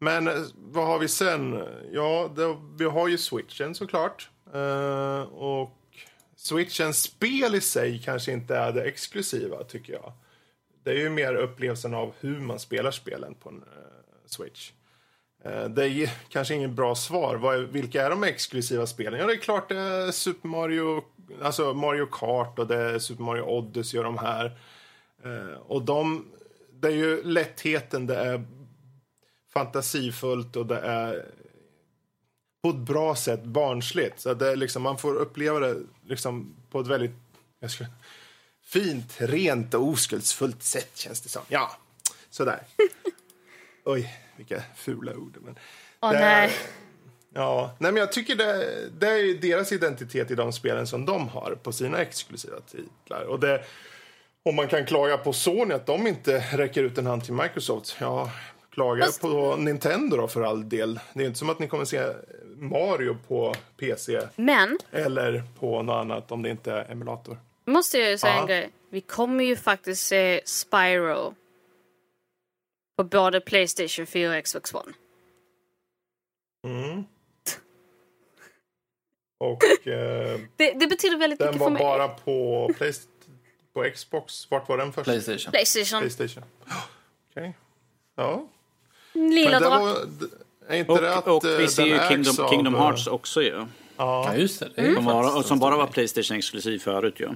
men 0.00 0.28
eh, 0.28 0.34
vad 0.56 0.86
har 0.86 0.98
vi 0.98 1.08
sen? 1.08 1.62
Ja, 1.92 2.30
det, 2.36 2.56
vi 2.78 2.84
har 2.84 3.08
ju 3.08 3.18
switchen 3.18 3.74
såklart. 3.74 4.30
Uh, 4.54 5.20
och 5.22 5.70
switchens 6.36 7.02
spel 7.02 7.54
i 7.54 7.60
sig 7.60 8.02
kanske 8.04 8.32
inte 8.32 8.56
är 8.56 8.72
det 8.72 8.82
exklusiva, 8.82 9.64
tycker 9.64 9.92
jag. 9.92 10.12
Det 10.84 10.90
är 10.90 10.98
ju 10.98 11.10
mer 11.10 11.34
upplevelsen 11.34 11.94
av 11.94 12.12
hur 12.20 12.40
man 12.40 12.58
spelar 12.58 12.90
spelen 12.90 13.34
på 13.34 13.48
en 13.48 13.56
eh, 13.56 14.26
switch. 14.26 14.72
Det 15.70 15.88
är 15.88 16.10
kanske 16.28 16.54
inget 16.54 16.70
bra 16.70 16.94
svar. 16.94 17.58
Vilka 17.58 18.06
är 18.06 18.10
de 18.10 18.24
exklusiva 18.24 18.86
spelen? 18.86 19.20
Ja, 19.20 19.26
det 19.26 19.32
är 19.32 19.36
klart 19.36 19.68
det 19.68 19.78
är 19.78 20.10
Super 20.10 20.48
Mario, 20.48 21.04
alltså 21.42 21.74
Mario 21.74 22.06
Kart 22.06 22.58
och 22.58 22.66
det 22.66 23.00
Super 23.00 23.22
Mario 23.22 23.42
Odyssey 23.42 23.98
och 23.98 24.04
de 24.04 24.18
här. 24.18 24.58
Eh, 25.24 25.58
och 25.66 25.82
de, 25.82 26.26
det 26.72 26.88
är 26.88 26.92
ju 26.92 27.22
lättheten, 27.22 28.06
det 28.06 28.16
är 28.16 28.44
fantasifullt 29.52 30.56
och 30.56 30.66
det 30.66 30.78
är 30.78 31.26
på 32.62 32.70
ett 32.70 32.76
bra 32.76 33.16
sätt 33.16 33.44
barnsligt. 33.44 34.20
Så 34.20 34.34
det 34.34 34.52
är 34.52 34.56
liksom, 34.56 34.82
man 34.82 34.98
får 34.98 35.14
uppleva 35.14 35.58
det 35.58 35.76
liksom 36.06 36.54
på 36.70 36.80
ett 36.80 36.86
väldigt 36.86 37.14
skulle, 37.68 37.90
fint, 38.62 39.20
rent 39.20 39.74
och 39.74 39.88
oskuldsfullt 39.88 40.62
sätt 40.62 40.96
känns 40.96 41.20
det 41.20 41.28
som. 41.28 41.42
Ja, 41.48 41.76
sådär. 42.30 42.60
Oj, 43.84 44.14
vilka 44.36 44.62
fula 44.76 45.14
ord. 45.14 45.36
Men 45.40 45.58
Åh, 46.00 46.12
det 46.12 46.18
nej. 46.18 46.52
Ja, 47.34 47.74
nej 47.78 47.92
men 47.92 48.00
jag 48.00 48.12
tycker 48.12 48.34
det, 48.36 48.66
det 48.98 49.08
är 49.10 49.16
ju 49.18 49.38
deras 49.38 49.72
identitet 49.72 50.30
i 50.30 50.34
de 50.34 50.52
spelen 50.52 50.86
som 50.86 51.04
de 51.06 51.28
har 51.28 51.54
på 51.62 51.72
sina 51.72 51.98
exklusiva 51.98 52.60
titlar. 52.60 53.22
Och 53.24 53.40
det, 53.40 53.64
om 54.42 54.56
man 54.56 54.68
kan 54.68 54.86
klaga 54.86 55.18
på 55.18 55.32
Sony 55.32 55.74
att 55.74 55.86
de 55.86 56.06
inte 56.06 56.38
räcker 56.52 56.82
ut 56.82 56.98
en 56.98 57.06
hand 57.06 57.24
till 57.24 57.32
Microsoft, 57.34 57.96
ja, 58.00 58.30
klaga 58.70 59.04
Fast- 59.04 59.20
på 59.20 59.56
Nintendo 59.56 60.16
då 60.16 60.28
för 60.28 60.42
all 60.42 60.68
del. 60.68 61.00
Det 61.14 61.22
är 61.22 61.26
inte 61.26 61.38
som 61.38 61.50
att 61.50 61.58
ni 61.58 61.68
kommer 61.68 61.84
se 61.84 62.12
Mario 62.56 63.16
på 63.28 63.54
PC 63.76 64.20
Men 64.36 64.78
eller 64.90 65.42
på 65.58 65.82
något 65.82 65.94
annat 65.94 66.32
om 66.32 66.42
det 66.42 66.50
inte 66.50 66.72
är 66.72 66.90
emulator. 66.92 67.38
måste 67.64 67.98
jag 67.98 68.20
säga 68.20 68.34
Ja. 68.34 68.40
en 68.40 68.46
grej. 68.46 68.70
Vi 68.90 69.00
kommer 69.00 69.44
ju 69.44 69.56
faktiskt 69.56 70.06
se 70.06 70.40
Spyro 70.44 71.34
på 72.96 73.04
både 73.04 73.40
Playstation 73.40 74.06
4 74.06 74.38
och 74.38 74.44
Xbox 74.44 74.74
One. 74.74 74.92
Mm. 76.66 77.04
Och 79.52 79.88
eh, 79.88 80.40
Det, 80.56 80.72
det 80.72 80.86
betyder 80.86 81.16
väldigt 81.16 81.38
den 81.38 81.48
mycket 81.48 81.58
för 81.58 81.64
var 81.64 81.70
mig. 81.70 81.82
bara 81.82 82.08
på, 82.08 82.70
Play, 82.76 82.92
på 83.74 83.90
Xbox. 83.94 84.50
Vart 84.50 84.68
var 84.68 84.78
den 84.78 84.92
först? 84.92 85.04
Playstation. 85.04 85.50
Playstation. 85.52 86.00
Playstation. 86.00 86.44
Okej. 87.30 87.56
Ja. 88.16 88.46
Lilla 89.12 89.50
Men 89.50 89.62
det 89.62 89.68
drak. 89.68 89.80
var, 89.80 89.96
är 90.68 90.78
inte 90.78 91.00
det 91.00 91.14
att 91.16 91.26
Och, 91.26 91.36
och 91.36 91.50
eh, 91.50 91.58
vi 91.58 91.68
ser 91.68 91.82
den 91.82 91.92
ju 91.92 92.08
Kingdom, 92.08 92.44
av, 92.44 92.50
Kingdom 92.50 92.74
eh, 92.74 92.80
Hearts 92.80 93.06
också 93.06 93.42
ju. 93.42 93.48
Ja, 93.48 93.66
Ja, 93.96 94.34
just 94.36 94.60
det. 94.60 94.68
det 94.74 94.82
Mm. 94.82 94.94
Som, 94.94 95.04
bara, 95.04 95.42
som 95.42 95.58
bara 95.58 95.76
var. 95.76 95.86
Playstation 95.86 96.36
exklusiv 96.38 96.78
förut 96.78 97.20
ju. 97.20 97.28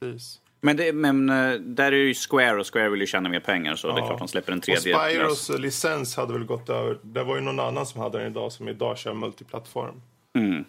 precis. 0.00 0.40
Men, 0.60 0.76
det, 0.76 0.92
men 0.92 1.30
eh, 1.30 1.52
där 1.60 1.92
är 1.92 1.96
ju 1.96 2.14
Square 2.14 2.60
och 2.60 2.72
Square 2.72 2.88
vill 2.88 3.00
ju 3.00 3.06
tjäna 3.06 3.28
mer 3.28 3.40
pengar 3.40 3.76
så 3.76 3.86
det 3.88 3.92
är 3.94 3.98
Ja. 3.98 4.06
klart 4.06 4.18
de 4.18 4.28
släpper 4.28 4.52
en 4.52 4.58
Och 4.58 4.64
tredje. 4.64 4.98
Spyros 5.10 5.48
licens 5.48 6.16
hade 6.16 6.32
väl 6.32 6.44
gått 6.44 6.68
över. 6.68 6.98
Det 7.02 7.24
var 7.24 7.34
ju 7.34 7.40
någon 7.40 7.60
annan 7.60 7.86
som 7.86 8.00
hade 8.00 8.18
den 8.18 8.26
idag 8.26 8.52
som 8.52 8.68
idag 8.68 8.98
kör 8.98 9.14
multiplattform. 9.14 10.02
Mm. 10.38 10.64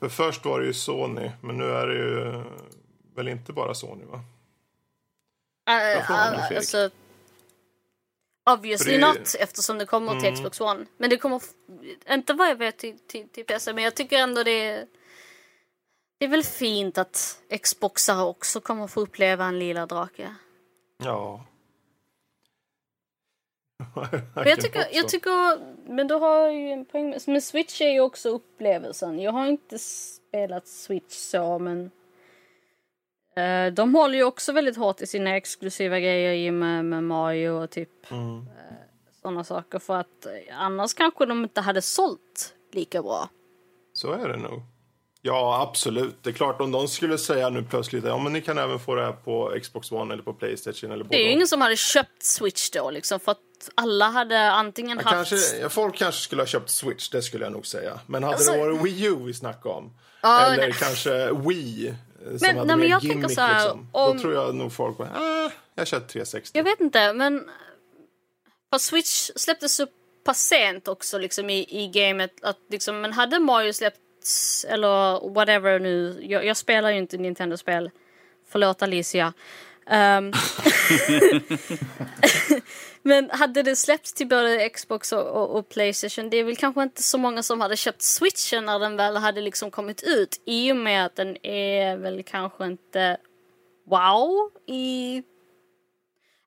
För 0.00 0.08
först 0.08 0.44
var 0.44 0.60
det 0.60 0.66
ju 0.66 0.72
Sony, 0.74 1.30
men 1.42 1.56
nu 1.58 1.64
är 1.64 1.86
det 1.86 1.94
ju 1.94 2.42
väl 3.16 3.28
inte 3.28 3.52
bara 3.52 3.74
Sony 3.74 4.04
va? 4.04 4.16
Uh, 5.70 6.06
Fredrik. 6.06 6.56
alltså, 6.56 6.90
obviously 8.50 8.92
det- 8.98 9.06
not 9.08 9.34
eftersom 9.38 9.78
det 9.78 9.86
kommer 9.86 10.12
till 10.12 10.28
Mm. 10.28 10.34
Xbox 10.34 10.60
One. 10.60 10.86
Men 10.96 11.10
det 11.10 11.16
kommer, 11.16 11.42
inte 12.10 12.32
vad 12.34 12.48
jag 12.50 12.56
vet 12.56 12.78
till, 12.78 12.98
till, 12.98 13.28
till 13.28 13.44
PC, 13.46 13.72
men 13.72 13.84
jag 13.84 13.94
tycker 13.94 14.18
ändå 14.18 14.42
det 14.42 14.50
är, 14.68 14.86
det 16.18 16.24
är 16.24 16.28
väl 16.28 16.44
fint 16.44 16.98
att 16.98 17.42
Xboxare 17.62 18.22
också 18.22 18.60
kommer 18.60 18.86
få 18.86 19.00
uppleva 19.00 19.44
en 19.44 19.58
lila 19.58 19.86
drake. 19.86 20.34
Ja. 21.04 21.44
Jag 24.34 24.60
tycker, 24.60 24.86
jag 24.92 25.08
tycker, 25.08 25.58
men 25.90 26.06
du 26.08 26.14
har 26.14 26.50
ju 26.50 26.70
en 26.70 26.84
poäng 26.84 27.14
men 27.26 27.42
Switch 27.42 27.80
är 27.80 27.90
ju 27.90 28.00
också 28.00 28.28
upplevelsen. 28.28 29.18
Jag 29.20 29.32
har 29.32 29.46
inte 29.46 29.78
spelat 29.78 30.68
Switch 30.68 31.14
så, 31.14 31.58
men 31.58 31.90
eh, 33.36 33.72
de 33.72 33.94
håller 33.94 34.14
ju 34.18 34.24
också 34.24 34.52
väldigt 34.52 34.76
hårt 34.76 35.00
i 35.00 35.06
sina 35.06 35.36
exklusiva 35.36 36.00
grejer 36.00 36.32
i 36.32 36.50
med, 36.50 36.84
med 36.84 37.04
Mario 37.04 37.50
och 37.50 37.70
typ 37.70 38.10
Mm. 38.12 38.46
sådana 39.22 39.44
saker 39.44 39.78
för 39.78 39.96
att 39.96 40.26
eh, 40.26 40.32
annars 40.60 40.94
kanske 40.94 41.26
de 41.26 41.42
inte 41.42 41.60
hade 41.60 41.82
sålt 41.82 42.54
lika 42.72 43.02
bra. 43.02 43.28
Så 43.92 44.12
är 44.12 44.28
det 44.28 44.36
nog. 44.36 44.62
Ja, 45.22 45.62
absolut. 45.70 46.16
Det 46.22 46.30
är 46.30 46.34
klart 46.34 46.60
om 46.60 46.72
de 46.72 46.88
skulle 46.88 47.18
säga 47.18 47.50
nu 47.50 47.62
plötsligt 47.62 48.04
ja 48.04 48.18
men 48.18 48.32
ni 48.32 48.40
kan 48.42 48.58
även 48.58 48.78
få 48.78 48.94
det 48.94 49.04
här 49.04 49.12
på 49.12 49.54
Xbox 49.62 49.92
One 49.92 50.14
eller 50.14 50.22
på 50.22 50.32
Playstation 50.34 50.90
eller 50.92 51.04
Det 51.04 51.16
är 51.16 51.24
ju 51.24 51.30
ingen 51.30 51.46
som 51.48 51.60
hade 51.60 51.76
köpt 51.76 52.22
Switch 52.22 52.70
då 52.70 52.90
liksom 52.90 53.20
för 53.20 53.32
att 53.32 53.38
alla 53.74 54.08
hade 54.08 54.50
antingen 54.50 55.00
Ja, 55.04 55.10
haft... 55.10 55.30
kanske, 55.30 55.68
folk 55.68 55.96
kanske 55.96 56.20
skulle 56.20 56.42
ha 56.42 56.46
köpt 56.46 56.70
Switch, 56.70 57.08
det 57.10 57.22
skulle 57.22 57.44
jag 57.44 57.52
nog 57.52 57.66
säga. 57.66 58.00
Men 58.06 58.22
hade 58.22 58.36
Alltså- 58.36 58.52
det 58.52 58.58
varit 58.58 58.82
Wii 58.82 59.04
U 59.06 59.16
vi 59.26 59.34
snackade 59.34 59.74
om, 59.74 59.92
Ja, 60.22 60.40
eller 60.40 60.56
nej. 60.56 60.72
kanske 60.72 61.32
Wii, 61.32 61.94
som 62.24 62.38
Men- 62.40 62.58
hade 62.58 62.64
nej, 62.66 62.76
mer 62.76 62.86
jag 62.90 63.02
gimmick, 63.04 63.30
så 63.34 63.40
här, 63.40 63.62
liksom, 63.64 63.88
om- 63.92 64.16
då 64.16 64.22
tror 64.22 64.34
jag 64.34 64.54
nog 64.54 64.72
folk 64.72 64.98
bara, 64.98 65.10
ah, 65.16 65.50
jag 65.74 65.86
kör 65.86 66.00
360. 66.00 66.58
Jag 66.58 66.64
vet 66.64 66.80
inte, 66.80 67.12
men... 67.12 67.48
För 68.72 68.78
Switch 68.78 69.30
släpptes 69.36 69.74
så 69.76 69.86
pass 70.24 70.38
sent 70.40 70.88
också 70.88 71.18
liksom 71.18 71.50
i, 71.50 71.66
i 71.84 71.88
gamet 71.88 72.30
att 72.42 72.58
liksom, 72.70 73.00
men 73.00 73.12
hade 73.12 73.38
Mario 73.38 73.72
släppts 74.20 74.64
eller 74.64 75.34
whatever 75.34 75.78
nu, 75.78 76.18
jag, 76.22 76.44
jag 76.44 76.56
spelar 76.56 76.90
ju 76.90 76.98
inte 76.98 77.16
Nintendo-spel, 77.16 77.90
förlåt 78.48 78.82
Alicia. 78.82 79.32
Um, 79.86 80.32
men 83.02 83.30
hade 83.30 83.62
det 83.62 83.76
släppts 83.76 84.12
till 84.12 84.28
både 84.28 84.68
Xbox 84.68 85.12
och, 85.12 85.26
och, 85.26 85.58
och, 85.58 85.68
Playstation, 85.68 86.30
det 86.30 86.36
är 86.36 86.44
väl 86.44 86.56
kanske 86.56 86.82
inte 86.82 87.02
så 87.02 87.18
många 87.18 87.42
som 87.42 87.60
hade 87.60 87.76
köpt 87.76 88.02
switchen 88.02 88.64
när 88.64 88.78
den 88.78 88.96
väl 88.96 89.16
hade 89.16 89.40
liksom 89.40 89.70
kommit 89.70 90.02
ut. 90.02 90.42
I 90.46 90.72
och 90.72 90.76
med 90.76 91.06
att 91.06 91.16
den 91.16 91.46
är 91.46 91.96
väl 91.96 92.22
kanske 92.22 92.66
inte 92.66 93.16
wow 93.86 94.50
i... 94.66 95.22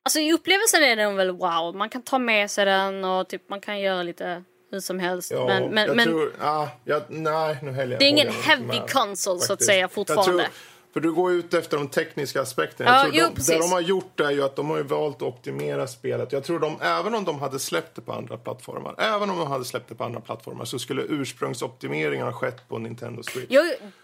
Alltså 0.06 0.20
i 0.20 0.32
upplevelsen 0.32 0.82
är 0.82 0.96
den 0.96 1.16
väl 1.16 1.30
wow. 1.30 1.74
Man 1.74 1.88
kan 1.88 2.02
ta 2.02 2.18
med 2.18 2.50
sig 2.50 2.64
den 2.64 3.04
och 3.04 3.28
typ 3.28 3.48
man 3.48 3.60
kan 3.60 3.80
göra 3.80 4.02
lite 4.02 4.44
hur 4.74 4.80
som 4.80 4.98
helst. 4.98 5.30
Ja, 5.30 5.46
men, 5.46 5.70
men, 5.74 5.86
jag 5.86 5.96
men 5.96 6.06
tror, 6.06 6.32
ah, 6.40 6.66
jag, 6.84 7.02
nej, 7.08 7.58
nu 7.62 7.72
jag 7.72 7.88
det 7.88 8.04
är 8.04 8.08
ingen 8.08 8.32
heavy 8.32 8.80
console 8.92 9.40
så 9.40 9.52
att 9.52 9.62
säga 9.62 9.88
fortfarande. 9.88 10.24
Tror, 10.42 10.52
för 10.92 11.00
du 11.00 11.12
går 11.12 11.32
ut 11.32 11.54
efter 11.54 11.76
de 11.76 11.88
tekniska 11.88 12.42
aspekterna. 12.42 12.90
Ja, 12.90 12.96
Jag 12.96 13.02
tror 13.02 13.14
jo, 13.14 13.28
de, 13.36 13.52
det 13.52 13.58
de 13.58 13.72
har 13.72 13.80
gjort 13.80 14.20
är 14.20 14.30
ju 14.30 14.42
att 14.44 14.56
de 14.56 14.70
har 14.70 14.80
valt 14.82 15.16
att 15.16 15.22
optimera 15.22 15.86
spelet. 15.86 16.32
Jag 16.32 16.44
tror 16.44 16.58
de, 16.58 16.76
även 16.80 17.14
om 17.14 17.24
de 17.24 17.38
hade 17.40 17.58
släppt 17.58 17.94
det 17.96 18.00
på 18.02 18.12
andra 18.12 18.36
plattformar, 18.36 18.94
även 18.98 19.30
om 19.30 19.38
de 19.38 19.46
hade 19.46 19.64
släppt 19.64 19.88
det 19.88 19.94
på 19.94 20.04
andra 20.04 20.20
plattformar 20.20 20.64
så 20.64 20.78
skulle 20.78 21.02
ursprungsoptimeringen 21.02 22.26
ha 22.26 22.32
skett 22.32 22.68
på 22.68 22.78
Nintendo 22.78 23.22
Switch. 23.22 23.46
Jo, 23.50 23.62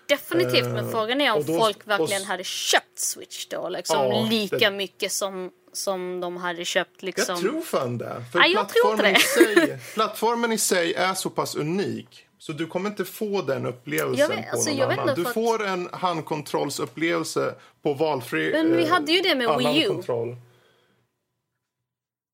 definitivt. 0.09 0.65
Men 0.67 0.77
Eh, 0.85 0.91
frågan 0.91 1.21
är 1.21 1.33
om 1.33 1.43
då- 1.47 1.59
folk 1.59 1.87
verkligen 1.87 2.23
och- 2.23 2.29
hade 2.29 2.45
köpt 2.45 2.99
Switch 2.99 3.47
då. 3.47 3.69
Liksom, 3.69 3.97
Ja, 4.07 4.27
lika 4.31 4.57
det- 4.59 4.71
mycket 4.71 5.13
som, 5.13 5.51
som 5.73 6.21
de 6.21 6.37
hade 6.37 6.65
köpt 6.65 7.03
liksom. 7.03 7.35
Jag 7.35 7.41
tror 7.41 7.61
fan 7.61 7.99
det. 7.99 8.25
För 8.33 8.39
Nej, 8.39 8.53
jag 8.53 8.69
tror 8.69 8.93
inte 8.93 9.03
plattformen, 9.03 9.17
I 9.17 9.57
sig, 9.57 9.79
plattformen 9.95 10.53
i 10.53 10.59
sig 10.59 10.95
är 10.95 11.15
så 11.15 11.31
pass 11.31 11.55
unik. 11.55 12.27
Så 12.39 12.53
du 12.53 12.67
kommer 12.67 12.91
inte 12.91 13.05
få 13.05 13.43
den 13.43 13.67
upplevelsen 13.67 14.29
vet- 14.29 14.51
på 14.51 14.57
alltså, 14.57 14.75
någon 14.75 14.91
annan. 14.99 15.15
Du 15.15 15.27
att- 15.27 15.35
får 15.35 15.67
en 15.67 15.89
handkontrollsupplevelse 15.93 17.55
på 17.83 17.95
valfri 17.95 18.51
Men 18.53 18.77
vi 18.77 18.83
eh, 18.83 18.89
hade 18.91 19.13
ju 19.13 19.21
det 19.21 19.35
med 19.35 19.59
Wii 19.59 19.85
U. 19.85 19.89
kontroll. 19.89 20.37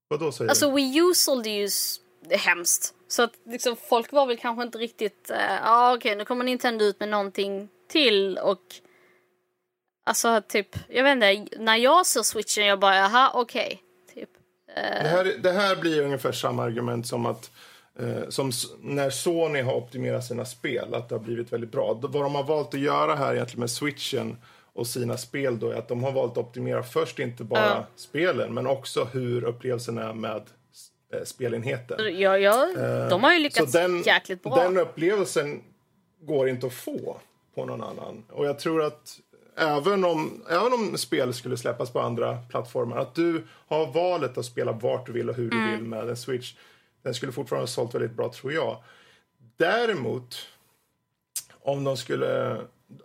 Vadå 0.09 0.33
säger 0.33 0.49
Alltså? 0.49 0.71
Wii 0.71 0.99
U 0.99 1.15
sålde 1.15 1.51
ju 1.51 1.69
hemskt. 2.31 2.95
Så 3.09 3.23
att 3.23 3.33
liksom, 3.47 3.77
folk 3.77 4.13
var 4.13 4.27
väl 4.27 4.37
kanske 4.37 4.63
inte 4.63 4.79
riktigt, 4.79 5.27
ja 5.29 5.37
uh, 5.37 5.59
ah, 5.63 5.95
okej 5.95 6.17
nu 6.17 6.25
kommer 6.25 6.45
Nintendo 6.45 6.85
ut 6.85 7.01
med 7.01 7.09
någonting 7.09 7.69
till 7.89 8.39
och 8.39 8.63
Alltså 10.07 10.43
typ, 10.49 10.69
jag 10.89 11.05
vet 11.05 11.13
inte, 11.13 11.59
när 11.59 11.77
jag 11.77 12.07
ser 12.07 12.23
switchen 12.23 12.67
jag 12.67 12.81
bara 12.81 12.97
jaha 12.97 13.31
okej. 13.35 13.83
Typ. 14.15 14.31
Det 14.75 15.09
här, 15.09 15.25
det 15.43 15.53
här 15.53 15.77
blir 15.77 16.03
ungefär 16.03 16.33
samma 16.33 16.63
argument 16.65 17.07
som 17.07 17.27
att 17.27 17.51
eh, 17.99 18.29
som 18.29 18.51
när 18.81 19.11
Sony 19.11 19.61
har 19.63 19.75
optimerat 19.75 20.25
sina 20.25 20.45
spel, 20.45 20.95
att 20.95 21.09
det 21.09 21.15
har 21.15 21.23
blivit 21.23 21.53
väldigt 21.53 21.73
bra. 21.73 21.95
Vad 22.03 22.23
de 22.25 22.35
har 22.35 22.43
valt 22.45 22.75
att 22.75 22.81
göra 22.81 23.15
här 23.15 23.35
egentligen 23.35 23.61
med 23.61 23.71
switchen 23.71 24.37
och 24.75 24.87
sina 24.87 25.17
spel 25.17 25.59
då 25.59 25.71
är 25.71 25.75
att 25.77 25.89
de 25.89 26.05
har 26.05 26.13
valt 26.13 26.33
att 26.33 26.39
optimera 26.39 26.83
först 26.83 27.19
inte 27.19 27.45
bara 27.45 27.61
Ja. 27.67 27.87
spelen 27.97 28.55
men 28.55 28.67
också 28.67 29.05
hur 29.05 29.45
upplevelsen 29.45 29.99
är 29.99 30.13
med 30.13 30.43
eh, 31.15 31.23
spelenheten. 31.25 32.21
Ja, 32.21 32.39
ja, 32.39 32.67
de 33.11 33.23
har 33.25 33.33
ju 33.33 33.39
Så 33.39 33.43
lyckats 33.43 33.73
den, 33.73 34.03
jäkligt 34.03 34.43
bra. 34.43 34.57
den 34.57 34.79
upplevelsen 34.79 35.63
går 36.21 36.49
inte 36.49 36.67
att 36.67 36.73
få 36.73 37.17
på 37.55 37.65
någon 37.65 37.83
annan. 37.83 38.25
Och 38.33 38.47
jag 38.47 38.59
tror 38.59 38.83
att 38.85 39.19
även 39.57 40.05
om, 40.05 40.45
även 40.51 40.73
om 40.73 40.99
spel 40.99 41.35
skulle 41.35 41.57
släppas 41.57 41.91
på 41.91 42.01
andra 42.01 42.39
plattformar, 42.51 42.97
att 42.97 43.15
du 43.15 43.45
har 43.69 43.87
valet 43.93 44.39
att 44.39 44.45
spela 44.45 44.73
vart 44.73 45.07
du 45.07 45.13
vill 45.13 45.29
och 45.31 45.35
hur 45.37 45.53
Mm. 45.55 45.67
du 45.71 45.77
vill 45.77 45.85
med 45.85 46.09
en 46.09 46.17
Switch. 46.17 46.55
Den 47.03 47.15
skulle 47.15 47.33
fortfarande 47.33 47.63
ha 47.63 47.67
sålt 47.67 47.95
väldigt 47.95 48.13
bra 48.13 48.29
tror 48.33 48.53
jag. 48.53 48.77
Däremot, 49.57 50.37
om 51.63 51.85
de 51.85 51.97
skulle, 51.97 52.57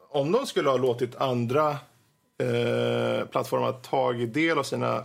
om 0.09 0.31
de 0.31 0.45
skulle 0.47 0.69
ha 0.69 0.77
låtit 0.77 1.15
andra 1.15 1.69
eh, 2.37 3.25
plattformar 3.27 3.71
tagit 3.73 4.33
del 4.33 4.57
av 4.57 4.63
sina 4.63 5.03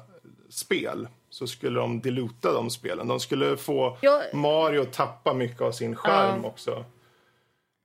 spel 0.50 1.08
så 1.30 1.46
skulle 1.46 1.80
de 1.80 2.00
diluta 2.00 2.52
de 2.52 2.70
spelen. 2.70 3.08
De 3.08 3.20
skulle 3.20 3.56
få 3.56 3.98
Ja. 4.00 4.22
Mario 4.32 4.84
tappa 4.84 5.34
mycket 5.34 5.60
av 5.60 5.72
sin 5.72 5.96
skärm 5.96 6.44
också. 6.44 6.84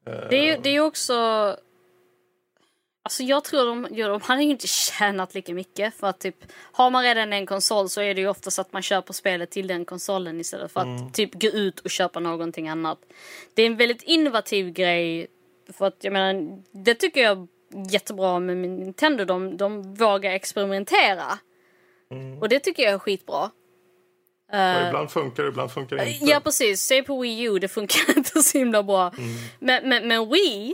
Det 0.03 0.49
är 0.49 0.59
det 0.63 0.69
är 0.69 0.79
också... 0.81 1.13
Alltså 3.03 3.23
jag 3.23 3.43
tror 3.43 3.65
de, 3.65 3.87
de 3.95 4.21
hade 4.21 4.43
ju 4.43 4.49
inte 4.49 4.67
tjänat 4.67 5.33
lika 5.35 5.53
mycket 5.53 5.95
för 5.95 6.07
att 6.07 6.19
typ 6.19 6.35
har 6.53 6.89
man 6.89 7.03
redan 7.03 7.33
en 7.33 7.45
konsol 7.45 7.89
så 7.89 8.01
är 8.01 8.13
det 8.15 8.21
ju 8.21 8.27
oftast 8.27 8.59
att 8.59 8.73
man 8.73 8.81
köper 8.81 9.13
spelet 9.13 9.51
till 9.51 9.67
den 9.67 9.85
konsolen 9.85 10.39
istället 10.39 10.71
för 10.71 10.79
att 10.79 10.85
Mm. 10.99 11.11
typ 11.11 11.33
gå 11.41 11.47
ut 11.47 11.79
och 11.79 11.89
köpa 11.89 12.19
någonting 12.19 12.69
annat. 12.69 12.99
Det 13.53 13.61
är 13.61 13.65
en 13.67 13.77
väldigt 13.77 14.01
innovativ 14.03 14.69
grej 14.71 15.27
för 15.73 15.85
att 15.87 15.97
jag 16.01 16.13
menar 16.13 16.61
det 16.71 16.93
tycker 16.95 17.21
jag 17.23 17.37
är 17.37 17.47
jättebra 17.93 18.39
med 18.39 18.57
Nintendo. 18.57 19.25
De, 19.25 19.57
de 19.57 19.93
vågar 19.95 20.31
experimentera. 20.31 21.39
Mm. 22.11 22.37
Och 22.39 22.49
det 22.49 22.59
tycker 22.59 22.83
jag 22.83 22.93
är 22.93 22.99
skitbra. 22.99 23.49
Och 24.53 24.87
ibland 24.87 25.11
funkar 25.11 25.43
det, 25.43 25.49
ibland 25.49 25.71
funkar 25.71 25.95
det 25.95 26.09
inte. 26.11 26.25
Ja 26.25 26.39
precis, 26.39 26.81
se 26.81 27.03
på 27.03 27.19
Wii 27.21 27.41
U, 27.43 27.59
det 27.59 27.67
funkar 27.67 28.01
inte 28.17 28.43
så 28.43 28.57
himla 28.57 28.83
bra. 28.83 29.07
Mm. 29.17 29.29
Men, 29.59 29.89
men, 29.89 30.07
men 30.07 30.29
Wii, 30.29 30.73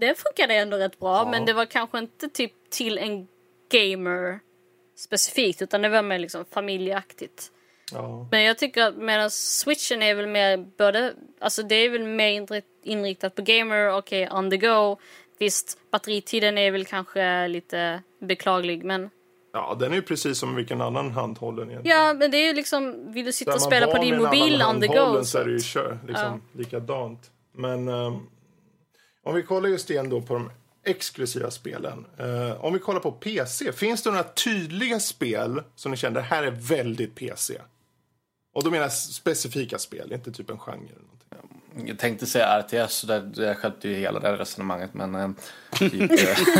det 0.00 0.14
funkade 0.18 0.54
ändå 0.54 0.76
rätt 0.76 0.98
bra. 0.98 1.30
Men 1.30 1.44
det 1.44 1.52
var 1.52 1.66
kanske 1.66 1.98
inte 1.98 2.28
typ 2.28 2.52
till 2.70 2.98
en 2.98 3.28
gamer 3.72 4.40
specifikt 4.96 5.62
utan 5.62 5.82
det 5.82 5.88
var 5.88 6.02
mer 6.02 6.18
liksom 6.18 6.44
familjeaktigt. 6.50 7.50
Ja. 7.92 8.28
Men 8.30 8.42
jag 8.42 8.58
tycker 8.58 8.82
att 8.82 8.96
medan 8.96 9.30
switchen 9.30 10.02
är 10.02 10.14
väl 10.14 10.26
mer 10.26 10.56
både, 10.78 11.14
alltså 11.40 11.62
det 11.62 11.74
är 11.74 11.90
väl 11.90 12.04
mer 12.04 12.40
inri- 12.40 12.62
inriktat 12.82 13.34
på 13.34 13.42
gamer, 13.42 13.98
okej 13.98 14.28
on 14.30 14.50
the 14.50 14.56
go. 14.56 14.96
Visst, 15.38 15.78
batteritiden 15.90 16.58
är 16.58 16.70
väl 16.70 16.84
kanske 16.84 17.48
lite 17.48 18.02
beklaglig 18.20 18.84
men 18.84 19.10
ja, 19.52 19.76
den 19.80 19.92
är 19.92 19.96
ju 19.96 20.02
precis 20.02 20.38
som 20.38 20.54
vilken 20.54 20.80
annan 20.80 21.10
handhållen 21.10 21.70
egentligen. 21.70 21.98
ja, 21.98 22.14
men 22.14 22.30
det 22.30 22.36
är 22.36 22.46
ju 22.46 22.52
liksom, 22.52 23.12
vill 23.12 23.24
du 23.24 23.32
sitta 23.32 23.54
och 23.54 23.62
spela 23.62 23.86
på 23.86 24.02
din 24.02 24.22
mobil 24.22 24.62
on 24.62 24.80
the 24.80 24.86
go. 24.86 25.24
så 25.24 25.38
är 25.38 25.44
det 25.44 25.50
ju 25.50 25.60
kör, 25.60 25.98
liksom, 26.08 26.42
likadant. 26.52 27.30
Men 27.52 27.88
ehm, 27.88 28.14
om 29.24 29.34
vi 29.34 29.42
kollar 29.42 29.68
just 29.68 29.90
igen 29.90 30.08
då 30.08 30.20
på 30.22 30.34
de 30.34 30.50
exklusiva 30.84 31.50
spelen. 31.50 32.06
Eh, 32.18 32.64
om 32.64 32.72
vi 32.72 32.78
kollar 32.78 33.00
på 33.00 33.12
PC, 33.12 33.72
finns 33.72 34.02
det 34.02 34.10
några 34.10 34.24
tydliga 34.24 35.00
spel 35.00 35.62
som 35.74 35.90
ni 35.90 35.96
känner 35.96 36.20
det 36.20 36.26
här 36.26 36.42
är 36.42 36.50
väldigt 36.50 37.14
PC? 37.14 37.58
Och 38.54 38.64
då 38.64 38.70
menar 38.70 38.84
jag 38.84 38.92
specifika 38.92 39.78
spel, 39.78 40.12
inte 40.12 40.32
typ 40.32 40.50
en 40.50 40.58
genre. 40.58 40.76
Eller 40.76 41.02
någonting. 41.02 41.88
Jag 41.88 41.98
tänkte 41.98 42.26
säga 42.26 42.60
RTS, 42.62 42.92
så 42.94 43.06
där, 43.06 43.20
där 43.20 43.54
skötte 43.54 43.88
ju 43.88 43.94
hela 43.94 44.20
det 44.20 44.36
resonemanget. 44.36 44.94
Men 44.94 45.14
eh, 45.14 45.30
typ, 45.72 46.10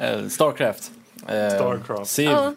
eh, 0.00 0.10
eh, 0.10 0.28
Starcraft. 0.28 0.90
Eh, 1.28 1.48
Starcraft. 1.48 2.10
Civ. 2.10 2.30
Ja. 2.30 2.54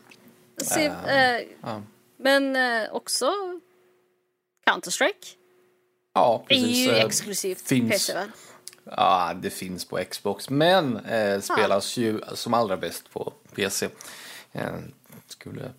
Se, 0.61 0.85
eh, 0.85 1.47
ja. 1.61 1.81
Men 2.17 2.57
också 2.91 3.31
Counter-Strike. 4.65 5.35
Ja, 6.13 6.45
är 6.49 6.55
precis. 6.55 6.77
ju 6.77 6.91
eh, 6.91 7.05
exklusivt 7.05 7.61
finns- 7.67 7.91
PC 7.91 8.13
väl? 8.13 8.27
Ja, 8.83 9.33
det 9.41 9.49
finns 9.49 9.85
på 9.85 9.99
Xbox. 10.09 10.49
Men 10.49 10.97
eh, 10.97 11.39
spelas 11.41 11.97
ju 11.97 12.21
som 12.33 12.53
allra 12.53 12.77
bäst 12.77 13.13
på 13.13 13.33
PC. 13.55 13.89
Eh, 14.51 14.65
skulle 15.27 15.71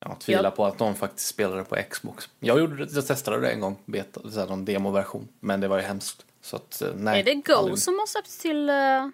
ja, 0.00 0.16
tvivla 0.20 0.50
på 0.50 0.66
att 0.66 0.78
de 0.78 0.94
faktiskt 0.94 1.28
spelade 1.28 1.64
på 1.64 1.76
Xbox. 1.90 2.28
Jag, 2.40 2.58
gjorde, 2.58 2.88
jag 2.92 3.06
testade 3.06 3.40
det 3.40 3.50
en 3.50 3.60
gång, 3.60 3.78
beta, 3.84 4.30
så 4.30 4.40
här, 4.40 4.46
någon 4.46 4.64
demoversion. 4.64 5.28
Men 5.40 5.60
det 5.60 5.68
var 5.68 5.76
ju 5.76 5.82
hemskt. 5.82 6.24
Så 6.42 6.56
att, 6.56 6.82
eh, 6.82 6.88
nej, 6.96 7.20
Är 7.20 7.24
det 7.24 7.34
Go 7.34 7.52
aldrig. 7.54 7.78
som 7.78 7.98
har 7.98 8.06
släppts 8.06 8.38
till... 8.38 8.68
eh, 8.68 9.08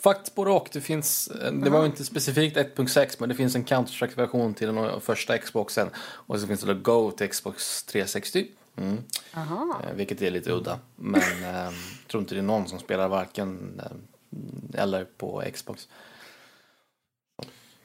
Faktiskt 0.00 0.34
både 0.34 0.50
och. 0.50 0.68
Det, 0.72 0.80
finns, 0.80 1.28
eh, 1.28 1.52
det 1.52 1.70
var 1.70 1.80
ju 1.80 1.86
inte 1.86 2.04
specifikt 2.04 2.56
1.6 2.56 3.16
men 3.18 3.28
det 3.28 3.34
finns 3.34 3.54
en 3.54 3.64
Counter-Strike-version 3.64 4.54
till 4.54 4.66
den 4.74 5.00
första 5.00 5.38
Xboxen. 5.38 5.88
Och 5.98 6.40
så 6.40 6.46
finns 6.46 6.60
det 6.60 6.74
Go 6.74 7.10
till 7.10 7.28
Xbox 7.28 7.82
360. 7.84 8.46
Mm. 8.78 8.98
Aha. 9.34 9.80
Eh, 9.84 9.94
Vilket 9.94 10.22
är 10.22 10.30
lite 10.30 10.52
udda. 10.52 10.78
Men 10.96 11.20
eh, 11.44 11.72
tror 12.06 12.20
inte 12.20 12.34
det 12.34 12.40
är 12.40 12.42
någon 12.42 12.68
som 12.68 12.78
spelar 12.78 13.08
varken 13.08 13.80
eh, 13.84 14.80
eller 14.80 15.04
på 15.04 15.42
Xbox. 15.54 15.88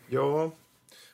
Ja, 0.10 0.52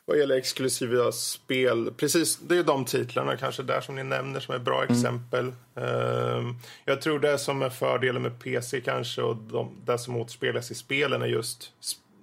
vad 0.04 0.18
gäller 0.18 0.36
exklusiva 0.36 1.12
spel, 1.12 1.92
precis, 1.96 2.36
det 2.38 2.56
är 2.56 2.62
de 2.62 2.84
titlarna 2.84 3.36
kanske 3.36 3.62
där 3.62 3.80
som 3.80 3.94
ni 3.94 4.04
nämner 4.04 4.40
som 4.40 4.54
är 4.54 4.58
bra 4.58 4.84
exempel. 4.84 5.52
Ehm, 5.74 6.54
jag 6.84 7.02
tror 7.02 7.18
det 7.18 7.38
som 7.38 7.62
är 7.62 7.70
fördelen 7.70 8.22
med 8.22 8.38
PC 8.40 8.80
kanske 8.80 9.22
och 9.22 9.36
de, 9.36 9.76
det 9.84 9.98
som 9.98 10.16
återspeglas 10.16 10.70
i 10.70 10.74
spelen 10.74 11.22
är 11.22 11.26
just 11.26 11.72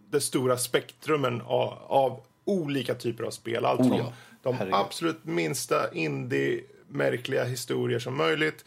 det 0.09 0.21
stora 0.21 0.57
spektrumen 0.57 1.41
av, 1.41 1.77
av 1.88 2.21
olika 2.45 2.95
typer 2.95 3.23
av 3.23 3.31
spel. 3.31 3.65
Allt 3.65 3.79
Oh 3.79 3.88
från 3.88 3.97
ja, 3.97 4.13
de 4.43 4.55
herregud. 4.55 4.75
absolut 4.75 5.25
minsta 5.25 5.91
indie-märkliga 6.91 7.43
historier 7.43 7.99
som 7.99 8.18
möjligt 8.18 8.65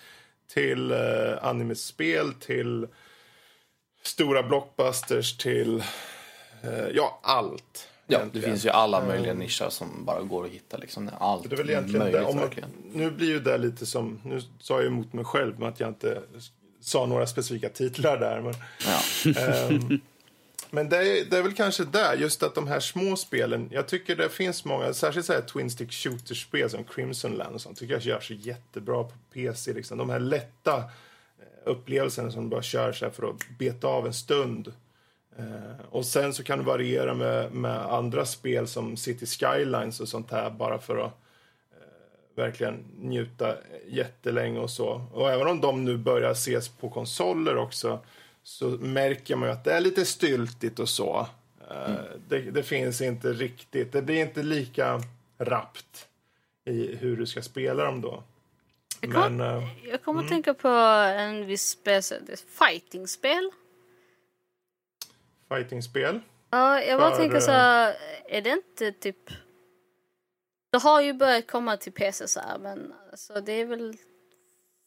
till 0.53 0.91
eh, 0.91 0.99
animespel, 1.43 2.35
till 2.35 2.87
stora 4.03 4.43
blockbusters, 4.43 5.37
till 5.37 5.83
eh, 6.63 6.89
ja, 6.95 7.21
allt. 7.23 7.87
Ja, 8.07 8.19
det 8.19 8.23
egentligen. 8.23 8.51
finns 8.51 8.65
ju 8.67 8.71
alla 8.71 9.05
möjliga 9.05 9.35
nischer 9.35 9.69
som 9.69 10.05
bara 10.05 10.21
går 10.23 10.45
att 10.45 10.51
hitta. 10.51 10.77
Liksom. 10.77 11.11
Allt 11.19 11.51
Det 11.51 11.55
är 11.55 11.57
väl 11.57 11.71
egentligen 11.71 11.99
möjligt 11.99 12.21
det. 12.21 12.35
Man, 12.35 12.37
verkligen. 12.43 12.71
nu 12.93 13.11
blir 13.11 13.29
ju 13.29 13.41
det 13.41 13.59
lite 13.59 13.87
som, 13.87 14.21
nu 14.25 14.41
sa 14.61 14.75
jag 14.79 14.87
emot 14.87 15.13
mig 15.13 15.25
själv 15.25 15.59
med 15.61 15.69
att 15.69 15.81
jag 15.81 15.89
inte 15.89 16.23
sa 16.81 17.07
några 17.07 17.27
specifika 17.27 17.69
titlar 17.69 18.19
där. 18.19 18.41
Men, 18.41 18.55
Ja. 18.87 19.41
ehm, 19.41 20.01
men 20.73 20.89
det 20.89 20.97
är, 20.97 21.25
det 21.25 21.39
är 21.39 21.43
väl 21.43 21.55
kanske 21.55 21.85
där, 21.85 22.17
just 22.17 22.43
att 22.43 22.55
de 22.55 22.67
här 22.67 22.81
små 22.81 23.17
spelen, 23.17 23.69
jag 23.73 23.89
tycker 23.89 24.17
det 24.17 24.29
finns 24.29 24.65
många, 24.65 24.93
särskilt 24.93 25.27
så 25.27 25.33
här 25.33 25.41
twin 25.41 25.71
stick 25.71 25.93
shooter-spel 25.93 26.71
som 26.71 26.85
Crimson 26.85 27.33
Land 27.33 27.55
och 27.55 27.61
sånt, 27.61 27.79
tycker 27.79 27.95
jag 27.95 28.03
görs 28.03 28.31
jättebra 28.31 29.05
på 29.05 29.13
PC. 29.33 29.73
Liksom. 29.73 29.99
De 29.99 30.11
här 30.11 30.19
lätta 30.19 30.77
eh, 30.77 30.85
upplevelserna 31.65 32.31
som 32.31 32.43
du 32.45 32.49
bara 32.49 32.63
kör 32.63 32.93
så 32.93 33.05
här 33.05 33.13
för 33.13 33.31
att 33.31 33.59
beta 33.59 33.89
av 33.89 34.07
en 34.07 34.15
stund. 34.15 34.73
Eh, 35.39 35.87
och 35.91 36.07
sen 36.07 36.35
så 36.35 36.43
kan 36.45 36.59
du 36.59 36.65
variera 36.65 37.15
med, 37.15 37.53
med 37.53 37.93
andra 37.93 38.25
spel 38.25 38.67
som 38.67 38.97
City 38.97 39.27
Skylines 39.27 40.01
och 40.01 40.09
sånt 40.09 40.31
här 40.31 40.51
bara 40.51 40.79
för 40.79 40.97
att 40.97 41.13
eh, 41.73 42.43
verkligen 42.45 42.85
njuta 42.99 43.55
jättelänge 43.87 44.61
och 44.61 44.71
så. 44.71 45.07
Och 45.13 45.31
även 45.31 45.47
om 45.47 45.61
de 45.61 45.85
nu 45.85 45.97
börjar 45.97 46.33
ses 46.33 46.69
på 46.69 46.89
konsoler 46.89 47.57
också 47.57 48.01
så 48.43 48.69
märker 48.69 49.37
man 49.37 49.49
ju 49.49 49.53
att 49.53 49.65
det 49.65 49.73
är 49.73 49.81
lite 49.81 50.05
styltigt 50.05 50.79
och 50.79 50.89
så. 50.89 51.27
Eh, 51.71 51.91
det, 52.29 52.39
det 52.41 52.63
finns 52.63 53.01
inte 53.01 53.33
riktigt, 53.33 53.93
det 53.93 54.03
blir 54.03 54.21
inte 54.21 54.43
lika 54.43 55.01
rappt 55.39 56.09
i 56.65 56.97
hur 56.97 57.17
du 57.17 57.27
ska 57.27 57.43
spela 57.43 57.85
dem 57.85 58.01
då. 58.01 58.23
Jag 59.01 59.13
kom- 59.15 59.37
Men, 59.37 59.57
eh, 59.57 59.69
Jag 59.89 60.03
kommer 60.03 60.23
att 60.23 60.29
tänka 60.29 60.55
på 60.55 60.69
en 60.69 61.47
viss 61.47 61.69
spel, 61.71 62.03
fighting-spel. 62.59 63.51
fightingspel. 65.49 66.21
Ja, 66.51 66.83
jag 66.83 67.01
bara 67.01 67.11
För, 67.11 67.17
tänker 67.17 67.41
så 67.41 67.51
här, 67.51 67.95
är 68.29 68.43
det 68.43 68.51
inte 68.51 68.93
typ... 68.93 69.31
Det 70.73 70.79
har 70.79 71.01
ju 71.01 71.13
börjat 71.13 71.47
komma 71.47 71.77
till 71.77 71.93
PC 71.93 72.29
så 72.29 72.41
här, 72.41 72.59
men 72.59 72.95
alltså, 73.11 73.41
det 73.41 73.53
är 73.53 73.67
väl 73.67 73.97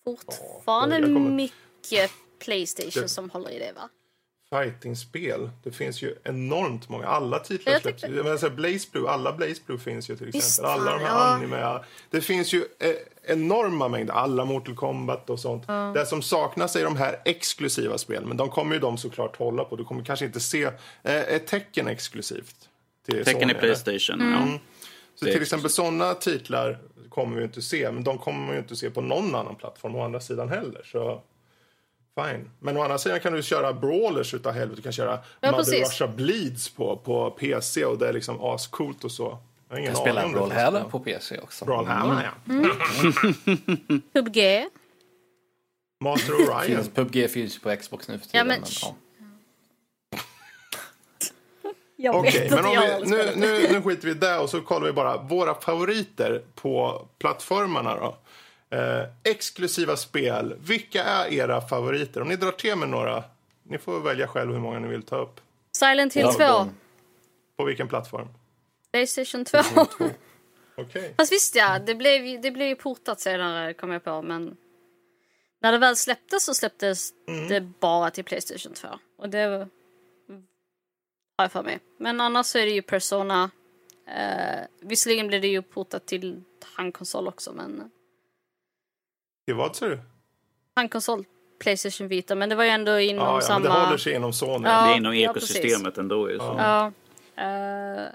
fortfarande 0.03 1.01
kommer- 1.01 1.29
mycket 1.31 2.11
Playstation 2.45 3.03
Det- 3.03 3.09
som 3.09 3.29
håller 3.29 3.49
i 3.51 3.59
det 3.59 3.71
va? 3.75 3.89
fightingspel. 4.49 5.49
Det 5.63 5.71
finns 5.71 6.01
ju 6.01 6.15
enormt 6.23 6.89
många. 6.89 7.05
Alla 7.07 7.39
titlar 7.39 7.73
Jag 7.73 7.81
släpps 7.81 8.01
tyckte- 8.01 8.11
ju. 8.11 8.17
Jag 8.17 8.23
menar, 8.23 8.37
så 8.37 8.47
här, 8.47 8.55
Blaze 8.55 8.87
Blue, 8.91 9.09
alla 9.09 9.33
Blaze 9.33 9.61
Blue 9.65 9.77
finns 9.79 10.09
ju 10.09 10.15
till 10.15 10.27
exempel. 10.27 10.39
Visst, 10.41 10.59
alla 10.59 10.91
de 10.91 10.99
här 10.99 11.07
ja. 11.07 11.35
anime. 11.35 11.79
Det 12.09 12.21
finns 12.21 12.53
ju 12.53 12.65
eh, 12.79 12.91
enorma 13.23 13.87
mängder. 13.87 14.13
Alla 14.13 14.45
Mortal 14.45 14.75
Kombat 14.75 15.29
och 15.29 15.39
sånt. 15.39 15.67
Det 15.93 16.05
som 16.05 16.21
saknas 16.21 16.75
är 16.75 16.83
de 16.83 16.95
här 16.95 17.21
exklusiva 17.25 17.97
spelen. 17.97 18.27
Men 18.27 18.37
de 18.37 18.49
kommer 18.49 18.73
ju 18.75 18.79
de 18.81 18.97
såklart 18.97 19.35
hålla 19.37 19.63
på. 19.65 19.75
Du 19.75 19.83
kommer 19.85 20.03
kanske 20.03 20.25
inte 20.25 20.39
se 20.39 20.63
eh, 20.63 20.73
ett 21.03 21.47
tecken 21.47 21.87
exklusivt. 21.87 22.69
Till 23.05 23.25
Tecken 23.25 23.41
Sony, 23.41 23.53
i? 23.53 23.55
Playstation. 23.55 24.21
Mm. 24.21 24.33
Ja. 24.51 24.59
Så 25.15 25.25
till 25.25 25.41
exempel 25.41 25.69
sådana 25.69 26.13
titlar 26.13 26.79
kommer 27.09 27.37
vi 27.37 27.43
inte 27.43 27.61
se. 27.61 27.91
Men 27.91 28.03
de 28.03 28.17
kommer 28.17 28.53
vi 28.53 28.59
inte 28.59 28.75
se 28.75 28.89
på 28.89 29.01
någon 29.01 29.35
annan 29.35 29.55
plattform 29.55 29.95
å 29.95 30.03
andra 30.05 30.19
sidan 30.19 30.49
heller. 30.49 30.81
Så 30.91 31.21
fine. 32.21 32.49
Men 32.59 32.77
å 32.77 32.81
andra 32.83 32.97
sidan 32.97 33.19
kan 33.19 33.33
du 33.33 33.41
köra 33.43 33.73
brawlers 33.73 34.33
utav 34.33 34.53
helvete. 34.53 34.75
Du 34.75 34.81
kan 34.81 34.91
köra 34.91 35.19
Ja, 35.39 35.51
Mother. 35.51 35.79
Russia 35.81 36.07
Bleeds 36.07 36.69
på, 36.69 36.97
på 36.97 37.31
PC 37.31 37.85
och 37.85 37.97
det 37.97 38.07
är 38.09 38.13
liksom 38.13 38.41
ascoolt 38.41 39.03
och 39.03 39.11
så. 39.11 39.37
Jag 39.69 39.75
har 39.75 39.79
ingen 39.79 39.93
det 39.93 40.03
finns 40.13 40.33
Brawlhalla 40.33 40.83
på 40.83 40.99
PC 40.99 41.37
också. 41.39 41.65
Brawlhalla, 41.65 42.23
ja. 42.23 42.53
PubG. 44.13 44.37
Master 46.03 46.33
Orion. 46.33 46.61
Finns, 46.61 46.89
PubG 46.89 47.29
finns 47.29 47.55
ju 47.55 47.59
på 47.59 47.75
Xbox 47.75 48.07
nu 48.07 48.19
för 48.19 48.25
tiden. 48.27 48.47
men- 48.47 48.59
men, 48.61 48.69
ja. 48.81 48.95
Jag 51.95 52.15
Okej, 52.15 52.47
men 52.49 52.65
om 52.65 52.71
vi, 52.71 53.09
nu, 53.09 53.31
nu, 53.35 53.67
nu 53.71 53.81
skiter 53.81 54.05
vi 54.05 54.11
i 54.11 54.13
det 54.13 54.37
och 54.37 54.49
så 54.49 54.61
kollar 54.61 54.85
vi 54.87 54.91
bara 54.93 55.17
våra 55.17 55.53
favoriter 55.55 56.41
på 56.55 57.05
plattformarna 57.19 57.95
då. 57.95 58.17
Eh, 58.73 59.09
exklusiva 59.23 59.97
spel. 59.97 60.55
Vilka 60.59 61.03
är 61.03 61.33
era 61.33 61.61
favoriter? 61.61 62.21
Om 62.21 62.27
ni 62.27 62.35
drar 62.35 62.51
till 62.51 62.75
med 62.75 62.89
några, 62.89 63.23
ni 63.63 63.77
får 63.77 63.99
välja 63.99 64.27
själv 64.27 64.51
hur 64.53 64.59
många 64.59 64.79
ni 64.79 64.87
vill 64.87 65.03
ta 65.03 65.17
upp. 65.17 65.41
Silent 65.77 66.13
Hill 66.13 66.23
Ja, 66.25 66.31
2. 66.33 66.39
de- 66.43 66.69
På 67.57 67.63
vilken 67.63 67.87
plattform? 67.87 68.27
Playstation 68.91 69.45
2. 69.45 69.57
Okej. 70.77 71.13
Fast 71.17 71.31
visst 71.31 71.55
ja, 71.55 71.79
det 71.79 71.95
blev, 71.95 72.25
ju- 72.25 72.37
det 72.37 72.51
blev 72.51 72.67
ju 72.67 72.75
portat 72.75 73.19
senare 73.19 73.73
kom 73.73 73.91
jag 73.91 74.03
på 74.03 74.21
men 74.21 74.57
när 75.61 75.71
det 75.71 75.77
väl 75.77 75.95
släpptes 75.95 76.45
så 76.45 76.53
släpptes 76.53 77.13
Mm. 77.27 77.47
det 77.47 77.61
bara 77.61 78.11
till 78.11 78.23
Playstation 78.23 78.73
2. 78.73 78.87
Och 79.17 79.29
det 79.29 79.47
var- 79.49 79.57
har 81.37 81.43
jag 81.45 81.51
för 81.51 81.63
mig. 81.63 81.79
Men 81.97 82.21
annars 82.21 82.45
så 82.45 82.57
är 82.57 82.65
det 82.65 82.71
ju 82.71 82.81
Persona. 82.81 83.49
Eh, 84.07 84.65
visserligen 84.81 85.27
blev 85.27 85.41
det 85.41 85.47
ju 85.47 85.61
portat 85.61 86.05
till 86.05 86.43
handkonsol 86.75 87.27
också 87.27 87.51
men 87.53 87.91
Till 89.45 89.55
vad 89.55 89.75
sa 89.75 89.87
du? 89.87 89.99
handkonsol 90.75 91.25
Playstation 91.59 92.07
Vita 92.07 92.35
men 92.35 92.49
det 92.49 92.55
var 92.55 92.63
ju 92.63 92.69
ändå 92.69 92.99
inom 92.99 93.25
Ja, 93.25 93.29
ja, 93.29 93.33
men 93.33 93.41
samma... 93.41 93.59
det 93.65 93.85
håller 93.85 93.97
sig 93.97 94.13
inom 94.13 94.33
Sony. 94.33 94.67
Ja. 94.67 94.87
Det 94.87 94.93
är 94.93 94.97
inom 94.97 95.15
ja, 95.15 95.31
ekosystemet 95.31 95.97
ändå. 95.97 96.31
Ju, 96.31 96.37
så. 96.37 96.55
Ja. 96.57 96.85
Eh, 97.35 98.05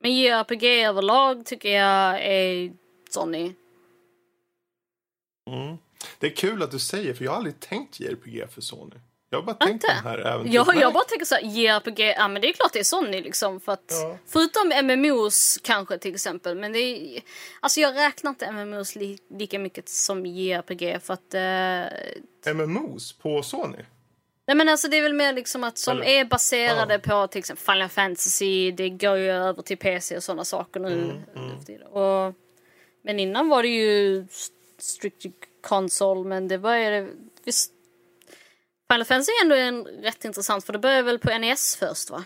men 0.00 0.16
JRPG 0.16 0.64
överlag 0.64 1.46
tycker 1.46 1.68
jag 1.68 2.22
är 2.22 2.72
Sony. 3.10 3.52
Mm. 5.50 5.76
Det 6.18 6.26
är 6.26 6.30
kul 6.36 6.62
att 6.62 6.70
du 6.70 6.78
säger, 6.78 7.14
för 7.14 7.24
jag 7.24 7.32
har 7.32 7.36
aldrig 7.36 7.60
tänkt 7.60 8.00
JRPG 8.00 8.46
för 8.50 8.60
Sony. 8.60 8.96
Jag 9.34 9.40
har 9.42 9.46
bara 9.46 9.56
Ja, 9.60 9.66
tänkt 9.66 9.84
inte? 9.84 9.86
de 10.02 10.08
här 10.08 10.18
äventyrs... 10.18 10.54
Jag, 10.54 10.76
jag 10.76 10.92
bara 10.92 11.04
tänker 11.04 11.26
så 11.26 11.34
här, 11.34 11.42
JRPG, 11.42 12.00
ja 12.00 12.28
men 12.28 12.42
det 12.42 12.48
är 12.48 12.52
klart 12.52 12.72
det 12.72 12.78
är 12.78 12.84
Sony 12.84 13.20
liksom. 13.20 13.60
För 13.60 13.72
att, 13.72 13.84
Ja. 13.90 14.16
Förutom 14.26 14.68
MMOs 14.86 15.58
kanske 15.62 15.98
till 15.98 16.14
exempel. 16.14 16.54
Men 16.56 16.72
det 16.72 16.78
är, 16.78 17.22
alltså 17.60 17.80
jag 17.80 17.94
räknar 17.96 18.28
inte 18.30 18.52
MMOs 18.52 18.96
li, 18.96 19.18
lika 19.30 19.58
mycket 19.58 19.88
som 19.88 20.26
JRPG 20.26 20.98
för 21.02 21.14
att... 21.14 21.34
Eh, 21.34 22.52
MMOs 22.54 23.12
på 23.12 23.42
Sony? 23.42 23.78
nej 24.46 24.56
men 24.56 24.68
alltså 24.68 24.88
det 24.88 24.96
är 24.98 25.02
väl 25.02 25.14
mer 25.14 25.32
liksom 25.32 25.64
att 25.64 25.78
som 25.78 25.96
Eller- 26.02 26.06
är 26.20 26.24
baserade 26.24 26.98
på 26.98 27.26
till 27.26 27.38
exempel 27.38 27.64
Final 27.74 27.88
Fantasy. 27.88 28.70
Det 28.72 28.88
går 28.88 29.16
ju 29.16 29.30
över 29.30 29.62
till 29.62 29.76
PC 29.78 30.16
och 30.16 30.22
sådana 30.24 30.44
saker 30.44 30.80
nu. 30.80 31.22
Mm, 31.36 31.64
tiden. 31.66 31.86
Och, 31.86 32.34
men 33.04 33.20
innan 33.20 33.48
var 33.48 33.62
det 33.62 33.68
ju 33.68 34.26
strictly 34.78 35.32
console 35.62 36.28
men 36.28 36.48
det 36.48 36.58
började... 36.58 37.08
Visst, 37.44 37.72
Final 38.92 39.04
Fantasy 39.04 39.32
är 39.32 39.42
ändå 39.44 39.54
en, 39.54 39.84
rätt 40.02 40.24
intressant 40.24 40.64
för 40.64 40.72
det 40.72 40.78
började 40.78 41.02
väl 41.02 41.18
på 41.18 41.38
NES 41.38 41.76
först 41.76 42.10
va? 42.10 42.24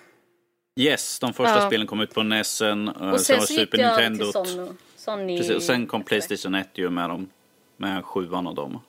Yes, 0.77 1.19
de 1.19 1.33
första 1.33 1.59
Ja. 1.61 1.67
spelen 1.67 1.87
kom 1.87 2.01
ut 2.01 2.15
på 2.15 2.23
NESen, 2.23 2.89
eh, 2.89 3.11
Och 3.11 3.21
sen 3.21 3.25
sen 3.25 3.39
var 3.39 3.47
så 3.47 3.53
gick 3.53 3.61
Super 3.61 3.79
jag 3.79 3.89
Nintendo. 4.13 4.33
till 4.45 4.53
Sony. 4.55 4.73
Sony 4.97 5.39
Precis, 5.39 5.57
och 5.57 5.63
sen 5.63 5.87
kom 5.87 6.03
Playstation 6.03 6.55
1 6.55 6.79
ju 6.79 6.91
med 6.91 7.11
dem. 7.11 7.31
Med 7.77 8.05
sjuan 8.05 8.47
av 8.47 8.55
dem. 8.55 8.81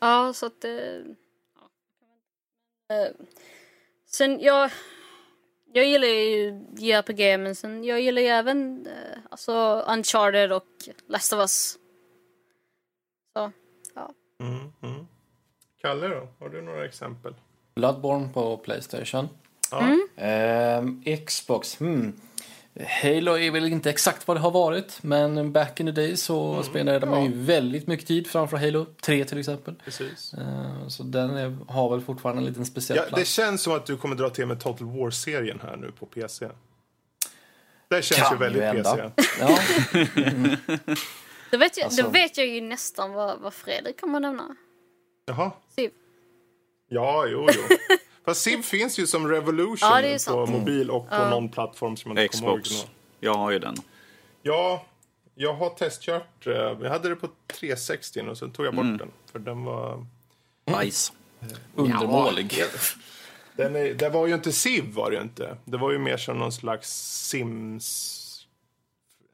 Ja, 0.00 0.32
så 0.32 0.46
att... 0.46 0.64
Eh, 0.64 0.70
ja. 2.88 2.94
Eh, 2.94 3.08
sen, 4.06 4.40
jag... 4.40 4.70
Jag 5.72 5.84
gillar 5.86 6.06
ju 6.08 6.60
JRPG, 6.76 7.38
men 7.38 7.54
sen 7.54 7.84
jag 7.84 8.00
gillar 8.00 8.22
ju 8.22 8.28
även 8.28 8.86
eh, 8.86 9.18
alltså 9.30 9.84
Uncharted 9.88 10.52
och 10.52 10.66
Last 11.08 11.32
of 11.32 11.38
Us. 11.38 11.78
Så, 13.36 13.52
ja. 13.94 14.10
Mm, 14.40 14.72
mm. 14.82 15.06
Kalle 15.82 16.08
då? 16.08 16.28
Har 16.40 16.48
du 16.48 16.62
några 16.62 16.84
exempel? 16.84 17.34
Bloodborne 17.74 18.28
på 18.34 18.56
Playstation. 18.56 19.28
Ja. 19.70 19.80
Mm. 19.80 20.08
Ehm, 20.16 21.02
Xbox, 21.26 21.80
hmm. 21.80 22.20
Halo 23.02 23.38
är 23.38 23.50
väl 23.50 23.64
inte 23.72 23.90
exakt 23.90 24.28
vad 24.28 24.36
det 24.36 24.40
har 24.40 24.50
varit, 24.50 25.02
men 25.02 25.52
back 25.52 25.80
in 25.80 25.86
the 25.86 25.92
day 25.92 26.16
så 26.16 26.62
spelade 26.62 27.06
man 27.06 27.24
ju 27.24 27.32
väldigt 27.32 27.86
mycket 27.86 28.06
tid 28.06 28.26
framför 28.26 28.56
Halo 28.56 28.86
3 29.02 29.24
till 29.24 29.38
exempel. 29.38 29.74
Precis. 29.84 30.34
Ehm, 30.34 30.90
så 30.90 31.02
den 31.02 31.30
är, 31.30 31.56
har 31.68 31.90
väl 31.90 32.00
fortfarande 32.00 32.42
en 32.42 32.46
liten 32.48 32.66
speciell 32.66 32.96
Ja, 32.96 33.04
det 33.04 33.08
plats. 33.08 33.30
känns 33.30 33.62
som 33.62 33.72
att 33.72 33.86
du 33.86 33.96
kommer 33.96 34.16
dra 34.16 34.30
till 34.30 34.46
med 34.46 34.60
Total 34.60 34.86
War-serien 34.86 35.60
här 35.62 35.76
nu 35.76 35.92
på 35.92 36.06
PC. 36.06 36.48
Det 37.88 38.02
känns 38.02 38.20
Kan 38.28 38.32
ju 38.32 38.38
väldigt 38.38 38.62
ju. 38.62 38.82
PC. 38.82 39.10
Ja, 39.40 39.58
Då, 41.50 41.58
vet 41.58 41.76
jag, 41.76 41.84
Alltså- 41.84 42.02
då 42.02 42.08
vet 42.08 42.38
jag 42.38 42.46
ju 42.46 42.60
nästan 42.60 43.12
vad, 43.12 43.40
vad 43.40 43.54
Fredrik 43.54 44.00
kommer 44.00 44.20
nämna. 44.20 44.56
Jaha. 45.26 45.50
Ja, 46.88 47.26
jo, 47.26 47.48
jo. 47.54 47.76
Fast 48.24 48.40
Civ 48.42 48.62
finns 48.62 48.98
ju 48.98 49.06
som 49.06 49.28
Revolution 49.28 49.88
Ja, 50.04 50.12
på 50.12 50.18
sant. 50.18 50.50
mobil 50.50 50.90
och 50.90 51.10
på 51.10 51.28
någon 51.28 51.48
plattform 51.48 51.96
som 51.96 52.16
jag 52.16 52.24
inte 52.24 52.38
kommer 52.38 52.52
ihåg. 52.52 52.62
Xbox. 52.64 52.86
Jag 53.20 53.34
har 53.34 53.50
ju 53.50 53.58
den. 53.58 53.74
Ja, 54.42 54.86
jag 55.34 55.54
har 55.54 55.70
testkört. 55.70 56.46
eh, 56.46 56.52
Jag 56.52 56.90
hade 56.90 57.08
det 57.08 57.16
på 57.16 57.28
360 57.46 58.20
och 58.20 58.38
sen 58.38 58.50
tog 58.52 58.66
jag 58.66 58.74
bort 58.74 58.84
Mm. 58.84 58.96
den. 58.96 59.08
För 59.32 59.38
den 59.38 59.64
var... 59.64 60.06
Nice. 60.82 61.12
undermålig. 61.74 62.54
Ja, 62.58 62.66
Den 63.56 63.76
är, 63.76 63.94
det 63.94 64.08
var 64.08 64.26
ju 64.26 64.34
inte 64.34 64.52
Civ 64.52 64.92
var 64.94 65.10
det 65.10 65.16
ju 65.16 65.22
inte. 65.22 65.56
Det 65.64 65.76
var 65.76 65.90
ju 65.92 65.98
mer 65.98 66.16
som 66.16 66.38
någon 66.38 66.52
slags 66.52 66.88
Sims... 67.28 68.22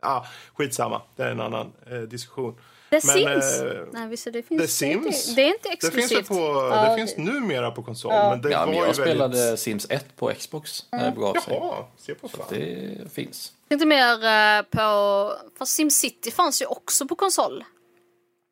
Ah, 0.00 0.26
skitsamma, 0.54 1.02
det 1.16 1.22
är 1.22 1.30
en 1.30 1.40
annan 1.40 1.72
eh, 1.90 1.98
diskussion. 2.00 2.54
The 3.00 3.06
Men, 3.06 3.42
Sims? 3.42 3.60
eh, 3.60 3.82
Nej, 3.92 4.08
visst 4.08 4.24
det 4.32 4.42
finns 4.42 4.62
The 4.62 4.68
Sims? 4.68 5.28
Inte, 5.28 5.40
det 5.40 5.46
är 5.48 5.52
inte 5.54 5.68
Det 5.68 5.72
exklusivt. 5.72 6.08
finns, 6.08 6.28
det 6.28 6.34
på, 6.34 6.40
Ja, 6.70 6.88
det 6.90 6.96
finns 6.96 7.16
numera 7.16 7.70
på 7.70 7.82
konsol. 7.82 8.12
Ja. 8.12 8.30
Men 8.30 8.42
det 8.42 8.50
Ja, 8.50 8.58
var 8.58 8.66
men 8.66 8.74
ju 8.74 8.80
jag 8.80 8.86
väldigt... 8.86 9.04
spelade 9.04 9.56
Sims 9.56 9.86
1 9.90 10.16
på 10.16 10.32
Xbox 10.38 10.84
när 10.92 11.04
det 11.04 11.10
begav 11.10 11.34
sig. 11.34 11.54
Jaha, 11.54 11.84
se 11.96 12.14
på 12.14 12.28
fan. 12.28 12.46
Det 12.50 13.12
finns. 13.12 13.52
Inte 13.70 13.86
mer 13.86 14.24
eh, 14.24 14.62
på... 14.62 15.32
Fast 15.58 15.72
SimCity 15.72 16.30
fanns 16.30 16.62
ju 16.62 16.66
också 16.66 17.08
på 17.08 17.14
konsol. 17.14 17.64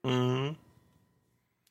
Mm. 0.06 0.54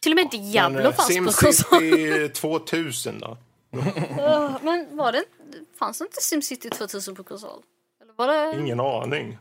Till 0.02 0.12
och 0.12 0.16
med 0.16 0.28
Diablo 0.32 0.78
Men, 0.78 0.86
eh, 0.86 0.92
fanns 0.94 1.18
på 1.18 1.46
konsol. 1.46 1.80
SimCity 1.80 2.30
2000 2.30 3.20
då? 3.20 3.38
Men 4.62 4.98
var 4.98 5.12
det 5.12 5.18
inte... 5.18 5.58
fanns 5.80 6.02
inte 6.02 6.22
Simcity 6.22 6.70
2000 6.70 7.16
på 7.16 7.24
konsol? 7.24 7.62
Eller 8.02 8.14
var 8.16 8.28
det... 8.28 8.60
Ingen 8.62 8.80
aning. 8.80 9.38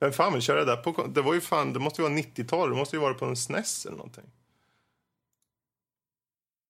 Vem 0.00 0.12
fan 0.12 0.32
vill 0.32 0.42
köra 0.42 0.64
det 0.64 0.76
där 0.76 0.76
på 0.76 1.06
Det 1.06 1.22
var 1.22 1.34
ju 1.34 1.40
fan, 1.40 1.72
det 1.72 1.78
måste 1.78 2.02
ju 2.02 2.08
vara 2.08 2.18
90-tal. 2.18 2.70
Det 2.70 2.76
måste 2.76 2.96
ju 2.96 3.00
vara 3.02 3.14
på 3.14 3.24
en 3.24 3.36
SNES 3.36 3.86
eller 3.86 3.96
någonting. 3.96 4.30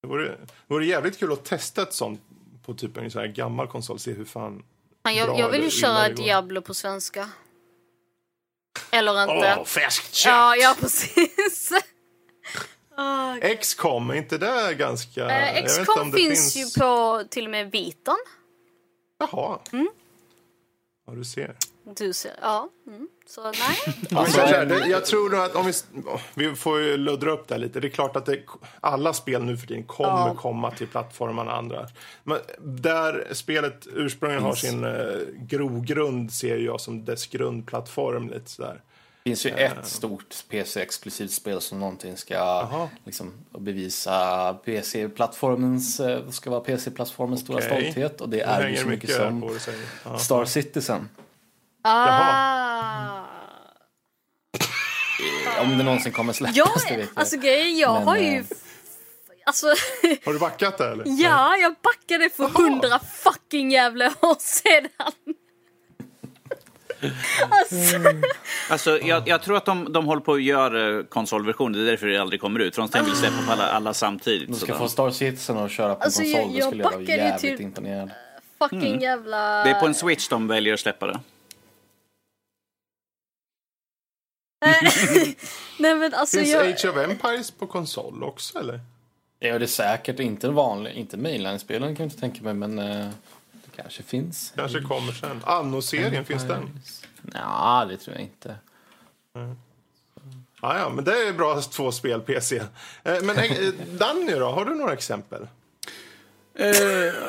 Det 0.02 0.08
vore, 0.08 0.28
det 0.28 0.46
vore 0.66 0.86
jävligt 0.86 1.18
kul 1.18 1.32
att 1.32 1.44
testa 1.44 1.82
ett 1.82 1.94
sånt 1.94 2.20
på 2.66 2.74
typ 2.74 2.96
en 2.96 3.10
sån 3.10 3.20
här 3.20 3.28
gammal 3.28 3.66
konsol. 3.66 3.98
Se 3.98 4.12
hur 4.12 4.24
fan... 4.24 4.64
Fan, 5.02 5.14
jag, 5.14 5.38
jag 5.38 5.50
vill 5.50 5.62
ju 5.62 5.70
köra. 5.70 6.08
Diablo 6.08 6.62
på 6.62 6.74
svenska. 6.74 7.30
Eller 8.90 9.22
inte. 9.22 9.56
Åh, 9.58 9.64
färskt 9.64 10.24
ja, 10.26 10.54
kött! 10.54 10.62
ja, 10.62 10.76
precis. 10.80 11.72
Ah, 13.00 13.36
XCOM, 13.60 14.10
är 14.10 14.14
inte 14.14 14.38
det 14.38 14.74
ganska... 14.74 15.30
eh, 15.30 15.64
XCOM 15.64 16.00
om 16.00 16.10
det 16.10 16.16
finns, 16.16 16.56
ju 16.56 16.80
på 16.80 17.22
till 17.30 17.44
och 17.44 17.50
med 17.50 17.70
Vitan. 17.70 18.16
Jaha. 19.18 19.58
Mm. 19.72 19.88
Ja, 21.06 21.12
du 21.12 21.24
ser. 21.24 21.56
Du 21.96 22.12
ser, 22.12 22.32
ja. 22.42 22.68
Mm. 22.86 23.08
Så 23.26 23.42
nej. 23.42 23.96
Alltså, 24.18 24.40
det, 24.40 24.86
jag 24.86 25.04
tror 25.04 25.30
nog 25.30 25.40
att 25.40 25.54
om 25.54 25.66
vi, 25.66 25.72
vi 26.34 26.56
får 26.56 26.80
ju 26.80 26.96
luddra 26.96 27.30
upp 27.30 27.48
det 27.48 27.54
här 27.54 27.60
lite. 27.60 27.80
Det 27.80 27.86
är 27.86 27.90
klart 27.90 28.16
att 28.16 28.26
det, 28.26 28.42
alla 28.80 29.12
spel 29.12 29.44
nu 29.44 29.56
för 29.56 29.66
tiden 29.66 29.84
kommer 29.84 30.08
Ja. 30.28 30.34
komma 30.34 30.70
till 30.70 30.86
plattformarna 30.86 31.52
andra. 31.52 31.88
Men 32.24 32.38
där 32.58 33.28
spelet 33.32 33.86
ursprungligen 33.92 34.44
har 34.44 34.54
sin 34.54 34.84
eh, 34.84 34.92
grogrund 35.38 36.32
ser 36.32 36.56
jag 36.56 36.80
som 36.80 37.04
dess 37.04 37.26
grundplattform 37.26 38.28
lite 38.30 38.50
sådär. 38.50 38.82
Det 39.22 39.30
finns 39.30 39.46
ju 39.46 39.50
ett 39.50 39.86
stort 39.86 40.44
PC-exklusivt 40.48 41.30
spel 41.30 41.60
som 41.60 41.80
någonting 41.80 42.16
ska 42.16 42.88
liksom, 43.04 43.32
bevisa 43.58 44.54
PC-plattformens, 44.64 46.00
eh, 46.00 46.28
ska 46.30 46.50
vara 46.50 46.60
PC-plattformens 46.60 47.40
stora 47.40 47.58
Okej. 47.58 47.82
stolthet 47.82 48.20
och 48.20 48.28
det 48.28 48.36
Det 48.36 48.42
är 48.42 48.68
ju 48.68 48.76
så 48.76 48.86
mycket 48.88 49.08
mycket 49.08 49.62
som. 50.02 50.18
Star 50.18 50.44
Citizen. 50.44 51.08
Ah. 51.82 53.24
Om 55.60 55.78
det 55.78 55.84
någonsin 55.84 56.12
kommer 56.12 56.32
släppas, 56.32 56.56
Ja, 56.56 56.68
det 56.88 56.96
vet 56.96 57.08
jag. 57.14 57.20
alltså 57.20 57.36
grejen, 57.36 57.78
jag 57.78 57.94
Men, 57.94 58.08
har 58.08 58.16
ju... 58.16 58.36
eh, 58.38 58.44
Alltså, 59.46 59.66
Har 60.24 60.32
du 60.32 60.38
backat 60.38 60.78
där 60.78 60.92
eller? 60.92 61.04
ja, 61.06 61.56
jag 61.56 61.74
backade 61.82 62.30
för 62.30 62.48
hundra 62.48 62.98
fucking 62.98 63.70
jävla 63.70 64.06
år 64.06 64.36
sedan. 64.40 64.88
alltså, 67.50 67.86
Alltså, 68.70 68.98
jag, 68.98 69.28
jag 69.28 69.42
tror 69.42 69.56
att 69.56 69.64
de, 69.64 69.92
de 69.92 70.06
håller 70.06 70.20
på 70.22 70.32
att 70.32 70.42
göra 70.42 71.02
konsolversioner, 71.04 71.78
det 71.78 71.84
är 71.84 71.90
därför 71.90 72.06
det 72.06 72.18
aldrig 72.18 72.40
kommer 72.40 72.60
ut. 72.60 72.74
För 72.74 72.88
de 72.92 73.04
vill 73.04 73.14
släppa 73.14 73.36
på 73.46 73.52
alla, 73.52 73.66
alla 73.68 73.94
samtidigt. 73.94 74.48
De 74.48 74.54
ska 74.54 74.66
sådär. 74.66 74.78
få 74.78 74.88
Star 74.88 75.10
Citizen 75.10 75.58
att 75.58 75.70
köra 75.70 75.94
på 75.94 76.02
Alltså, 76.04 76.22
konsol, 76.22 76.40
jag- 76.40 76.50
jag 76.58 76.66
skulle 76.68 76.82
jag 76.82 76.90
vara 76.92 77.02
jävligt 77.02 77.40
till- 77.40 77.60
imponerad. 77.60 78.10
fucking 78.58 79.00
jävla... 79.00 79.64
Det 79.64 79.70
är 79.70 79.80
på 79.80 79.86
en 79.86 79.94
Switch 79.94 80.28
de 80.28 80.48
väljer 80.48 80.74
att 80.74 80.80
släppa 80.80 81.06
det. 81.06 81.20
Nej 85.78 85.94
men 85.94 86.14
alltså 86.14 86.36
Finns 86.38 86.50
jag... 86.50 86.66
Age 86.66 86.84
of 86.84 86.96
Empires 86.96 87.50
på 87.50 87.66
konsol 87.66 88.22
också 88.24 88.58
eller? 88.58 88.80
Ja, 89.38 89.58
det 89.58 89.64
är 89.64 89.66
säkert 89.66 90.20
inte 90.20 90.48
vanlig, 90.48 90.92
inte 90.94 91.16
mainline-spelen 91.16 91.96
kan 91.96 92.04
jag 92.04 92.12
inte 92.12 92.20
tänka 92.20 92.42
mig, 92.42 92.54
men 92.54 92.78
eh, 92.78 93.08
det 93.52 93.82
kanske 93.82 94.02
finns. 94.02 94.52
Kanske 94.56 94.80
kommer 94.80 95.12
sen. 95.12 95.40
Anno-serien, 95.44 96.24
finns 96.24 96.44
den? 96.44 96.80
Ja, 97.34 97.86
det 97.90 97.96
tror 97.96 98.16
jag 98.16 98.22
inte. 98.24 98.56
Ja, 100.62 100.78
ja, 100.78 100.88
men 100.88 101.04
det 101.04 101.12
är 101.28 101.32
bra 101.32 101.60
två 101.60 101.92
spel 101.92 102.20
PC. 102.20 102.56
Eh, 102.56 102.64
Men 103.22 103.30
eh, 103.38 103.50
Danny 103.98 104.32
då, 104.32 104.46
har 104.46 104.64
du 104.64 104.74
några 104.74 104.92
exempel? 104.92 105.46
Uh, 106.60 106.66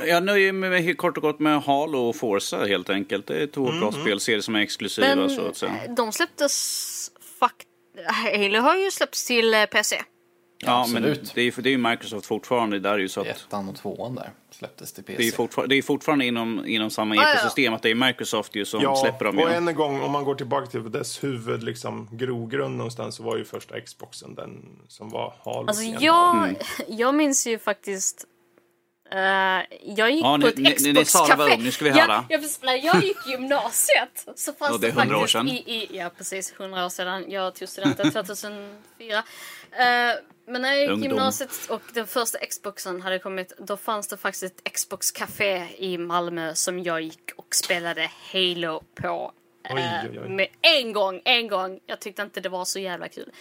jag 0.08 0.24
nöjer 0.24 0.52
mig 0.52 0.70
med, 0.70 0.98
kort 0.98 1.18
och 1.18 1.24
gott 1.24 1.40
med 1.40 1.62
Halo 1.64 1.98
och 2.00 2.16
Forza 2.16 2.66
helt 2.66 2.90
enkelt. 2.90 3.28
Det 3.28 3.42
är 3.44 3.48
två 3.48 3.68
Mm, 3.68 3.80
bra 3.80 3.92
spelserier 3.92 4.42
som 4.42 4.56
är 4.56 4.60
exklusiva. 4.60 5.16
Men 5.16 5.30
så 5.30 5.48
att 5.48 5.58
säga. 5.58 5.84
eh, 5.86 5.94
de 5.94 6.12
släpptes... 6.12 6.89
Fuck... 7.40 7.66
Halo 8.08 8.60
har 8.60 8.76
ju 8.76 8.92
släppts 8.92 9.26
till 9.28 9.54
eh, 9.54 9.66
PC. 9.66 10.02
Ja, 10.62 10.88
men 10.88 11.04
absolut. 11.04 11.32
det 11.36 11.42
är, 11.42 11.46
ju- 11.46 11.52
det 11.58 11.70
är 11.70 11.72
ju 11.72 11.78
Microsoft 11.78 12.26
fortfarande. 12.26 12.80
Där 12.80 12.94
är 12.94 12.98
ju 12.98 13.10
så 13.10 13.22
att 13.22 13.28
Ettan 13.28 13.70
och 13.70 13.76
tvåan 13.76 14.16
där 14.16 14.32
släpptes 14.52 14.94
till 14.94 15.04
PC. 15.04 15.22
det 15.22 15.28
är, 15.28 15.32
fortfarande, 15.32 15.76
det 15.76 15.78
är 15.78 15.82
fortfarande 15.82 16.26
inom, 16.26 16.66
inom 16.66 16.90
samma 16.90 17.16
ja. 17.16 17.32
ekosystem. 17.34 17.74
Att 17.74 17.82
det 17.82 17.90
är 17.90 17.96
Microsoft 17.96 18.56
ju 18.56 18.66
som 18.66 18.82
Ja, 18.82 18.96
släpper 18.96 19.26
dem. 19.26 19.40
och 19.40 19.50
ju. 19.50 19.56
än 19.56 19.68
en 19.68 19.76
gång, 19.76 20.02
om 20.02 20.12
man 20.12 20.24
går 20.24 20.36
tillbaka 20.36 20.66
till 20.68 20.92
dess 20.92 21.24
huvud, 21.24 21.64
liksom, 21.64 22.10
grogrund 22.12 22.78
någonstans, 22.78 23.16
så 23.16 23.24
var 23.24 23.38
ju 23.38 23.46
första 23.46 23.82
Xboxen 23.82 24.36
den 24.36 24.80
som 24.88 25.10
var 25.10 25.34
Halo. 25.46 25.68
Alltså 25.68 25.84
jag, 25.84 26.56
jag 26.88 27.16
minns 27.16 27.48
ju 27.48 27.60
faktiskt... 27.60 28.26
eh, 29.12 29.66
jag 29.96 30.12
gick 30.12 30.24
Ja, 30.24 30.38
på 30.42 30.48
ett 30.48 30.78
Xbox-café. 30.78 31.58
nu 31.58 31.72
ska 31.72 31.86
vi 31.86 31.90
Ja, 31.92 31.96
höra. 32.02 32.26
jag, 32.30 32.42
när 32.62 32.86
jag 32.86 33.04
gick 33.04 33.28
gymnasiet 33.28 34.26
så 34.36 34.54
fanns 34.54 34.72
Ja, 34.72 34.78
det 34.78 34.88
är 34.88 34.92
det 34.92 35.00
100 35.02 35.16
år 35.16 35.20
faktiskt 35.20 35.32
sedan. 35.34 35.48
I, 35.50 35.54
i, 35.76 35.98
ja, 35.98 36.10
precis. 36.18 36.54
100 36.60 36.86
år 36.86 36.90
sedan. 36.90 37.26
Jag 37.28 37.56
tog 37.56 37.70
studenten 37.70 38.12
2004. 38.14 39.18
Eh, 39.18 39.24
men 40.48 40.62
när 40.62 40.70
jag 40.74 40.80
gick 40.82 40.90
Ungdom. 40.90 41.04
gymnasiet 41.10 41.50
och 41.70 41.82
den 41.94 42.08
första 42.08 42.38
Xboxen 42.38 43.02
hade 43.02 43.20
kommit, 43.20 43.54
då 43.58 43.78
fanns 43.78 44.08
det 44.08 44.18
faktiskt 44.18 44.44
ett 44.44 44.74
Xbox-café 44.74 45.68
i 45.78 45.98
Malmö 45.98 46.56
som 46.56 46.84
jag 46.84 47.02
gick 47.02 47.32
och 47.38 47.56
spelade 47.56 48.12
Halo 48.34 48.84
på. 49.02 49.32
eh, 49.70 49.76
Oj, 49.76 50.10
oj, 50.12 50.20
oj. 50.24 50.30
Med 50.30 50.48
en 50.62 50.94
gång, 50.94 51.22
en 51.26 51.48
gång. 51.48 51.80
Jag 51.86 52.00
tyckte 52.00 52.22
inte 52.22 52.40
det 52.42 52.50
var 52.50 52.66
så 52.66 52.80
jävla 52.80 53.08
kul. 53.10 53.32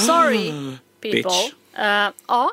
Sorry, 0.00 0.52
people. 1.00 1.22
Bitch. 1.22 1.52
Eh, 1.78 2.10
ja. 2.28 2.50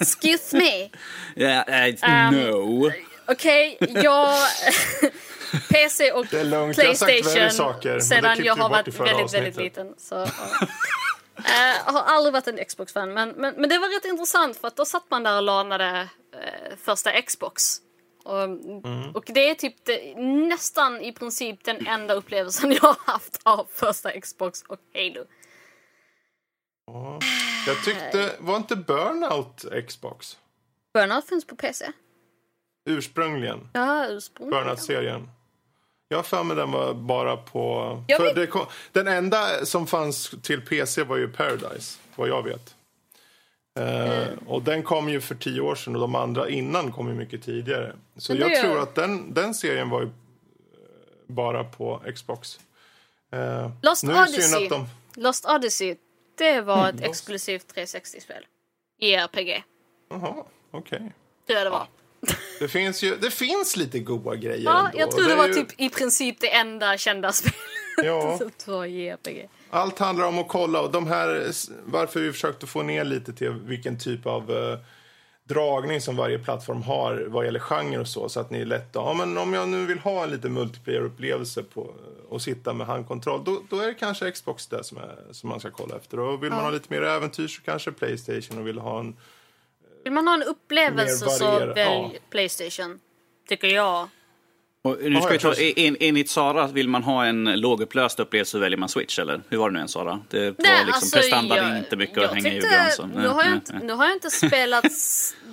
Excuse 0.00 0.56
me. 0.56 0.90
Ja, 1.34 1.62
eh, 1.62 1.94
Um, 2.30 2.40
no. 2.40 2.92
Okej, 3.26 3.78
jag... 3.80 4.28
PC 5.70 6.12
och 6.12 6.26
Det 6.30 6.40
är 6.40 6.44
lugnt, 6.44 6.78
jag 6.78 6.86
har 6.86 6.94
sagt 6.94 7.10
värre 7.10 7.22
Playstation 7.22 8.00
sedan 8.00 8.44
jag 8.44 8.56
har 8.56 8.68
varit 8.68 9.00
väldigt, 9.00 9.34
väldigt 9.34 9.56
liten. 9.56 9.94
Så, 9.98 10.14
ja. 10.14 10.66
Eh, 11.38 11.92
har 11.94 12.02
aldrig 12.02 12.32
varit 12.32 12.46
en 12.48 12.64
Xbox-fan, 12.64 13.12
men, 13.14 13.28
men, 13.28 13.54
men 13.54 13.68
det 13.68 13.78
var 13.78 13.88
rätt 13.96 14.04
intressant 14.04 14.56
för 14.56 14.68
att 14.68 14.76
då 14.76 14.84
satt 14.84 15.10
man 15.10 15.22
där 15.22 15.36
och 15.36 15.42
lanade 15.42 16.08
eh, 16.34 16.76
första 16.84 17.22
Xbox. 17.22 17.62
Och, 18.24 18.42
Mm. 18.42 19.10
och 19.14 19.24
det 19.26 19.50
är 19.50 19.54
typ 19.54 19.74
det, 19.84 20.14
nästan 20.48 21.00
i 21.00 21.12
princip 21.12 21.64
den 21.64 21.86
enda 21.86 22.14
upplevelsen 22.14 22.72
jag 22.82 22.82
har 22.82 23.12
haft 23.12 23.40
av 23.42 23.66
första 23.74 24.20
Xbox 24.20 24.62
och 24.68 24.78
Halo. 24.94 25.24
Ja. 26.92 27.18
Jag 27.66 27.84
tyckte, 27.84 28.32
var 28.38 28.56
inte 28.56 28.76
Burnout 28.76 29.64
Xbox? 29.88 30.36
Burnout 30.94 31.28
finns 31.28 31.46
på 31.46 31.56
PC. 31.56 31.86
Ursprungligen, 32.84 33.68
Ja, 33.72 34.06
ursprungligen. 34.08 34.64
Burnout-serien. 34.64 35.30
Jag 36.08 36.18
har 36.18 36.22
för 36.22 36.42
mig 36.44 36.56
den 36.56 36.70
var 36.72 36.94
bara 36.94 37.36
på... 37.36 38.02
Jag 38.08 38.18
För 38.34 38.46
kom, 38.46 38.66
den 38.92 39.08
enda 39.08 39.66
som 39.66 39.86
fanns 39.86 40.34
till 40.42 40.60
PC 40.60 41.02
var 41.02 41.16
ju 41.16 41.28
Paradise, 41.28 41.98
vad 42.16 42.28
jag 42.28 42.42
vet. 42.42 42.74
Mm. 43.78 44.38
och 44.46 44.62
den 44.62 44.82
kom 44.82 45.08
ju 45.08 45.20
för 45.20 45.34
tio 45.34 45.60
år 45.60 45.74
sedan 45.74 45.94
och 45.94 46.00
de 46.00 46.14
andra 46.14 46.48
innan 46.48 46.92
kom 46.92 47.08
ju 47.08 47.14
mycket 47.14 47.42
tidigare. 47.42 47.96
Så 48.16 48.34
jag 48.34 48.52
är- 48.52 48.62
tror 48.62 48.78
att 48.82 48.94
den, 48.94 49.34
den 49.34 49.54
serien 49.54 49.90
var 49.90 50.00
ju 50.00 50.06
eh, 50.06 50.12
bara 51.26 51.64
på 51.64 52.02
Xbox. 52.14 52.60
Eh, 53.32 53.70
Lost 53.82 54.04
Odyssey. 54.04 54.68
de... 54.68 54.86
Lost 55.14 55.46
Odyssey, 55.46 55.96
det 56.38 56.60
var 56.60 56.88
ett 56.88 56.94
Lost. 56.94 57.06
exklusivt 57.06 57.74
360-spel. 57.76 58.46
I 59.00 59.14
RPG. 59.14 59.62
Jaha, 60.10 60.34
okej. 60.70 60.98
Tror 61.46 61.58
jag 61.58 61.66
det 61.66 61.70
var. 61.70 61.86
Det 62.58 62.68
finns 62.68 63.02
ju 63.02 63.16
det 63.16 63.30
finns 63.30 63.76
lite 63.76 63.98
goda 63.98 64.36
grejer 64.36 64.64
Ja, 64.64 64.86
ändå. 64.86 64.98
jag 65.00 65.10
tror 65.10 65.24
det 65.24 65.32
är 65.32 65.36
var 65.36 65.48
ju- 65.48 65.54
typ 65.54 65.80
i 65.80 65.88
princip 65.88 66.40
det 66.40 66.54
enda 66.54 66.96
kända 66.98 67.32
spelet 67.32 67.54
Ja. 68.04 68.38
som 68.58 68.74
var 68.74 68.84
i 68.84 69.08
RPG. 69.08 69.48
Allt 69.70 69.98
handlar 69.98 70.26
om 70.26 70.38
att 70.38 70.48
kolla 70.48 70.80
och 70.80 70.90
de 70.92 71.06
här, 71.06 71.50
varför 71.84 72.20
vi 72.20 72.32
försökte 72.32 72.66
få 72.66 72.82
ner 72.82 73.04
lite 73.04 73.32
till 73.32 73.50
vilken 73.50 73.98
typ 73.98 74.26
av 74.26 74.50
eh, 74.50 74.78
dragning 75.48 76.00
som 76.00 76.16
varje 76.16 76.38
plattform 76.38 76.82
har 76.82 77.26
vad 77.28 77.44
gäller 77.44 77.60
genre 77.60 77.98
och 77.98 78.08
så. 78.08 78.28
Så 78.28 78.40
att 78.40 78.50
ni 78.50 78.60
är 78.60 78.64
lätt 78.64 78.88
ja 78.92 79.14
men 79.14 79.38
om 79.38 79.52
jag 79.52 79.68
nu 79.68 79.86
vill 79.86 79.98
ha 79.98 80.24
en 80.24 80.30
lite 80.30 80.48
multiplayer-upplevelse 80.48 81.62
på 81.62 81.94
och 82.28 82.42
sitta 82.42 82.72
med 82.72 82.86
handkontroll, 82.86 83.44
då, 83.44 83.62
då 83.70 83.80
är 83.80 83.86
det 83.86 83.94
kanske 83.94 84.30
Xbox 84.30 84.66
där 84.66 84.82
som, 84.82 84.98
är, 84.98 85.18
som 85.30 85.48
man 85.48 85.60
ska 85.60 85.70
kolla 85.70 85.96
efter. 85.96 86.20
Och 86.20 86.42
vill 86.42 86.50
man 86.50 86.64
ha 86.64 86.70
lite 86.70 86.92
mer 86.94 87.02
äventyr 87.02 87.48
så 87.48 87.62
kanske 87.62 87.92
Playstation 87.92 88.58
och 88.58 88.66
vill 88.66 88.78
ha 88.78 89.00
en... 89.00 89.16
Vill 90.04 90.12
man 90.12 90.26
ha 90.26 90.34
en 90.34 90.42
upplevelse 90.42 91.30
så 91.30 91.58
välj 91.58 91.80
ja. 91.80 92.10
Playstation. 92.30 93.00
Tycker 93.48 93.68
jag. 93.68 94.08
Och 94.88 95.10
nu 95.10 95.20
ska 95.20 95.28
vi 95.28 95.34
jag 95.34 95.40
ta, 95.56 95.62
en, 95.76 95.96
enligt 96.00 96.30
Sara, 96.30 96.66
vill 96.66 96.88
man 96.88 97.02
ha 97.02 97.24
en 97.24 97.44
lågupplöst 97.60 98.20
upplevelse 98.20 98.50
så 98.50 98.58
väljer 98.58 98.78
man 98.78 98.88
Switch, 98.88 99.18
eller? 99.18 99.42
Hur 99.48 99.58
var 99.58 99.70
det 99.70 99.74
nu 99.74 99.80
än 99.80 99.88
Sara? 99.88 100.20
Det 100.30 100.38
var 100.38 100.44
Nej, 100.44 100.54
liksom 100.76 100.92
alltså, 100.94 101.16
prestanda 101.16 101.56
jag- 101.56 101.78
inte 101.78 101.96
mycket 101.96 102.16
jag 102.16 102.24
att 102.24 102.34
hänga 102.34 102.48
i 102.48 102.52
tyckte- 102.52 102.66
julgran. 102.68 102.90
så- 102.92 103.06
Nu 103.06 103.28
har, 103.28 103.44
jag 103.44 103.52
inte, 103.54 103.78
nu 103.82 103.92
har 103.92 104.04
jag 104.04 104.14
inte 104.14 104.30
spelat 104.30 104.84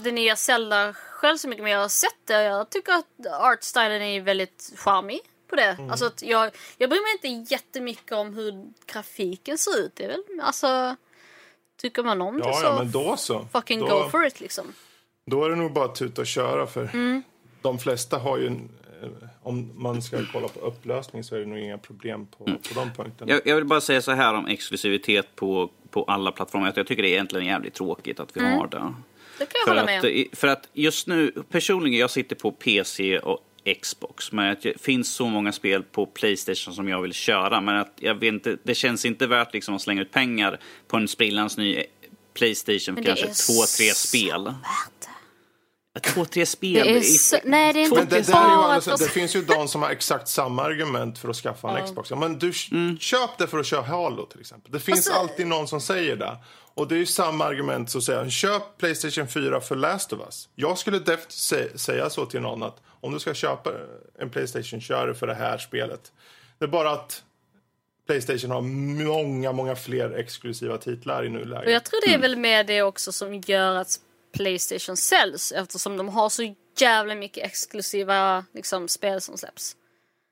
det 0.03 0.12
nya 0.12 0.36
Zelda 0.36 0.94
själv 0.94 1.38
så 1.38 1.48
mycket, 1.48 1.64
men 1.64 1.72
jag 1.72 1.80
har 1.80 1.90
sett 1.90 2.10
det. 2.28 2.44
Jag 2.44 2.70
tycker 2.70 2.91
att 2.94 3.06
artstylen 3.41 4.02
är 4.02 4.22
väldigt 4.22 4.74
charmig 4.78 5.20
på 5.49 5.56
det. 5.56 5.64
Mm. 5.64 5.90
Alltså 5.90 6.06
att 6.06 6.22
jag, 6.24 6.52
jag 6.78 6.90
bryr 6.90 6.99
mig 7.24 7.32
inte 7.34 7.53
jättemycket 7.53 8.12
om 8.12 8.34
hur 8.34 8.66
grafiken 8.94 9.57
ser 9.57 9.80
ut. 9.80 9.91
Det 9.95 10.03
är 10.03 10.07
väl, 10.07 10.24
alltså, 10.41 10.95
tycker 11.82 12.03
man 12.03 12.22
om 12.22 12.40
det 12.40 12.48
Ja, 12.48 12.53
så 12.53 12.64
ja 12.66 12.78
men 12.78 12.91
då 12.91 13.18
så. 13.18 13.48
fucking 13.53 13.80
då, 13.80 13.86
go 14.03 14.10
for 14.10 14.26
it 14.26 14.40
liksom. 14.40 14.66
Då 15.32 15.44
är 15.45 15.49
det 15.49 15.56
nog 15.56 15.74
bara 15.74 15.86
att 15.86 15.95
tuta 15.95 16.22
och 16.22 16.28
köra 16.28 16.68
för 16.68 16.90
Mm. 16.94 17.24
de 17.62 17.80
flesta 17.80 18.18
har 18.18 18.38
ju, 18.38 18.48
en, 18.48 18.70
om 19.44 19.72
man 19.76 20.02
ska 20.02 20.18
kolla 20.32 20.48
på 20.48 20.60
upplösning 20.60 21.23
så 21.23 21.36
är 21.36 21.40
det 21.40 21.45
nog 21.45 21.57
inga 21.60 21.77
problem 21.77 22.27
på, 22.38 22.45
på 22.45 22.52
de 22.76 22.91
punkterna. 22.95 23.32
Jag, 23.32 23.41
jag 23.45 23.56
vill 23.56 23.65
bara 23.65 23.82
säga 23.82 24.02
så 24.02 24.11
här 24.11 24.34
om 24.34 24.48
exklusivitet 24.48 25.36
på, 25.36 25.69
på 25.90 26.03
alla 26.03 26.32
plattformar. 26.32 26.69
Att 26.69 26.77
jag 26.77 26.88
tycker 26.88 27.03
det 27.03 27.10
är 27.10 27.14
egentligen 27.14 27.45
jävligt 27.45 27.73
tråkigt 27.73 28.19
att 28.19 28.38
vi 28.38 28.41
har 28.41 28.68
det. 28.68 28.94
Det 29.38 29.45
kan 29.45 29.48
jag 29.53 29.64
För 29.64 29.69
hålla 29.69 29.82
att, 29.82 30.03
med 30.03 30.06
i- 30.06 30.30
för 30.34 30.48
att 30.48 30.69
just 30.73 31.07
nu, 31.07 31.32
personligen, 31.49 31.99
jag 31.99 32.10
sitter 32.11 32.36
på 32.36 32.52
PC 32.52 33.19
och 33.19 33.40
Xbox. 33.82 34.32
Men 34.32 34.52
att 34.52 34.61
det 34.61 34.82
finns 34.82 35.10
så 35.14 35.27
många 35.27 35.52
spel 35.52 35.84
på 35.84 36.06
Playstation 36.06 36.73
som 36.73 36.88
jag 36.90 37.02
vill 37.02 37.14
köra. 37.14 37.61
Men 37.61 37.76
att 37.77 37.91
jag 37.95 38.15
vet 38.15 38.34
inte, 38.34 38.57
det 38.64 38.76
känns 38.76 39.06
inte 39.06 39.27
värt 39.27 39.53
liksom 39.53 39.76
att 39.76 39.82
slänga 39.82 40.02
ut 40.02 40.11
pengar 40.11 40.60
på 40.88 40.98
en 40.98 41.07
sprillans 41.07 41.57
ny 41.57 41.84
Playstation 42.34 42.95
för 42.95 43.03
kanske 43.03 43.26
två, 43.27 43.53
tre 43.77 43.86
spel. 43.94 44.44
värt 44.44 45.10
Två, 46.04 46.26
tre 46.26 46.46
spel. 46.46 46.88
Det 46.88 47.04
så, 47.04 47.38
nej, 47.44 47.74
det 47.74 47.80
är 47.80 47.84
inte 47.84 48.22
det, 48.22 48.34
alltså, 48.36 48.92
att... 48.92 49.00
det 49.00 49.10
finns 49.10 49.36
ju 49.36 49.42
de 49.48 49.68
som 49.68 49.82
har 49.82 49.90
exakt 49.90 50.28
samma 50.28 50.64
argument 50.64 51.18
för 51.20 51.30
att 51.30 51.36
skaffa 51.36 51.80
en 51.80 51.86
Xbox. 51.86 52.10
Ja, 52.10 52.16
men 52.16 52.40
du, 52.40 52.54
Köp 53.00 53.38
det 53.38 53.48
för 53.48 53.60
att 53.60 53.66
köra 53.66 53.82
Halo 53.82 54.26
till 54.26 54.40
exempel. 54.40 54.72
Det 54.72 54.80
finns 54.80 54.98
Alltså- 54.98 55.14
alltid 55.22 55.48
någon 55.48 55.68
som 55.68 55.82
säger 55.82 56.16
det. 56.16 56.38
Och 56.74 56.88
det 56.88 56.96
är 56.96 57.00
ju 57.00 57.06
samma 57.06 57.46
argument 57.46 57.90
som 57.90 58.02
säger 58.02 58.30
köp 58.30 58.78
Playstation 58.78 59.28
4 59.28 59.62
för 59.62 59.76
Last 59.76 60.14
of 60.14 60.20
Us. 60.20 60.50
Jag 60.56 60.78
skulle 60.78 61.00
deft 61.00 61.30
sä- 61.30 61.78
säga 61.78 62.10
så 62.10 62.26
till 62.26 62.42
någon 62.42 62.64
att 62.64 62.78
om 63.02 63.14
du 63.14 63.20
ska 63.20 63.34
köpa 63.34 63.72
en 64.20 64.30
Playstation, 64.30 64.82
kör 64.82 65.08
det 65.08 65.16
för 65.16 65.28
det 65.28 65.34
här 65.34 65.58
spelet. 65.58 66.12
Det 66.60 66.66
är 66.66 66.70
bara 66.70 66.92
att 66.92 67.24
Playstation 68.08 68.52
har 68.52 68.62
många, 68.62 69.52
många 69.52 69.76
fler 69.76 70.12
exklusiva 70.12 70.78
titlar 70.78 71.26
i 71.26 71.30
nuläget. 71.30 71.66
Och 71.66 71.72
jag 71.72 71.84
tror 71.84 72.08
det 72.08 72.14
är 72.14 72.18
väl 72.18 72.36
med 72.36 72.68
det 72.68 72.82
också 72.82 73.12
som 73.12 73.42
gör 73.42 73.76
att 73.76 74.00
Playstation 74.36 74.98
säljs 74.98 75.52
eftersom 75.52 75.98
de 75.98 76.10
har 76.10 76.30
så 76.30 76.56
jävla 76.78 77.16
mycket 77.16 77.45
exklusiva 77.45 78.45
liksom, 78.53 78.88
spel 78.88 79.22
som 79.22 79.38
släpps. 79.38 79.76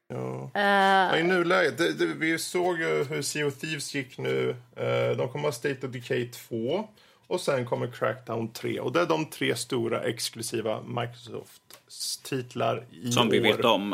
Ja. 0.08 0.52
Ja, 0.54 1.18
I 1.18 1.24
nuläget, 1.24 1.78
det, 1.78 1.94
det, 1.94 2.06
vi 2.06 2.40
såg 2.40 2.80
ju 2.80 3.04
hur 3.04 3.22
Sea 3.22 3.48
of 3.48 3.60
Thieves 3.60 3.96
gick 3.96 4.18
nu. 4.18 4.50
Eh, 4.76 5.18
de 5.18 5.30
kommer 5.30 5.44
ha 5.44 5.52
State 5.52 5.88
of 5.88 5.94
Decay 5.94 6.30
2 6.30 6.88
och 7.28 7.42
sen 7.42 7.66
kommer 7.66 7.88
Crackdown 7.88 8.54
3. 8.54 8.80
Och 8.80 8.92
det 8.92 9.02
är 9.02 9.06
de 9.06 9.26
tre 9.26 9.56
stora 9.56 10.02
exklusiva 10.02 10.82
Microsoft-titlar 10.82 12.86
i 12.92 13.12
Som 13.12 13.30
vi 13.30 13.40
år. 13.40 13.44
vet 13.44 13.66
om. 13.66 13.94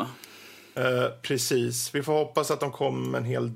Eh, 0.74 1.08
precis. 1.22 1.94
Vi 1.94 2.02
får 2.02 2.12
hoppas 2.12 2.50
att 2.50 2.60
de 2.60 2.72
kommer 2.72 3.18
en 3.18 3.24
hel 3.24 3.52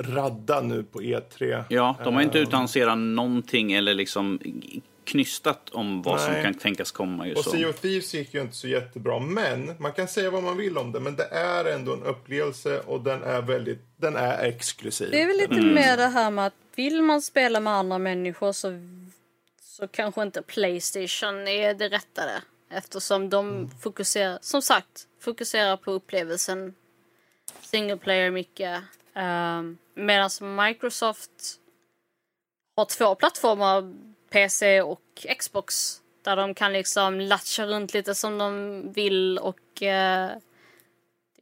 radda 0.00 0.60
nu 0.60 0.82
på 0.82 1.02
E 1.02 1.20
E3. 1.20 1.64
Ja, 1.68 1.96
de 2.04 2.14
har 2.14 2.22
inte 2.22 2.38
utannonserat 2.38 2.98
någonting 2.98 3.72
eller 3.72 3.94
liksom 3.94 4.40
knystat 5.04 5.70
om 5.70 6.02
vad 6.02 6.20
som 6.20 6.32
Nej. 6.32 6.42
kan 6.42 6.54
tänkas 6.54 6.90
komma. 6.90 7.26
Ju 7.26 7.34
Och 7.34 7.44
så. 7.44 7.50
Sea 7.50 7.68
of 7.68 7.80
Thieves 7.80 8.14
gick 8.14 8.34
ju 8.34 8.40
inte 8.40 8.56
så 8.56 8.68
jättebra, 8.68 9.18
men 9.18 9.74
man 9.78 9.92
kan 9.92 10.08
säga 10.08 10.30
vad 10.30 10.42
man 10.42 10.56
vill 10.56 10.78
om 10.78 10.92
det, 10.92 11.00
men 11.00 11.16
det 11.16 11.24
är 11.24 11.64
ändå 11.64 11.94
en 11.94 12.02
upplevelse 12.02 12.80
och 12.80 13.00
den 13.00 13.22
är 13.22 13.42
väldigt, 13.42 13.80
den 13.96 14.16
är 14.16 14.44
exklusiv. 14.44 15.10
det 15.10 15.22
är 15.22 15.26
väl 15.26 15.36
lite 15.36 15.60
mer 15.60 15.96
det 15.96 16.06
här 16.06 16.30
med 16.30 16.46
att 16.46 16.54
vill 16.74 17.02
man 17.02 17.22
spela 17.22 17.60
med 17.60 17.72
andra 17.72 17.98
människor 17.98 18.52
så, 18.52 18.72
så 19.62 19.88
kanske 19.88 20.22
inte 20.22 20.42
Playstation 20.42 21.48
är 21.48 21.74
det 21.74 21.88
rättare. 21.88 22.42
Eftersom 22.70 23.30
de 23.30 23.70
fokuserar, 23.80 24.38
som 24.42 24.62
sagt, 24.62 25.06
fokuserar 25.20 25.76
på 25.76 25.92
upplevelsen 25.92 26.74
single 27.60 27.96
player 27.96 28.30
mycket. 28.30 28.82
Um, 29.16 29.78
Medan 29.94 30.30
Microsoft 30.40 31.58
har 32.76 32.84
två 32.84 33.14
plattformar, 33.14 33.94
PC 34.32 34.82
och 34.82 35.26
Xbox. 35.38 35.98
Där 36.22 36.36
de 36.36 36.54
kan 36.54 36.72
liksom 36.72 37.20
latcha 37.20 37.66
runt 37.66 37.94
lite 37.94 38.14
som 38.14 38.38
de 38.38 38.82
vill 38.92 39.38
och 39.38 39.82
eh, 39.82 40.30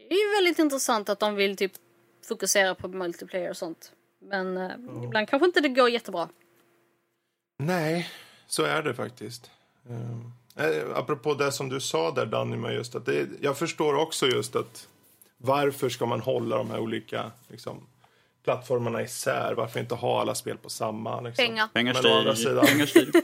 det 0.08 0.14
är 0.14 0.28
ju 0.28 0.34
väldigt 0.34 0.58
intressant 0.58 1.08
att 1.08 1.20
de 1.20 1.34
vill 1.34 1.56
typ 1.56 1.72
fokusera 2.28 2.74
på 2.74 2.88
multiplayer 2.88 3.50
och 3.50 3.56
sånt. 3.56 3.92
Men 4.18 4.56
eh, 4.56 4.70
ibland 5.04 5.28
kanske 5.28 5.46
inte 5.46 5.60
det 5.60 5.68
går 5.68 5.90
jättebra. 5.90 6.28
Nej, 7.58 8.10
så 8.46 8.62
är 8.62 8.82
det 8.82 8.94
faktiskt. 8.94 9.50
Eh, 10.56 10.86
apropå 10.94 11.34
det 11.34 11.52
som 11.52 11.68
du 11.68 11.80
sa 11.80 12.10
där 12.10 12.26
Danny, 12.26 12.56
med 12.56 12.74
just 12.74 12.94
att 12.94 13.06
det, 13.06 13.28
jag 13.40 13.58
förstår 13.58 13.94
också 13.94 14.26
just 14.26 14.56
att 14.56 14.88
varför 15.36 15.88
ska 15.88 16.06
man 16.06 16.20
hålla 16.20 16.56
de 16.56 16.70
här 16.70 16.78
olika 16.78 17.30
liksom, 17.48 17.86
plattformarna 18.54 19.02
isär? 19.02 19.54
Varför 19.56 19.80
inte 19.80 19.94
ha 19.94 20.20
alla 20.20 20.34
spel 20.34 20.56
på 20.56 20.70
samma? 20.70 21.20
Liksom? 21.20 21.44
Pengar. 21.44 21.66
Pengar 21.72 21.94
Men 22.02 22.12
å 22.12 22.18
andra 22.18 22.34
styr. 22.36 22.44
sidan- 22.48 22.66
Pengar 22.66 22.86
styr. 22.86 23.12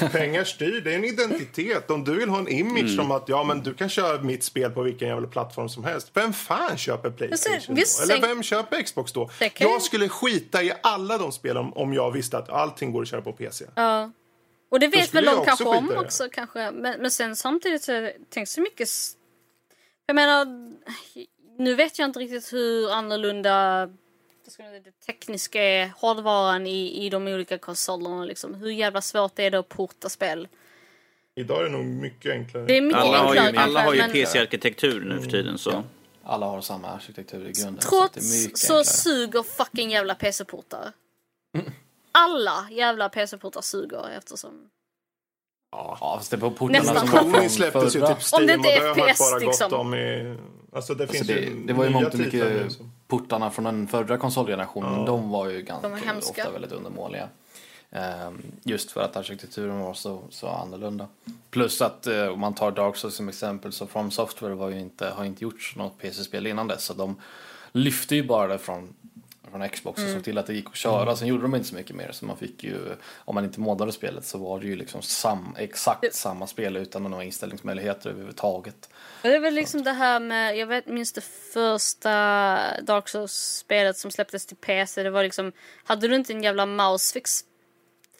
Ja, 0.00 0.08
pengar 0.08 0.44
styr, 0.44 0.80
det 0.80 0.92
är 0.92 0.94
en 0.96 1.04
identitet. 1.04 1.90
Om 1.90 2.04
du 2.04 2.14
vill 2.14 2.28
ha 2.28 2.38
en 2.38 2.48
image 2.48 2.96
som 2.96 3.10
att 3.10 3.28
ja, 3.28 3.44
men 3.44 3.60
du 3.62 3.74
kan 3.74 3.88
köra 3.88 4.22
mitt 4.22 4.44
spel 4.44 4.70
på 4.70 4.82
vilken 4.82 5.08
jävla 5.08 5.28
plattform 5.28 5.68
som 5.68 5.84
helst. 5.84 6.10
Vem 6.14 6.32
fan 6.32 6.76
köper 6.78 7.10
Playstation 7.10 7.74
då? 7.74 7.82
Eller 8.02 8.20
vem 8.28 8.42
köper 8.42 8.82
Xbox 8.82 9.12
då? 9.12 9.30
Jag 9.58 9.82
skulle 9.82 10.08
skita 10.08 10.62
i 10.62 10.72
alla 10.82 11.18
de 11.18 11.32
spelen 11.32 11.56
om, 11.56 11.72
om 11.72 11.94
jag 11.94 12.10
visste 12.10 12.38
att 12.38 12.50
allting 12.50 12.92
går 12.92 13.02
att 13.02 13.08
köra 13.08 13.22
på 13.22 13.32
PC. 13.32 13.64
Ja. 13.74 14.10
Och 14.70 14.80
det 14.80 14.86
vet 14.88 15.14
väl 15.14 15.24
de 15.24 15.44
kanske 15.44 15.64
om 15.64 15.92
också 15.96 16.28
kanske. 16.32 16.70
Men, 16.70 17.00
men 17.00 17.10
sen 17.10 17.36
samtidigt 17.36 17.82
så 17.82 17.92
det- 17.92 18.12
tänk 18.30 18.48
så 18.48 18.60
mycket. 18.60 18.88
Jag 20.06 20.14
menar, 20.14 20.46
nu 21.58 21.74
vet 21.74 21.98
jag 21.98 22.06
inte 22.08 22.18
riktigt 22.18 22.52
hur 22.52 22.90
annorlunda 22.92 23.88
säga, 24.50 24.70
det 24.80 25.00
tekniska 25.06 25.90
hårdvaran 25.96 26.66
i, 26.66 27.06
i 27.06 27.10
de 27.10 27.26
olika 27.28 27.58
konsolerna. 27.58 28.24
Liksom. 28.24 28.54
Hur 28.54 28.70
jävla 28.70 29.00
svårt 29.00 29.38
är 29.38 29.50
det 29.50 29.58
att 29.58 29.68
porta 29.68 30.08
spel? 30.08 30.48
Idag 31.34 31.60
är 31.60 31.64
det 31.64 31.70
nog 31.70 31.84
mycket 31.84 32.32
enklare. 32.32 32.64
Det 32.66 32.76
är 32.76 32.80
mycket 32.80 33.00
Alla 33.00 33.18
har 33.18 33.34
ju, 33.34 33.40
enklare 33.40 33.64
alla 33.64 33.82
har 33.82 33.94
ju 33.94 34.00
men 34.00 34.10
PC-arkitektur 34.12 35.00
nu 35.00 35.20
för 35.20 35.30
tiden. 35.30 35.58
Så. 35.58 35.84
Alla 36.24 36.46
har 36.46 36.60
samma 36.60 36.88
arkitektur 36.88 37.48
i 37.48 37.52
grunden. 37.52 37.80
så 37.80 38.04
att 38.04 38.12
det 38.12 38.20
är 38.20 38.44
trots 38.46 38.66
så 38.66 38.72
enklare. 38.72 38.84
suger 38.84 39.42
fucking 39.42 39.90
jävla 39.90 40.14
PC-portar. 40.14 40.92
Alla 42.12 42.68
jävla 42.70 43.08
PC-portar 43.08 43.60
suger 43.60 44.10
eftersom... 44.18 44.70
Ja, 45.70 45.96
fast 46.00 46.30
det 46.30 46.36
är 46.36 46.40
på 46.40 46.50
portarna 46.50 46.78
Nästan. 46.78 47.08
som 47.08 47.32
från 47.32 47.50
släpptes 47.50 47.96
ju 47.96 48.00
typ 48.00 48.18
Steam 48.32 48.40
Om 48.42 48.46
det 48.46 48.52
inte 48.54 48.68
och 48.68 48.74
är 48.74 48.80
det 48.94 49.00
har 49.02 49.08
FPS, 49.08 49.18
bara 49.18 49.38
liksom. 49.38 49.72
om 49.72 49.94
i... 49.94 50.36
Alltså 50.72 50.94
det 50.94 51.06
finns 51.06 51.20
Alltså 51.20 51.34
det, 51.34 51.40
ju 51.40 51.66
det 51.66 51.72
var 51.72 51.84
ju 51.84 51.94
och 51.94 52.14
nu 52.14 52.24
mycket 52.24 52.72
som- 52.72 52.92
portarna 53.08 53.50
från 53.50 53.64
den 53.64 53.88
förra 53.88 54.18
konsolgenerationen. 54.18 55.04
De 55.04 55.30
var 55.30 55.48
ju 55.48 55.62
ganska 55.62 55.88
De 55.88 56.00
var 56.06 56.18
ofta 56.18 56.50
väldigt 56.50 56.72
undermåliga. 56.72 57.28
Ehm, 57.90 58.42
just 58.62 58.90
för 58.90 59.00
att 59.00 59.16
arkitekturen 59.16 59.80
var 59.80 59.94
så, 59.94 60.22
så 60.30 60.48
annorlunda. 60.48 61.08
Plus 61.50 61.82
att 61.82 62.06
eh, 62.06 62.26
om 62.26 62.40
man 62.40 62.54
tar 62.54 62.70
Dark 62.70 62.96
Souls 62.96 63.14
som 63.14 63.28
exempel 63.28 63.72
så 63.72 63.86
From 63.86 64.10
Software 64.10 64.54
var 64.54 64.68
ju 64.68 64.80
inte, 64.80 65.08
har 65.08 65.24
inte 65.24 65.44
gjort 65.44 65.72
något 65.76 65.98
PC-spel 65.98 66.46
innan 66.46 66.66
dess. 66.66 66.84
Så 66.84 66.94
de 66.94 67.20
lyfte 67.72 68.16
ju 68.16 68.26
bara 68.26 68.48
det 68.48 68.58
från, 68.58 68.94
från 69.50 69.68
Xbox 69.68 70.02
och 70.04 70.10
såg 70.10 70.24
till 70.24 70.38
att 70.38 70.46
det 70.46 70.54
gick 70.54 70.66
att 70.66 70.76
köra. 70.76 71.16
Sen 71.16 71.28
gjorde 71.28 71.42
de 71.42 71.54
inte 71.54 71.68
så 71.68 71.74
mycket 71.74 71.96
mer. 71.96 72.12
Så 72.12 72.24
man 72.24 72.36
fick 72.36 72.64
ju, 72.64 72.78
om 73.16 73.34
man 73.34 73.44
inte 73.44 73.60
moddade 73.60 73.92
spelet 73.92 74.24
så 74.24 74.38
var 74.38 74.60
det 74.60 74.66
ju 74.66 74.76
liksom 74.76 75.02
sam, 75.02 75.54
exakt 75.58 76.14
samma 76.14 76.46
spel 76.46 76.76
utan 76.76 77.02
några 77.02 77.24
inställningsmöjligheter 77.24 78.10
överhuvudtaget. 78.10 78.88
Och 79.22 79.28
det 79.28 79.36
är 79.36 79.40
väl 79.40 79.54
liksom 79.54 79.82
det 79.82 79.92
här 79.92 80.20
med, 80.20 80.56
jag 80.56 80.66
vet, 80.66 80.86
minns 80.86 81.12
det 81.12 81.20
första 81.52 82.00
Dark 82.82 83.08
Souls-spelet 83.08 83.96
som 83.96 84.10
släpptes 84.10 84.46
till 84.46 84.56
PC. 84.56 85.02
Det 85.02 85.10
var 85.10 85.22
liksom, 85.22 85.52
hade 85.84 86.08
du 86.08 86.14
inte 86.14 86.32
en 86.32 86.42
jävla 86.42 86.66
mousefix 86.66 87.44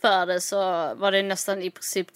för 0.01 0.27
det 0.27 0.41
så 0.41 0.57
var 0.95 1.12
det 1.12 1.23
nästan 1.23 1.62
i 1.62 1.70
princip... 1.70 2.07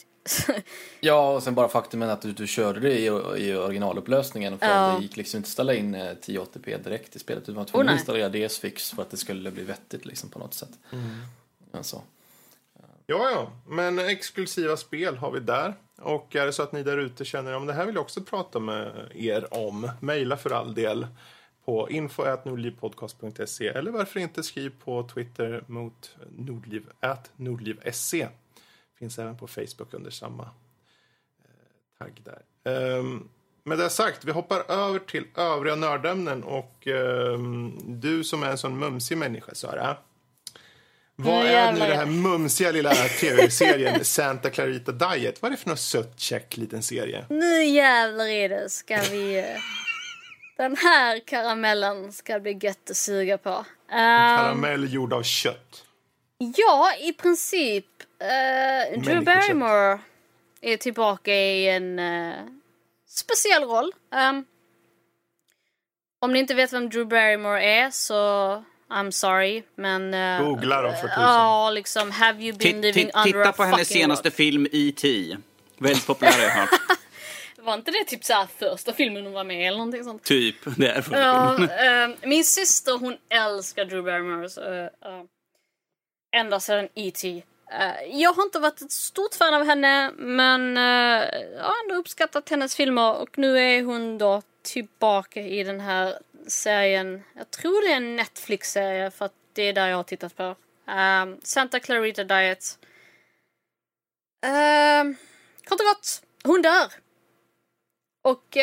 Ja, 1.01 1.35
och 1.35 1.43
sen 1.43 1.55
bara 1.55 1.69
faktumet 1.69 2.11
att 2.11 2.23
du, 2.23 2.33
du 2.33 2.47
körde 2.47 2.81
det 2.81 2.99
i, 2.99 3.07
i 3.37 3.55
originalupplösningen 3.55 4.59
för 4.59 4.67
Ja. 4.67 4.95
det 4.97 5.03
gick 5.03 5.17
liksom 5.17 5.39
inte 5.39 5.47
att 5.47 5.53
ställa 5.53 5.75
in 5.75 5.95
eh, 5.95 6.01
1080p 6.01 6.83
direkt 6.83 7.17
i 7.17 7.19
spelet. 7.19 7.47
Du 7.47 7.53
var 7.53 7.65
tvungen 7.65 7.89
att 7.89 7.95
installera 7.95 8.29
DS-fix 8.29 8.91
för 8.91 9.03
att 9.03 9.11
det 9.11 9.17
skulle 9.17 9.51
bli 9.51 9.65
vettigt 9.65 10.05
liksom 10.05 10.31
på 10.31 10.39
något 10.39 10.55
sätt. 10.55 10.71
Alltså. 11.73 12.03
Ja, 13.07 13.31
ja, 13.31 13.53
men 13.67 13.99
exklusiva 13.99 14.77
spel 14.77 15.17
har 15.17 15.31
vi 15.31 15.41
där. 15.41 15.75
Och 16.03 16.37
är 16.37 16.47
det 16.47 16.53
så 16.53 16.63
att 16.63 16.73
ni 16.73 16.83
där 16.83 16.99
ute 16.99 17.25
känner 17.25 17.57
om 17.57 17.67
det 17.67 17.73
här 17.73 17.87
vill 17.87 17.95
jag 17.95 18.03
också 18.03 18.21
prata 18.23 18.59
med 18.59 19.11
er 19.15 19.47
om, 19.51 19.91
mejla 20.01 20.37
för 20.37 20.51
all 20.51 20.75
del 20.75 21.07
på 21.65 21.91
info.nordlivpodcast.se 21.91 23.69
eller 23.69 23.91
varför 23.91 24.21
inte 24.21 24.43
skriv 24.43 24.73
på 24.85 25.09
Twitter 25.09 25.65
mot 25.67 26.17
nordliv, 26.39 26.87
nordliv.se. 27.37 28.29
Finns 28.99 29.19
även 29.19 29.37
på 29.37 29.47
Facebook 29.47 29.95
under 29.95 30.11
samma 30.11 30.43
eh, 30.43 31.99
tagg 31.99 32.23
där. 32.25 32.43
Um, 32.99 33.29
med 33.65 33.79
det 33.79 33.91
sagt, 33.91 34.25
vi 34.25 34.33
hoppar 34.33 34.71
över 34.71 34.99
till 34.99 35.25
övriga 35.37 35.77
nördämnen 35.77 36.45
och 36.45 36.87
um, 36.87 37.79
du 37.85 38.25
som 38.25 38.43
är 38.43 38.51
en 38.51 38.59
sån 38.59 38.79
mumsig 38.79 39.19
människa, 39.19 39.55
Sara. 39.55 39.97
Vad 41.17 41.47
är 41.47 41.73
nu 41.73 41.79
den 41.79 41.99
här 41.99 42.07
mumsiga 42.07 42.71
lilla 42.71 42.95
tv-serien 42.95 44.05
Santa 44.05 44.51
Clarita 44.51 44.93
Diet? 44.93 45.43
Vad 45.43 45.53
är 45.53 45.57
det 45.57 45.63
för 45.63 45.69
någon 45.69 45.77
sött 45.77 46.21
check 46.21 46.57
liten 46.57 46.83
serie? 46.83 47.27
Nu 47.29 47.65
jävlar 47.65 48.27
är 48.27 48.49
det 48.49 48.71
ska 48.71 48.97
vi... 49.11 49.57
Den 50.57 50.77
här 50.77 51.21
karamellen 51.21 52.13
ska 52.13 52.41
bli 52.41 52.59
gött 52.61 52.91
att 52.91 52.97
suga 52.97 53.39
på. 53.39 53.65
Ehm, 53.91 54.37
Karamell 54.37 54.95
gjord 54.95 55.13
av 55.13 55.23
kött. 55.23 55.85
ja, 56.39 56.93
i 57.01 57.13
princip. 57.13 57.87
Uh, 58.23 59.01
Drew. 59.01 59.25
Barrymore 59.25 59.99
är 60.61 60.77
tillbaka 60.77 61.35
i 61.35 61.69
en 61.69 61.99
uh, 61.99 62.35
speciell 63.09 63.65
roll. 63.65 63.93
Um, 64.31 64.45
om 66.19 66.33
ni 66.33 66.39
inte 66.39 66.55
vet 66.55 66.73
vem 66.73 66.89
Drew 66.89 67.07
Barrymore 67.09 67.65
är 67.65 67.91
så 67.91 68.65
I'm 68.93 69.11
sorry, 69.11 69.63
men... 69.75 70.15
Uh, 70.15 70.49
Googla 70.49 70.83
då 70.83 70.93
för 70.93 71.09
tusan. 71.09 71.23
Ja, 71.23 71.71
liksom 71.71 72.11
have 72.11 72.43
you 72.43 72.53
been 72.59 72.81
living 72.81 73.11
under 73.15 73.23
Titta 73.23 73.49
a 73.49 73.53
på 73.53 73.63
hennes 73.63 73.89
senaste 73.89 74.29
rock? 74.29 74.35
film 74.35 74.67
E.T. 74.73 75.37
Väldigt 75.79 76.07
populär 76.07 76.33
har 76.33 76.43
jag 76.43 76.51
hört. 76.51 76.71
Var 77.65 77.75
inte 77.75 77.91
det 77.91 78.05
typ 78.05 78.25
såhär 78.25 78.47
första 78.59 78.93
filmen 78.93 79.25
hon 79.25 79.33
var 79.33 79.45
med 79.45 79.69
eller 79.69 79.79
någonting 79.79 80.05
sånt? 80.05 80.23
Typ. 80.23 80.57
Det 80.77 80.89
är 80.89 81.03
för 81.03 81.17
Ja, 81.17 81.55
eh, 81.55 82.11
min 82.23 82.45
syster 82.45 82.99
hon 82.99 83.17
älskar 83.29 83.85
Drew 83.85 84.05
Barrymore. 84.05 84.85
Eh, 84.85 84.91
ja. 85.01 85.27
ända 86.37 86.61
sedan 86.61 86.89
E.T. 86.95 87.43
Eh, 87.73 88.21
jag 88.21 88.33
har 88.33 88.43
inte 88.43 88.59
varit 88.59 88.83
ett 88.83 88.93
stort 88.93 89.35
fan 89.35 89.55
av 89.55 89.65
henne 89.65 90.11
men 90.17 90.77
uh, 90.77 91.25
jag 91.57 91.65
har 91.65 91.83
ändå 91.85 91.95
uppskattat 91.95 92.49
hennes 92.49 92.77
filmer 92.77 93.13
och 93.13 93.39
nu 93.39 93.59
är 93.59 93.83
hon 93.83 94.19
då 94.19 94.43
tillbaka 94.63 95.41
i 95.41 95.65
den 95.65 95.81
här 95.81 96.19
serien. 96.47 97.23
Jag 97.37 97.51
tror 97.51 97.87
det 97.87 97.93
är 97.93 97.97
en 97.97 98.17
Netflix-serie 98.17 99.11
för 99.11 99.25
att 99.25 99.35
det 99.53 99.63
är 99.63 99.73
där 99.73 99.89
jag 99.89 99.97
har 99.97 100.03
tittat 100.03 100.37
på. 100.37 100.57
Um, 100.87 101.41
Santa 101.43 101.81
Clarita 101.81 102.25
Diet. 102.25 102.79
Um, 104.47 105.17
kort 105.65 105.81
och 105.81 105.87
gott, 105.87 106.23
hon 106.45 106.63
dör. 106.63 106.93
Och 108.23 108.57
uh, 108.57 108.63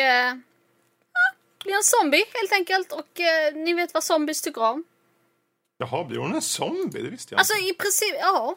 ja, 1.12 1.32
blir 1.64 1.74
en 1.74 1.82
zombie 1.82 2.24
helt 2.34 2.52
enkelt 2.52 2.92
och 2.92 3.20
eh, 3.20 3.54
ni 3.54 3.74
vet 3.74 3.94
vad 3.94 4.04
zombies 4.04 4.42
tycker 4.42 4.62
om. 4.62 4.84
Jaha, 5.78 6.04
blir 6.04 6.18
hon 6.18 6.34
en 6.34 6.42
zombie? 6.42 7.02
Det 7.02 7.10
visste 7.10 7.34
jag 7.34 7.38
Alltså 7.38 7.54
i 7.58 7.74
princip, 7.74 8.14
ja. 8.20 8.56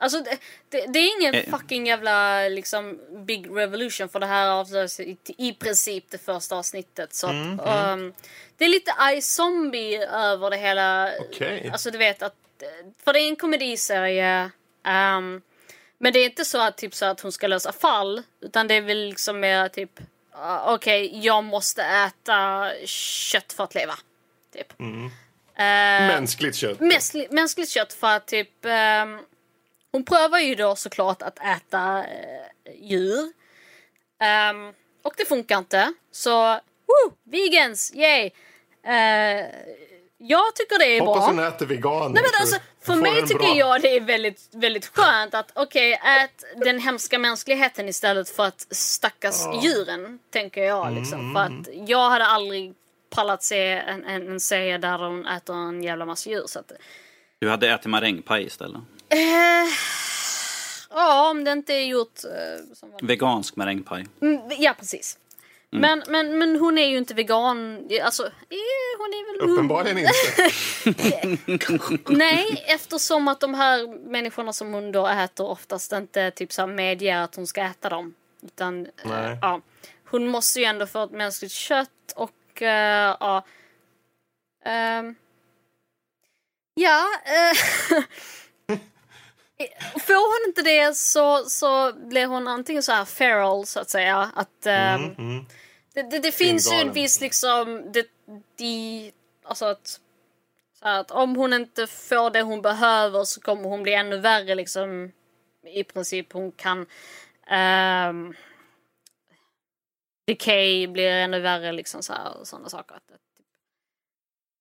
Alltså 0.00 0.20
det, 0.20 0.38
det, 0.68 0.86
det 0.86 0.98
är 0.98 1.20
ingen 1.20 1.34
Eh. 1.34 1.50
fucking 1.50 1.86
jävla 1.86 2.48
liksom 2.48 3.00
big 3.26 3.46
revolution 3.56 4.08
för 4.08 4.20
det 4.20 4.26
här 4.26 4.48
avslöjas 4.48 5.00
i, 5.00 5.16
i 5.38 5.52
princip 5.52 6.04
det 6.10 6.18
första 6.18 6.56
avsnittet. 6.56 7.14
Så 7.14 7.26
att, 7.26 7.32
um, 7.34 8.14
det 8.56 8.64
är 8.64 8.68
lite 8.68 8.92
iZombie 9.16 10.06
över 10.06 10.50
det 10.50 10.56
hela. 10.56 11.12
Okej. 11.20 11.70
Alltså 11.72 11.90
du 11.90 11.98
vet 11.98 12.22
att, 12.22 12.34
för 13.04 13.12
det 13.12 13.20
är 13.20 13.28
en 13.28 13.36
komediserie. 13.36 14.44
Um, 14.86 15.42
men 15.98 16.12
det 16.12 16.18
är 16.18 16.24
inte 16.24 16.44
så 16.44 16.60
att, 16.60 16.76
typ, 16.76 16.94
så 16.94 17.04
att 17.06 17.20
hon 17.20 17.32
ska 17.32 17.46
lösa 17.46 17.72
fall. 17.72 18.22
Utan 18.40 18.68
det 18.68 18.74
är 18.74 18.80
väl 18.80 19.08
liksom 19.08 19.40
mer 19.40 19.68
typ, 19.68 20.00
uh, 20.34 20.68
okej 20.68 21.26
jag 21.26 21.44
måste 21.44 21.82
äta 21.82 22.70
kött 22.86 23.52
för 23.52 23.64
att 23.64 23.74
leva. 23.74 23.94
Typ. 24.54 24.72
Eh, 24.80 26.06
Mänskligt 26.06 26.56
kött. 26.56 26.80
mänskligt, 26.80 27.32
mänskligt 27.32 27.70
kött 27.70 27.92
för 27.92 28.06
att 28.16 28.26
typ 28.26 28.64
ehm, 28.64 29.18
hon 29.92 30.04
prövar 30.04 30.38
ju 30.38 30.54
då 30.54 30.76
såklart 30.76 31.22
att 31.22 31.38
äta 31.38 31.98
eh, 32.04 32.74
djur. 32.82 33.32
Ehm, 34.20 34.72
och 35.02 35.14
det 35.16 35.24
funkar 35.28 35.58
inte. 35.58 35.92
Så, 36.12 36.52
woo, 36.86 37.12
vegans, 37.24 37.92
yay! 37.94 38.30
Eh, 38.86 39.46
jag 40.22 40.54
tycker 40.54 40.78
det 40.78 40.84
är 40.96 41.00
Hoppas 41.00 41.16
bra. 41.16 41.26
hon 41.26 41.38
äter 41.38 41.66
vegan. 41.66 42.12
Nej, 42.12 42.22
men 42.22 42.40
alltså, 42.40 42.60
för 42.82 42.94
mig 42.94 43.22
tycker 43.22 43.34
bra- 43.38 43.54
jag 43.56 43.82
det 43.82 43.96
är 43.96 44.00
väldigt, 44.00 44.48
väldigt 44.54 44.86
skönt 44.86 45.34
att 45.34 45.52
okej, 45.54 45.92
ät 45.92 46.44
den 46.64 46.78
hemska 46.78 47.18
mänskligheten 47.18 47.88
istället 47.88 48.28
för 48.28 48.44
att 48.46 48.66
stackars 48.70 49.36
djuren, 49.62 50.18
tänker 50.30 50.62
jag. 50.64 50.92
Liksom. 50.92 51.34
För 51.34 51.40
att 51.42 51.88
jag 51.88 52.10
hade 52.10 52.26
aldrig 52.26 52.74
pallat 53.10 53.42
se 53.42 53.70
en, 53.72 54.04
en, 54.04 54.28
en 54.28 54.40
serie 54.40 54.78
där 54.78 54.98
de 54.98 55.26
äter 55.26 55.54
en 55.56 55.82
jävla 55.82 56.04
massa 56.04 56.30
djur. 56.30 56.44
Så 56.46 56.58
att, 56.58 56.72
Du 57.38 57.50
hade 57.50 57.70
ätit 57.70 57.86
marängpaj 57.86 58.44
istället. 58.46 58.80
Eh, 59.10 59.68
ja, 60.90 61.30
om 61.30 61.44
det 61.44 61.52
inte 61.52 61.74
är 61.74 61.86
gjort 61.86 62.24
eh, 62.24 62.74
som 62.74 62.90
var... 62.90 63.00
Vegansk 63.02 63.56
marängpaj. 63.56 64.06
Mm, 64.20 64.40
ja, 64.58 64.74
precis. 64.78 65.18
Men, 65.72 66.02
men, 66.08 66.38
men 66.38 66.56
hon 66.56 66.78
är 66.78 66.86
ju 66.86 66.98
inte 66.98 67.14
vegan. 67.14 67.88
Alltså, 68.02 68.26
eh, 68.26 68.30
hon 68.98 69.08
är 69.08 69.38
väl... 69.38 69.50
Uppenbarligen 69.50 69.98
inte. 69.98 70.12
Nej, 72.14 72.64
eftersom 72.66 73.28
att 73.28 73.40
de 73.40 73.54
här 73.54 74.08
människorna 74.10 74.52
som 74.52 74.72
hon 74.72 74.92
då 74.92 75.06
äter 75.06 75.46
oftast 75.46 75.92
inte 75.92 76.30
typ 76.30 76.52
så 76.52 76.62
här 76.62 76.66
medger 76.66 77.16
att 77.16 77.36
hon 77.36 77.46
ska 77.46 77.62
äta 77.62 77.88
dem. 77.88 78.14
Utan, 78.42 78.86
eh, 78.86 79.38
ja. 79.42 79.60
Hon 80.10 80.26
måste 80.26 80.60
ju 80.60 80.64
ändå 80.64 80.86
få 80.86 81.04
ett 81.04 81.10
mänskligt 81.10 81.52
kött 81.52 82.12
och 82.16 82.62
eh, 82.62 83.16
ja. 83.20 83.44
Ehm. 84.64 85.14
ja. 86.74 87.06
eh, 89.60 90.00
Får 90.00 90.40
hon 90.42 90.48
inte 90.50 90.62
det 90.62 90.96
så, 90.96 91.44
så 91.44 91.92
blir 91.92 92.26
hon 92.26 92.48
antingen 92.48 92.82
så 92.82 92.92
här 92.92 93.04
feral 93.04 93.66
så 93.66 93.80
att 93.80 93.90
säga. 93.90 94.30
Att, 94.34 94.66
ehm, 94.66 95.14
Mm. 95.18 95.44
det, 95.94 96.02
det, 96.02 96.18
det 96.18 96.32
finns 96.32 96.72
ju 96.72 96.76
en 96.76 96.92
viss 96.92 97.20
liksom, 97.20 97.92
det, 97.92 98.06
de, 98.56 99.12
alltså 99.44 99.64
att, 99.64 100.00
så 100.78 100.84
här, 100.88 101.00
att 101.00 101.10
om 101.10 101.36
hon 101.36 101.52
inte 101.52 101.86
får 101.86 102.30
det 102.30 102.42
hon 102.42 102.62
behöver 102.62 103.24
så 103.24 103.40
kommer 103.40 103.68
hon 103.68 103.82
bli 103.82 103.94
ännu 103.94 104.18
värre 104.18 104.54
liksom. 104.54 105.12
I 105.66 105.84
princip 105.84 106.32
hon 106.32 106.52
kan 106.52 106.86
um, 108.08 108.34
Decay 110.26 110.86
blir 110.86 111.10
ännu 111.10 111.40
värre 111.40 111.72
liksom 111.72 112.02
så 112.02 112.12
här 112.12 112.36
och 112.38 112.48
sådana 112.48 112.68
saker. 112.68 112.94
Att, 112.94 113.10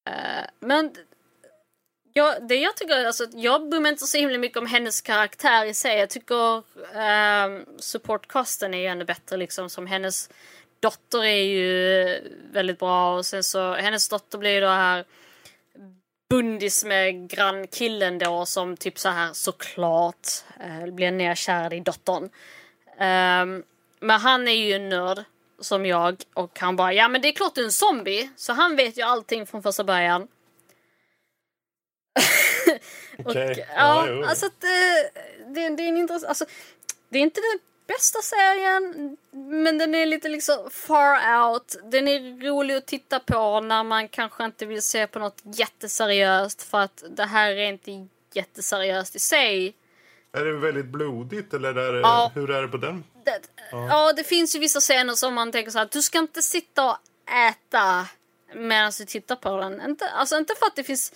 eh, 0.09 0.49
men 0.59 0.95
jag, 2.19 2.47
det 2.47 2.55
jag 2.55 2.77
tycker, 2.77 3.05
alltså, 3.05 3.25
jag 3.33 3.69
bryr 3.69 3.79
mig 3.79 3.89
inte 3.91 4.07
så 4.07 4.17
himla 4.17 4.37
mycket 4.37 4.57
om 4.57 4.65
hennes 4.65 5.01
karaktär 5.01 5.65
i 5.65 5.73
sig. 5.73 5.99
Jag 5.99 6.09
tycker 6.09 6.63
ehm, 6.95 7.55
um, 7.55 7.65
supportkasten 7.79 8.73
är 8.73 8.77
ju 8.77 8.85
ännu 8.85 9.05
bättre 9.05 9.37
liksom 9.37 9.69
som 9.69 9.87
hennes 9.87 10.29
dotter 10.79 11.23
är 11.23 11.43
ju 11.43 12.19
väldigt 12.51 12.79
bra 12.79 13.17
och 13.17 13.25
sen 13.25 13.43
så 13.43 13.73
hennes 13.73 14.09
dotter 14.09 14.37
blir 14.37 14.51
ju 14.51 14.61
då 14.61 14.67
här 14.67 15.05
bundis 16.29 16.85
med 16.85 17.29
grannkillen 17.29 18.19
då 18.19 18.45
som 18.45 18.77
typ 18.77 18.99
så 18.99 19.09
här 19.09 19.33
såklart 19.33 20.27
eh, 20.59 20.93
blir 20.93 21.11
nedkärd 21.11 21.73
i 21.73 21.79
dottern. 21.79 22.29
Ehm, 22.99 23.63
men 23.99 24.19
han 24.19 24.47
är 24.47 24.51
ju 24.51 24.73
en 24.73 24.89
nörd 24.89 25.23
som 25.59 25.85
jag 25.85 26.15
och 26.33 26.59
han 26.59 26.75
bara 26.75 26.93
ja 26.93 27.07
men 27.07 27.21
det 27.21 27.27
är 27.27 27.33
klart 27.33 27.55
du 27.55 27.61
är 27.61 27.65
en 27.65 27.71
zombie 27.71 28.29
så 28.35 28.53
han 28.53 28.75
vet 28.75 28.97
ju 28.97 29.01
allting 29.01 29.45
från 29.45 29.63
första 29.63 29.83
början. 29.83 30.27
Okej. 33.25 33.51
Och, 33.51 33.57
Ja, 33.75 34.07
ja, 34.09 34.29
alltså 34.29 34.45
att, 34.45 34.63
eh, 34.63 35.23
det, 35.47 35.69
det 35.69 35.83
är 35.83 35.87
en 35.87 35.97
intressant, 35.97 36.29
alltså, 36.29 36.45
det 37.09 37.17
är 37.17 37.21
inte 37.23 37.41
den 37.41 37.59
bästa 37.87 38.19
serien 38.21 39.17
men 39.31 39.77
den 39.77 39.95
är 39.95 40.05
lite 40.05 40.29
liksom 40.29 40.69
far 40.71 41.43
out. 41.45 41.75
Den 41.83 42.07
är 42.07 42.41
rolig 42.45 42.75
att 42.75 42.85
titta 42.85 43.19
på 43.19 43.59
när 43.61 43.83
man 43.83 44.07
kanske 44.07 44.45
inte 44.45 44.65
vill 44.65 44.81
se 44.81 45.07
på 45.07 45.19
något 45.19 45.41
jätteseriöst 45.43 46.63
för 46.63 46.79
att 46.79 47.03
det 47.09 47.25
här 47.25 47.51
är 47.51 47.69
inte 47.69 48.07
jätteseriöst 48.33 49.15
i 49.15 49.19
sig. 49.19 49.73
Är 50.31 50.45
det 50.45 50.53
väldigt 50.53 50.85
blodigt 50.85 51.53
eller 51.53 51.75
är 51.77 51.93
det, 51.93 51.99
Ja. 51.99 52.31
hur 52.35 52.51
är 52.51 52.61
det 52.61 52.67
på 52.67 52.77
den? 52.77 53.03
Det, 53.25 53.39
ja. 53.71 54.13
det 54.13 54.23
finns 54.23 54.55
ju 54.55 54.59
vissa 54.59 54.79
scener 54.79 55.13
som 55.13 55.33
man 55.33 55.51
tänker 55.51 55.71
så 55.71 55.77
här, 55.79 55.89
du 55.91 56.01
ska 56.01 56.17
inte 56.17 56.41
sitta 56.41 56.89
och 56.89 56.97
äta 57.49 58.07
medan 58.55 58.91
du 58.97 59.05
tittar 59.05 59.35
på 59.35 59.57
den. 59.57 59.81
Inte, 59.81 60.09
alltså 60.09 60.37
inte 60.37 60.53
för 60.59 60.65
att 60.65 60.75
det 60.75 60.83
finns 60.83 61.13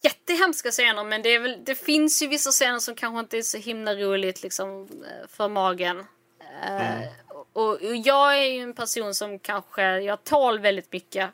jättehemska 0.00 0.70
scener 0.70 1.04
men 1.04 1.22
det, 1.22 1.38
väl, 1.38 1.64
det 1.64 1.74
finns 1.74 2.22
ju 2.22 2.26
vissa 2.26 2.50
scener 2.50 2.78
som 2.78 2.94
kanske 2.94 3.20
inte 3.20 3.38
är 3.38 3.42
så 3.42 3.58
himla 3.58 3.94
roligt 3.94 4.42
liksom 4.42 4.82
eh, 4.82 5.28
för 5.28 5.48
magen. 5.48 6.04
Eh, 6.62 7.08
och, 7.52 7.72
och 7.72 7.96
jag 7.96 8.38
är 8.38 8.44
ju 8.44 8.62
en 8.62 8.74
person 8.74 9.14
som 9.14 9.38
kanske, 9.38 9.82
jag 9.82 10.24
tål 10.24 10.58
väldigt 10.58 10.92
mycket 10.92 11.30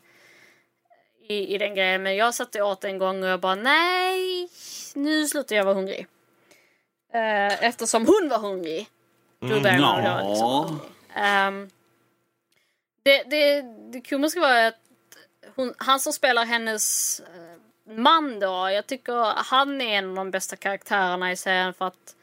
i, 1.28 1.54
i 1.54 1.58
den 1.58 1.74
grejen 1.74 2.02
men 2.02 2.16
jag 2.16 2.34
satt 2.34 2.54
och 2.54 2.68
åt 2.68 2.84
en 2.84 2.98
gång 2.98 3.22
och 3.22 3.28
jag 3.28 3.40
bara 3.40 3.54
nej, 3.54 4.48
nu 4.94 5.26
slutar 5.26 5.56
jag 5.56 5.64
vara 5.64 5.74
hungrig. 5.74 6.06
Eh, 7.12 7.64
eftersom 7.64 8.06
hon 8.06 8.28
var 8.28 8.38
hungrig. 8.38 8.88
Drew 9.40 9.62
Barrymore 9.62 10.02
ja. 10.04 10.22
då, 10.22 10.28
liksom. 10.28 10.80
Ehm, 11.14 11.70
det, 13.02 13.22
det, 13.22 13.62
det 13.92 14.00
komiska 14.00 14.40
var 14.40 14.66
att 14.66 14.74
hon, 15.54 15.74
han 15.78 16.00
som 16.00 16.12
spelar 16.12 16.44
hennes 16.44 17.20
man 17.86 18.40
då, 18.40 18.70
jag 18.70 18.86
tycker 18.86 19.44
han 19.44 19.80
är 19.80 19.98
en 19.98 20.08
av 20.08 20.14
de 20.14 20.30
bästa 20.30 20.56
karaktärerna 20.56 21.32
i 21.32 21.36
serien 21.36 21.74
för 21.74 21.84
att 21.84 22.16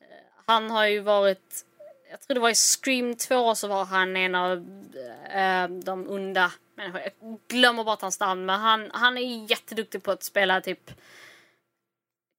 eh, 0.00 0.06
han 0.46 0.70
har 0.70 0.86
ju 0.86 1.00
varit, 1.00 1.64
jag 2.10 2.20
tror 2.20 2.34
det 2.34 2.40
var 2.40 2.50
i 2.50 2.54
Scream 2.54 3.16
2 3.16 3.54
så 3.54 3.68
var 3.68 3.84
han 3.84 4.16
en 4.16 4.34
av 4.34 4.52
eh, 5.30 5.68
de 5.68 6.08
onda 6.08 6.52
människorna. 6.74 7.04
Jag 7.04 7.38
glömmer 7.48 7.84
bort 7.84 8.00
hans 8.00 8.20
namn 8.20 8.46
men 8.46 8.60
han, 8.60 8.90
han 8.92 9.18
är 9.18 9.50
jätteduktig 9.50 10.02
på 10.02 10.10
att 10.10 10.22
spela 10.22 10.60
typ 10.60 10.90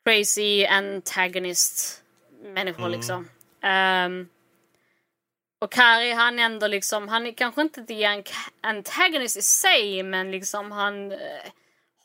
crazy 0.06 0.66
antagonist 0.66 2.04
människor 2.44 2.90
liksom. 2.90 3.30
Ehm, 3.62 4.30
och 5.60 5.76
här 5.76 6.02
är 6.02 6.16
han 6.16 6.40
ändå 6.40 6.68
liksom, 6.68 7.08
han 7.08 7.28
är 7.28 7.32
kanske 7.32 7.62
inte 7.62 7.86
the 7.86 8.24
antagonist 8.62 9.38
i 9.38 9.42
sig 9.42 10.04
men 10.04 10.32
liksom 10.32 10.72
han 10.72 11.12
eh, 11.12 11.18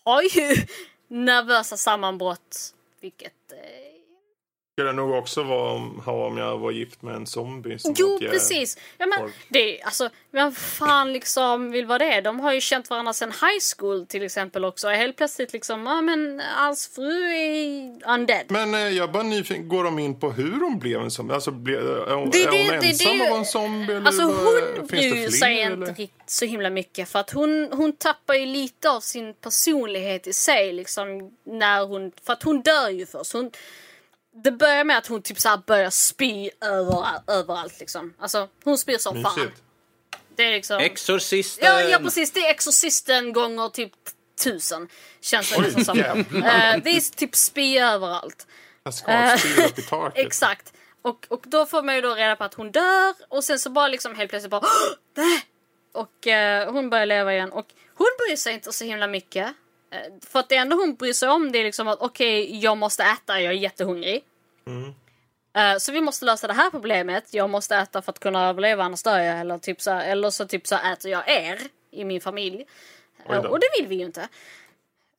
har 0.06 0.22
ju 0.22 0.66
nervösa 1.08 1.76
sammanbrott. 1.76 2.74
Vilket 3.00 3.52
eh, 3.52 3.85
skulle 4.78 4.92
nog 4.92 5.10
också 5.10 5.42
vara 5.42 5.72
om, 5.72 6.02
ha 6.04 6.26
om 6.26 6.36
jag 6.38 6.58
var 6.58 6.70
gift 6.70 7.02
med 7.02 7.14
en 7.14 7.26
zombie. 7.26 7.78
Som 7.78 7.94
Jo, 7.98 8.18
precis. 8.18 8.78
Ja, 8.98 9.06
men 9.06 9.18
folk. 9.18 9.34
det, 9.48 9.82
alltså, 9.82 10.08
vem 10.30 10.52
fan 10.52 11.12
liksom 11.12 11.70
vill 11.70 11.86
vara 11.86 11.98
det? 11.98 12.20
De 12.20 12.40
har 12.40 12.52
ju 12.52 12.60
känt 12.60 12.90
varandra 12.90 13.12
sedan 13.12 13.30
high 13.30 13.60
school 13.76 14.06
till 14.06 14.22
exempel 14.22 14.64
också. 14.64 14.86
Och 14.88 14.92
helt 14.92 15.16
plötsligt 15.16 15.52
liksom, 15.52 15.86
ja 15.86 16.00
men 16.00 16.42
hans 16.56 16.88
fru 16.94 17.32
är 17.32 18.12
undead. 18.14 18.44
Men 18.48 18.74
eh, 18.74 18.80
jag 18.80 19.12
bara 19.12 19.22
nyfiken, 19.22 19.68
går 19.68 19.84
de 19.84 19.98
in 19.98 20.20
på 20.20 20.30
hur 20.32 20.60
hon 20.60 20.78
blev 20.78 21.00
en 21.02 21.10
zombie? 21.10 21.34
Alltså, 21.34 21.50
blev, 21.50 21.78
är 21.78 21.84
Det- 21.86 22.12
är 22.12 22.16
hon 22.16 22.30
det- 22.30 22.86
ensam 22.86 23.18
det- 23.18 23.24
att 23.24 23.30
vara 23.30 23.38
en 23.38 23.44
zombie? 23.44 23.92
Eller 23.92 24.06
Alltså 24.06 24.22
hon 24.22 24.86
bryr 24.86 25.28
sig 25.28 25.60
inte 25.60 25.90
riktigt 25.90 26.30
så 26.30 26.44
himla 26.44 26.70
mycket 26.70 27.08
för 27.08 27.18
att 27.18 27.30
hon, 27.30 27.68
hon 27.72 27.92
tappar 27.92 28.34
ju 28.34 28.46
lite 28.46 28.90
av 28.90 29.00
sin 29.00 29.34
personlighet 29.34 30.26
i 30.26 30.32
sig 30.32 30.72
liksom 30.72 31.32
när 31.46 31.84
hon, 31.86 32.12
för 32.24 32.32
att 32.32 32.42
hon 32.42 32.60
dör 32.62 32.88
ju 32.90 33.06
först. 33.06 33.32
Hon, 33.32 33.50
det 34.44 34.50
börjar 34.52 34.84
med 34.84 34.98
att 34.98 35.06
hon 35.06 35.22
typ 35.22 35.40
så 35.40 35.48
här 35.48 35.60
börjar 35.66 35.90
spy 35.90 36.50
överallt, 36.60 37.22
överallt 37.30 37.80
liksom. 37.80 38.14
Alltså 38.18 38.48
hon 38.64 38.78
spyr 38.78 38.98
som 38.98 39.22
fan. 39.22 39.52
Det 40.36 40.42
är 40.44 40.52
liksom... 40.52 40.78
Exorcisten! 40.78 41.64
Ja, 41.66 41.80
ja 41.82 41.98
precis, 41.98 42.30
det 42.32 42.40
är 42.46 42.50
Exorcisten 42.50 43.32
gånger 43.32 43.68
typ 43.68 43.92
tusen. 44.44 44.88
Känns 45.20 45.50
det 45.52 45.60
nästan 45.60 45.84
som. 45.84 45.98
Eh, 45.98 46.76
det 46.84 46.90
är 46.90 47.16
typ 47.16 47.36
spy 47.36 47.78
överallt. 47.78 48.46
Jag 48.82 48.94
ska 48.94 49.36
styra 49.38 49.66
upp 49.66 49.78
i 49.78 49.82
taket. 49.82 50.18
Exakt. 50.26 50.72
Och, 51.02 51.26
och 51.28 51.42
då 51.46 51.66
får 51.66 51.82
man 51.82 51.94
ju 51.94 52.00
då 52.00 52.14
reda 52.14 52.36
på 52.36 52.44
att 52.44 52.54
hon 52.54 52.70
dör 52.72 53.14
och 53.28 53.44
sen 53.44 53.58
så 53.58 53.70
bara 53.70 53.88
liksom 53.88 54.14
helt 54.14 54.30
plötsligt 54.30 54.50
bara 54.50 54.60
"Åh, 54.60 54.96
nej! 55.16 55.42
Och 55.92 56.26
eh, 56.26 56.72
hon 56.72 56.90
börjar 56.90 57.06
leva 57.06 57.32
igen 57.32 57.52
och 57.52 57.66
hon 57.94 58.06
bryr 58.18 58.36
sig 58.36 58.52
inte 58.54 58.72
så 58.72 58.84
himla 58.84 59.06
mycket. 59.06 59.54
Eh, 59.96 60.12
för 60.26 60.38
att 60.38 60.48
det 60.48 60.56
enda 60.56 60.76
hon 60.76 60.94
bryr 60.94 61.12
sig 61.12 61.28
om 61.28 61.52
det 61.52 61.58
är 61.58 61.64
liksom 61.64 61.88
att 61.88 62.00
okej, 62.00 62.58
jag 62.58 62.76
måste 62.76 63.02
äta, 63.02 63.40
jag 63.40 63.52
är 63.52 63.58
jättehungrig. 63.58 64.24
Eh, 65.56 65.78
så 65.78 65.92
vi 65.92 66.00
måste 66.00 66.24
lösa 66.24 66.46
det 66.46 66.52
här 66.52 66.70
problemet. 66.70 67.34
Jag 67.34 67.50
måste 67.50 67.76
äta 67.76 68.02
för 68.02 68.12
att 68.12 68.18
kunna 68.18 68.48
överleva 68.48 68.84
annars 68.84 69.02
dör 69.02 69.18
jag. 69.18 69.40
Eller, 69.40 69.58
typ 69.58 69.82
så, 69.82 69.90
eller 69.90 70.30
så 70.30 70.46
typ 70.46 70.66
så 70.66 70.76
äter 70.76 71.10
jag 71.10 71.28
er 71.28 71.58
i 71.90 72.04
min 72.04 72.20
familj. 72.20 72.64
Eh, 73.28 73.38
och 73.38 73.60
det 73.60 73.66
vill 73.78 73.86
vi 73.86 73.94
ju 73.94 74.04
inte. 74.04 74.28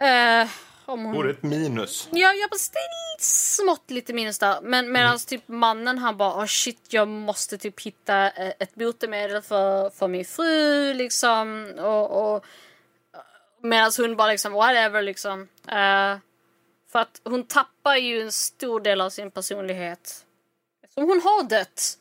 Eh, 0.03 0.49
om 0.85 1.05
hon... 1.05 1.15
Vore 1.15 1.31
ett 1.31 1.43
minus. 1.43 2.07
Ja, 2.11 2.33
jag 2.33 2.49
bara 2.49 2.57
det 2.73 2.79
är 2.79 3.23
smått 3.23 3.91
lite 3.91 4.13
minus 4.13 4.39
där. 4.39 4.61
Men 4.61 4.91
medan 4.91 5.19
typ 5.19 5.47
mannen 5.47 5.97
han 5.97 6.17
bara 6.17 6.43
oh 6.43 6.45
shit 6.45 6.93
jag 6.93 7.07
måste 7.07 7.57
typ 7.57 7.81
hitta 7.81 8.29
ett 8.29 8.75
botemedel 8.75 9.41
för, 9.41 9.89
för 9.89 10.07
min 10.07 10.25
fru 10.25 10.93
liksom. 10.93 11.73
Och, 11.79 12.35
och 12.35 12.45
medan 13.61 13.91
hon 13.97 14.15
bara 14.15 14.31
liksom 14.31 14.53
whatever 14.53 15.01
liksom. 15.01 15.41
Eh, 15.67 16.17
för 16.91 16.99
att 16.99 17.21
hon 17.23 17.43
tappar 17.43 17.95
ju 17.95 18.21
en 18.21 18.31
stor 18.31 18.79
del 18.79 19.01
av 19.01 19.09
sin 19.09 19.31
personlighet. 19.31 20.25
Eftersom 20.83 21.03
hon 21.09 21.21
har 21.21 21.43
dött. 21.43 21.97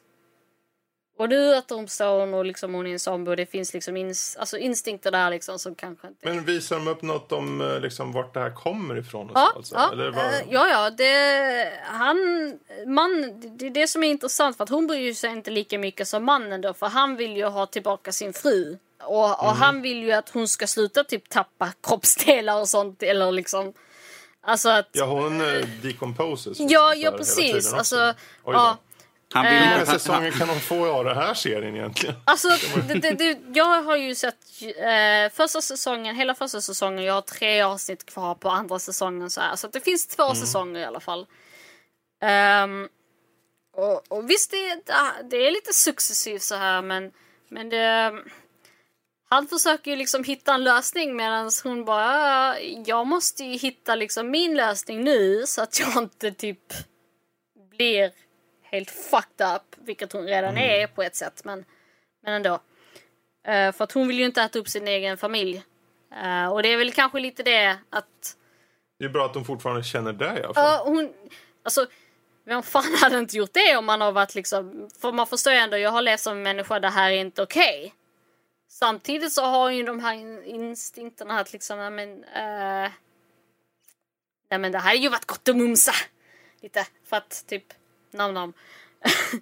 Och 1.19 1.29
nu 1.29 1.57
återuppstår 1.59 2.21
hon 2.21 2.35
och 2.35 2.45
liksom 2.45 2.75
hon 2.75 2.87
är 2.87 2.93
en 2.93 2.99
zombie 2.99 3.31
och 3.31 3.37
det 3.37 3.47
finns 3.47 3.75
liksom 3.75 3.97
ins- 3.97 4.39
alltså 4.39 4.59
instinkter 4.59 5.11
där 5.11 5.31
liksom 5.31 5.59
som 5.59 5.75
kanske 5.75 6.09
inte... 6.09 6.29
Men 6.29 6.45
visar 6.45 6.77
de 6.77 6.89
upp 6.89 7.03
något 7.03 7.33
om 7.33 7.61
eh, 7.61 7.81
liksom, 7.81 8.13
vart 8.13 8.35
det 8.35 8.41
här 8.41 8.55
kommer 8.55 8.97
ifrån? 8.99 9.31
Och 9.31 9.37
Ja, 9.37 9.51
så, 9.53 9.59
alltså? 9.59 9.75
ja, 9.75 9.93
Eller 9.93 10.11
vad? 10.11 10.25
eh, 10.25 10.41
ja, 10.51 10.69
ja, 10.69 10.91
det, 10.91 11.73
han, 11.85 12.17
man, 12.87 13.41
det 13.59 13.67
är 13.67 13.71
det 13.71 13.87
som 13.89 14.03
är 14.05 14.09
intressant 14.09 14.57
för 14.57 14.65
att 14.65 14.71
hon 14.71 14.87
bryr 14.87 15.15
sig 15.15 15.31
inte 15.31 15.51
lika 15.51 15.79
mycket 15.79 16.09
som 16.09 16.25
mannen 16.25 16.61
då 16.61 16.75
för 16.75 16.87
han 16.87 17.17
vill 17.17 17.37
ju 17.37 17.45
ha 17.45 17.67
tillbaka 17.67 18.13
sin 18.13 18.33
fru. 18.33 18.79
Och, 19.03 19.31
och 19.39 19.45
Mm. 19.51 19.57
han 19.63 19.83
vill 19.83 20.03
ju 20.03 20.13
att 20.13 20.29
hon 20.31 20.49
ska 20.49 20.67
sluta 20.67 21.05
typ 21.05 21.29
tappa 21.29 21.73
kroppsdelar 21.83 22.61
och 22.61 22.69
sånt 22.69 23.03
eller 23.03 23.33
liksom. 23.33 23.73
Alltså 24.43 24.69
att, 24.69 24.89
Ja, 24.93 25.05
hon 25.05 25.41
eh, 25.41 25.67
decomposes. 25.83 26.59
ja, 26.59 26.65
liksom, 26.65 26.79
ja 26.79 26.91
här 26.93 27.01
hela 27.03 27.17
precis. 27.19 27.73
Alltså, 27.73 28.15
ja. 28.47 28.79
Han 29.33 29.45
vill 29.45 29.55
Hur 29.55 29.71
många 29.71 29.87
säsonger 29.87 30.31
kan 30.31 30.49
hon 30.49 30.61
få 30.61 30.93
av 30.93 31.05
den 31.05 31.17
här 31.17 31.35
serien 31.35 31.77
egentligen? 31.77 32.15
Alltså, 32.25 32.49
det, 32.89 32.95
det, 32.95 33.11
det, 33.11 33.39
jag 33.55 33.83
har 33.83 33.97
ju 33.97 34.15
sett 34.15 34.37
eh, 34.77 35.33
första 35.37 35.61
säsongen, 35.61 36.17
hela 36.17 36.35
första 36.35 36.61
säsongen. 36.61 37.05
Jag 37.05 37.15
har 37.15 37.21
tre 37.23 37.63
avsnitt 37.63 38.07
kvar 38.07 38.35
på 38.35 38.51
andra 38.51 38.79
säsongen. 38.79 39.31
Så, 39.31 39.41
här, 39.41 39.57
så 39.57 39.67
att 39.67 39.73
det 39.73 39.81
finns 39.81 40.07
två 40.07 40.35
säsonger 40.35 40.81
i 40.81 40.85
alla 40.85 41.01
fall. 41.01 41.27
Ehm, 42.23 42.89
och, 43.77 44.13
och 44.13 44.31
visst, 44.31 44.51
det, 44.51 44.83
det 45.31 45.47
är 45.47 45.51
lite 45.51 45.73
successivt 45.73 46.43
så 46.43 46.55
här, 46.55 46.83
men, 46.83 47.13
men 47.49 47.69
det... 47.69 48.13
Han 49.29 49.47
försöker 49.47 49.91
ju 49.91 49.97
liksom 49.97 50.25
hitta 50.25 50.55
en 50.55 50.65
lösning 50.65 51.17
medan 51.17 51.51
hon 51.65 51.85
bara, 51.85 52.05
"Ja, 52.61 52.83
jag 52.87 53.07
måste 53.07 53.45
ju 53.45 53.59
hitta 53.59 53.95
liksom 53.95 54.31
min 54.31 54.55
lösning 54.57 55.05
nu 55.05 55.43
så 55.47 55.63
att 55.63 55.81
jag 55.81 56.03
inte 56.03 56.33
typ 56.33 56.73
blir 57.71 58.11
helt 58.63 58.91
fucked 58.91 59.47
up, 59.57 59.63
vilket 59.77 60.13
hon 60.13 60.27
redan 60.27 60.57
är 60.57 60.87
på 60.87 61.03
ett 61.03 61.17
sätt, 61.17 61.43
men, 61.45 61.65
men 62.23 62.35
ändå. 62.35 62.55
Eh, 63.47 63.73
för 63.73 63.85
att 63.85 63.93
hon 63.93 64.09
vill 64.09 64.19
ju 64.19 64.25
inte 64.25 64.43
äta 64.43 64.59
upp 64.59 64.69
sin 64.69 64.89
egen 64.89 65.17
familj. 65.19 65.63
Eh, 66.23 66.53
och 66.53 66.63
det 66.63 66.69
är 66.73 66.77
väl 66.77 66.93
kanske 66.93 67.21
lite 67.21 67.43
det 67.43 67.79
att 67.91 68.37
Det 68.99 69.05
är 69.05 69.09
bra 69.09 69.27
att 69.27 69.35
hon 69.35 69.45
fortfarande 69.45 69.83
känner 69.83 70.13
det 70.13 70.25
i 70.41 70.43
alla 70.45 70.55
fall. 70.55 70.65
Ja, 70.65 70.83
hon... 70.85 71.13
Alltså, 71.63 71.87
vem 72.45 72.63
fan 72.63 72.95
hade 73.01 73.19
inte 73.19 73.37
gjort 73.37 73.53
det 73.53 73.77
om 73.77 73.85
man 73.87 74.01
har 74.01 74.13
varit 74.13 74.35
liksom... 74.35 74.89
För 75.01 75.13
man 75.13 75.27
förstår 75.27 75.53
ju 75.53 75.59
ändå, 75.59 75.79
jag 75.79 75.91
har 75.91 76.03
levt 76.03 76.21
som 76.21 76.43
människa, 76.43 76.81
det 76.81 76.89
här 76.89 77.11
är 77.11 77.17
inte 77.17 77.43
okej. 77.43 77.95
Samtidigt 78.79 79.33
så 79.33 79.43
har 79.43 79.63
hon 79.63 79.77
ju 79.77 79.83
de 79.83 80.01
här 80.01 80.15
in- 80.15 80.45
instinkterna 80.45 81.41
att 81.41 81.53
liksom, 81.53 81.79
nej 81.79 81.91
men... 81.91 82.25
eh, 82.25 82.91
nej 84.51 84.59
men 84.61 84.73
det 84.73 84.79
här 84.79 84.85
hade 84.89 84.97
ju 85.03 85.09
varit 85.09 85.25
gott 85.27 85.49
att 85.49 85.57
mumsa! 85.57 85.93
Lite, 86.61 86.87
för 87.05 87.17
att 87.17 87.45
typ, 87.47 87.65
nam 88.11 88.35
nam. 88.35 88.53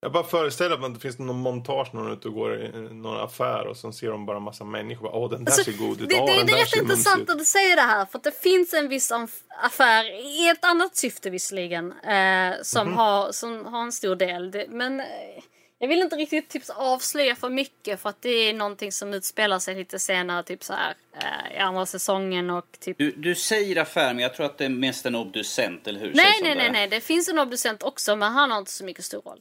Jag 0.00 0.12
bara 0.12 0.24
föreställer 0.24 0.78
mig 0.78 0.86
att 0.86 0.94
det 0.94 1.00
finns 1.00 1.18
någon 1.18 1.38
montage 1.38 1.88
när 1.94 2.00
hon 2.00 2.10
är 2.10 2.14
ute 2.16 2.28
och 2.28 2.34
går 2.34 2.60
i 2.64 2.68
någon 2.94 3.20
affär 3.20 3.66
och 3.66 3.76
så 3.76 3.92
ser 3.92 4.10
de 4.10 4.26
bara 4.26 4.36
en 4.36 4.42
massa 4.42 4.64
människor. 4.64 5.14
Åh, 5.14 5.30
den 5.30 5.44
där 5.44 5.52
Alltså, 5.52 5.72
ser 5.72 5.78
god 5.78 6.00
ut. 6.00 6.08
Det, 6.08 6.20
Åh, 6.20 6.26
det, 6.26 6.44
det 6.44 6.52
är 6.52 6.56
rätt 6.64 6.76
intressant 6.76 7.30
att 7.30 7.38
du 7.38 7.44
säger 7.44 7.76
det 7.76 7.82
här 7.82 8.06
för 8.06 8.18
att 8.18 8.24
det 8.24 8.40
finns 8.42 8.74
en 8.74 8.88
viss 8.88 9.12
aff- 9.12 9.42
affär 9.62 10.04
i 10.26 10.48
ett 10.48 10.64
annat 10.64 10.96
syfte 10.96 11.30
visserligen 11.30 11.92
eh, 11.92 12.54
som, 12.62 12.86
Mhm. 12.88 12.96
har, 12.96 13.32
som 13.32 13.66
har 13.66 13.82
en 13.82 13.92
stor 13.92 14.16
del. 14.16 14.50
Det, 14.50 14.66
men 14.68 15.00
eh, 15.00 15.06
jag 15.78 15.88
vill 15.88 16.02
inte 16.02 16.16
riktigt 16.16 16.48
typ, 16.48 16.62
avslöja 16.68 17.36
för 17.36 17.48
mycket 17.48 18.00
för 18.00 18.08
att 18.08 18.22
det 18.22 18.28
är 18.28 18.52
någonting 18.52 18.92
som 18.92 19.14
utspelar 19.14 19.58
sig 19.58 19.74
lite 19.74 19.98
senare 19.98 20.42
typ 20.42 20.64
så 20.64 20.72
här 20.72 20.94
eh, 21.14 21.56
i 21.56 21.58
andra 21.58 21.86
säsongen 21.86 22.50
och 22.50 22.66
typ 22.80 22.98
Du, 22.98 23.10
du 23.10 23.34
säger 23.34 23.76
affär, 23.76 24.14
men 24.14 24.22
jag 24.22 24.34
tror 24.34 24.46
att 24.46 24.58
det 24.58 24.64
är 24.64 24.68
mest 24.68 25.06
en 25.06 25.14
obducent, 25.14 25.86
eller 25.86 26.00
hur? 26.00 26.12
Nej, 26.14 26.40
nej, 26.42 26.54
nej, 26.54 26.72
nej, 26.72 26.88
det 26.88 27.00
finns 27.00 27.28
en 27.28 27.38
obducent 27.38 27.82
också 27.82 28.16
men 28.16 28.32
han 28.32 28.50
har 28.50 28.58
inte 28.58 28.70
så 28.70 28.84
mycket 28.84 29.04
stor 29.04 29.22
roll. 29.22 29.40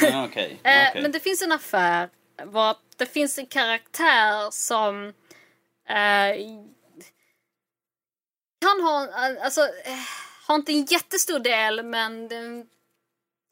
Ja, 0.00 0.24
Okej. 0.24 0.60
Eh, 0.64 0.88
okej. 0.88 1.02
Men 1.02 1.12
det 1.12 1.20
finns 1.20 1.42
en 1.42 1.52
affär 1.52 2.08
var 2.44 2.76
det 2.96 3.06
finns 3.06 3.38
en 3.38 3.46
karaktär 3.46 4.50
som 4.50 5.06
eh, 5.88 6.36
kan 8.60 8.80
ha, 8.82 9.08
alltså, 9.42 9.60
eh, 9.60 9.98
har 10.46 10.54
inte 10.54 10.72
en 10.72 10.84
jättestor 10.84 11.38
del 11.38 11.82
men 11.82 12.28
den 12.28 12.68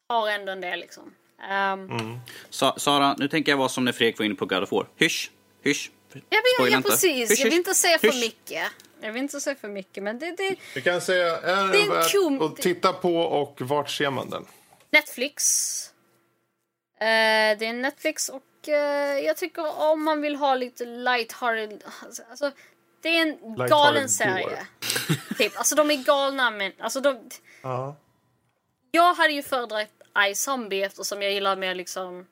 har 0.09 0.29
ändå 0.29 0.53
en 0.53 0.61
del 0.61 0.81
liksom. 0.81 1.15
Ehm, 1.43 1.91
Mm. 1.91 2.19
Sa- 2.51 2.75
Sara, 2.79 3.15
nu 3.19 3.29
tänker 3.29 3.53
jag 3.53 3.57
vara 3.57 3.69
som 3.69 3.85
när 3.85 3.93
Fredrik 3.93 4.19
var 4.19 4.27
inne 4.27 4.35
på 4.35 4.47
God 4.47 4.63
of 4.63 4.73
War. 4.73 4.87
Hysch! 4.97 5.31
Hysch! 5.63 5.91
Jag 6.13 6.21
vill, 6.21 6.43
Spoila 6.57 6.71
ja, 6.73 6.77
inte. 6.77 6.91
precis, 6.91 7.31
Hysch, 7.31 7.39
jag 7.41 7.45
vill 7.45 7.59
inte 7.59 7.75
säga 7.75 7.99
för 7.99 8.07
Hysch. 8.09 8.21
mycket. 8.21 8.63
Jag 9.01 9.13
vill 9.13 9.23
inte 9.23 9.41
säga 9.41 9.57
för 9.57 9.69
mycket 9.69 10.03
men 10.03 10.19
det, 10.19 10.31
det 10.37 10.57
Vi 10.75 10.83
kan 10.83 11.01
säga, 11.01 11.37
är 11.41 11.67
Det 11.73 11.89
värt 11.89 12.43
att 12.51 12.57
titta 12.57 12.93
på 12.93 13.17
och 13.17 13.61
vart 13.61 13.91
ser 13.91 14.11
man 14.11 14.31
den? 14.31 14.47
Netflix. 14.91 15.43
Eh, 17.01 17.59
det 17.59 17.67
är 17.67 17.73
Netflix 17.73 18.29
och 18.29 18.69
eh, 18.69 19.19
jag 19.19 19.37
tycker 19.37 19.81
om 19.81 20.03
man 20.05 20.21
vill 20.21 20.37
ha 20.37 20.55
lite 20.55 20.85
lighthearted, 20.85 21.85
alltså 22.31 22.51
det 23.03 23.09
är 23.09 23.23
en 23.23 23.57
galen 23.69 24.09
serie. 24.09 24.67
typ, 25.39 25.59
alltså 25.59 25.75
de 25.75 25.91
är 25.91 25.97
galna 26.05 26.51
men 26.51 26.73
alltså 26.79 27.01
de, 27.01 27.31
Ja. 27.63 27.97
jag 28.91 29.15
hade 29.15 29.33
ju 29.33 29.43
föredragit 29.43 29.96
iZombie 30.25 30.83
eftersom 30.85 31.23
jag 31.23 31.33
gillar 31.33 31.57
mer 31.57 31.75
liksom 31.75 32.27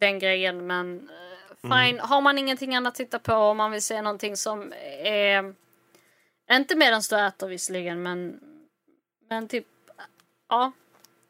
den 0.00 0.18
grejen 0.18 0.66
men 0.66 1.08
eh, 1.10 1.56
fine, 1.62 2.00
har 2.00 2.20
man 2.20 2.38
ingenting 2.38 2.74
annat 2.74 2.90
att 2.90 2.96
titta 2.96 3.18
på 3.18 3.34
om 3.34 3.56
man 3.56 3.70
vill 3.70 3.82
se 3.82 4.02
någonting 4.02 4.36
som 4.36 4.72
är 5.02 5.54
inte 6.52 6.76
medan 6.76 7.02
du 7.10 7.16
äter 7.18 7.48
visserligen 7.48 8.02
men 8.02 8.40
men 9.28 9.48
typ 9.48 9.66
ja 10.48 10.72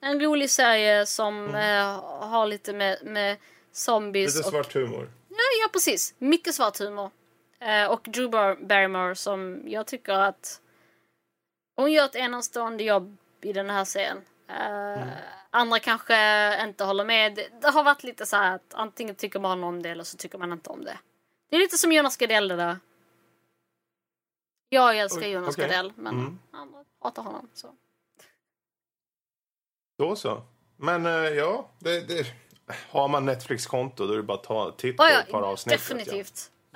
en 0.00 0.20
rolig 0.20 0.50
serie 0.50 1.06
som 1.06 1.54
eh, 1.54 2.00
har 2.28 2.46
lite 2.46 2.72
med, 2.72 2.98
med 3.02 3.36
zombies 3.72 4.36
Lite 4.36 4.48
och 4.48 4.52
svart 4.52 4.74
humor. 4.74 5.10
Ja, 5.28 5.36
ja 5.62 5.68
precis. 5.72 6.14
Mycket 6.18 6.54
svart 6.54 6.78
humor. 6.78 7.10
Eh, 7.60 7.86
och 7.86 8.00
Drew 8.04 8.30
Bar- 8.30 8.66
Barrymore 8.66 9.14
som 9.14 9.62
jag 9.66 9.86
tycker 9.86 10.12
att 10.12 10.60
hon 11.76 11.92
gör 11.92 12.04
ett 12.04 12.16
enastående 12.16 12.84
jobb 12.84 13.16
i 13.42 13.52
den 13.52 13.70
här 13.70 13.84
serien. 13.84 14.22
Eh, 14.48 15.08
Andra 15.50 15.78
kanske 15.78 16.64
inte 16.64 16.84
håller 16.84 17.04
med. 17.04 17.34
Det, 17.60 17.68
har 17.68 17.84
varit 17.84 18.02
lite 18.02 18.26
så 18.26 18.36
här 18.36 18.54
att 18.54 18.74
antingen 18.74 19.14
tycker 19.14 19.40
man 19.40 19.64
om 19.64 19.82
det 19.82 19.88
eller 19.90 20.04
så 20.04 20.16
tycker 20.16 20.38
man 20.38 20.52
inte 20.52 20.70
om 20.70 20.84
det. 20.84 20.98
Det 21.50 21.56
är 21.56 21.60
lite 21.60 21.78
som 21.78 21.92
Jonas 21.92 22.16
Gardell 22.16 22.48
det 22.48 22.56
där. 22.56 22.78
Jag 24.68 24.98
älskar 24.98 25.26
Jonas 25.26 25.54
okej. 25.54 25.68
Gardell 25.68 25.92
men 25.96 26.14
Mm. 26.14 26.38
andra 26.50 26.84
hatar 27.00 27.22
honom. 27.22 27.48
Så. 27.54 27.74
Då 29.98 30.16
så. 30.16 30.42
Men 30.76 31.06
eh, 31.06 31.12
ja, 31.12 31.70
det, 31.78 32.00
det, 32.00 32.26
har 32.90 33.08
man 33.08 33.24
Netflix-konto 33.24 34.06
då 34.06 34.12
är 34.12 34.16
det 34.16 34.22
bara 34.22 34.38
att 34.38 34.44
ta 34.44 34.70
titt 34.72 34.96
på 34.96 35.04
ett 35.04 35.30
par 35.30 35.40
ja, 35.42 35.46
avsnitt. 35.46 35.90
vet 35.90 36.06
jag. 36.06 36.26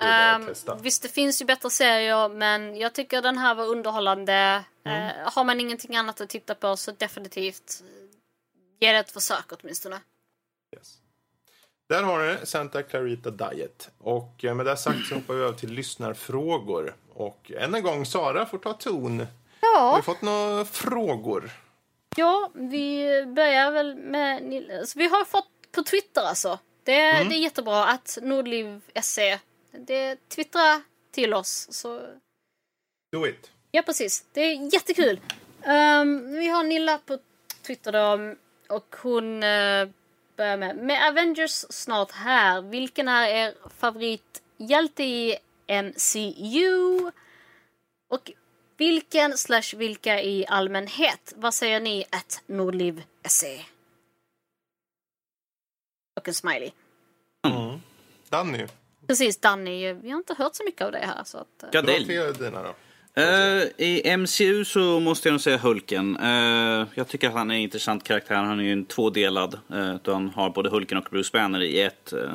Det 0.00 0.46
testa. 0.46 0.74
visst, 0.74 1.02
det 1.02 1.08
finns 1.08 1.40
ju 1.42 1.44
bättre 1.46 1.70
serier, 1.70 2.28
men 2.28 2.76
jag 2.76 2.92
tycker 2.94 3.22
den 3.22 3.38
här 3.38 3.54
var 3.54 3.64
underhållande. 3.66 4.64
Mm. 4.84 5.02
Eh, 5.08 5.32
har 5.32 5.44
man 5.44 5.60
ingenting 5.60 5.96
annat 5.96 6.20
att 6.20 6.28
titta 6.28 6.54
på 6.54 6.76
så 6.76 6.90
definitivt 6.92 7.82
eh, 7.82 7.86
ge 8.80 8.92
det 8.92 8.98
ett 8.98 9.10
försök 9.10 9.44
åtminstone. 9.62 10.00
Yes. 10.76 10.94
Där 11.88 12.02
har 12.02 12.18
ni 12.40 12.46
Santa 12.46 12.82
Clarita 12.82 13.30
Diet. 13.30 13.90
Och 13.98 14.44
eh, 14.44 14.54
med 14.54 14.66
det 14.66 14.76
sagt 14.76 15.06
så 15.08 15.14
hoppar 15.14 15.34
vi 15.34 15.42
över 15.42 15.52
till 15.58 15.72
lyssnarfrågor. 15.72 16.96
Och 17.14 17.52
än 17.58 17.74
en 17.74 17.82
gång, 17.82 18.06
Sara 18.06 18.46
får 18.46 18.58
ta 18.58 18.72
ton. 18.72 19.18
Har 19.20 19.26
Ja, 19.60 19.96
vi 19.96 20.02
fått 20.02 20.22
några 20.22 20.64
frågor? 20.64 21.50
ja 22.16 22.50
vi 22.54 23.06
börjar 23.26 23.70
väl 23.70 23.94
med... 23.96 24.42
Så 24.88 24.98
vi 24.98 25.08
har 25.08 25.24
fått 25.24 25.48
på 25.72 25.82
Twitter 25.82 26.22
alltså. 26.22 26.58
Det, 26.84 27.00
Mm. 27.00 27.28
det 27.28 27.34
är 27.34 27.38
jättebra 27.40 27.84
att 27.84 28.18
Nordliv.se 28.22 29.38
det 29.72 30.28
twittra 30.28 30.82
till 31.10 31.34
oss. 31.34 31.66
Så 31.70 32.00
Do 33.12 33.26
it. 33.26 33.50
Ja, 33.70 33.82
precis. 33.82 34.24
Det 34.32 34.40
är 34.40 34.74
jättekul. 34.74 35.20
Ehm, 35.62 36.32
vi 36.32 36.48
har 36.48 36.64
Nilla 36.64 36.98
på 36.98 37.18
Twitter 37.62 37.92
då, 37.92 38.34
och 38.74 38.96
hon 39.02 39.42
uh, 39.42 39.88
börjar 40.36 40.56
med 40.56 40.76
Med 40.76 41.08
Avengers 41.08 41.64
snart 41.70 42.10
här, 42.10 42.62
vilken 42.62 43.08
är 43.08 43.28
er 43.28 43.54
favorithjälte 43.78 45.04
i 45.04 45.38
MCU? 45.68 47.10
Och 48.08 48.32
vilken 48.76 49.38
slash 49.38 49.76
vilka 49.76 50.22
i 50.22 50.46
allmänhet? 50.46 51.32
Vad 51.36 51.54
säger 51.54 51.80
ni 51.80 52.04
att 52.10 52.42
Nordliv.se? 52.46 53.64
Och 56.16 56.28
en 56.28 56.34
smiley. 56.34 56.70
Danny, 58.28 58.66
Precis, 59.10 59.36
Danny. 59.36 59.92
Vi 59.92 60.10
har 60.10 60.18
inte 60.18 60.34
hört 60.38 60.54
så 60.54 60.64
mycket 60.64 60.82
av 60.82 60.92
det 60.92 60.98
här. 60.98 61.24
Så 61.24 61.38
att, 61.38 61.62
eh, 61.62 61.70
Gardell. 61.70 62.06
till 62.06 62.44
dina 62.44 62.62
då. 62.62 62.74
Eh, 63.22 63.62
I 63.76 64.02
MCU 64.04 64.64
så 64.64 65.00
måste 65.00 65.28
jag 65.28 65.32
nog 65.32 65.40
säga 65.40 65.56
Hulken. 65.56 66.16
Eh, 66.16 66.86
jag 66.94 67.08
tycker 67.08 67.28
att 67.28 67.34
han 67.34 67.50
är 67.50 67.54
en 67.54 67.60
intressant 67.60 68.04
karaktär. 68.04 68.34
Han 68.34 68.60
är 68.60 68.64
ju 68.64 68.72
en 68.72 68.84
tvådelad. 68.84 69.58
Uh, 69.74 69.94
då 70.02 70.12
han 70.12 70.28
har 70.28 70.50
både 70.50 70.70
Hulken 70.70 70.98
och 70.98 71.08
Bruce 71.10 71.30
Banner 71.32 71.62
i 71.62 71.80
ett. 71.80 72.12
eh, 72.12 72.32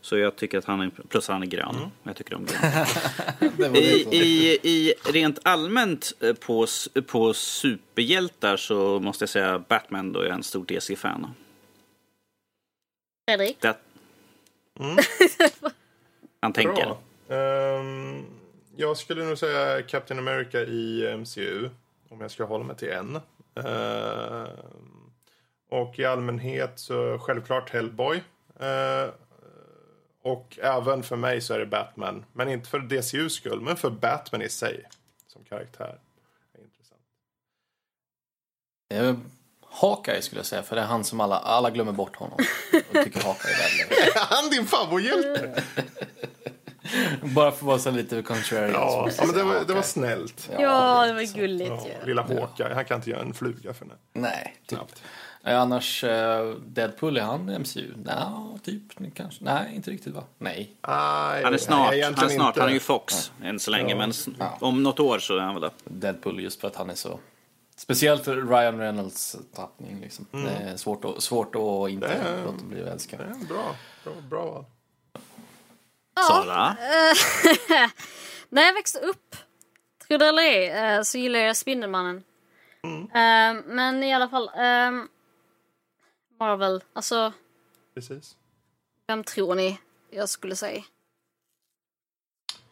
så 0.00 0.18
jag 0.18 0.36
tycker 0.36 0.58
att 0.58 0.64
han 0.64 0.80
är, 0.80 0.90
plus 1.08 1.28
han 1.28 1.42
är 1.42 1.46
grön. 1.46 1.90
Jag 2.02 2.16
tycker 2.16 2.34
om 2.34 2.46
grön. 3.56 3.76
I, 3.76 4.08
i, 4.10 4.58
I 4.62 4.94
rent 5.12 5.38
allmänt 5.42 6.12
eh, 6.20 6.32
på, 6.34 6.66
på 7.06 7.34
superhjältar 7.34 8.56
så 8.56 9.00
måste 9.00 9.22
jag 9.22 9.28
säga 9.28 9.58
Batman 9.58 10.12
då 10.12 10.20
är 10.20 10.24
jag 10.24 10.34
en 10.34 10.42
stor 10.42 10.64
DC-fan. 10.64 11.34
Fredrik? 13.28 13.60
Det... 13.60 13.76
Han 16.44 16.52
tänker. 16.52 16.96
Bra. 17.26 17.36
Ehm, 17.36 18.24
jag 18.76 18.96
skulle 18.96 19.24
nog 19.24 19.38
säga 19.38 19.82
Captain 19.82 20.18
America 20.18 20.58
i 20.58 21.16
MCU. 21.16 21.70
Om 22.08 22.20
jag 22.20 22.30
ska 22.30 22.44
hålla 22.44 22.64
mig 22.64 22.76
till 22.76 22.90
en. 22.90 23.20
Ehm, 23.54 24.48
och 25.70 25.98
i 25.98 26.04
allmänhet 26.04 26.72
så 26.78 27.18
självklart 27.18 27.70
Hellboy. 27.70 28.22
Ehm, 28.60 29.10
och 30.22 30.58
även 30.62 31.02
för 31.02 31.16
mig 31.16 31.40
så 31.40 31.54
är 31.54 31.58
det 31.58 31.66
Batman. 31.66 32.24
Men 32.32 32.48
inte 32.48 32.68
för 32.68 32.78
DCUs 32.78 33.34
skull, 33.34 33.60
men 33.60 33.76
för 33.76 33.90
Batman 33.90 34.42
i 34.42 34.48
sig. 34.48 34.84
Som 35.26 35.44
karaktär. 35.44 35.98
Intressant. 36.58 37.00
Hawkeye 39.80 40.22
skulle 40.22 40.38
jag 40.38 40.46
säga, 40.46 40.62
för 40.62 40.76
det 40.76 40.82
är 40.82 40.86
han 40.86 41.04
som 41.04 41.20
alla, 41.20 41.38
alla 41.38 41.70
glömmer 41.70 41.92
bort 41.92 42.16
honom. 42.16 42.38
Och 42.90 43.04
tycker 43.04 43.20
Hawkeye 43.22 43.52
är 43.52 43.58
värdelös. 43.58 44.16
Är 44.16 44.34
han 44.36 44.50
din 44.50 44.66
favorhjälte? 44.66 45.62
Bara 47.22 47.50
för 47.50 47.56
att 47.58 47.62
vara 47.62 47.78
så 47.78 47.90
lite 47.90 48.22
contrary. 48.22 48.72
Ja, 48.72 49.08
så 49.12 49.22
ja, 49.22 49.26
men 49.26 49.36
det 49.36 49.42
var, 49.42 49.64
det 49.64 49.74
var 49.74 49.82
snällt. 49.82 50.50
Ja, 50.58 51.06
det 51.06 51.12
var 51.12 51.34
gulligt 51.34 51.70
Ja, 51.70 51.86
ju. 52.00 52.06
lilla 52.06 52.22
Hawkeye, 52.22 52.74
han 52.74 52.84
kan 52.84 52.96
inte 52.96 53.10
göra 53.10 53.20
en 53.20 53.34
fluga 53.34 53.74
för 53.74 53.84
det. 53.84 53.94
Nej, 54.12 54.56
typ. 54.66 54.78
Knappt. 54.78 55.02
Eh, 55.44 55.60
Annars, 55.60 56.04
eh, 56.04 56.50
Deadpool, 56.66 57.16
är 57.16 57.20
han 57.22 57.46
MCU? 57.60 57.92
Nej, 57.96 58.14
typ. 58.62 58.82
Kanske. 59.14 59.44
Nej, 59.44 59.72
inte 59.74 59.90
riktigt 59.90 60.14
va? 60.14 60.22
Nej. 60.38 60.76
Aj, 60.80 61.42
Han 61.44 61.54
är 61.54 61.58
snart. 61.58 61.90
nej, 61.90 62.02
han, 62.02 62.14
är 62.14 62.28
snart. 62.28 62.48
inte. 62.48 62.60
han 62.60 62.68
är 62.68 62.74
ju 62.74 62.80
Fox 62.80 63.32
än 63.42 63.60
så 63.60 63.70
länge. 63.70 63.94
Men 63.94 64.12
om 64.60 64.82
något 64.82 65.00
år 65.00 65.18
så 65.18 65.36
är 65.36 65.40
han 65.40 65.54
väl 65.54 65.62
det. 65.62 65.70
Deadpool 65.84 66.40
just 66.40 66.60
för 66.60 66.68
att 66.68 66.76
han 66.76 66.90
är 66.90 66.94
så... 66.94 67.18
Speciellt 67.84 68.24
för 68.24 68.36
Ryan 68.36 68.78
Reynolds 68.78 69.36
tappning 69.54 70.00
liksom. 70.00 70.26
Det 70.30 70.50
är 70.50 70.76
svårt 70.76 71.04
att, 71.04 71.22
svårt 71.22 71.54
att 71.54 71.90
inte 71.90 72.06
är- 72.06 72.44
låta 72.44 72.64
bli 72.64 72.82
att 72.82 72.88
älska. 72.88 73.16
Det 73.16 73.24
är 73.24 73.28
en 73.28 73.46
bra, 73.46 73.76
bra, 74.04 74.12
bra 74.30 74.44
val. 74.44 74.64
Sara? 76.28 76.76
När 78.48 78.62
jag 78.62 78.74
växte 78.74 78.98
upp, 78.98 79.36
tror 80.08 80.18
det 80.18 80.26
eller 80.26 80.42
ej, 80.42 80.70
eh, 80.70 81.02
så 81.02 81.18
gillade 81.18 81.44
jag 81.44 81.56
Spindelmannen. 81.56 82.16
Eh, 82.84 83.62
men 83.66 84.02
i 84.04 84.14
alla 84.14 84.28
fall, 84.28 84.50
ehm, 84.56 85.08
Marvel, 86.40 86.82
alltså 86.92 87.32
Precis. 87.94 88.36
vem 89.06 89.24
tror 89.24 89.54
ni 89.54 89.78
jag 90.10 90.28
skulle 90.28 90.56
säga? 90.56 90.82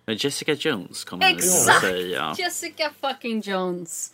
Men 0.05 0.17
Jessica 0.17 0.53
Jones 0.53 1.05
kommer 1.05 1.25
jag 1.25 1.33
Exakt! 1.33 1.81
säga. 1.81 2.35
Jessica 2.39 2.93
fucking 3.01 3.41
Jones. 3.41 4.13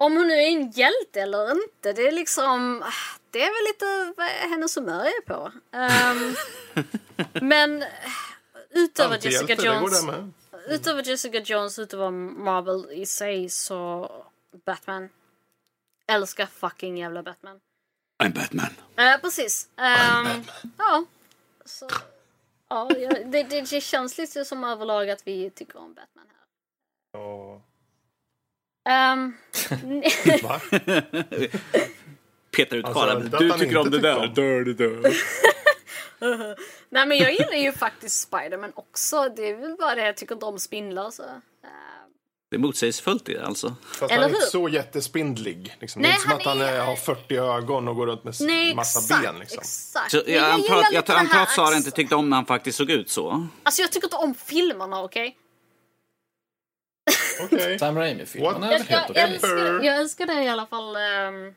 Om 0.00 0.16
hon 0.16 0.26
nu 0.26 0.34
är 0.34 0.46
en 0.46 0.70
hjälte 0.70 1.20
eller 1.20 1.50
inte, 1.50 1.92
det 1.92 2.08
är 2.08 2.12
liksom... 2.12 2.84
Det 3.30 3.42
är 3.42 3.46
väl 3.46 3.72
lite 3.72 4.14
vad 4.16 4.26
hennes 4.50 4.76
humör 4.76 5.04
är 5.04 5.20
på. 5.20 5.52
Ehm, 5.72 6.34
men 7.48 7.84
utöver 8.70 9.18
Jessica 9.26 9.54
Jones... 9.54 10.04
med. 10.04 10.32
Utöver 10.68 11.02
Jessica 11.02 11.40
Jones, 11.40 11.78
utöver 11.78 12.10
Marvel 12.10 12.92
i 12.92 13.06
sig, 13.06 13.48
så 13.48 14.10
Batman. 14.64 15.08
Älskar 16.06 16.46
fucking 16.46 16.98
jävla 16.98 17.22
Batman. 17.22 17.60
I'm 18.22 18.34
Batman. 18.34 18.76
Eh, 18.96 19.20
precis. 19.20 19.68
Ehm, 19.76 20.44
ja. 20.78 21.04
Så, 21.64 21.88
ja, 22.68 22.90
ja, 22.98 23.10
det, 23.24 23.42
det, 23.42 23.70
det 23.70 23.80
känns 23.80 24.18
lite 24.18 24.44
som 24.44 24.64
överlag 24.64 25.10
att 25.10 25.26
vi 25.26 25.50
tycker 25.50 25.78
om 25.78 25.94
Batman 25.94 26.26
här. 26.28 26.46
Ja. 27.20 27.62
Ehm, 28.88 29.32
Va? 30.42 30.60
Petar 32.56 32.76
ut 32.76 32.84
Alltså, 32.84 33.38
Du 33.38 33.50
han 33.50 33.58
tycker 33.60 33.76
om 33.76 33.90
det 33.90 33.98
där. 33.98 34.26
Dör, 34.34 34.64
det 34.64 34.74
dör. 34.74 35.12
nej 36.90 37.06
men 37.06 37.18
jag 37.18 37.32
gillar 37.32 37.52
ju 37.56 37.72
faktiskt 37.72 38.20
Spiderman 38.20 38.72
också. 38.74 39.28
Det 39.36 39.48
är 39.50 39.56
väl 39.56 39.76
bara 39.78 39.94
det 39.94 40.02
jag 40.06 40.16
tycker 40.16 40.34
inte 40.34 40.46
om 40.46 40.58
spindlar 40.58 41.10
så. 41.10 41.22
Ehm, 41.22 41.30
Det 42.50 42.56
är 42.56 42.60
motsägelsefullt 42.60 43.28
i 43.28 43.34
det 43.34 43.46
alltså. 43.46 43.74
Fast 43.86 44.02
Eller 44.02 44.22
han 44.22 44.30
är 44.30 44.34
inte 44.36 44.46
så 44.46 44.68
jättespindlig. 44.68 45.76
Liksom. 45.80 46.02
Nej, 46.02 46.10
det 46.10 46.14
är 46.14 46.14
inte 46.14 46.22
som 46.22 46.30
han 46.30 46.40
att 46.40 46.46
han 46.46 46.74
är- 46.74 46.80
är, 46.80 46.86
har 46.86 46.96
40 46.96 47.36
ögon 47.36 47.88
och 47.88 47.96
går 47.96 48.06
runt 48.06 48.24
med 48.24 48.34
nej 48.40 48.74
massa 48.74 48.98
exakt, 48.98 49.22
ben. 49.22 49.38
Liksom. 49.38 49.58
exakt. 49.58 50.10
Så 50.10 50.22
jag 50.26 50.44
antar, 50.44 50.82
att- 51.42 51.50
Sara 51.50 51.76
inte 51.76 51.90
tyckte 51.90 52.14
om 52.14 52.30
när 52.30 52.36
han 52.36 52.46
faktiskt 52.46 52.78
såg 52.78 52.90
ut 52.90 53.10
så. 53.10 53.48
Alltså 53.62 53.82
jag 53.82 53.92
tycker 53.92 54.06
inte 54.06 54.16
om 54.16 54.34
filmerna 54.34 55.02
okej? 55.02 55.36
Okej. 57.44 57.78
Sam 57.78 57.98
Raimi-filmen 57.98 58.52
What? 58.52 58.64
är 58.64 58.68
väl 58.68 58.70
Jag, 58.72 58.78
helt 58.78 58.90
jag, 58.90 59.10
okej. 59.10 59.22
älskar, 59.22 59.84
jag 59.84 59.96
älskar 59.96 60.26
det 60.26 60.42
i 60.44 60.48
alla 60.48 60.66
fall. 60.66 60.96
ehm, 60.96 61.54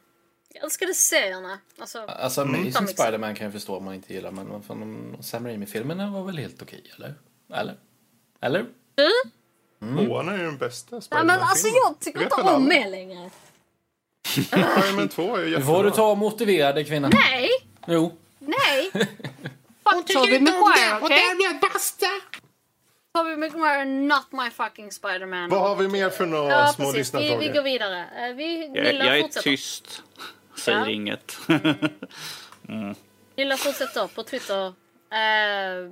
jag 0.53 0.63
älskade 0.63 0.93
serierna. 0.93 1.59
Alltså, 1.79 1.99
Alltså 2.07 2.41
Mm. 2.41 2.55
Amazing 2.55 2.85
De 2.85 2.93
Spider-Man 2.93 3.35
kan 3.35 3.43
jag 3.45 3.53
förstå 3.53 3.77
om 3.77 3.83
man 3.85 3.93
inte 3.93 4.13
gillar, 4.13 4.31
men 4.31 4.49
vad 4.49 4.65
fan, 4.65 4.79
de- 4.79 5.23
Sam 5.23 5.47
Raimi-filmerna 5.47 6.09
var 6.09 6.23
väl 6.23 6.37
helt 6.37 6.61
okej, 6.61 6.83
eller? 6.95 7.13
Eller? 7.53 7.75
Eller? 8.41 8.65
Tvåan 9.79 10.29
är 10.29 10.37
ju 10.37 10.43
den 10.43 10.57
bästa 10.57 11.01
Spiderman-filmen. 11.01 11.27
men 11.27 11.39
alltså 11.49 11.67
jag 11.67 11.99
tycker 11.99 12.21
inte 12.23 12.35
om 12.35 12.67
mer 12.67 12.89
längre. 12.89 13.29
Spiderman 14.27 15.09
2 15.09 15.35
är 15.35 15.39
ju 15.39 15.45
Nu 15.45 15.51
jättebra. 15.51 15.75
får 15.75 15.83
du 15.83 15.91
ta 15.91 16.11
och 16.11 16.17
motivera 16.17 16.73
dig 16.73 16.85
kvinna. 16.85 17.09
Nej, 17.13 17.49
Jo. 17.87 18.17
nej. 18.39 18.91
Fuck 19.83 20.07
Tobey 20.13 20.39
Maguire, 20.39 20.99
okej? 21.01 21.17
därmed 21.17 21.61
basta! 21.61 22.05
Tobey 23.13 23.35
Maguire 23.38 23.85
not 23.85 24.31
my 24.31 24.49
fucking 24.49 24.91
Spiderman. 24.91 25.49
Vad 25.49 25.61
har 25.61 25.75
vi 25.75 25.88
mer 25.88 26.09
för 26.09 26.25
några 26.25 26.49
Ja, 26.51 26.67
små 26.67 26.91
precis. 26.91 27.13
Vi, 27.13 27.17
vi 27.17 27.23
lyssnarfrågor? 27.23 27.53
går 27.53 27.61
vidare. 27.63 28.27
Eh, 28.27 28.35
Vi, 28.35 28.65
Jag, 28.65 28.71
Nilla 28.83 29.05
jag 29.05 29.17
är 29.17 29.21
fortsätter. 29.21 29.43
tyst. 29.51 30.03
Säger 30.57 30.79
Ja. 30.79 30.88
inget. 30.89 31.38
Nilla 33.35 33.57
fortsätter 33.57 34.07
på 34.07 34.23
Twitter. 34.23 34.65
Eh, 35.11 35.91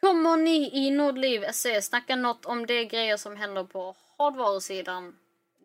kommer 0.00 0.36
ni 0.36 0.70
i 0.86 0.90
Nordliv 0.90 1.44
SE 1.52 1.82
snacka 1.82 2.16
något 2.16 2.46
om 2.46 2.66
de 2.66 2.84
grejer 2.84 3.16
som 3.16 3.36
händer 3.36 3.64
på 3.64 3.94
hårdvarusidan? 4.16 5.16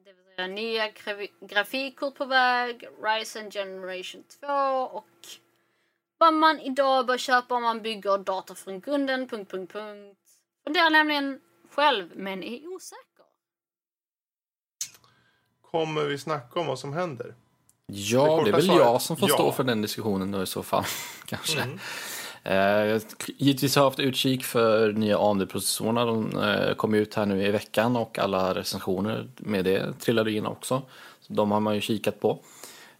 Det 0.06 0.14
vill 0.14 0.36
säga 0.36 0.48
nya 0.48 0.88
grafi- 0.90 1.32
grafikkort 1.42 2.16
på 2.16 2.26
väg, 2.26 2.88
Ryzen 3.04 3.52
Generation 3.52 4.24
2 4.40 4.48
och 4.98 5.08
vad 6.18 6.34
man 6.34 6.60
idag 6.60 7.06
bör 7.06 7.18
köpa 7.18 7.56
om 7.56 7.64
man 7.64 7.82
bygger 7.82 8.18
dator 8.18 8.56
från 8.56 8.80
grunden... 8.80 9.28
Punkt, 9.28 9.52
punkt, 9.52 9.74
punkt. 9.74 10.20
Funderar 10.64 10.90
nämligen 10.90 11.40
själv, 11.72 12.10
men 12.16 12.44
är 12.44 12.68
osäker. 12.68 13.26
Kommer 15.62 16.04
vi 16.04 16.18
snacka 16.18 16.60
om 16.60 16.68
vad 16.68 16.80
som 16.80 16.94
händer? 16.94 17.36
Ja, 17.88 18.28
korta 18.28 18.44
det 18.44 18.50
är 18.50 18.54
väl 18.54 18.66
svaret, 18.66 18.82
jag 18.82 19.02
som 19.02 19.18
får 19.18 19.28
stå 19.28 19.46
ja. 19.48 19.52
för 19.52 19.64
den 19.64 19.82
diskussionen 19.82 20.32
då 20.32 20.44
i 20.44 20.46
så 20.46 20.64
fall. 20.64 20.84
Kanske. 21.26 21.60
Eh, 22.44 23.02
givetvis 23.28 23.76
har 23.76 23.84
jag 23.84 23.90
haft 23.90 24.00
utkik 24.00 24.44
för 24.44 24.94
nya 24.94 25.20
AMD-processorerna. 25.20 26.06
De 26.06 26.40
eh, 26.40 26.76
kom 26.76 26.94
ut 26.94 27.16
här 27.16 27.26
nu 27.26 27.44
i 27.44 27.52
veckan 27.52 27.96
och 27.96 28.20
alla 28.20 28.56
recensioner 28.56 29.28
med 29.38 29.66
det 29.66 29.94
trillade 30.00 30.32
in 30.32 30.46
också. 30.46 30.82
Så 31.22 31.34
de 31.34 31.52
har 31.52 31.60
man 31.60 31.76
ju 31.76 31.82
kikat 31.82 32.20
på. 32.20 32.40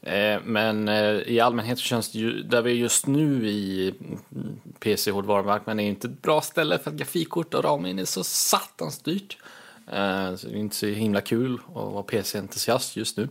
Eh, 0.04 0.42
men 0.44 0.88
eh, 0.88 1.16
i 1.16 1.40
allmänhet 1.40 1.80
så 1.80 1.84
känns 1.84 2.12
det 2.12 2.20
ju, 2.20 2.44
där 2.44 2.62
vi 2.62 2.72
är 2.72 2.76
just 2.76 3.08
nu 3.08 3.48
i 3.48 3.94
PC-hårdvarumarknaden 4.80 5.80
är 5.80 5.88
inte 5.88 6.08
ett 6.08 6.22
bra 6.22 6.42
ställe 6.42 6.80
för 6.80 6.92
att 6.92 6.98
grafikkort 6.98 7.54
och 7.54 7.64
ramen 7.64 8.00
är 8.00 8.06
så 8.06 8.24
satans 8.24 9.00
dyrt. 9.00 9.38
Eh, 9.88 10.36
så 10.36 10.48
det 10.48 10.54
är 10.54 10.60
inte 10.60 10.76
så 10.76 10.86
himla 10.86 11.22
kul 11.22 11.54
att 11.68 11.74
vara 11.74 12.04
PC-entusiast 12.04 12.96
just 12.98 13.18
nu. 13.18 13.30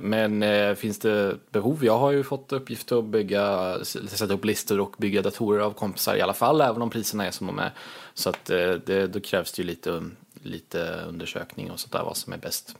Men 0.00 0.76
finns 0.76 0.98
det 0.98 1.36
behov? 1.50 1.84
Jag 1.84 1.98
har 1.98 2.10
ju 2.10 2.22
fått 2.22 2.52
uppgift 2.52 2.92
att 2.92 3.04
bygga, 3.04 3.76
sätta 3.84 4.34
upp 4.34 4.44
listor 4.44 4.80
och 4.80 4.94
bygga 4.98 5.22
datorer 5.22 5.60
av 5.60 5.72
kompisar 5.72 6.16
i 6.16 6.20
alla 6.20 6.32
fall, 6.32 6.60
även 6.60 6.82
om 6.82 6.90
priserna 6.90 7.26
är 7.26 7.30
som 7.30 7.46
de 7.46 7.58
är. 7.58 7.72
Så 8.14 8.30
att 8.30 8.44
det, 8.44 9.06
då 9.06 9.20
krävs 9.20 9.52
det 9.52 9.62
ju 9.62 9.66
lite, 9.66 10.02
lite 10.42 11.04
undersökning 11.08 11.70
och 11.70 11.80
sånt 11.80 11.92
där, 11.92 12.02
vad 12.02 12.16
som 12.16 12.32
är 12.32 12.36
bäst. 12.36 12.76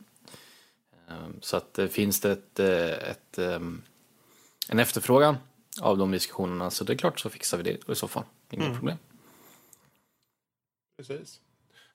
Eh, 1.08 1.28
Så 1.40 1.56
att 1.56 1.78
eh, 1.78 1.86
finns 1.86 2.20
det 2.20 2.32
ett, 2.32 2.58
eh, 2.58 3.10
ett, 3.10 3.38
ehm, 3.38 3.82
en 4.68 4.78
efterfrågan 4.78 5.36
av 5.82 5.98
de 5.98 6.10
diskussionerna 6.12 6.70
så 6.70 6.84
det 6.84 6.92
är 6.92 6.96
klart 6.96 7.20
så 7.20 7.30
fixar 7.30 7.58
vi 7.58 7.62
det 7.62 7.92
i 7.92 7.94
så 7.94 8.08
fall. 8.08 8.24
Inga 8.50 8.74
problem. 8.74 8.96
Precis. 10.96 11.40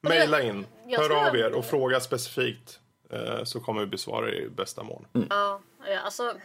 Maila 0.01 0.41
in, 0.41 0.65
jag 0.87 0.99
hör 0.99 1.27
av 1.27 1.35
er 1.35 1.53
och 1.53 1.65
fråga 1.65 1.99
specifikt 1.99 2.79
eh, 3.09 3.43
så 3.43 3.59
kommer 3.59 3.81
vi 3.81 3.87
besvara 3.87 4.25
det 4.25 4.37
i 4.37 4.49
bästa 4.49 4.83
mån. 4.83 5.07
Ja, 5.29 5.61
ja 5.85 5.99
alltså. 5.99 6.37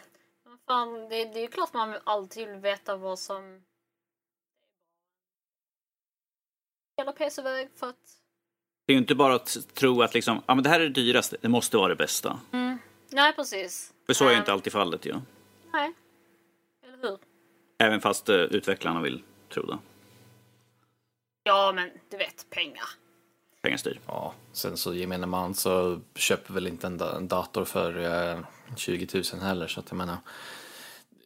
Fan, 0.66 1.08
det, 1.08 1.24
det 1.24 1.38
är 1.38 1.42
ju 1.42 1.48
klart 1.48 1.72
man 1.72 1.94
alltid 2.04 2.48
vill 2.48 2.56
veta 2.60 2.96
vad 2.96 3.18
som... 3.18 3.64
Hela 6.96 7.12
PC-väg 7.12 7.70
för 7.76 7.88
att... 7.88 8.20
Det 8.86 8.92
är 8.92 8.94
ju 8.94 8.98
inte 9.00 9.14
bara 9.14 9.34
att 9.34 9.56
tro 9.74 10.02
att 10.02 10.14
liksom, 10.14 10.42
ja, 10.46 10.54
men 10.54 10.64
det 10.64 10.70
här 10.70 10.80
är 10.80 10.84
det 10.84 10.90
dyraste, 11.02 11.36
det 11.40 11.48
måste 11.48 11.76
vara 11.76 11.88
det 11.88 11.96
bästa. 11.96 12.40
Nej, 13.10 13.32
precis. 13.36 13.92
För 14.06 14.12
så 14.14 14.24
är 14.24 14.28
ju 14.28 14.34
Eh, 14.34 14.38
inte 14.38 14.52
alltid 14.52 14.72
fallet 14.72 15.06
ju. 15.06 15.14
Nej. 15.72 15.92
Eller 16.86 16.98
hur? 17.08 17.18
Även 17.78 18.00
fast 18.00 18.28
eh, 18.28 18.36
utvecklarna 18.36 19.00
vill 19.00 19.22
tro 19.54 19.62
det. 19.66 19.78
Ja, 21.42 21.72
men 21.74 21.90
du 22.10 22.16
vet, 22.16 22.46
pengar. 22.50 22.84
Pengar 23.62 23.76
styr. 23.76 24.00
Ja, 24.06 24.34
sen 24.52 24.76
så 24.76 24.94
gemene 24.94 25.26
man 25.26 25.54
så 25.54 26.00
köper 26.14 26.54
väl 26.54 26.66
inte 26.66 26.86
en, 26.86 26.98
da- 26.98 27.16
en 27.16 27.28
dator 27.28 27.64
för 27.64 27.98
eh, 28.32 28.38
20 28.76 29.22
000 29.32 29.42
heller 29.42 29.66
så 29.66 29.80
att 29.80 29.86
jag 29.90 29.96
menar 29.96 30.16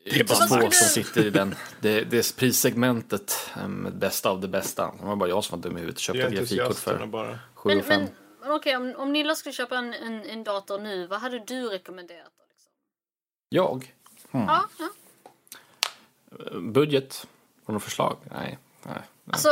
det 0.05 0.21
är 0.21 0.25
bara 0.25 0.39
få 0.39 0.47
snack. 0.47 0.75
som 0.75 0.89
sitter 0.89 1.27
i 1.27 1.31
den, 1.31 1.55
det, 1.81 2.01
det 2.01 2.37
prissegmentet 2.37 3.51
eh, 3.57 3.69
med 3.69 3.97
bästa 3.97 4.31
av 4.31 4.41
det 4.41 4.49
bästa. 4.49 4.95
Det 5.01 5.07
var 5.07 5.17
bara 5.17 5.29
jag 5.29 5.45
som 5.45 5.61
var 5.61 5.69
dum 5.69 5.77
i 5.77 5.81
huvudet 5.81 5.99
köpte 6.01 6.23
är 6.23 6.27
ett 6.27 6.33
grafikkort 6.33 6.77
för 6.77 7.07
bara. 7.07 7.39
7 7.55 7.69
Men, 7.69 7.79
och 7.79 7.85
5. 7.85 8.01
men, 8.01 8.11
men 8.41 8.53
okej, 8.53 8.77
om, 8.77 8.95
om 8.97 9.13
Nilla 9.13 9.35
skulle 9.35 9.53
köpa 9.53 9.79
en, 9.79 9.95
en, 9.95 10.23
en 10.25 10.45
dator 10.45 10.79
nu, 10.79 11.07
vad 11.07 11.21
hade 11.21 11.39
du 11.39 11.69
rekommenderat? 11.69 12.33
Liksom? 12.51 12.71
Jag? 13.49 13.95
Ja, 14.31 14.65
ja. 14.79 14.89
Budget? 16.61 17.27
Har 17.65 17.73
du 17.73 17.73
något 17.73 17.83
förslag? 17.83 18.17
Nej. 18.31 18.59
nej. 18.83 19.03
Alltså, 19.31 19.49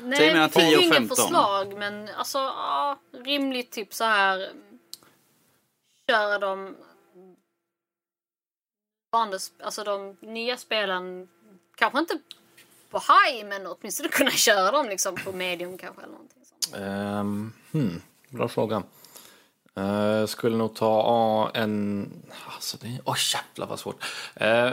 nej, 0.00 0.18
Säg 0.18 0.32
mellan 0.32 0.50
vi 0.54 0.60
fick 0.60 0.62
10 0.62 0.70
ju 0.70 0.76
och 0.76 0.82
inget 0.82 0.94
15. 0.96 1.16
förslag, 1.16 1.74
men 1.78 2.08
alltså, 2.08 2.38
ja, 2.38 2.98
rimligt 3.24 3.70
typ 3.70 3.94
så 3.94 4.04
här. 4.04 4.50
Köra 6.06 6.38
de 6.38 6.76
andra, 9.16 9.38
alltså 9.62 9.84
de 9.84 10.16
nya 10.20 10.56
spelen, 10.56 11.28
kanske 11.74 11.98
inte 11.98 12.18
på 12.90 12.98
high, 12.98 13.46
men 13.48 13.66
åtminstone 13.66 14.08
kunna 14.08 14.30
köra 14.46 14.70
dem 14.70 14.88
liksom 14.88 15.14
på 15.14 15.32
medium 15.32 15.78
kanske 15.78 16.02
eller 16.02 16.12
någonting 16.12 16.42
sånt. 16.44 16.76
Um, 16.76 17.52
hmm, 17.72 18.02
bra 18.28 18.48
fråga. 18.48 18.82
Uh, 19.78 20.26
skulle 20.26 20.56
nog 20.56 20.74
ta 20.74 21.50
en... 21.54 22.08
Alltså 22.54 22.76
det... 22.80 23.00
Åh 23.04 23.12
oh, 23.14 23.16
jävlar 23.34 23.66
vad 23.66 23.78
svårt. 23.78 24.04
Uh, 24.40 24.72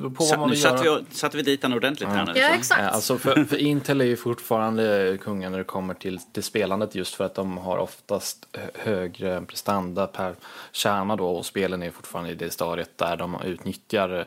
på 0.00 0.08
vad 0.08 0.28
Så, 0.28 0.36
man 0.36 0.48
nu 0.48 0.50
vill 0.54 0.62
satte 0.62 0.84
göra. 0.84 1.00
vi, 1.08 1.14
satte 1.14 1.36
vi 1.36 1.42
dit 1.42 1.62
den 1.62 1.72
ordentligt 1.72 2.08
här 2.08 2.26
nu. 2.26 2.32
Ja, 2.36 2.48
exakt. 2.48 2.80
Eh, 2.80 2.94
Alltså 2.94 3.18
för, 3.18 3.44
för 3.44 3.56
Intel 3.56 4.00
är 4.00 4.04
ju 4.04 4.16
fortfarande 4.16 5.18
kungen 5.22 5.52
när 5.52 5.58
det 5.58 5.64
kommer 5.64 5.94
till, 5.94 6.18
till 6.32 6.42
spelandet 6.42 6.94
just 6.94 7.14
för 7.14 7.24
att 7.24 7.34
de 7.34 7.58
har 7.58 7.78
oftast 7.78 8.46
hö- 8.52 8.70
högre 8.74 9.42
prestanda 9.42 10.06
per 10.06 10.34
kärna 10.72 11.16
då 11.16 11.28
och 11.28 11.46
spelen 11.46 11.82
är 11.82 11.90
fortfarande 11.90 12.30
i 12.30 12.34
det 12.34 12.50
stadiet 12.50 12.98
där 12.98 13.16
de 13.16 13.36
utnyttjar 13.44 14.18
eh, 14.18 14.24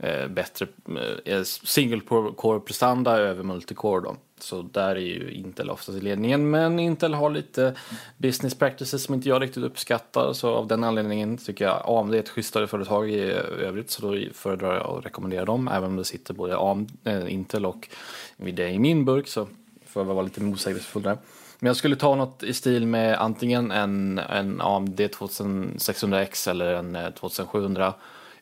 Eh, 0.00 0.28
bättre 0.28 0.66
eh, 1.24 1.42
single 1.42 2.00
core 2.36 2.60
prestanda 2.60 3.16
över 3.16 3.42
multicore 3.42 4.00
då. 4.00 4.16
Så 4.40 4.62
där 4.62 4.96
är 4.96 5.00
ju 5.00 5.30
Intel 5.30 5.70
oftast 5.70 5.98
i 5.98 6.00
ledningen. 6.00 6.50
Men 6.50 6.78
Intel 6.78 7.14
har 7.14 7.30
lite 7.30 7.74
business 8.16 8.54
practices 8.54 9.02
som 9.02 9.14
inte 9.14 9.28
jag 9.28 9.42
riktigt 9.42 9.64
uppskattar. 9.64 10.32
Så 10.32 10.54
av 10.54 10.66
den 10.66 10.84
anledningen 10.84 11.36
tycker 11.36 11.64
jag 11.64 11.82
AMD 11.86 12.14
är 12.14 12.18
ett 12.18 12.28
schysstare 12.28 12.66
företag 12.66 13.10
i 13.10 13.20
övrigt. 13.60 13.90
Så 13.90 14.02
då 14.02 14.32
föredrar 14.34 14.74
jag 14.74 14.98
att 14.98 15.06
rekommendera 15.06 15.44
dem. 15.44 15.68
Även 15.68 15.90
om 15.90 15.96
det 15.96 16.04
sitter 16.04 16.34
både 16.34 16.58
AMD, 16.58 16.90
eh, 17.04 17.32
Intel 17.32 17.66
och 17.66 17.88
Nvidia 18.36 18.70
i 18.70 18.78
min 18.78 19.04
burk 19.04 19.28
så 19.28 19.48
får 19.86 20.02
jag 20.02 20.14
vara 20.14 20.22
lite 20.22 20.40
motsägelsefull 20.40 21.02
där. 21.02 21.18
Men 21.58 21.66
jag 21.66 21.76
skulle 21.76 21.96
ta 21.96 22.14
något 22.14 22.42
i 22.42 22.54
stil 22.54 22.86
med 22.86 23.20
antingen 23.20 23.70
en, 23.70 24.18
en 24.18 24.60
AMD 24.60 25.00
2600X 25.00 26.50
eller 26.50 26.74
en 26.74 27.12
2700 27.12 27.94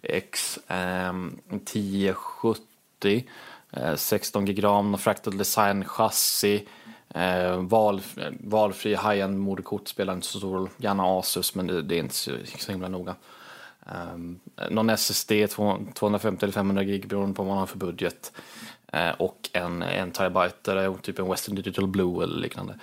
X, 0.08 0.58
ehm, 0.68 1.38
1070, 1.50 3.24
eh, 3.72 3.94
16 3.94 4.44
gram, 4.44 4.98
fractal 4.98 5.38
design 5.38 5.84
chassi, 5.84 6.66
eh, 7.14 7.56
val, 7.56 8.00
valfri 8.40 8.90
high-end 8.90 9.38
moderkort 9.38 9.88
spelar 9.88 10.14
inte 10.14 10.26
så 10.26 10.38
stor 10.38 10.54
roll, 10.54 10.68
gärna 10.76 11.18
Asus 11.18 11.54
men 11.54 11.66
det, 11.66 11.82
det 11.82 11.94
är 11.94 11.98
inte 11.98 12.14
så, 12.14 12.32
himla 12.68 12.88
noga. 12.88 13.14
Eh, 13.86 14.16
någon 14.70 14.90
SSD, 14.90 15.32
250 15.94 16.44
eller 16.44 16.52
500 16.52 16.84
gig 16.84 17.08
beroende 17.08 17.34
på 17.34 17.42
vad 17.42 17.50
man 17.50 17.58
har 17.58 17.66
för 17.66 17.78
budget. 17.78 18.32
Eh, 18.92 19.10
och 19.10 19.50
en, 19.52 19.82
en 19.82 20.10
terabyte, 20.10 20.98
typ 21.02 21.18
en 21.18 21.28
Western 21.28 21.54
Digital 21.54 21.86
Blue 21.86 22.24
eller 22.24 22.40
liknande. 22.40 22.78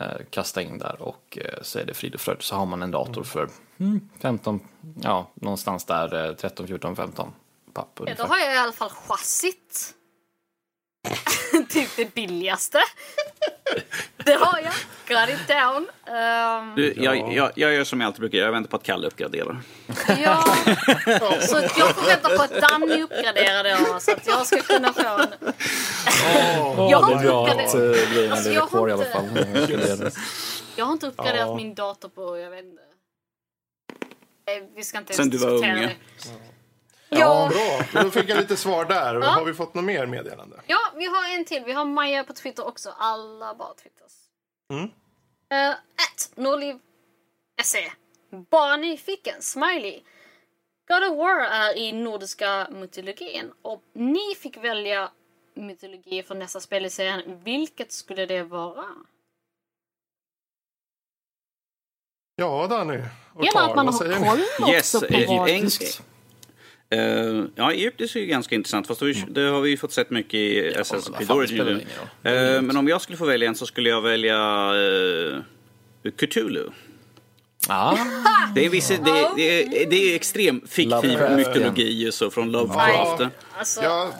Eh, 0.00 0.16
kasta 0.30 0.62
in 0.62 0.78
där 0.78 1.02
och 1.02 1.38
eh, 1.40 1.62
så 1.62 1.78
är 1.78 1.84
det 1.84 1.94
frid 1.94 2.14
och 2.14 2.20
fröjd. 2.20 2.42
Så 2.42 2.56
har 2.56 2.66
man 2.66 2.82
en 2.82 2.90
dator 2.90 3.22
för 3.24 3.48
mm, 3.78 4.08
15, 4.20 4.60
ja 5.02 5.30
någonstans 5.34 5.84
där 5.84 6.28
eh, 6.28 6.34
13, 6.34 6.66
14, 6.66 6.96
15 6.96 7.32
papp 7.72 8.00
Ja, 8.06 8.14
då 8.16 8.24
har 8.24 8.38
jag 8.38 8.54
i 8.54 8.58
alla 8.58 8.72
fall 8.72 8.90
chassit. 8.90 9.94
typ 11.68 11.96
det 11.96 12.14
billigaste. 12.14 12.78
det 14.16 14.32
har 14.32 14.60
jag. 14.60 14.72
Got 15.08 15.28
it 15.40 15.48
down. 15.48 15.76
Um, 15.76 16.74
Du, 16.76 16.94
jag, 16.96 17.32
jag, 17.34 17.52
jag 17.54 17.72
gör 17.74 17.84
som 17.84 18.00
jag 18.00 18.06
alltid 18.06 18.20
brukar 18.20 18.38
göra, 18.38 18.46
jag 18.46 18.52
väntar 18.52 18.70
på 18.70 18.76
att 18.76 18.82
Kalle 18.82 19.06
uppgraderar. 19.06 19.60
ja, 20.22 20.44
så 21.40 21.56
att 21.56 21.78
jag 21.78 21.94
får 21.94 22.06
vänta 22.06 22.28
på 22.36 22.42
att 22.42 22.60
Danny 22.70 23.02
uppgraderar 23.02 23.64
det 23.64 24.00
så 24.00 24.12
att 24.12 24.26
jag 24.26 24.46
ska 24.46 24.62
kunna 24.62 24.92
få 24.92 25.00
en... 25.18 25.28
Åh, 26.56 26.88
Jag 26.90 26.98
har 27.00 27.12
inte 27.12 27.24
grejerna 28.14 28.34
Alltså, 28.34 28.50
jag 28.50 28.66
har 28.66 28.88
inte-. 28.90 30.10
Jag 30.76 30.84
har 30.84 30.92
inte 30.92 31.06
uppgraderat 31.06 31.56
min 31.56 31.74
dator 31.74 32.08
på, 32.08 32.38
jag 32.38 32.50
vet 32.50 32.64
inte. 32.64 32.82
Eh, 34.50 34.62
Vi 34.76 34.84
ska 34.84 34.98
inte 34.98 35.12
Sen 35.14 35.22
ens 35.28 35.40
du 35.42 35.46
var 35.48 35.52
diskutera 35.52 35.76
ung, 35.76 35.82
det. 35.82 35.94
Ja, 37.08 37.18
Ja, 37.18 37.82
bra. 37.92 38.02
Då 38.02 38.10
fick 38.10 38.28
jag 38.30 38.38
lite 38.38 38.56
svar 38.56 38.84
där. 38.84 39.14
Har 39.14 39.44
vi 39.44 39.54
fått 39.54 39.74
något 39.74 39.84
mer 39.84 40.06
meddelande? 40.06 40.60
ja, 40.66 40.78
vi 40.96 41.04
har 41.04 41.34
en 41.34 41.44
till. 41.44 41.64
Vi 41.64 41.72
har 41.72 41.84
Maja 41.84 42.24
på 42.24 42.32
Twitter 42.32 42.66
också. 42.66 42.94
Alla 42.98 43.54
bara 43.54 43.74
twitters. 43.74 44.12
Mm. 44.72 44.84
Uh, 44.84 45.70
at 45.74 46.30
Norliv 46.34 46.78
SE. 47.62 47.92
Bara 48.50 48.76
nyfiken. 48.76 49.42
Smiley. 49.42 50.00
God 50.88 51.04
of 51.04 51.16
War 51.18 51.40
är 51.40 51.76
i 51.78 51.92
nordiska 51.92 52.68
mytologin 52.70 53.52
och 53.62 53.82
ni 53.92 54.34
fick 54.38 54.56
välja 54.56 55.10
mytologi 55.54 56.22
för 56.22 56.34
nästa 56.34 56.60
spel 56.60 56.86
i 56.86 56.90
serien. 56.90 57.40
Vilket 57.44 57.92
skulle 57.92 58.26
det 58.26 58.42
vara? 58.42 58.84
Ja, 62.36 62.66
Danny. 62.66 62.98
Och 63.34 63.44
Carl, 63.52 63.70
att 63.70 63.76
man 63.76 63.86
vad 63.86 63.94
har 63.94 64.00
säger 64.00 64.20
ni? 64.20 64.26
koll 64.28 64.70
Yes, 64.74 64.94
också 64.94 65.06
på 65.06 65.14
eh, 65.14 65.38
vad... 65.38 65.48
en- 65.48 65.70
Eh, 66.90 67.44
ja, 67.54 67.72
Egyptiskt 67.72 68.16
är 68.16 68.20
ju 68.20 68.26
ganska 68.26 68.54
intressant, 68.54 68.86
fast 68.86 69.00
det, 69.00 69.06
har 69.06 69.12
ju- 69.12 69.24
det 69.28 69.40
har 69.42 69.60
vi 69.60 69.70
ju 69.70 69.76
fått 69.76 69.92
sett 69.92 70.10
mycket 70.10 70.34
i 70.34 70.72
Assassin's 70.76 71.08
Mm. 71.16 71.26
vad 71.26 71.48
Creed 71.48 71.60
Origin. 71.60 71.86
men 72.66 72.76
om 72.76 72.88
jag 72.88 73.00
skulle 73.00 73.18
få 73.18 73.24
välja 73.26 73.48
en 73.48 73.54
så 73.54 73.66
skulle 73.66 73.88
jag 73.88 74.00
välja 74.02 74.36
uh, 74.74 75.40
Cthulhu. 76.16 76.70
Ah, 77.68 77.96
Det 78.54 78.66
är, 78.66 78.70
vissa, 78.70 78.94
det, 78.94 79.30
det, 79.36 79.62
är, 79.82 79.90
det 79.90 79.96
är 79.96 80.14
extrem 80.16 80.60
fiktiv 80.68 80.90
Lovecraftian. 80.90 81.36
mytologi 81.36 82.12
så 82.12 82.30
från 82.30 82.52
Lovecraft. 82.52 83.18
Nej, 83.20 83.28
alltså, 83.58 83.82
Ja, 83.82 84.12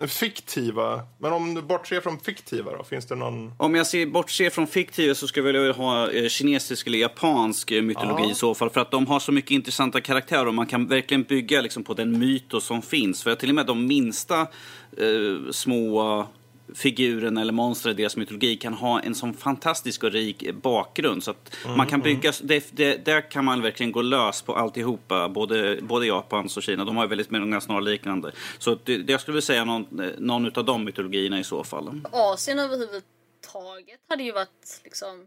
fiktiva. 0.00 1.00
Men 1.18 1.32
om 1.32 1.54
du 1.54 1.62
bortser 1.62 2.00
från 2.00 2.18
fiktiva 2.20 2.76
då, 2.76 2.84
finns 2.84 3.06
det 3.06 3.14
någon? 3.14 3.52
Om 3.58 3.74
jag 3.74 3.86
ser, 3.86 4.06
bortser 4.06 4.50
från 4.50 4.66
fiktiva 4.66 5.14
så 5.14 5.28
skulle 5.28 5.48
jag 5.48 5.52
vilja 5.54 5.72
ha 5.72 6.10
eh, 6.10 6.28
kinesisk 6.28 6.86
eller 6.86 6.98
japansk 6.98 7.70
eh, 7.70 7.82
mytologi 7.82 8.22
Ja. 8.24 8.30
i 8.30 8.34
så 8.34 8.54
fall. 8.54 8.70
För 8.70 8.80
att 8.80 8.90
de 8.90 9.06
har 9.06 9.20
så 9.20 9.32
mycket 9.32 9.50
intressanta 9.50 10.00
karaktärer 10.00 10.46
och 10.46 10.54
man 10.54 10.66
kan 10.66 10.86
verkligen 10.86 11.22
bygga 11.22 11.60
liksom, 11.60 11.84
på 11.84 11.94
den 11.94 12.18
mytos 12.18 12.64
som 12.64 12.82
finns. 12.82 13.22
För 13.22 13.30
att 13.30 13.38
till 13.38 13.48
och 13.48 13.54
med 13.54 13.66
de 13.66 13.86
minsta 13.86 14.40
eh, 14.40 15.50
små 15.50 16.26
figuren 16.74 17.38
eller 17.38 17.52
monster 17.52 17.90
i 17.90 17.94
deras 17.94 18.16
mytologi 18.16 18.56
kan 18.56 18.74
ha 18.74 19.00
en 19.00 19.14
sån 19.14 19.34
fantastisk 19.34 20.04
och 20.04 20.12
rik 20.12 20.54
bakgrund. 20.54 21.24
Så 21.24 21.30
att 21.30 21.56
man 21.76 21.86
kan 21.86 22.00
bygga, 22.00 22.32
det, 22.42 22.76
det, 22.76 23.04
där 23.04 23.30
kan 23.30 23.44
man 23.44 23.62
verkligen 23.62 23.92
gå 23.92 24.02
lös 24.02 24.42
på 24.42 24.54
alltihopa, 24.54 25.28
både, 25.28 25.78
både 25.82 26.06
Japans 26.06 26.56
och 26.56 26.62
Kina. 26.62 26.84
De 26.84 26.96
har 26.96 27.04
ju 27.04 27.08
väldigt 27.08 27.30
många 27.30 27.60
snarliknande. 27.60 28.32
Så 28.58 28.78
det, 28.84 29.10
jag 29.10 29.20
skulle 29.20 29.32
vilja 29.32 29.46
säga 29.46 29.64
någon, 29.64 29.86
någon 30.18 30.58
av 30.58 30.64
de 30.64 30.84
mytologierna 30.84 31.40
i 31.40 31.44
så 31.44 31.64
fall. 31.64 32.00
Asien 32.12 32.58
överhuvudtaget 32.58 34.00
hade 34.08 34.22
ju 34.22 34.32
varit 34.32 34.80
liksom... 34.84 35.26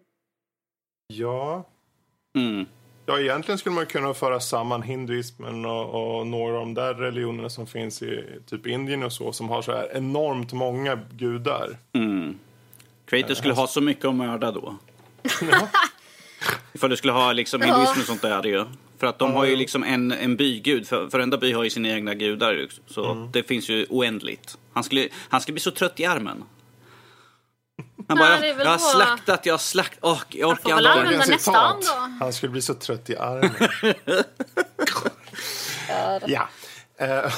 Ja. 1.13 1.65
Mm. 2.37 2.65
Ja, 3.09 3.19
egentligen 3.19 3.57
skulle 3.57 3.75
man 3.75 3.85
kunna 3.85 4.13
föra 4.13 4.39
samman 4.39 4.81
hinduismen 4.81 5.65
och, 5.65 6.19
och 6.19 6.27
några 6.27 6.53
av 6.53 6.59
de 6.59 6.73
där 6.73 6.93
religionerna 6.93 7.49
som 7.49 7.67
finns 7.67 8.01
i 8.01 8.23
typ 8.49 8.67
Indien 8.67 9.03
och 9.03 9.13
så, 9.13 9.33
som 9.33 9.49
har 9.49 9.61
så 9.61 9.71
här 9.71 9.97
enormt 9.97 10.53
många 10.53 10.99
gudar. 11.11 11.77
Mm. 11.93 12.39
Kratos 13.05 13.37
skulle 13.37 13.53
ha 13.53 13.67
så 13.67 13.81
mycket 13.81 14.05
att 14.05 14.15
mörda 14.15 14.51
då. 14.51 14.75
Ifall 16.73 16.89
du 16.89 16.97
skulle 16.97 17.13
ha 17.13 17.33
liksom 17.33 17.61
hinduism 17.61 17.99
och 17.99 18.05
sånt 18.05 18.21
där 18.21 18.43
ju. 18.43 18.65
För 18.97 19.07
att 19.07 19.19
de 19.19 19.33
har 19.33 19.45
ju 19.45 19.55
liksom 19.55 19.83
en, 19.83 20.11
en 20.11 20.35
bygud. 20.35 20.87
För, 20.87 21.05
varenda 21.05 21.37
by 21.37 21.51
har 21.51 21.63
ju 21.63 21.69
sina 21.69 21.89
egna 21.89 22.13
gudar. 22.13 22.67
Så 22.87 23.29
det 23.33 23.43
finns 23.43 23.69
ju 23.69 23.85
oändligt. 23.89 24.57
Han 24.73 24.83
skulle, 24.83 25.07
han 25.29 25.41
skulle 25.41 25.53
bli 25.53 25.61
så 25.61 25.71
trött 25.71 25.99
i 25.99 26.05
armen. 26.05 26.43
Han 28.07 28.17
bara, 28.17 28.39
Nej, 28.39 28.55
jag, 28.59 28.65
har 28.65 28.77
slaktat, 28.77 29.45
jag 29.45 29.53
har 29.53 29.57
slakt... 29.57 29.99
Åh, 30.01 30.21
jag 30.29 30.61
får 30.61 30.69
orkar 30.69 30.75
väl 30.75 30.85
inte. 30.85 30.91
använda 30.91 31.11
Dagens 31.11 31.29
nästa 31.29 31.57
arm 31.59 31.79
då. 31.81 32.25
Han 32.25 32.33
skulle 32.33 32.49
bli 32.51 32.61
så 32.61 32.73
trött 32.73 33.09
i 33.09 33.17
armen. 33.17 33.51
ja. 36.25 36.49
Eh, 36.97 37.07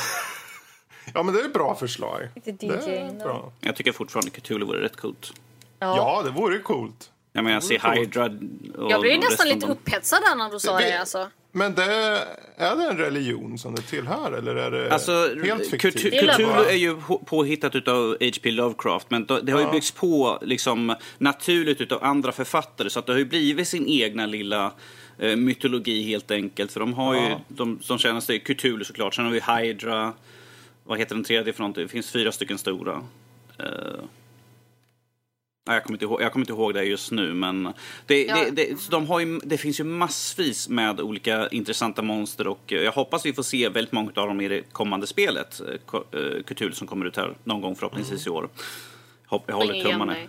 ja, 1.14 1.24
men 1.24 1.34
det 1.34 1.42
är 1.42 1.46
ett 1.46 1.54
bra 1.54 1.76
förslag. 1.76 2.30
Lite 2.36 2.52
Det 2.52 2.68
är 2.98 3.24
bra. 3.24 3.52
Jag 3.60 3.76
tycker 3.76 3.92
fortfarande 3.92 4.32
Cthulhu 4.32 4.66
vore 4.66 4.82
rätt 4.84 4.96
coolt. 4.98 5.34
Ja, 5.80 6.22
det 6.26 6.30
vore 6.30 6.60
coolt. 6.60 7.12
Jag 7.34 7.44
menar, 7.44 7.56
jag 7.56 7.64
ser 7.64 7.78
coolt. 7.80 7.98
Hydra 7.98 8.26
och 8.78 8.92
Jag 8.92 9.02
blev 9.02 9.20
nästan 9.20 9.48
lite 9.48 9.68
upphetsad 9.68 10.20
när 10.38 10.50
du 10.50 10.60
sa 10.60 10.78
Det- 10.78 10.86
det 10.86 11.00
alltså. 11.00 11.30
Men 11.52 11.76
det, 11.76 11.84
är 12.56 12.76
det 12.76 12.84
en 12.84 12.98
religion 12.98 13.58
som 13.58 13.76
det 13.76 13.82
tillhör 13.82 14.32
eller 14.32 14.56
är 14.56 14.72
det 14.72 14.94
Alltså, 14.94 15.36
helt 15.44 15.70
fiktivt? 15.70 15.94
Cthulhu 15.96 16.64
är 16.70 16.76
ju 16.76 16.98
påhittat 17.26 17.76
utav 17.76 18.18
H.P. 18.20 18.52
Lovecraft, 18.52 19.12
men 19.12 19.26
det 19.26 19.52
har 19.52 19.60
ju 19.60 19.66
Ja. 19.66 19.72
byggts 19.72 19.92
på 19.92 20.40
liksom 20.42 20.96
naturligt 21.18 21.82
utav 21.82 22.04
andra 22.04 22.32
författare, 22.32 22.90
så 22.90 23.00
att 23.00 23.06
det 23.06 23.12
har 23.12 23.20
ju 23.20 23.26
blivit 23.26 23.68
sin 23.68 23.88
egna 23.88 24.26
lilla 24.26 24.72
eh, 25.20 25.36
mytologi 25.36 26.04
helt 26.04 26.32
enkelt. 26.32 26.72
För 26.72 26.80
de 26.80 26.94
har 26.94 27.16
ju, 27.16 27.22
Ja. 27.22 27.42
de 27.48 27.80
som 27.82 27.98
känner 27.98 28.20
sig 28.20 28.40
Cthulhu 28.40 28.84
såklart, 28.84 29.16
sen 29.16 29.26
har 29.26 29.32
vi 29.32 29.42
Hydra, 29.68 30.14
vad 30.84 31.00
heter 31.00 31.16
den 31.16 31.24
tredje 31.24 31.54
för 31.54 31.60
någonting? 31.60 31.84
Det 31.84 31.90
finns 31.90 32.12
fyra 32.12 32.32
stycken 32.32 32.58
stora. 32.58 33.04
Eh, 33.60 33.66
jag, 35.66 35.84
kommer 35.84 35.96
inte 35.96 36.06
ihåg, 36.06 36.22
jag 36.22 36.32
kommer 36.32 36.44
inte 36.44 36.54
ihåg 36.54 36.74
det 36.74 36.84
just 36.84 37.12
nu, 37.12 37.34
men 37.34 37.74
det, 38.06 38.24
Ja. 38.26 38.36
det, 38.36 38.52
det, 38.52 38.90
de 38.90 39.08
har 39.08 39.20
ju, 39.20 39.40
det 39.44 39.58
finns 39.58 39.80
ju 39.80 39.84
massvis 39.84 40.70
med 40.70 41.00
olika 41.02 41.48
intressanta 41.50 42.02
monster 42.02 42.48
och 42.48 42.60
jag 42.72 42.92
hoppas 42.92 43.26
vi 43.26 43.34
får 43.34 43.44
se 43.44 43.70
väldigt 43.70 43.92
många 43.92 44.12
av 44.16 44.28
dem 44.28 44.42
i 44.42 44.48
det 44.48 44.62
kommande 44.72 45.08
spelet, 45.08 45.60
eh, 45.60 45.78
Ko- 45.86 46.04
eh, 46.12 46.44
Cthulhu 46.44 46.74
som 46.74 46.88
kommer 46.88 47.06
ut 47.06 47.18
här 47.18 47.36
någon 47.44 47.62
gång 47.62 47.76
förhoppningsvis 47.76 48.28
i 48.28 48.30
år. 48.30 48.50
Hopp, 49.28 49.44
jag 49.48 49.56
håller 49.56 49.84
tummarna. 49.84 50.14
dig. 50.14 50.28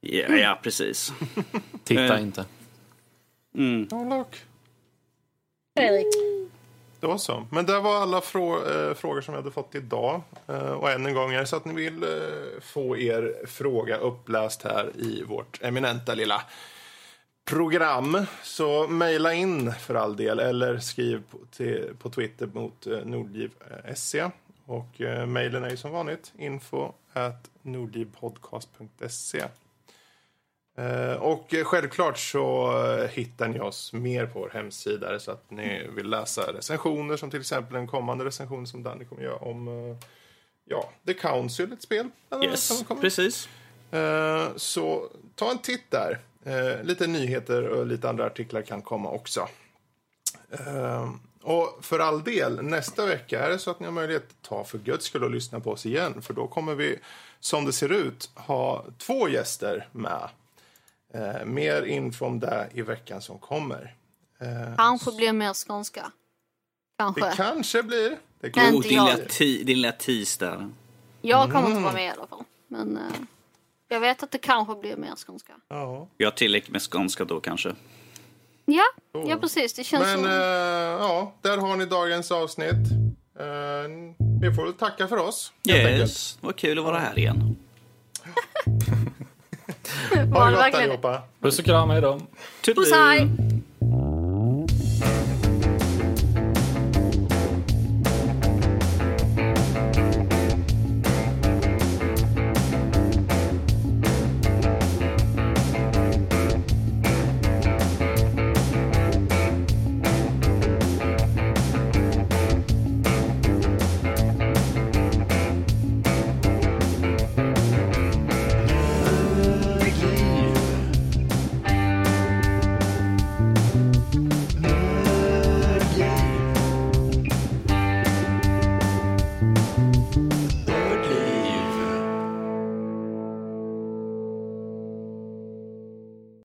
Ja, 0.00 0.36
ja, 0.36 0.58
precis. 0.62 1.12
Titta 1.84 2.16
Eh. 2.16 2.22
inte. 2.22 2.44
Mm. 3.58 3.88
Look. 3.90 4.36
Fredrik. 5.78 6.06
Det 7.06 7.10
var 7.10 7.18
så. 7.18 7.46
Men 7.50 7.66
det 7.66 7.80
var 7.80 7.96
alla 8.02 8.20
frå- 8.20 8.88
eh, 8.88 8.94
frågor 8.94 9.20
som 9.20 9.34
vi 9.34 9.38
hade 9.40 9.50
fått 9.50 9.74
idag. 9.74 10.22
Eh, 10.46 10.70
och 10.70 10.90
än 10.90 11.06
en 11.06 11.14
gång, 11.14 11.32
är 11.32 11.40
det 11.40 11.46
så 11.46 11.56
att 11.56 11.64
ni 11.64 11.74
vill 11.74 12.02
eh, 12.02 12.08
få 12.62 12.96
er 12.96 13.46
fråga 13.46 13.96
uppläst 13.96 14.62
här 14.62 14.90
i 14.96 15.22
vårt 15.22 15.62
eminenta 15.62 16.14
lilla 16.14 16.42
program 17.44 18.26
så 18.42 18.88
mejla 18.88 19.34
in 19.34 19.72
för 19.72 19.94
all 19.94 20.16
del 20.16 20.38
eller 20.38 20.78
skriv 20.78 21.22
på, 21.30 21.38
till, 21.56 21.94
på 21.98 22.10
Twitter 22.10 22.46
mot 22.46 22.86
eh, 22.86 22.98
nordliv.se. 23.04 24.30
Och 24.64 25.00
eh, 25.00 25.26
mejlen 25.26 25.64
är 25.64 25.70
ju 25.70 25.76
som 25.76 25.90
vanligt 25.92 26.32
info 26.38 26.92
at 27.12 27.50
nordlivpodcast.se. 27.62 29.44
Eh, 30.76 31.12
Och 31.12 31.54
självklart 31.64 32.18
så 32.18 32.72
eh, 32.84 33.08
hittar 33.10 33.48
ni 33.48 33.60
oss 33.60 33.92
mer 33.92 34.26
på 34.26 34.38
vår 34.40 34.50
hemsida 34.54 35.18
så 35.18 35.30
att 35.30 35.50
ni 35.50 35.88
vill 35.96 36.08
läsa 36.10 36.52
recensioner 36.52 37.16
som 37.16 37.30
till 37.30 37.40
exempel 37.40 37.76
en 37.76 37.86
kommande 37.86 38.24
recension 38.24 38.66
som 38.66 38.82
Danny 38.82 39.04
kommer 39.04 39.22
göra 39.22 39.36
om 39.36 39.68
eh, 39.68 39.96
ja, 40.64 40.90
The 41.06 41.14
Council, 41.14 41.72
ett 41.72 41.82
spel. 41.82 42.08
Yes, 42.42 42.84
precis. 43.00 43.48
Så 44.56 45.08
ta 45.34 45.50
en 45.50 45.58
titt 45.58 45.90
där. 45.90 46.18
Lite 46.82 47.06
nyheter 47.06 47.68
och 47.68 47.86
lite 47.86 48.08
andra 48.08 48.26
artiklar 48.26 48.62
kan 48.62 48.82
komma 48.82 49.10
också. 49.10 49.48
Och 51.42 51.78
för 51.80 51.98
all 51.98 52.24
del, 52.24 52.62
nästa 52.62 53.06
vecka 53.06 53.46
är 53.46 53.50
det 53.50 53.58
så 53.58 53.70
att 53.70 53.80
ni 53.80 53.86
har 53.86 53.92
möjlighet 53.92 54.22
att 54.22 54.48
ta 54.48 54.64
för 54.64 54.78
guds 54.78 55.04
skull 55.06 55.24
och 55.24 55.30
lyssna 55.30 55.60
på 55.60 55.70
oss 55.70 55.86
igen. 55.86 56.22
För 56.22 56.34
då 56.34 56.46
kommer 56.46 56.74
vi, 56.74 56.98
som 57.40 57.64
det 57.64 57.72
ser 57.72 57.92
ut, 57.92 58.30
ha 58.34 58.84
två 58.98 59.28
gäster 59.28 59.88
med. 59.92 60.28
Eh, 61.14 61.44
mer 61.44 61.82
info 61.82 62.24
om 62.26 62.40
det 62.40 62.68
i 62.74 62.82
veckan 62.82 63.22
som 63.22 63.38
kommer. 63.38 63.94
Eh, 64.40 64.76
Kanske 64.76 65.12
blir 65.12 65.32
mer 65.32 65.66
skånska. 65.66 66.10
Kanske. 66.98 67.20
det 67.28 67.32
kanske 67.36 67.82
blir. 67.82 68.16
Det 68.40 68.50
kan 68.50 68.74
Oh, 68.74 68.82
din, 68.82 68.92
jag. 68.94 69.06
lilla 69.16 69.28
ti, 69.28 69.56
din 69.64 69.76
lilla 69.80 69.92
tis 69.92 70.38
där. 70.38 70.70
Jag 71.22 71.42
kommer 71.52 71.58
Mm. 71.58 71.70
inte 71.72 71.82
vara 71.82 71.92
med 71.94 72.04
i 72.06 72.08
alla 72.08 72.26
fall. 72.26 72.44
Men 72.68 72.96
eh, 72.96 73.02
jag 73.88 74.00
vet 74.00 74.22
att 74.22 74.30
det 74.30 74.38
kanske 74.38 74.74
blir 74.74 74.96
mer 74.96 75.14
skånska. 75.26 75.52
ja. 75.68 76.08
Jag 76.16 76.26
har 76.26 76.32
tillräckligt 76.32 76.72
med 76.72 76.82
skånska 76.82 77.24
då 77.24 77.40
kanske. 77.40 77.74
Ja, 78.64 78.84
ja 79.26 79.36
precis. 79.36 79.74
Det 79.74 79.84
känns 79.84 80.02
Men 80.04 80.18
så. 80.22 80.26
eh, 80.28 80.32
ja, 81.06 81.34
där 81.42 81.56
har 81.58 81.76
ni 81.76 81.86
dagens 81.86 82.30
avsnitt. 82.32 82.70
Eh, 83.38 84.16
vi 84.40 84.52
får 84.54 84.64
väl 84.64 84.72
tacka 84.74 85.08
för 85.08 85.16
oss. 85.16 85.52
Yes, 85.68 86.38
vad 86.40 86.56
kul 86.56 86.78
att 86.78 86.84
vara 86.84 86.98
här 86.98 87.18
igen. 87.18 87.56
ha 90.32 90.50
det 90.50 90.56
gott 90.56 90.74
allihopa. 90.74 91.22
Puss 91.42 91.58
och 91.58 91.64
kram, 91.64 91.90
hej 91.90 92.00
då. 92.00 92.20
Puss. 92.64 92.90
Typ. 92.90 94.05